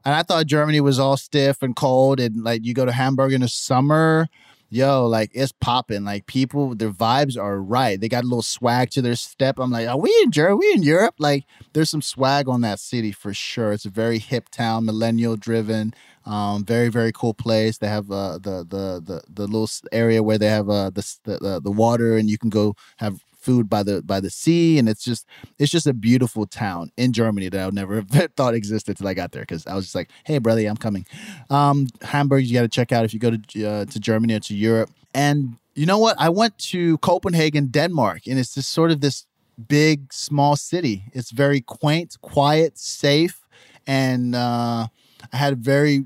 And 0.05 0.13
I 0.13 0.21
thought 0.23 0.45
Germany 0.45 0.79
was 0.79 0.99
all 0.99 1.17
stiff 1.17 1.61
and 1.63 1.75
cold, 1.75 2.19
and 2.19 2.43
like 2.43 2.63
you 2.63 2.73
go 2.73 2.85
to 2.85 2.91
Hamburg 2.91 3.33
in 3.33 3.41
the 3.41 3.47
summer, 3.47 4.27
yo, 4.69 5.05
like 5.07 5.31
it's 5.33 5.51
popping. 5.51 6.03
Like 6.03 6.25
people, 6.25 6.75
their 6.75 6.91
vibes 6.91 7.37
are 7.37 7.61
right. 7.61 7.99
They 7.99 8.09
got 8.09 8.23
a 8.23 8.27
little 8.27 8.41
swag 8.41 8.89
to 8.91 9.01
their 9.01 9.15
step. 9.15 9.59
I'm 9.59 9.71
like, 9.71 9.87
are 9.87 9.97
we 9.97 10.09
in 10.23 10.31
Europe? 10.33 10.59
We 10.59 10.71
in 10.73 10.83
Europe? 10.83 11.15
Like 11.19 11.45
there's 11.73 11.89
some 11.89 12.01
swag 12.01 12.47
on 12.47 12.61
that 12.61 12.79
city 12.79 13.11
for 13.11 13.33
sure. 13.33 13.71
It's 13.71 13.85
a 13.85 13.89
very 13.89 14.19
hip 14.19 14.49
town, 14.49 14.85
millennial 14.85 15.35
driven. 15.35 15.93
Um, 16.25 16.65
very 16.65 16.89
very 16.89 17.13
cool 17.13 17.33
place. 17.33 17.77
They 17.77 17.87
have 17.87 18.11
uh, 18.11 18.33
the 18.39 18.65
the 18.67 19.01
the 19.03 19.21
the 19.29 19.47
little 19.47 19.69
area 19.93 20.21
where 20.21 20.37
they 20.37 20.47
have 20.49 20.69
uh, 20.69 20.89
the 20.89 21.15
the 21.23 21.61
the 21.63 21.71
water, 21.71 22.17
and 22.17 22.29
you 22.29 22.37
can 22.37 22.49
go 22.49 22.75
have 22.97 23.23
food 23.47 23.69
by 23.69 23.81
the 23.81 24.01
by 24.01 24.19
the 24.19 24.29
sea, 24.29 24.77
and 24.77 24.89
it's 24.89 25.03
just 25.03 25.25
it's 25.57 25.71
just 25.71 25.87
a 25.87 25.93
beautiful 25.93 26.45
town 26.45 26.91
in 26.97 27.13
Germany 27.13 27.47
that 27.47 27.61
I 27.61 27.65
would 27.65 27.73
never 27.73 27.95
have 28.11 28.33
thought 28.35 28.53
existed 28.53 28.97
till 28.97 29.07
I 29.07 29.13
got 29.13 29.31
there. 29.31 29.43
Because 29.43 29.65
I 29.65 29.73
was 29.75 29.85
just 29.85 29.95
like, 29.95 30.09
hey 30.25 30.37
brother, 30.39 30.65
I'm 30.67 30.75
coming. 30.75 31.05
Um, 31.49 31.87
Hamburg, 32.01 32.45
you 32.45 32.53
got 32.53 32.63
to 32.63 32.67
check 32.79 32.91
out 32.91 33.05
if 33.05 33.13
you 33.13 33.19
go 33.19 33.31
to 33.31 33.65
uh, 33.65 33.85
to 33.85 33.99
Germany 33.99 34.33
or 34.35 34.41
to 34.41 34.53
Europe. 34.53 34.89
And 35.13 35.55
you 35.75 35.85
know 35.85 35.97
what? 35.97 36.15
I 36.19 36.29
went 36.29 36.57
to 36.73 36.97
Copenhagen, 36.97 37.67
Denmark, 37.67 38.27
and 38.27 38.37
it's 38.37 38.53
just 38.53 38.69
sort 38.73 38.91
of 38.91 38.99
this 38.99 39.25
big 39.67 40.11
small 40.11 40.55
city. 40.57 41.05
It's 41.13 41.31
very 41.31 41.61
quaint, 41.61 42.17
quiet, 42.21 42.77
safe, 42.77 43.39
and 43.87 44.35
uh, 44.35 44.87
I 45.31 45.37
had 45.37 45.53
a 45.53 45.55
very 45.55 46.03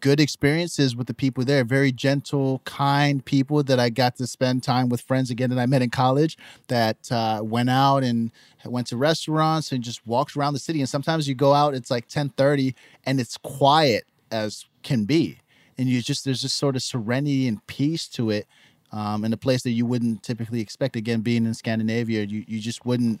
good 0.00 0.20
experiences 0.20 0.94
with 0.94 1.06
the 1.06 1.14
people 1.14 1.44
there. 1.44 1.64
Very 1.64 1.92
gentle, 1.92 2.60
kind 2.64 3.24
people 3.24 3.62
that 3.64 3.80
I 3.80 3.90
got 3.90 4.16
to 4.16 4.26
spend 4.26 4.62
time 4.62 4.88
with 4.88 5.00
friends 5.00 5.30
again 5.30 5.50
that 5.50 5.58
I 5.58 5.66
met 5.66 5.82
in 5.82 5.90
college 5.90 6.36
that 6.68 7.10
uh, 7.10 7.40
went 7.42 7.70
out 7.70 8.02
and 8.02 8.30
went 8.64 8.86
to 8.88 8.96
restaurants 8.96 9.72
and 9.72 9.82
just 9.82 10.06
walked 10.06 10.36
around 10.36 10.52
the 10.52 10.58
city. 10.58 10.80
And 10.80 10.88
sometimes 10.88 11.28
you 11.28 11.34
go 11.34 11.54
out, 11.54 11.74
it's 11.74 11.90
like 11.90 12.04
1030 12.04 12.74
and 13.04 13.20
it's 13.20 13.36
quiet 13.38 14.04
as 14.30 14.66
can 14.82 15.04
be. 15.04 15.38
And 15.78 15.88
you 15.88 16.02
just, 16.02 16.24
there's 16.24 16.42
just 16.42 16.56
sort 16.56 16.76
of 16.76 16.82
serenity 16.82 17.48
and 17.48 17.64
peace 17.66 18.08
to 18.08 18.30
it 18.30 18.46
um, 18.92 19.24
in 19.24 19.32
a 19.32 19.36
place 19.36 19.62
that 19.62 19.70
you 19.70 19.86
wouldn't 19.86 20.22
typically 20.22 20.60
expect. 20.60 20.96
Again, 20.96 21.20
being 21.20 21.46
in 21.46 21.54
Scandinavia, 21.54 22.24
you, 22.24 22.44
you 22.46 22.60
just 22.60 22.84
wouldn't 22.84 23.20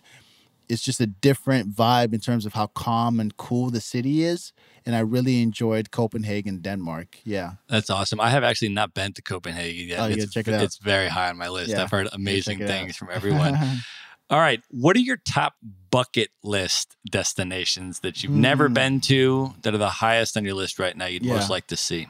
it's 0.68 0.82
just 0.82 1.00
a 1.00 1.06
different 1.06 1.74
vibe 1.74 2.12
in 2.12 2.20
terms 2.20 2.46
of 2.46 2.52
how 2.54 2.66
calm 2.68 3.20
and 3.20 3.36
cool 3.36 3.70
the 3.70 3.80
city 3.80 4.22
is. 4.22 4.52
And 4.86 4.94
I 4.96 5.00
really 5.00 5.42
enjoyed 5.42 5.90
Copenhagen, 5.90 6.60
Denmark. 6.60 7.18
Yeah. 7.24 7.52
That's 7.68 7.90
awesome. 7.90 8.20
I 8.20 8.30
have 8.30 8.44
actually 8.44 8.70
not 8.70 8.94
been 8.94 9.12
to 9.14 9.22
Copenhagen 9.22 9.88
yet. 9.88 10.00
Oh, 10.00 10.06
you 10.06 10.22
it's, 10.22 10.32
check 10.32 10.48
it 10.48 10.54
out. 10.54 10.62
It's 10.62 10.78
very 10.78 11.08
high 11.08 11.28
on 11.30 11.36
my 11.38 11.48
list. 11.48 11.70
Yeah, 11.70 11.82
I've 11.82 11.90
heard 11.90 12.08
amazing 12.12 12.58
things 12.58 12.96
from 12.96 13.08
everyone. 13.12 13.56
All 14.30 14.38
right. 14.40 14.62
What 14.70 14.94
are 14.96 15.00
your 15.00 15.16
top 15.16 15.54
bucket 15.90 16.28
list 16.42 16.96
destinations 17.10 18.00
that 18.00 18.22
you've 18.22 18.32
never 18.32 18.68
Hmm. 18.68 18.74
been 18.74 19.00
to 19.02 19.54
that 19.62 19.74
are 19.74 19.78
the 19.78 19.88
highest 19.88 20.36
on 20.36 20.44
your 20.44 20.54
list 20.54 20.78
right 20.78 20.96
now 20.96 21.06
you'd 21.06 21.24
Yeah. 21.24 21.34
most 21.34 21.50
like 21.50 21.66
to 21.68 21.76
see? 21.76 22.08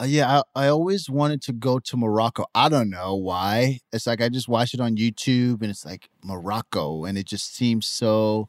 Uh, 0.00 0.04
yeah, 0.04 0.42
I, 0.54 0.64
I 0.64 0.68
always 0.68 1.10
wanted 1.10 1.42
to 1.42 1.52
go 1.52 1.78
to 1.78 1.96
Morocco. 1.96 2.46
I 2.54 2.68
don't 2.68 2.88
know 2.88 3.14
why. 3.16 3.80
It's 3.92 4.06
like 4.06 4.22
I 4.22 4.28
just 4.30 4.48
watched 4.48 4.72
it 4.72 4.80
on 4.80 4.96
YouTube 4.96 5.60
and 5.60 5.70
it's 5.70 5.84
like 5.84 6.08
Morocco 6.24 7.04
and 7.04 7.18
it 7.18 7.26
just 7.26 7.54
seems 7.54 7.86
so 7.86 8.48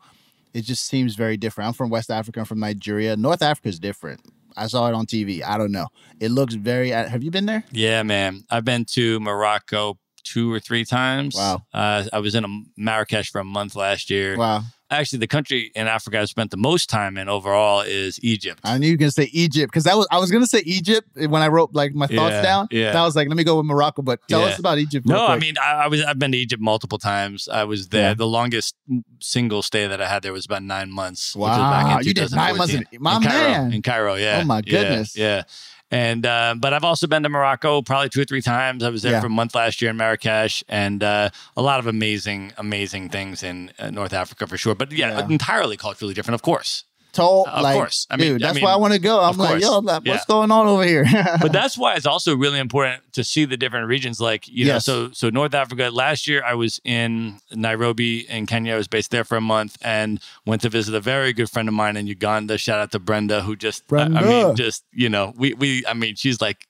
it 0.54 0.62
just 0.62 0.86
seems 0.86 1.16
very 1.16 1.38
different. 1.38 1.68
I'm 1.68 1.74
from 1.74 1.90
West 1.90 2.10
Africa, 2.10 2.40
I'm 2.40 2.46
from 2.46 2.60
Nigeria. 2.60 3.18
North 3.18 3.42
Africa 3.42 3.70
is 3.70 3.80
different. 3.80 4.22
I 4.56 4.68
saw 4.68 4.88
it 4.88 4.94
on 4.94 5.06
TV. 5.06 5.44
I 5.44 5.58
don't 5.58 5.72
know. 5.72 5.88
It 6.20 6.32
looks 6.32 6.54
very 6.54 6.90
Have 6.90 7.24
you 7.24 7.32
been 7.32 7.46
there? 7.46 7.64
Yeah, 7.72 8.04
man. 8.04 8.44
I've 8.50 8.66
been 8.66 8.86
to 8.92 9.20
Morocco 9.20 9.98
two 10.24 10.54
or 10.54 10.60
three 10.60 10.86
times. 10.86 11.36
Wow. 11.36 11.64
Uh, 11.74 12.06
I 12.14 12.20
was 12.20 12.36
in 12.36 12.46
a 12.46 12.62
Marrakesh 12.78 13.30
for 13.32 13.40
a 13.40 13.46
month 13.46 13.76
last 13.76 14.10
year. 14.10 14.38
Wow. 14.38 14.64
Actually, 14.92 15.20
the 15.20 15.28
country 15.28 15.72
in 15.76 15.88
Africa 15.88 16.20
I've 16.20 16.30
spent 16.30 16.52
the 16.52 16.58
most 16.58 16.90
time 16.90 17.18
in 17.18 17.28
overall 17.30 17.82
is 17.82 18.20
Egypt. 18.24 18.60
I 18.64 18.78
knew 18.78 18.88
you 18.88 18.94
were 18.94 18.98
gonna 18.98 19.12
say 19.12 19.30
Egypt 19.32 19.72
because 19.72 19.86
that 19.86 19.96
was 19.98 20.08
I 20.12 20.20
was 20.20 20.30
gonna 20.32 20.46
say 20.46 20.62
Egypt 20.66 21.08
eh, 21.18 21.26
when 21.28 21.42
I 21.42 21.48
wrote 21.48 21.72
like 21.74 21.94
my 21.94 22.08
thoughts 22.08 22.34
Yeah, 22.34 22.42
down. 22.42 22.68
yeah. 22.72 23.02
I 23.02 23.06
was 23.06 23.16
like, 23.16 23.28
let 23.28 23.38
me 23.38 23.44
go 23.44 23.58
with 23.58 23.66
Morocco, 23.66 24.02
but 24.02 24.20
tell 24.28 24.42
Yeah. 24.42 24.48
us 24.48 24.60
about 24.60 24.78
Egypt. 24.78 25.08
No, 25.08 25.26
I 25.26 25.40
mean, 25.40 25.56
I, 25.58 25.84
I 25.84 25.88
was 25.88 26.04
I've 26.04 26.20
been 26.20 26.32
to 26.34 26.38
Egypt 26.38 26.62
multiple 26.62 26.98
times. 26.98 27.48
I 27.48 27.64
was 27.64 27.88
there. 27.90 28.10
Yeah. 28.10 28.14
The 28.14 28.28
longest 28.28 28.76
single 29.20 29.62
stay 29.64 29.88
that 29.88 30.02
I 30.02 30.08
had 30.08 30.24
there 30.24 30.34
was 30.34 30.46
about 30.46 30.64
nine 30.64 30.92
months. 30.92 31.36
which 31.36 31.42
was 31.42 31.58
Wow, 31.58 31.72
back 31.72 32.02
in 32.02 32.08
you 32.08 32.14
did 32.14 32.32
nine 32.32 32.58
months 32.58 32.74
in- 32.74 32.82
2014. 32.92 33.02
my 33.02 33.20
Cairo, 33.30 33.52
man. 33.64 33.74
in 33.74 33.82
Cairo. 33.82 34.16
Yeah. 34.16 34.40
Oh, 34.42 34.46
my 34.46 34.62
goodness. 34.62 35.16
Yeah. 35.18 35.44
And 35.92 36.26
uh, 36.26 36.56
but 36.58 36.74
I've 36.74 36.86
also 36.86 37.06
been 37.06 37.24
to 37.24 37.30
Morocco 37.30 37.82
probably 37.82 38.08
two 38.10 38.22
or 38.22 38.26
three 38.26 38.42
times. 38.42 38.82
I 38.84 38.90
was 38.90 39.02
there 39.02 39.12
Yeah. 39.12 39.20
for 39.20 39.28
a 39.28 39.30
month 39.30 39.54
last 39.54 39.82
year 39.82 39.92
in 39.92 39.98
Marrakesh, 39.98 40.64
and 40.70 41.04
uh, 41.04 41.30
a 41.58 41.62
lot 41.62 41.80
of 41.80 41.88
amazing, 41.88 42.54
amazing 42.58 43.10
things 43.10 43.44
in 43.44 43.72
uh, 43.78 43.90
North 43.90 44.14
Africa 44.14 44.48
for 44.48 44.58
sure. 44.58 44.74
But 44.74 44.92
yeah, 44.94 45.20
Yeah. 45.20 45.26
entirely 45.28 45.76
culturally 45.78 46.14
different, 46.14 46.36
of 46.36 46.42
course. 46.42 46.86
Told 47.14 47.48
of 47.48 47.62
like, 47.62 47.76
course. 47.76 48.08
I 48.10 48.18
mean- 48.18 48.34
dude, 48.34 48.44
I 48.44 48.48
that's 48.48 48.56
mean, 48.56 48.64
why 48.66 48.72
I 48.74 48.76
want 48.78 48.94
to 48.94 49.00
go. 49.00 49.20
I'm 49.22 49.38
like, 49.38 49.50
course. 49.50 49.62
yo, 49.64 49.80
like, 49.80 50.02
Yeah. 50.06 50.14
what's 50.14 50.26
going 50.26 50.52
on 50.52 50.68
over 50.68 50.84
here? 50.84 51.06
but 51.42 51.52
that's 51.52 51.78
why 51.78 51.96
it's 51.96 52.06
also 52.06 52.36
really 52.36 52.60
important 52.60 53.02
to 53.14 53.24
see 53.24 53.46
the 53.46 53.58
different 53.58 53.88
regions 53.88 54.22
like 54.22 54.48
you 54.48 54.66
know 54.66 54.80
so 54.80 55.12
so 55.12 55.30
north 55.30 55.54
africa 55.54 55.90
last 55.92 56.28
year 56.28 56.42
i 56.46 56.54
was 56.54 56.80
in 56.86 57.40
nairobi 57.54 58.20
in 58.30 58.46
kenya 58.46 58.74
i 58.74 58.78
was 58.78 58.88
based 58.88 59.12
there 59.12 59.24
for 59.26 59.36
a 59.36 59.42
month 59.42 59.78
and 59.82 60.20
went 60.46 60.62
to 60.62 60.70
visit 60.70 60.96
a 60.96 61.00
very 61.02 61.34
good 61.34 61.50
friend 61.50 61.68
of 61.68 61.74
mine 61.74 61.98
in 61.98 62.08
uganda 62.08 62.58
shout 62.58 62.80
out 62.80 62.92
to 62.92 63.00
brenda 63.00 63.42
who 63.42 63.56
just 63.56 63.84
I- 63.92 64.04
I, 64.04 64.08
mean 64.24 64.56
just 64.56 64.86
you 64.94 65.10
know 65.10 65.34
we 65.36 65.54
we 65.54 65.86
i 65.88 65.94
mean 65.94 66.16
she's 66.16 66.40
like 66.42 66.68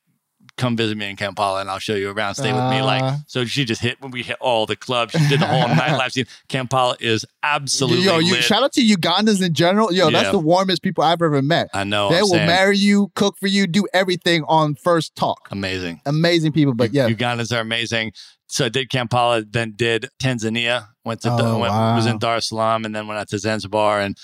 come 0.61 0.77
visit 0.77 0.95
me 0.97 1.09
in 1.09 1.15
Kampala 1.15 1.59
and 1.61 1.69
I'll 1.69 1.79
show 1.79 1.95
you 1.95 2.11
around. 2.11 2.35
Stay 2.35 2.53
with 2.53 2.69
me. 2.69 2.81
Like, 2.81 3.01
Uh. 3.03 3.15
so 3.27 3.45
she 3.45 3.65
just 3.65 3.81
hit 3.81 3.99
when 4.01 4.11
we 4.11 4.21
hit 4.21 4.37
all 4.39 4.65
the 4.65 4.75
clubs. 4.75 5.11
She 5.13 5.27
did 5.27 5.39
the 5.39 5.47
whole 5.47 5.63
nightlife 5.63 6.11
scene. 6.11 6.25
Kampala 6.49 6.95
is 6.99 7.25
absolutely 7.41 8.05
yo, 8.05 8.19
you 8.19 8.33
lit. 8.33 8.43
shout 8.43 8.61
out 8.63 8.71
to 8.73 8.81
Ugandans 8.81 9.41
in 9.45 9.53
general. 9.53 9.91
Yo, 9.91 10.09
that's 10.11 10.31
the 10.31 10.39
warmest 10.39 10.81
people 10.83 11.03
I've 11.03 11.21
ever 11.21 11.41
met. 11.41 11.67
I 11.73 11.83
know. 11.83 12.09
they 12.09 12.17
I'm 12.17 12.21
will 12.21 12.27
saying. 12.29 12.47
marry 12.47 12.77
you, 12.77 13.11
cook 13.15 13.35
for 13.39 13.47
you, 13.47 13.65
do 13.67 13.87
everything 13.93 14.43
on 14.47 14.75
first 14.75 15.15
talk. 15.15 15.47
Amazing. 15.51 16.01
Amazing 16.05 16.51
people, 16.51 16.73
but 16.75 16.93
yeah, 16.93 17.09
Ugandans 17.09 17.51
are 17.55 17.59
amazing. 17.61 18.13
So 18.47 18.65
I 18.65 18.69
did 18.69 18.89
Kampala, 18.89 19.43
then 19.49 19.73
did 19.75 20.09
Tanzania, 20.21 20.87
went 21.05 21.21
to 21.21 21.29
Oh, 21.31 21.57
went, 21.57 21.73
was 21.73 22.05
in 22.05 22.19
Dar 22.19 22.35
es 22.35 22.49
Salaam, 22.49 22.85
and 22.85 22.93
then 22.95 23.07
went 23.07 23.19
out 23.19 23.29
to 23.29 23.39
Zanzibar 23.39 24.01
and 24.01 24.17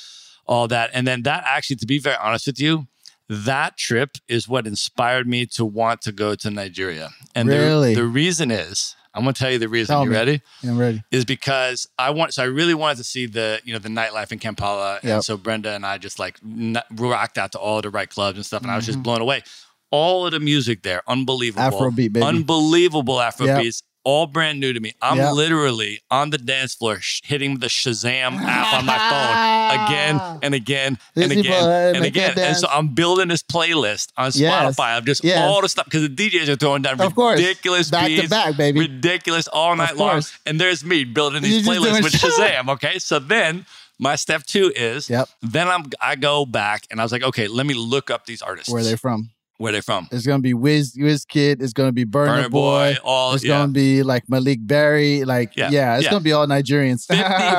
all 0.45 0.67
that. 0.67 0.91
And 0.93 1.07
then 1.07 1.23
that 1.23 1.43
actually, 1.47 1.77
to 1.77 1.85
be 1.85 1.97
very 1.99 2.17
honest 2.21 2.45
with 2.47 2.59
you, 2.59 2.87
that 3.29 3.77
trip 3.77 4.17
is 4.27 4.47
what 4.47 4.65
inspired 4.65 5.27
me 5.27 5.45
to 5.47 5.65
want 5.65 6.01
to 6.01 6.11
go 6.11 6.35
to 6.35 6.49
Nigeria. 6.49 7.09
And 7.35 7.49
Really? 7.49 7.93
the, 7.93 8.01
the 8.01 8.07
reason 8.07 8.51
is, 8.51 8.95
I'm 9.13 9.23
gonna 9.23 9.33
tell 9.33 9.51
you 9.51 9.57
the 9.57 9.67
reason. 9.67 9.93
Tell 9.93 10.03
you 10.03 10.11
me. 10.11 10.15
ready? 10.15 10.41
I'm 10.63 10.77
ready. 10.77 11.03
is 11.11 11.25
because 11.25 11.87
I 11.97 12.11
want 12.11 12.33
so 12.35 12.43
I 12.43 12.45
really 12.45 12.75
wanted 12.75 12.97
to 12.97 13.03
see 13.03 13.25
the 13.25 13.59
you 13.63 13.73
know 13.73 13.79
the 13.79 13.89
nightlife 13.89 14.31
in 14.31 14.37
Kampala, 14.39 14.99
Yep. 15.01 15.13
and 15.13 15.23
so 15.25 15.37
Brenda 15.37 15.71
and 15.73 15.85
I 15.85 15.97
just 15.97 16.19
like 16.19 16.37
n- 16.45 16.77
rocked 16.91 17.37
out 17.39 17.51
to 17.53 17.57
all 17.59 17.81
the 17.81 17.89
right 17.89 18.09
clubs 18.09 18.37
and 18.37 18.45
stuff, 18.45 18.61
and 18.61 18.69
I 18.71 18.75
was 18.75 18.83
Mm-hmm. 18.83 18.91
just 18.93 19.03
blown 19.03 19.21
away. 19.21 19.41
All 19.89 20.25
of 20.25 20.33
the 20.33 20.39
music 20.39 20.83
there, 20.83 21.01
unbelievable, 21.07 21.79
Afrobeat, 21.79 22.13
baby. 22.13 22.21
unbelievable 22.21 23.15
Afrobeats, 23.15 23.81
all 24.09 24.25
brand 24.25 24.57
new 24.61 24.71
to 24.71 24.79
me. 24.79 24.93
I'm 25.01 25.17
Yep. 25.17 25.33
literally 25.33 25.99
on 26.09 26.29
the 26.29 26.37
dance 26.37 26.73
floor 26.75 26.99
sh- 27.01 27.19
hitting 27.25 27.59
the 27.59 27.67
Shazam 27.67 28.37
app 28.39 28.73
on 28.75 28.85
my 28.85 28.97
phone 29.09 29.85
again 29.85 30.39
and 30.41 30.53
again 30.55 30.97
and 31.15 31.29
Busy 31.29 31.41
again 31.41 31.63
boy, 31.63 31.97
and 31.97 32.05
again, 32.05 32.39
and 32.39 32.55
so. 32.55 32.67
I'm 32.71 32.87
building 33.01 33.27
this 33.27 33.43
playlist 33.43 34.07
on 34.15 34.31
Yes. 34.33 34.75
Spotify 34.77 34.97
of 34.97 35.05
just 35.05 35.25
Yes. 35.25 35.39
all 35.39 35.61
the 35.61 35.67
stuff 35.67 35.85
because 35.85 36.03
the 36.03 36.09
DJs 36.15 36.47
are 36.47 36.55
throwing 36.55 36.83
down 36.83 37.01
Of 37.01 37.15
course. 37.15 37.37
ridiculous 37.39 37.89
Back 37.91 38.07
to 38.07 38.15
beats, 38.15 38.29
back, 38.29 38.55
baby. 38.55 38.79
ridiculous 38.79 39.47
all 39.49 39.75
night 39.75 39.97
long. 39.97 40.21
And 40.45 40.59
there's 40.61 40.85
me 40.85 41.03
building 41.03 41.43
You're 41.43 41.51
these 41.61 41.67
playlists 41.67 42.01
with 42.03 42.13
shit. 42.13 42.31
Shazam. 42.31 42.69
Okay. 42.75 42.99
So 42.99 43.19
then 43.19 43.65
my 43.99 44.15
step 44.15 44.43
two 44.45 44.71
is 44.73 45.09
Yep. 45.09 45.27
then 45.41 45.67
I'm 45.67 45.83
I 45.99 46.15
go 46.15 46.45
back 46.45 46.85
and 46.91 47.01
I 47.01 47.03
was 47.03 47.11
like, 47.11 47.23
okay, 47.23 47.47
let 47.49 47.65
me 47.65 47.73
look 47.73 48.09
up 48.09 48.25
these 48.25 48.41
artists. 48.41 48.69
Where 48.71 48.79
are 48.81 48.85
they 48.85 48.95
from? 48.95 49.31
Where 49.57 49.71
they 49.71 49.81
from? 49.81 50.07
It's 50.11 50.25
gonna 50.27 50.41
be 50.41 50.53
Wiz 50.53 50.95
Wizkid. 50.95 51.61
It's 51.63 51.73
gonna 51.73 51.91
be 51.91 52.05
Burna, 52.05 52.43
Burna 52.45 52.51
Boy. 52.51 52.93
Boy, 52.93 52.97
all 53.03 53.33
it's 53.33 53.43
yeah. 53.43 53.57
gonna 53.57 53.71
be 53.71 54.03
like 54.03 54.29
Malik 54.29 54.59
Berry. 54.61 55.23
Like 55.25 55.55
Yeah, 55.57 55.69
yeah, 55.71 55.95
it's 55.95 56.05
yeah. 56.05 56.11
gonna 56.11 56.23
be 56.23 56.31
all 56.31 56.45
Nigerians. 56.45 57.05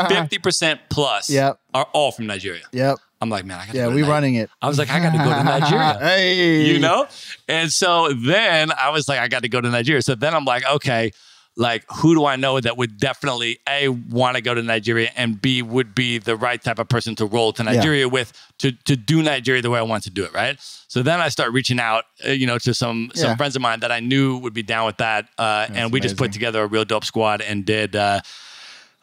50 0.08 0.38
percent 0.42 0.80
plus 0.90 1.28
Yep. 1.28 1.58
are 1.74 1.88
all 1.92 2.12
from 2.12 2.26
Nigeria. 2.26 2.62
Yep. 2.72 2.98
I'm 3.20 3.30
like, 3.30 3.44
man, 3.44 3.58
I 3.58 3.66
got 3.66 3.74
Yeah, 3.74 3.84
go 3.86 3.90
to 3.90 3.96
we 3.96 4.02
Ni- 4.02 4.08
running 4.08 4.34
it. 4.36 4.48
I 4.62 4.68
was 4.68 4.78
like, 4.78 4.90
I 4.90 5.00
got 5.00 5.10
to 5.10 5.18
go 5.18 5.24
to 5.24 5.42
Nigeria. 5.42 5.98
hey, 6.00 6.62
you 6.66 6.78
know? 6.78 7.08
And 7.48 7.72
so 7.72 8.12
then 8.12 8.70
I 8.70 8.90
was 8.90 9.08
like, 9.08 9.18
I 9.18 9.26
got 9.26 9.42
to 9.42 9.48
go 9.48 9.60
to 9.60 9.68
Nigeria. 9.68 10.02
So 10.02 10.14
then 10.14 10.34
I'm 10.36 10.44
like, 10.44 10.64
okay, 10.64 11.10
like 11.58 11.84
who 11.96 12.14
do 12.14 12.24
I 12.24 12.36
know 12.36 12.60
that 12.60 12.76
would 12.78 12.98
definitely 12.98 13.58
A 13.68 13.88
want 13.88 14.36
to 14.36 14.40
go 14.40 14.54
to 14.54 14.62
Nigeria 14.62 15.10
and 15.16 15.42
B 15.42 15.60
would 15.60 15.94
be 15.94 16.16
the 16.18 16.36
right 16.36 16.62
type 16.62 16.78
of 16.78 16.88
person 16.88 17.14
to 17.16 17.26
roll 17.26 17.52
to 17.54 17.62
Nigeria 17.64 18.08
with 18.08 18.32
to 18.58 18.72
to 18.72 18.96
do 18.96 19.22
Nigeria 19.22 19.60
the 19.60 19.68
way 19.68 19.78
I 19.78 19.82
want 19.82 20.04
to 20.04 20.10
do 20.10 20.24
it, 20.24 20.32
right? 20.32 20.56
So 20.86 21.02
then 21.02 21.20
I 21.20 21.28
start 21.28 21.52
reaching 21.52 21.80
out, 21.80 22.04
uh, 22.26 22.30
you 22.30 22.46
know, 22.46 22.58
to 22.58 22.72
some 22.72 23.10
some 23.14 23.30
Yeah. 23.30 23.36
friends 23.36 23.56
of 23.56 23.62
mine 23.62 23.80
that 23.80 23.90
I 23.92 24.00
knew 24.00 24.38
would 24.38 24.54
be 24.54 24.62
down 24.62 24.86
with 24.86 24.96
that, 24.98 25.28
uh, 25.36 25.66
and 25.74 25.92
we 25.92 26.00
just 26.00 26.16
put 26.16 26.32
together 26.32 26.62
a 26.62 26.66
real 26.66 26.84
dope 26.84 27.04
squad 27.04 27.40
and 27.42 27.64
did. 27.66 27.94
Uh, 27.96 28.20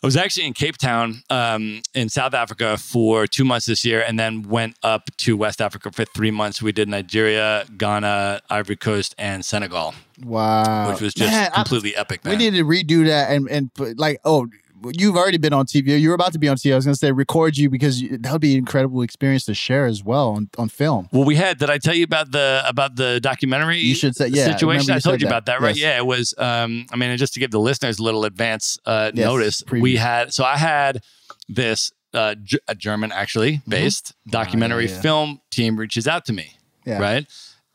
I 0.04 0.08
was 0.08 0.16
actually 0.18 0.46
in 0.46 0.54
Cape 0.54 0.78
Town 0.78 1.24
um, 1.32 1.82
in 1.96 2.10
South 2.10 2.34
Africa 2.36 2.78
for 2.78 3.26
two 3.28 3.44
months 3.44 3.66
this 3.66 3.84
year, 3.84 4.02
and 4.08 4.20
then 4.20 4.44
went 4.44 4.76
up 4.84 5.10
to 5.18 5.36
West 5.36 5.62
Africa 5.62 5.90
for 5.92 6.06
three 6.06 6.32
months. 6.32 6.62
We 6.62 6.72
did 6.72 6.88
Nigeria, 6.88 7.66
Ghana, 7.76 8.42
Ivory 8.50 8.76
Coast, 8.76 9.16
and 9.18 9.44
Senegal, 9.44 9.96
Wow, 10.24 10.92
which 10.92 11.02
was 11.02 11.14
just 11.14 11.32
Man, 11.32 11.50
I- 11.52 11.56
completely 11.56 11.96
epic. 11.96 12.24
Man. 12.24 12.38
we 12.38 12.50
need 12.50 12.58
to 12.58 12.64
redo 12.64 13.06
that 13.08 13.32
and 13.32 13.50
and 13.50 13.74
put, 13.74 13.98
like 14.00 14.20
oh. 14.26 14.48
You've 14.94 15.16
already 15.16 15.40
been 15.40 15.54
on 15.54 15.66
TV. 15.66 16.00
You 16.00 16.10
were 16.10 16.16
about 16.16 16.32
to 16.34 16.38
be 16.38 16.48
on 16.48 16.58
TV. 16.58 16.72
I 16.72 16.76
was 16.76 16.86
going 16.86 16.94
to 16.94 17.00
say 17.00 17.12
record 17.12 17.58
you 17.58 17.72
because 17.72 18.00
you, 18.04 18.20
that 18.20 18.32
would 18.32 18.42
be 18.42 18.52
an 18.52 18.60
incredible 18.60 19.02
experience 19.02 19.44
to 19.46 19.56
share 19.56 19.88
as 19.88 20.04
well 20.04 20.32
on, 20.36 20.48
on 20.60 20.70
film. 20.70 21.10
well, 21.12 21.24
we 21.24 21.36
had. 21.38 21.58
Did 21.58 21.72
I 21.72 21.80
tell 21.80 21.96
you 21.96 22.04
about 22.04 22.32
the 22.32 22.62
about 22.68 22.96
the 22.96 23.20
documentary? 23.20 23.80
You 23.80 23.96
should 23.96 24.16
say- 24.16 24.28
yeah, 24.28 24.46
situation. 24.46 24.82
remember 24.82 24.92
I 24.92 24.96
you 24.98 25.02
told 25.02 25.22
you 25.22 25.28
that. 25.28 25.32
about 25.34 25.46
that, 25.48 25.62
right? 25.62 25.76
Yes. 25.76 25.82
Yeah, 25.84 25.98
it 25.98 26.06
was. 26.06 26.36
Um, 26.38 26.86
I 26.92 26.98
mean, 26.98 27.18
just 27.18 27.34
to 27.34 27.40
give 27.40 27.50
the 27.50 27.60
listeners 27.60 27.98
a 27.98 28.04
little 28.04 28.26
advance 28.26 28.78
uh, 28.86 29.10
Yes, 29.16 29.26
notice, 29.26 29.62
preview. 29.64 29.82
we 29.82 29.96
had. 29.96 30.32
So 30.36 30.44
I 30.44 30.58
had 30.58 31.02
this 31.50 31.92
uh, 32.14 32.36
G- 32.36 32.60
a 32.68 32.76
German 32.76 33.12
actually 33.12 33.62
based 33.68 34.14
documentary 34.28 34.86
Mm-hmm. 34.86 34.94
Ah, 34.94 34.98
yeah. 34.98 35.02
film 35.02 35.42
team 35.50 35.78
reaches 35.78 36.08
out 36.08 36.26
to 36.26 36.34
me. 36.34 36.58
Yeah. 36.86 37.00
right? 37.00 37.26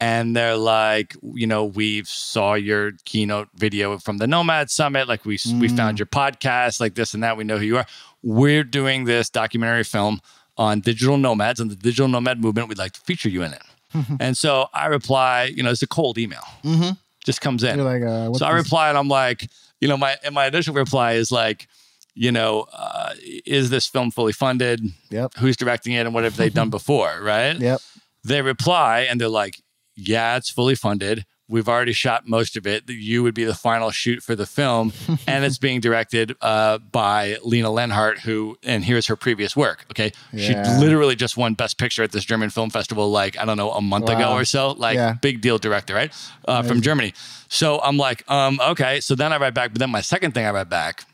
And 0.01 0.35
they're 0.35 0.57
like, 0.57 1.15
you 1.35 1.47
know, 1.47 1.65
we 1.65 2.05
saw 2.05 2.55
your 2.55 2.93
keynote 3.05 3.49
video 3.55 3.99
from 3.99 4.17
the 4.19 4.27
Nomad 4.27 4.71
Summit. 4.71 5.09
Like 5.09 5.25
we 5.27 5.33
we 5.33 5.69
Mm. 5.69 5.77
found 5.77 5.99
your 5.99 6.07
podcast, 6.07 6.81
like 6.81 6.95
this 6.95 7.13
and 7.15 7.23
that. 7.23 7.37
We 7.37 7.45
know 7.45 7.59
who 7.59 7.65
you 7.67 7.77
are. 7.77 7.87
We're 8.23 8.65
doing 8.65 9.05
this 9.05 9.29
documentary 9.29 9.85
film 9.85 10.21
on 10.57 10.81
digital 10.81 11.17
nomads 11.19 11.61
and 11.61 11.71
the 11.71 11.77
digital 11.77 12.09
nomad 12.09 12.41
movement. 12.41 12.69
We'd 12.69 12.79
like 12.79 12.93
to 12.93 13.01
feature 13.03 13.29
you 13.29 13.43
in 13.43 13.53
it. 13.53 13.63
and 14.21 14.37
so 14.39 14.69
I 14.73 14.87
reply, 14.87 15.45
you 15.55 15.63
know, 15.63 15.71
it's 15.71 15.83
a 15.83 15.87
cold 15.87 16.17
email. 16.17 16.45
Mhm. 16.65 16.97
Just 17.25 17.41
comes 17.43 17.63
in. 17.63 17.83
Like, 17.85 18.03
uh, 18.03 18.33
so 18.35 18.47
I 18.47 18.53
reply 18.53 18.89
and 18.89 18.97
I'm 18.97 19.09
like, 19.09 19.49
you 19.81 19.89
know, 19.89 19.97
my 19.99 20.17
and 20.25 20.35
my 20.35 20.47
initial 20.47 20.75
reply 20.75 21.13
is 21.13 21.31
like, 21.31 21.69
you 22.15 22.33
know, 22.33 22.67
uh, 22.73 23.13
is 23.45 23.69
this 23.71 23.87
film 23.87 24.11
fully 24.11 24.33
funded? 24.33 24.81
Yep. 25.11 25.35
Who's 25.39 25.57
directing 25.59 25.93
it 25.93 26.07
and 26.07 26.15
what 26.15 26.25
have 26.25 26.37
they 26.37 26.49
done 26.49 26.71
before? 26.79 27.21
Right 27.23 27.59
Yep. 27.59 27.81
they 28.25 28.41
reply 28.43 29.01
and 29.11 29.21
they're 29.21 29.29
like, 29.29 29.61
"Yeah, 30.09 30.37
it's 30.37 30.51
fully 30.51 30.75
funded. 30.75 31.25
We've 31.49 31.69
already 31.69 31.93
shot 31.93 32.29
most 32.29 32.57
of 32.57 32.65
it. 32.65 32.89
You 32.89 33.25
would 33.25 33.35
be 33.35 33.43
the 33.43 33.57
final 33.57 33.91
shoot 33.91 34.23
for 34.23 34.37
the 34.37 34.47
film, 34.47 34.93
and 35.27 35.45
it's 35.45 35.59
being 35.59 35.81
directed 35.81 36.37
uh, 36.41 36.79
by 36.79 37.39
Lena 37.43 37.71
Leonhardt, 37.71 38.21
who 38.21 38.57
and 38.63 38.85
here's 38.85 39.07
her 39.09 39.17
previous 39.17 39.57
work. 39.57 39.85
Okay, 39.91 40.13
she 40.37 40.55
literally 40.79 41.17
just 41.17 41.37
won 41.37 41.55
Best 41.55 41.77
Picture 41.77 42.05
at 42.05 42.13
this 42.13 42.25
German 42.25 42.51
film 42.51 42.71
festival, 42.71 43.11
like 43.11 43.37
I 43.37 43.45
don't 43.45 43.57
know, 43.57 43.73
a 43.73 43.81
month 43.83 44.07
ago 44.09 44.33
or 44.33 44.45
so. 44.45 44.73
Like 44.73 44.95
Yeah. 44.95 45.15
big 45.21 45.41
deal 45.41 45.59
director, 45.59 45.95
right, 45.95 46.13
uh, 46.47 46.63
from 46.63 46.81
Germany. 46.83 47.15
So 47.49 47.81
I'm 47.81 47.97
like, 47.97 48.23
um, 48.31 48.61
okay. 48.61 49.01
So 49.01 49.17
then 49.17 49.33
I 49.33 49.39
write 49.39 49.55
back, 49.55 49.73
but 49.73 49.81
then 49.81 49.91
my 49.91 50.03
second 50.03 50.35
thing 50.35 50.47
I 50.47 50.53
write 50.53 50.69
back 50.69 51.05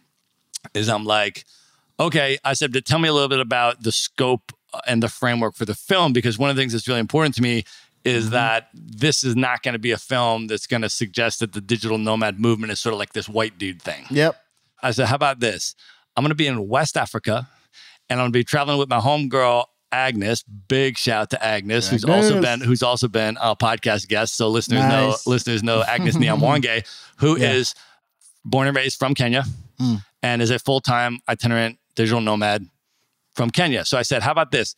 is 0.75 0.91
I'm 0.91 1.05
like, 1.07 1.47
okay, 1.99 2.37
I 2.45 2.53
said, 2.53 2.75
tell 2.85 2.99
me 2.99 3.09
a 3.09 3.13
little 3.15 3.31
bit 3.31 3.41
about 3.41 3.83
the 3.85 3.93
scope 3.93 4.53
and 4.87 5.03
the 5.03 5.09
framework 5.09 5.55
for 5.55 5.65
the 5.65 5.75
film, 5.75 6.13
because 6.13 6.37
one 6.39 6.51
of 6.51 6.57
the 6.57 6.61
things 6.61 6.75
that's 6.75 6.87
really 6.87 7.01
important 7.01 7.35
to 7.37 7.43
me 7.43 7.65
is 8.07 8.25
Mm-hmm. 8.27 8.33
that 8.35 8.69
this 8.75 9.25
is 9.25 9.35
not 9.37 9.63
going 9.63 9.73
to 9.75 9.79
be 9.79 9.91
a 9.91 9.99
film 9.99 10.47
that's 10.47 10.67
going 10.67 10.83
to 10.83 10.89
suggest 10.89 11.41
that 11.41 11.53
the 11.53 11.61
digital 11.61 11.99
nomad 11.99 12.39
movement 12.41 12.73
is 12.73 12.81
sort 12.81 12.93
of 12.93 12.99
like 12.99 13.13
this 13.13 13.29
white 13.29 13.59
dude 13.59 13.83
thing. 13.83 14.05
Yep. 14.11 14.37
I 14.83 14.93
said, 14.93 15.07
how 15.09 15.17
about 15.17 15.41
this? 15.41 15.75
I'm 16.17 16.23
going 16.23 16.31
to 16.31 16.35
be 16.37 16.47
in 16.47 16.69
West 16.69 16.97
Africa 16.97 17.49
and 18.09 18.21
I'm 18.21 18.25
going 18.25 18.33
to 18.33 18.39
be 18.39 18.45
traveling 18.45 18.79
with 18.79 18.89
my 18.89 19.01
homegirl, 19.01 19.65
Agnes. 19.93 20.43
Big 20.45 20.97
shout 20.99 21.31
to 21.31 21.45
Agnes, 21.45 21.89
who's 21.89 22.05
also 22.05 22.41
been 22.41 22.61
who's 22.61 22.83
also 22.83 23.09
been 23.09 23.37
a 23.41 23.55
podcast 23.57 24.09
guest. 24.09 24.35
So 24.37 24.49
listeners 24.49 24.81
Nice. 24.81 24.91
know 25.27 25.31
listeners 25.31 25.63
know 25.63 25.83
Agnes 25.89 26.17
Nyamwange, 26.17 26.87
who 27.19 27.37
is 27.37 27.75
Yeah. 27.77 27.83
born 28.45 28.69
and 28.69 28.77
raised 28.77 28.99
from 28.99 29.15
Kenya 29.15 29.45
Mm. 29.81 30.03
and 30.23 30.41
is 30.41 30.51
a 30.51 30.59
full 30.59 30.81
time 30.81 31.19
itinerant 31.29 31.79
digital 31.97 32.21
nomad 32.21 32.67
from 33.35 33.51
Kenya. 33.51 33.85
So 33.85 33.99
I 33.99 34.03
said, 34.03 34.23
how 34.23 34.33
about 34.33 34.51
this? 34.51 34.75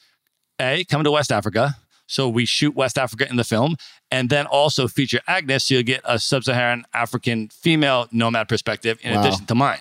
A, 0.60 0.84
come 0.84 1.04
to 1.04 1.10
West 1.12 1.30
Africa. 1.30 1.76
So 2.08 2.28
we 2.28 2.44
shoot 2.46 2.74
West 2.74 2.98
Africa 2.98 3.28
in 3.30 3.36
the 3.36 3.44
film 3.44 3.76
and 4.10 4.28
then 4.30 4.46
also 4.46 4.88
feature 4.88 5.20
Agnes. 5.28 5.64
So 5.66 5.74
you'll 5.74 5.84
get 5.84 6.00
a 6.04 6.18
sub 6.18 6.42
Saharan 6.42 6.84
African 6.92 7.48
female 7.48 8.08
nomad 8.10 8.48
perspective 8.48 8.98
in 9.02 9.14
Wow. 9.14 9.20
addition 9.20 9.46
to 9.46 9.54
mine. 9.54 9.78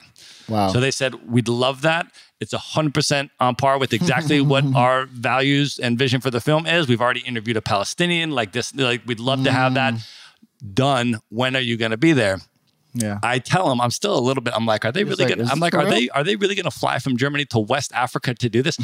Wow. 0.47 0.67
So 0.71 0.79
they 0.79 0.91
said, 0.91 1.15
we'd 1.29 1.47
love 1.47 1.81
that. 1.81 2.07
It's 2.39 2.53
100% 2.53 3.29
on 3.39 3.55
par 3.55 3.79
with 3.79 3.93
exactly 3.93 4.41
what 4.41 4.63
our 4.75 5.05
values 5.07 5.79
and 5.79 5.97
vision 5.97 6.21
for 6.21 6.29
the 6.29 6.39
film 6.39 6.67
is. 6.67 6.87
We've 6.87 7.01
already 7.01 7.21
interviewed 7.21 7.57
a 7.57 7.61
Palestinian 7.61 8.29
like 8.31 8.51
this. 8.51 8.75
Like, 8.75 9.01
we'd 9.07 9.19
love 9.19 9.43
to 9.45 9.51
have 9.51 9.73
that 9.73 9.95
done. 10.73 11.19
When 11.29 11.55
are 11.55 11.59
you 11.61 11.77
going 11.77 11.91
to 11.91 11.97
be 11.97 12.13
there? 12.13 12.39
Yeah. 12.93 13.19
I 13.23 13.39
tell 13.39 13.69
them 13.69 13.79
I'm 13.81 13.91
still 13.91 14.17
a 14.17 14.21
little 14.21 14.41
bit. 14.41 14.53
I'm 14.55 14.65
like, 14.65 14.83
are 14.85 14.91
they 14.91 15.03
really 15.03 15.25
like, 15.25 15.35
gonna? 15.37 15.49
I'm 15.51 15.59
like, 15.59 15.75
are 15.75 15.81
real? 15.81 15.89
they 15.91 16.09
are 16.09 16.23
they 16.23 16.35
really 16.35 16.55
gonna 16.55 16.71
fly 16.71 16.97
from 16.97 17.15
Germany 17.15 17.45
to 17.47 17.59
West 17.59 17.91
Africa 17.93 18.33
to 18.33 18.49
do 18.49 18.63
this? 18.63 18.75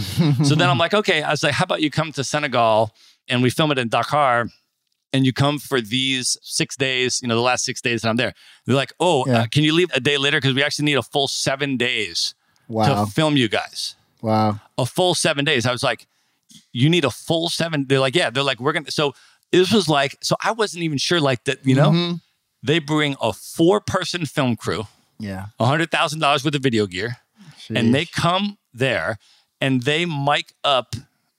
so 0.44 0.54
then 0.54 0.70
I'm 0.70 0.78
like, 0.86 0.94
okay. 0.94 1.24
I 1.24 1.32
was 1.32 1.42
like, 1.42 1.54
how 1.54 1.64
about 1.64 1.82
you 1.82 1.90
come 1.90 2.12
to 2.12 2.24
Senegal 2.24 2.94
and 3.28 3.42
we 3.44 3.50
film 3.50 3.72
it 3.72 3.78
in 3.80 3.90
Dakar, 3.90 4.48
and 5.12 5.26
you 5.26 5.34
come 5.34 5.60
for 5.60 5.80
these 5.82 6.38
six 6.42 6.76
days. 6.76 7.20
You 7.22 7.28
know, 7.28 7.36
the 7.36 7.42
last 7.42 7.64
six 7.66 7.82
days 7.82 8.02
that 8.02 8.10
I'm 8.10 8.16
there. 8.18 8.34
They're 8.66 8.76
like, 8.76 8.94
oh, 9.00 9.26
Yeah. 9.28 9.42
uh, 9.42 9.46
can 9.48 9.64
you 9.64 9.74
leave 9.74 9.92
a 9.94 10.00
day 10.00 10.18
later 10.18 10.38
because 10.40 10.54
we 10.56 10.64
actually 10.64 10.86
need 10.86 10.98
a 10.98 11.04
full 11.04 11.28
seven 11.28 11.78
days 11.78 12.34
Wow. 12.68 13.06
to 13.06 13.12
film 13.12 13.38
you 13.38 13.48
guys. 13.50 13.96
Wow. 14.22 14.60
A 14.78 14.86
full 14.86 15.14
seven 15.16 15.46
days. 15.46 15.66
I 15.66 15.72
was 15.72 15.84
like, 15.84 16.08
you 16.72 16.90
need 16.90 17.06
a 17.06 17.12
full 17.12 17.50
seven. 17.50 17.86
They're 17.88 18.00
like, 18.00 18.16
yeah. 18.16 18.30
They're 18.30 18.44
like, 18.44 18.60
we're 18.60 18.74
gonna. 18.74 18.90
So 18.92 19.14
this 19.52 19.72
was 19.72 19.88
like, 19.90 20.18
so 20.22 20.36
I 20.44 20.52
wasn't 20.52 20.84
even 20.84 20.98
sure 20.98 21.20
like 21.20 21.44
that. 21.46 21.66
You 21.66 21.76
know, 21.76 21.92
Mhm. 21.92 22.22
they 22.64 22.80
bring 22.80 23.16
a 23.22 23.34
four 23.34 23.82
person 23.82 24.26
film 24.26 24.56
crew. 24.56 24.88
Yeah. 25.20 25.48
hundred 25.60 25.92
thousand 25.92 26.20
dollars 26.20 26.44
worth 26.44 26.56
of 26.56 26.64
video 26.64 26.86
gear, 26.88 27.18
and 27.70 27.94
they 27.94 28.06
come 28.06 28.58
there 28.74 29.18
and 29.62 29.84
they 29.84 30.06
mic 30.06 30.54
up 30.64 30.96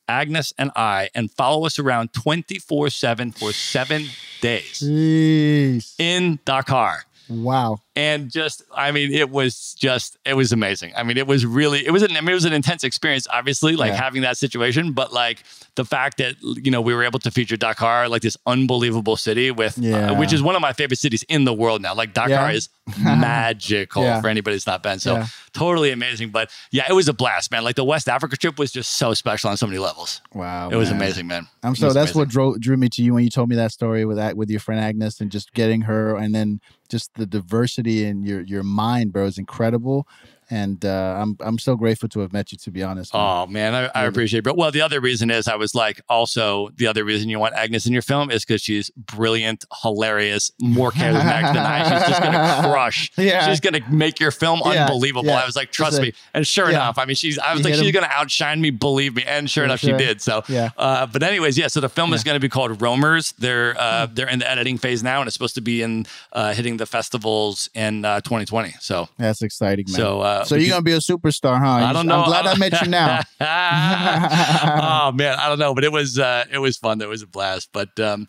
Agnes 0.09 0.53
and 0.59 0.71
I 0.77 1.09
and 1.15 1.31
follow 1.31 1.67
us 1.67 1.79
around 1.79 2.13
twenty 2.13 2.59
four 2.59 2.91
seven 2.91 3.33
for 3.33 3.53
seven 3.53 4.07
days 4.41 4.81
Jeez. 4.83 5.95
in 5.99 6.39
Dakar. 6.45 7.05
Wow. 7.29 7.81
And 7.97 8.29
just, 8.29 8.63
I 8.75 8.91
mean, 8.91 9.13
it 9.15 9.31
was 9.31 9.75
just, 9.79 10.19
it 10.25 10.35
was 10.35 10.51
amazing. 10.51 10.93
I 10.97 11.05
mean, 11.05 11.17
it 11.17 11.29
was 11.29 11.47
really, 11.47 11.87
it 11.87 11.93
was 11.93 12.03
an, 12.03 12.17
I 12.17 12.21
mean, 12.23 12.31
it 12.31 12.35
was 12.35 12.45
an 12.45 12.53
intense 12.53 12.83
experience, 12.83 13.29
obviously, 13.33 13.77
like 13.77 13.93
Yeah. 13.93 14.03
having 14.03 14.23
that 14.23 14.37
situation. 14.37 14.93
But 14.93 15.13
like 15.13 15.45
the 15.77 15.85
fact 15.85 16.19
that 16.19 16.35
you 16.43 16.71
know 16.73 16.81
we 16.81 16.93
were 16.93 17.05
able 17.05 17.21
to 17.21 17.31
feature 17.31 17.57
Dakar, 17.57 18.09
like 18.09 18.23
this 18.23 18.37
unbelievable 18.47 19.17
city 19.17 19.53
with, 19.53 19.79
uh, 19.85 20.15
which 20.17 20.33
is 20.33 20.43
one 20.43 20.57
of 20.57 20.61
my 20.61 20.73
favorite 20.73 20.99
cities 20.99 21.23
in 21.29 21.45
the 21.45 21.53
world 21.55 21.83
now. 21.83 21.95
Like 21.95 22.15
Dakar 22.15 22.29
Yeah. 22.31 22.51
is 22.51 22.69
magical 23.25 24.03
Yeah. 24.03 24.21
for 24.21 24.29
anybody 24.29 24.57
that's 24.57 24.67
not 24.67 24.83
been. 24.83 24.99
So 24.99 25.15
Yeah. 25.15 25.27
totally 25.53 25.91
amazing. 25.91 26.31
But 26.31 26.51
yeah, 26.71 26.85
it 26.89 26.93
was 26.93 27.09
a 27.09 27.13
blast, 27.13 27.51
man. 27.51 27.65
Like 27.65 27.77
the 27.77 27.85
West 27.85 28.09
Africa 28.09 28.37
trip 28.37 28.59
was 28.59 28.73
just 28.73 28.97
so 28.97 29.15
special 29.15 29.51
on 29.51 29.57
so 29.57 29.67
many 29.67 29.79
levels. 29.79 30.21
Wow. 30.33 30.69
it 30.71 30.77
was 30.77 30.91
man. 30.91 31.01
amazing, 31.01 31.27
man. 31.27 31.49
I'm 31.63 31.75
so 31.77 31.87
that's 31.93 31.97
amazing. 32.13 32.19
what 32.19 32.29
drew 32.29 32.59
drew 32.59 32.77
me 32.77 32.89
to 32.91 33.03
you 33.03 33.15
when 33.15 33.25
you 33.25 33.31
told 33.31 33.49
me 33.49 33.57
that 33.57 33.73
story 33.73 34.05
with 34.05 34.17
that 34.17 34.37
with 34.37 34.51
your 34.51 34.61
friend 34.61 34.81
Agnes 34.81 35.21
and 35.21 35.31
just 35.31 35.53
getting 35.55 35.83
her 35.83 36.17
and 36.17 36.35
then 36.35 36.61
just 36.91 37.15
the 37.15 37.25
diversity 37.27 37.84
in 37.87 38.23
your 38.25 38.43
your 38.43 38.63
mind, 38.63 39.13
bro, 39.13 39.27
is 39.27 39.39
incredible. 39.39 40.07
And 40.55 40.85
uh, 40.85 41.19
I'm 41.21 41.37
I'm 41.41 41.59
so 41.59 41.75
grateful 41.75 42.09
to 42.11 42.21
have 42.21 42.33
met 42.33 42.53
you. 42.53 42.59
To 42.59 42.71
be 42.71 42.83
honest, 42.83 43.13
man. 43.13 43.23
Oh 43.25 43.47
man, 43.49 43.75
I, 43.75 44.03
I 44.03 44.05
appreciate 44.05 44.39
it. 44.39 44.45
But 44.45 44.57
well, 44.57 44.71
the 44.71 44.83
other 44.83 45.01
reason 45.01 45.29
is 45.31 45.49
I 45.49 45.57
was 45.57 45.75
like, 45.75 46.01
also 46.09 46.69
the 46.77 46.87
other 46.87 47.03
reason 47.05 47.29
you 47.29 47.41
want 47.41 47.55
Agnes 47.55 47.87
in 47.87 47.93
your 47.93 48.03
film 48.03 48.31
is 48.31 48.45
because 48.45 48.63
she's 48.63 48.89
brilliant, 48.91 49.65
hilarious, 49.83 50.53
more 50.61 50.93
charismatic 50.93 51.53
than 51.55 51.59
I. 51.59 51.83
She's 51.99 52.09
just 52.09 52.23
gonna 52.23 52.61
crush. 52.71 53.11
Yeah. 53.17 53.49
she's 53.49 53.59
gonna 53.59 53.81
make 53.91 54.21
your 54.21 54.31
film 54.31 54.61
Yeah, 54.65 54.85
unbelievable. 54.87 55.27
yeah. 55.27 55.41
I 55.43 55.47
was 55.47 55.57
like, 55.57 55.73
trust 55.73 55.99
a- 55.99 56.03
me. 56.03 56.13
And 56.35 56.47
sure 56.47 56.67
yeah. 56.71 56.77
enough, 56.77 56.99
I 56.99 57.05
mean, 57.05 57.17
she's. 57.17 57.37
I 57.39 57.53
was 57.53 57.61
You 57.63 57.65
like, 57.71 57.75
she's 57.75 57.87
him. 57.89 57.93
gonna 57.93 58.13
outshine 58.13 58.61
me, 58.61 58.71
believe 58.71 59.17
me. 59.17 59.25
And 59.27 59.51
sure 59.51 59.65
enough, 59.65 59.81
sure. 59.81 59.99
she 59.99 60.05
did. 60.05 60.21
So 60.23 60.45
Yeah. 60.49 60.71
Uh, 60.77 61.07
but 61.07 61.25
anyways, 61.25 61.59
yeah. 61.59 61.67
So 61.67 61.81
the 61.81 61.89
film 61.89 62.13
is 62.13 62.23
gonna 62.23 62.39
be 62.39 62.49
called 62.49 62.81
Roamers. 62.81 63.33
They're 63.39 63.75
uh, 63.77 64.07
they're 64.07 64.29
in 64.29 64.39
the 64.39 64.49
editing 64.49 64.79
phase 64.79 65.03
now, 65.03 65.21
and 65.21 65.27
it's 65.27 65.35
supposed 65.35 65.57
to 65.57 65.61
be 65.63 65.83
in 65.83 66.07
uh, 66.33 66.55
hitting 66.55 66.77
the 66.77 66.87
festivals 66.87 67.69
in 67.75 68.05
uh, 68.05 68.21
2020. 68.21 68.75
So. 68.81 69.09
That's 69.19 69.43
exciting, 69.43 69.87
man. 69.89 69.97
So, 69.97 70.21
uh, 70.45 70.47
so 70.47 70.57
you're 70.57 70.71
gonna 70.71 70.83
be 70.83 70.93
a 70.93 70.99
superstar, 70.99 71.59
huh? 71.59 71.87
I 71.87 71.93
don't 71.93 72.07
know. 72.07 72.21
I'm 72.21 72.29
glad 72.29 72.47
I 72.47 72.57
met 72.57 72.81
you 72.83 72.89
now. 72.89 73.21
oh 73.41 75.13
man, 75.13 75.39
I 75.39 75.49
don't 75.49 75.59
know, 75.59 75.75
but 75.75 75.85
it 75.85 75.93
was 75.93 76.19
uh, 76.19 76.45
it 76.53 76.59
was 76.59 76.77
fun. 76.77 77.01
It 77.01 77.09
was 77.09 77.23
a 77.23 77.27
blast. 77.27 77.71
But 77.73 77.99
um, 77.99 78.27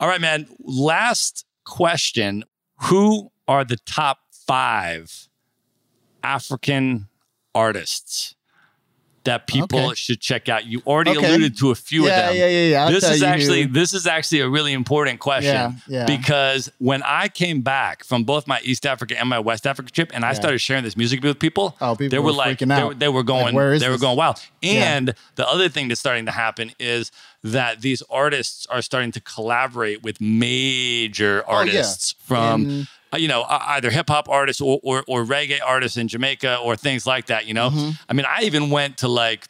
all 0.00 0.08
right, 0.08 0.20
man. 0.20 0.46
Last 0.60 1.44
question: 1.64 2.44
Who 2.84 3.32
are 3.48 3.64
the 3.64 3.78
top 3.84 4.18
five 4.30 5.28
African 6.22 7.08
artists 7.54 8.35
that 9.26 9.46
people 9.46 9.78
Okay. 9.86 9.94
should 9.94 10.20
check 10.20 10.48
out? 10.48 10.66
You 10.66 10.82
already 10.86 11.10
Okay. 11.16 11.28
alluded 11.28 11.56
to 11.58 11.70
a 11.70 11.74
few 11.76 12.06
yeah, 12.06 12.08
of 12.08 12.26
them. 12.26 12.36
yeah, 12.36 12.46
yeah, 12.48 12.68
yeah. 12.70 12.84
I'll 12.86 12.90
this 12.90 13.04
is 13.08 13.22
actually 13.22 13.62
who. 13.62 13.68
this 13.72 13.92
is 13.94 14.06
actually 14.08 14.40
a 14.40 14.48
really 14.48 14.72
important 14.72 15.20
question 15.20 15.54
Yeah, 15.54 15.72
yeah. 15.86 16.06
because 16.06 16.70
when 16.78 17.02
I 17.04 17.28
came 17.28 17.60
back 17.60 18.02
from 18.04 18.24
both 18.24 18.46
my 18.48 18.58
East 18.64 18.84
Africa 18.86 19.16
and 19.20 19.28
my 19.28 19.38
West 19.38 19.66
Africa 19.66 19.92
trip, 19.92 20.10
and 20.14 20.24
I 20.24 20.32
started 20.32 20.58
sharing 20.58 20.82
this 20.82 20.96
music 20.96 21.22
with 21.22 21.38
people, 21.38 21.76
Oh, 21.80 21.94
people 21.94 22.10
they 22.10 22.18
were, 22.18 22.24
were 22.26 22.32
like 22.32 22.58
freaking 22.58 22.68
they, 22.68 22.74
out. 22.74 22.88
were- 22.88 22.94
they 22.94 23.08
were 23.08 23.22
going 23.22 23.44
Like, 23.46 23.54
where 23.54 23.72
is 23.74 23.80
they 23.82 23.88
were 23.88 23.94
this? 23.94 24.00
going 24.00 24.16
wild. 24.16 24.40
And 24.62 25.14
the 25.36 25.46
other 25.48 25.68
thing 25.68 25.86
that's 25.88 26.00
starting 26.00 26.26
to 26.26 26.32
happen 26.32 26.72
is 26.80 27.12
that 27.44 27.80
these 27.82 28.02
artists 28.10 28.66
are 28.70 28.82
starting 28.82 29.12
to 29.12 29.20
collaborate 29.20 30.02
with 30.02 30.20
major 30.20 31.44
Oh, 31.46 31.52
artists 31.52 32.14
from 32.24 32.62
In- 32.64 32.88
you 33.16 33.28
know, 33.28 33.42
uh, 33.42 33.58
either 33.68 33.90
hip 33.90 34.08
hop 34.08 34.28
artists 34.28 34.60
or, 34.60 34.80
or 34.82 35.04
or 35.08 35.24
reggae 35.24 35.58
artists 35.64 35.96
in 35.96 36.08
Jamaica 36.08 36.58
or 36.58 36.76
things 36.76 37.06
like 37.06 37.26
that. 37.26 37.46
You 37.46 37.54
know, 37.54 37.70
Mm-hmm. 37.70 37.90
I 38.08 38.12
mean, 38.12 38.26
I 38.28 38.42
even 38.42 38.70
went 38.70 38.98
to 38.98 39.08
like 39.08 39.46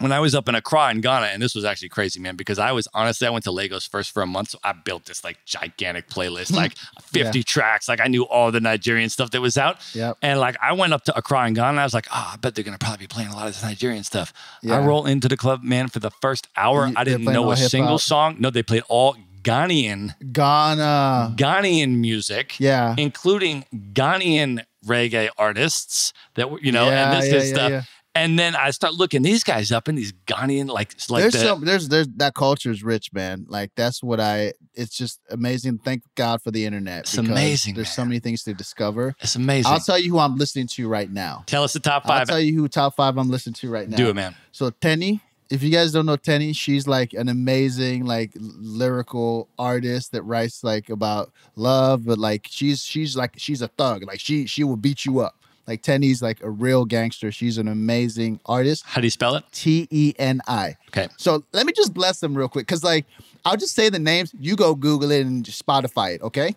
when 0.00 0.12
I 0.12 0.20
was 0.20 0.34
up 0.34 0.46
in 0.46 0.54
Accra 0.54 0.90
in 0.90 1.00
Ghana, 1.00 1.26
and 1.28 1.40
this 1.40 1.54
was 1.54 1.64
actually 1.64 1.88
crazy, 1.88 2.20
man, 2.20 2.36
because 2.36 2.58
I 2.58 2.72
was 2.72 2.86
honestly 2.92 3.26
I 3.26 3.30
went 3.30 3.44
to 3.44 3.50
Lagos 3.50 3.86
first 3.86 4.12
for 4.12 4.20
a 4.22 4.26
month, 4.26 4.50
so 4.50 4.58
I 4.62 4.72
built 4.72 5.06
this 5.06 5.24
like 5.24 5.38
gigantic 5.46 6.08
playlist, 6.10 6.52
like 6.62 6.76
fifty 7.00 7.42
tracks. 7.42 7.88
Like 7.88 8.00
I 8.00 8.06
knew 8.08 8.24
all 8.26 8.52
the 8.52 8.60
Nigerian 8.60 9.08
stuff 9.08 9.30
that 9.30 9.40
was 9.40 9.56
out, 9.56 9.78
Yep. 9.94 10.18
and 10.20 10.38
like 10.38 10.56
I 10.60 10.72
went 10.72 10.92
up 10.92 11.04
to 11.04 11.16
Accra 11.16 11.46
in 11.46 11.54
Ghana, 11.54 11.68
and 11.70 11.80
I 11.80 11.84
was 11.84 11.94
like, 11.94 12.08
oh, 12.12 12.30
I 12.34 12.36
bet 12.36 12.54
they're 12.54 12.64
gonna 12.64 12.76
probably 12.78 13.04
be 13.04 13.06
playing 13.06 13.30
a 13.30 13.34
lot 13.34 13.46
of 13.46 13.54
this 13.54 13.62
Nigerian 13.62 14.04
stuff. 14.04 14.34
Yeah. 14.62 14.76
I 14.78 14.84
roll 14.84 15.06
into 15.06 15.28
the 15.28 15.36
club, 15.36 15.62
man, 15.62 15.88
for 15.88 16.00
the 16.00 16.10
first 16.20 16.46
hour, 16.58 16.88
You- 16.88 16.94
I 16.96 17.04
didn't 17.04 17.24
know 17.24 17.50
a 17.50 17.56
single 17.56 17.98
song. 17.98 18.36
No, 18.38 18.50
they 18.50 18.62
played 18.62 18.82
all 18.88 19.16
Ghanaian 19.46 20.14
Ghana. 20.32 21.34
Ghanaian 21.36 21.98
music, 21.98 22.58
Yeah. 22.58 22.94
including 22.98 23.64
Ghanaian 23.92 24.64
reggae 24.84 25.28
artists 25.38 26.12
that 26.34 26.50
were, 26.50 26.60
you 26.60 26.72
know, 26.72 26.86
Yeah, 26.88 27.12
and 27.12 27.22
this 27.22 27.32
yeah, 27.32 27.38
yeah, 27.42 27.68
stuff. 27.78 27.90
And 28.14 28.38
then 28.38 28.56
I 28.56 28.70
start 28.70 28.94
looking 28.94 29.20
these 29.20 29.44
guys 29.44 29.70
up 29.70 29.88
and 29.88 29.98
these 29.98 30.12
Ghanaian, 30.26 30.68
like, 30.68 30.94
like 31.10 31.20
there's 31.20 31.34
the, 31.34 31.38
some 31.40 31.64
there's 31.66 31.88
there's 31.90 32.08
that 32.16 32.34
culture 32.34 32.70
is 32.70 32.82
rich, 32.82 33.12
man. 33.12 33.44
Like 33.46 33.72
that's 33.76 34.02
what 34.02 34.20
I. 34.20 34.54
It's 34.74 34.96
just 34.96 35.20
amazing. 35.30 35.78
Thank 35.84 36.02
God 36.14 36.40
for 36.42 36.50
the 36.50 36.64
internet. 36.64 37.00
It's 37.00 37.18
amazing, 37.18 37.74
There's 37.74 37.90
so 37.90 38.04
many 38.06 38.18
things 38.18 38.42
to 38.44 38.54
discover. 38.54 39.14
it's 39.20 39.36
amazing. 39.36 39.70
I'll 39.70 39.80
tell 39.80 39.98
you 39.98 40.10
who 40.12 40.18
I'm 40.18 40.36
listening 40.36 40.66
to 40.68 40.88
right 40.88 41.10
now. 41.10 41.44
Tell 41.46 41.62
us 41.62 41.74
the 41.74 41.80
top 41.80 42.06
five. 42.06 42.20
I'll 42.20 42.26
tell 42.26 42.40
you 42.40 42.54
who 42.58 42.68
top 42.68 42.96
five 42.96 43.18
I'm 43.18 43.28
listening 43.28 43.54
to 43.54 43.70
right 43.70 43.86
now. 43.88 43.98
Do 43.98 44.08
it, 44.08 44.14
man. 44.14 44.34
So 44.50 44.70
Teni, 44.70 45.20
if 45.50 45.62
you 45.62 45.70
guys 45.70 45.92
don't 45.92 46.06
know 46.06 46.16
Teni, 46.16 46.54
she's 46.54 46.88
like 46.88 47.12
an 47.12 47.28
amazing 47.28 48.04
like 48.04 48.32
lyrical 48.34 49.48
artist 49.58 50.12
that 50.12 50.22
writes 50.22 50.64
like 50.64 50.88
about 50.90 51.32
love, 51.54 52.04
but 52.04 52.18
like 52.18 52.46
she's 52.50 52.84
she's 52.84 53.16
like 53.16 53.34
she's 53.36 53.62
a 53.62 53.68
thug. 53.68 54.04
Like 54.04 54.20
she 54.20 54.46
she 54.46 54.64
will 54.64 54.76
beat 54.76 55.04
you 55.04 55.20
up. 55.20 55.36
Like 55.66 55.82
Teni's 55.82 56.22
like 56.22 56.42
a 56.42 56.50
real 56.50 56.84
gangster. 56.84 57.32
She's 57.32 57.58
an 57.58 57.68
amazing 57.68 58.40
artist. 58.46 58.84
How 58.86 59.00
do 59.00 59.06
you 59.06 59.10
spell 59.10 59.34
it? 59.36 59.44
T 59.52 59.88
E 59.90 60.14
N 60.18 60.40
I. 60.46 60.76
Okay. 60.88 61.08
So 61.16 61.44
let 61.52 61.66
me 61.66 61.72
just 61.72 61.92
bless 61.94 62.20
them 62.20 62.36
real 62.36 62.48
quick, 62.48 62.66
cause 62.66 62.84
like 62.84 63.06
I'll 63.44 63.56
just 63.56 63.74
say 63.74 63.88
the 63.88 63.98
names. 63.98 64.32
You 64.40 64.56
go 64.56 64.74
Google 64.74 65.10
it 65.10 65.26
and 65.26 65.44
just 65.44 65.64
Spotify 65.64 66.16
it. 66.16 66.22
Okay. 66.22 66.54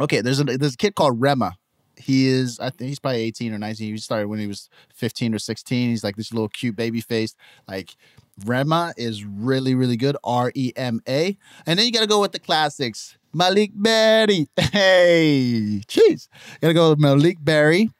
Okay. 0.00 0.20
There's 0.20 0.40
a 0.40 0.44
there's 0.44 0.74
a 0.74 0.78
kid 0.78 0.94
called 0.94 1.20
Rema. 1.20 1.56
He 2.02 2.28
is 2.28 2.58
I 2.60 2.70
think 2.70 2.88
he's 2.88 2.98
probably 2.98 3.22
18 3.22 3.52
or 3.52 3.58
19. 3.58 3.92
He 3.92 3.96
started 3.98 4.28
when 4.28 4.38
he 4.38 4.46
was 4.46 4.68
15 4.94 5.34
or 5.34 5.38
16. 5.38 5.90
He's 5.90 6.04
like 6.04 6.16
this 6.16 6.32
little 6.32 6.48
cute 6.48 6.76
baby 6.76 7.00
face. 7.00 7.34
Like 7.68 7.96
Rema 8.44 8.92
is 8.96 9.24
really 9.24 9.74
really 9.74 9.96
good. 9.96 10.16
R 10.24 10.52
E 10.54 10.72
M 10.76 11.00
A. 11.08 11.36
And 11.66 11.78
then 11.78 11.86
you 11.86 11.92
gotta 11.92 12.06
go 12.06 12.20
with 12.20 12.32
the 12.32 12.38
classics. 12.40 13.16
Malik 13.32 13.70
Berry. 13.74 14.46
Hey, 14.72 15.80
jeez. 15.86 16.28
Gotta 16.60 16.74
go 16.74 16.90
with 16.90 16.98
Malik 16.98 17.38
Berry. 17.40 17.90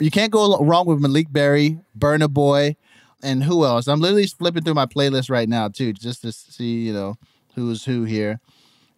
You 0.00 0.10
can't 0.10 0.30
go 0.30 0.58
wrong 0.58 0.86
with 0.86 1.00
Malik 1.00 1.32
Berry, 1.32 1.78
Burna 1.98 2.28
Boy, 2.28 2.76
and 3.22 3.42
who 3.42 3.64
else? 3.64 3.88
I'm 3.88 4.00
literally 4.00 4.26
flipping 4.26 4.62
through 4.62 4.74
my 4.74 4.86
playlist 4.86 5.30
right 5.30 5.48
now 5.48 5.68
too, 5.68 5.92
just 5.92 6.22
to 6.22 6.32
see 6.32 6.86
you 6.86 6.92
know 6.92 7.16
who's 7.54 7.84
who 7.84 8.04
here. 8.04 8.40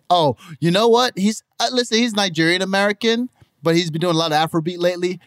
Oh, 0.08 0.36
you 0.58 0.70
know 0.70 0.88
what? 0.88 1.16
He's 1.16 1.42
uh, 1.60 1.68
listen. 1.72 1.98
He's 1.98 2.14
Nigerian 2.14 2.62
American, 2.62 3.30
but 3.62 3.76
he's 3.76 3.90
been 3.90 4.00
doing 4.00 4.14
a 4.14 4.18
lot 4.18 4.32
of 4.32 4.50
Afrobeat 4.50 4.78
lately. 4.78 5.20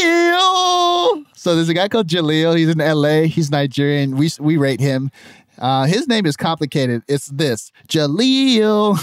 Jeleel. 0.00 1.24
So 1.36 1.54
there's 1.54 1.68
a 1.68 1.74
guy 1.74 1.88
called 1.88 2.06
Jeleel. 2.08 2.56
He's 2.56 2.68
in 2.68 2.80
L.A. 2.80 3.26
He's 3.26 3.50
Nigerian. 3.50 4.16
We 4.16 4.30
we 4.38 4.56
rate 4.56 4.80
him. 4.80 5.10
Uh, 5.58 5.84
his 5.84 6.08
name 6.08 6.24
is 6.26 6.36
complicated. 6.36 7.02
It's 7.08 7.26
this 7.26 7.70
Jeleel, 7.88 8.98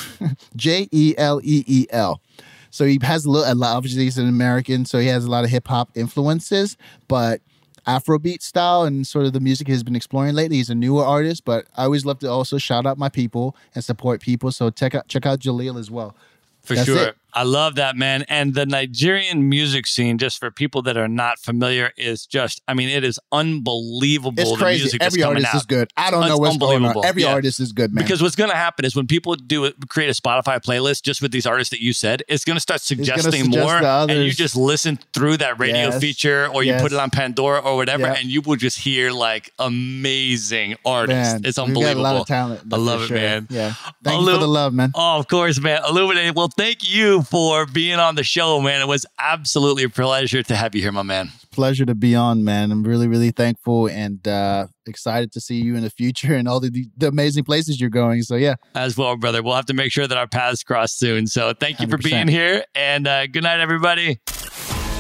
J 0.56 0.88
E 0.92 1.14
L 1.18 1.40
E 1.44 1.64
E 1.68 1.86
L. 1.92 2.22
So 2.70 2.86
he 2.86 3.00
has 3.04 3.26
a 3.26 3.30
little. 3.30 3.52
a 3.52 3.56
lot- 3.56 3.76
Obviously, 3.76 4.04
he's 4.04 4.18
an 4.18 4.28
American, 4.28 4.86
so 4.86 5.00
he 5.00 5.08
has 5.08 5.26
a 5.26 5.30
lot 5.32 5.44
of 5.44 5.50
hip 5.50 5.68
hop 5.68 5.90
influences, 5.96 6.78
but 7.08 7.42
Afrobeat 7.88 8.42
style 8.42 8.84
and 8.84 9.06
sort 9.08 9.26
of 9.26 9.34
the 9.34 9.40
music 9.40 9.68
he's 9.68 9.84
been 9.84 9.96
exploring 9.96 10.36
lately. 10.36 10.58
He's 10.58 10.70
a 10.70 10.76
newer 10.76 11.06
artist, 11.06 11.46
but 11.46 11.68
I 11.78 11.84
always 11.86 12.06
love 12.06 12.20
to 12.20 12.28
also 12.30 12.58
shout 12.58 12.86
out 12.86 12.98
my 12.98 13.08
people 13.10 13.56
and 13.76 13.84
support 13.84 14.20
people. 14.22 14.52
So 14.52 14.70
check 14.70 14.94
out 14.96 15.08
check 15.08 15.26
out 15.26 15.40
Jeleel 15.40 15.80
as 15.80 15.90
well. 15.90 16.16
For 16.62 16.76
That's 16.76 16.86
sure. 16.86 16.98
it. 17.10 17.18
I 17.38 17.44
love 17.44 17.76
that, 17.76 17.96
man. 17.96 18.24
And 18.30 18.56
the 18.56 18.66
Nigerian 18.66 19.48
music 19.48 19.86
scene, 19.86 20.18
just 20.18 20.40
for 20.40 20.50
people 20.50 20.82
that 20.82 20.98
are 20.98 21.08
not 21.08 21.38
familiar, 21.38 21.92
is 21.96 22.26
just, 22.26 22.62
I 22.68 22.74
mean, 22.74 22.90
it 22.90 23.04
is 23.04 23.20
unbelievable. 23.32 24.34
It's 24.42 24.50
the 24.52 24.58
crazy. 24.58 24.84
music 24.86 25.04
Every 25.04 25.22
artist 25.22 25.46
out. 25.48 25.56
is 25.56 25.66
good. 25.68 25.92
I 25.96 26.10
don't 26.10 26.24
It's 26.24 26.30
know 26.30 26.38
what's 26.38 26.58
going 26.58 26.84
on. 26.84 27.06
Every 27.06 27.22
Yeah. 27.22 27.34
artist 27.34 27.60
is 27.60 27.72
good, 27.74 27.94
man. 27.94 28.04
Because 28.04 28.24
what's 28.24 28.36
going 28.36 28.50
to 28.50 28.56
happen 28.56 28.86
is 28.86 28.96
when 28.96 29.06
people 29.06 29.36
do 29.36 29.66
it, 29.66 29.76
create 29.88 30.10
a 30.10 30.20
Spotify 30.20 30.60
playlist 30.60 31.04
just 31.04 31.22
with 31.22 31.32
these 31.32 31.46
artists 31.46 31.70
that 31.70 31.80
you 31.80 31.94
said, 31.94 32.24
it's 32.28 32.44
going 32.44 32.56
to 32.56 32.60
start 32.62 32.82
suggesting 32.82 33.44
suggest 33.44 33.50
more, 33.66 33.76
and 33.84 34.24
you 34.24 34.32
just 34.32 34.56
listen 34.56 34.98
through 35.14 35.38
that 35.38 35.60
radio 35.60 35.90
Yes. 35.90 36.02
feature, 36.02 36.48
or 36.52 36.64
you 36.64 36.74
put 36.76 36.92
it 36.92 36.98
on 37.00 37.12
Pandora 37.12 37.60
or 37.60 37.76
whatever, 37.76 38.08
Yeah. 38.08 38.14
and 38.20 38.30
you 38.32 38.42
will 38.42 38.56
just 38.56 38.80
hear 38.80 39.12
like 39.12 39.52
amazing 39.60 40.76
artists. 40.86 41.34
man, 41.34 41.42
it's 41.46 41.58
unbelievable. 41.60 42.02
got 42.04 42.10
a 42.12 42.14
lot 42.14 42.22
of 42.22 42.28
talent. 42.28 42.62
I 42.74 42.78
love 42.78 43.00
for 43.02 43.06
it, 43.06 43.08
sure. 43.10 43.18
man. 43.18 43.48
Yeah. 43.50 43.74
Thank 44.04 44.22
you 44.22 44.32
for 44.34 44.38
the 44.40 44.48
love, 44.48 44.74
man. 44.74 44.92
Oh, 44.96 45.20
of 45.20 45.28
course, 45.28 45.60
man. 45.60 45.82
Olumide. 45.84 46.34
Well, 46.36 46.50
thank 46.58 46.90
you 46.90 47.22
for 47.30 47.66
being 47.66 48.00
on 48.00 48.16
the 48.16 48.24
show, 48.24 48.60
man. 48.62 48.82
It 48.82 48.88
was 48.88 49.06
absolutely 49.20 49.84
a 49.84 49.90
pleasure 49.90 50.44
to 50.44 50.56
have 50.56 50.76
you 50.76 50.82
here, 50.82 50.92
my 50.92 51.04
man. 51.04 51.30
Pleasure 51.52 51.86
to 51.86 51.96
be 51.96 52.16
on, 52.16 52.44
man. 52.44 52.72
I'm 52.72 52.84
really, 52.84 53.08
really 53.08 53.32
thankful 53.32 53.88
and 53.88 54.26
uh, 54.28 54.68
excited 54.86 55.32
to 55.34 55.42
see 55.42 55.56
you 55.56 55.76
in 55.76 55.84
the 55.84 55.90
future 55.90 56.36
and 56.36 56.48
all 56.48 56.60
the, 56.60 56.88
the 56.98 57.08
amazing 57.08 57.44
places 57.44 57.80
you're 57.82 57.90
going. 57.90 58.22
So 58.22 58.36
yeah, 58.36 58.56
As 58.76 58.98
well, 58.98 59.16
brother. 59.18 59.44
We'll 59.44 59.56
have 59.56 59.66
to 59.68 59.74
make 59.74 59.92
sure 59.92 60.08
that 60.08 60.18
our 60.18 60.28
paths 60.28 60.64
cross 60.64 60.94
soon. 60.94 61.28
So 61.28 61.54
thank 61.54 61.80
you 61.80 61.88
for 61.88 61.98
100%. 61.98 62.04
being 62.04 62.28
here, 62.28 62.64
and 62.76 63.08
uh, 63.08 63.28
good 63.28 63.44
night, 63.44 63.60
everybody. 63.60 64.20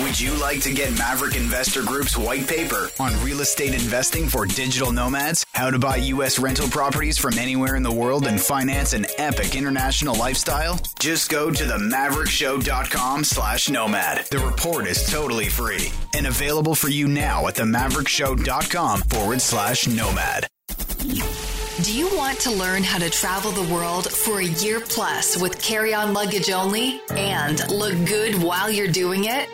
Would 0.00 0.20
you 0.20 0.34
like 0.34 0.60
to 0.60 0.74
get 0.74 0.92
Maverick 0.98 1.36
Investor 1.36 1.82
Group's 1.82 2.18
white 2.18 2.46
paper 2.46 2.90
on 3.00 3.18
real 3.24 3.40
estate 3.40 3.72
investing 3.72 4.28
for 4.28 4.44
digital 4.44 4.92
nomads? 4.92 5.46
How 5.54 5.70
to 5.70 5.78
buy 5.78 5.96
U.S. 5.96 6.38
rental 6.38 6.68
properties 6.68 7.16
from 7.16 7.38
anywhere 7.38 7.76
in 7.76 7.82
the 7.82 7.90
world 7.90 8.26
and 8.26 8.38
finance 8.38 8.92
an 8.92 9.06
epic 9.16 9.54
international 9.54 10.14
lifestyle? 10.14 10.78
Just 10.98 11.30
go 11.30 11.50
to 11.50 11.64
themaverickshow.com 11.64 13.24
slash 13.24 13.70
nomad. 13.70 14.26
The 14.26 14.38
report 14.40 14.86
is 14.86 15.02
totally 15.10 15.48
free 15.48 15.90
and 16.14 16.26
available 16.26 16.74
for 16.74 16.88
you 16.90 17.08
now 17.08 17.46
at 17.46 17.54
themaverickshow.com 17.54 19.00
forward 19.00 19.40
slash 19.40 19.88
nomad. 19.88 20.46
Do 21.82 21.92
you 21.96 22.14
want 22.14 22.38
to 22.40 22.50
learn 22.50 22.82
how 22.82 22.98
to 22.98 23.08
travel 23.08 23.50
the 23.50 23.72
world 23.72 24.10
for 24.10 24.40
a 24.40 24.44
year 24.44 24.80
plus 24.80 25.40
with 25.40 25.58
carry 25.62 25.94
on 25.94 26.12
luggage 26.12 26.50
only 26.50 27.00
and 27.10 27.66
look 27.70 27.94
good 28.06 28.34
while 28.42 28.70
you're 28.70 28.88
doing 28.92 29.24
it? 29.24 29.48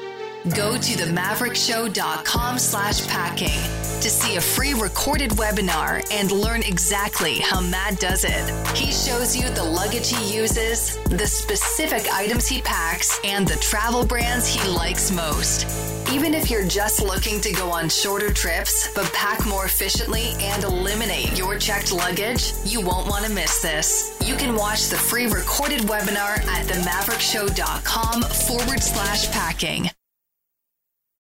Go 0.51 0.77
to 0.77 0.93
themaverickshow.com 0.98 2.59
slash 2.59 3.06
packing 3.06 3.60
to 4.01 4.10
see 4.10 4.35
a 4.35 4.40
free 4.40 4.74
recorded 4.74 5.31
webinar 5.32 6.05
and 6.10 6.32
learn 6.32 6.62
exactly 6.62 7.39
how 7.39 7.60
Matt 7.60 8.01
does 8.01 8.24
it. 8.27 8.77
He 8.77 8.90
shows 8.90 9.36
you 9.36 9.48
the 9.51 9.62
luggage 9.62 10.10
he 10.10 10.36
uses, 10.36 10.98
the 11.05 11.28
specific 11.28 12.12
items 12.12 12.48
he 12.48 12.60
packs, 12.60 13.20
and 13.24 13.47
the 13.47 13.55
travel 13.60 14.05
brands 14.05 14.48
he 14.48 14.69
likes 14.69 15.12
most. 15.12 15.64
Even 16.10 16.35
if 16.35 16.51
you're 16.51 16.66
just 16.66 17.01
looking 17.01 17.40
to 17.40 17.52
go 17.52 17.70
on 17.70 17.89
shorter 17.89 18.32
trips 18.32 18.93
but 18.97 19.10
pack 19.12 19.47
more 19.47 19.66
efficiently 19.66 20.32
and 20.40 20.64
eliminate 20.64 21.39
your 21.39 21.56
checked 21.56 21.93
luggage, 21.93 22.52
you 22.64 22.81
won't 22.81 23.06
want 23.06 23.24
to 23.24 23.32
miss 23.32 23.62
this. 23.62 24.19
You 24.27 24.35
can 24.35 24.56
watch 24.56 24.89
the 24.89 24.97
free 24.97 25.27
recorded 25.27 25.82
webinar 25.82 26.44
at 26.48 26.66
themaverickshow.com 26.66 28.23
forward 28.23 28.82
slash 28.82 29.31
packing. 29.31 29.89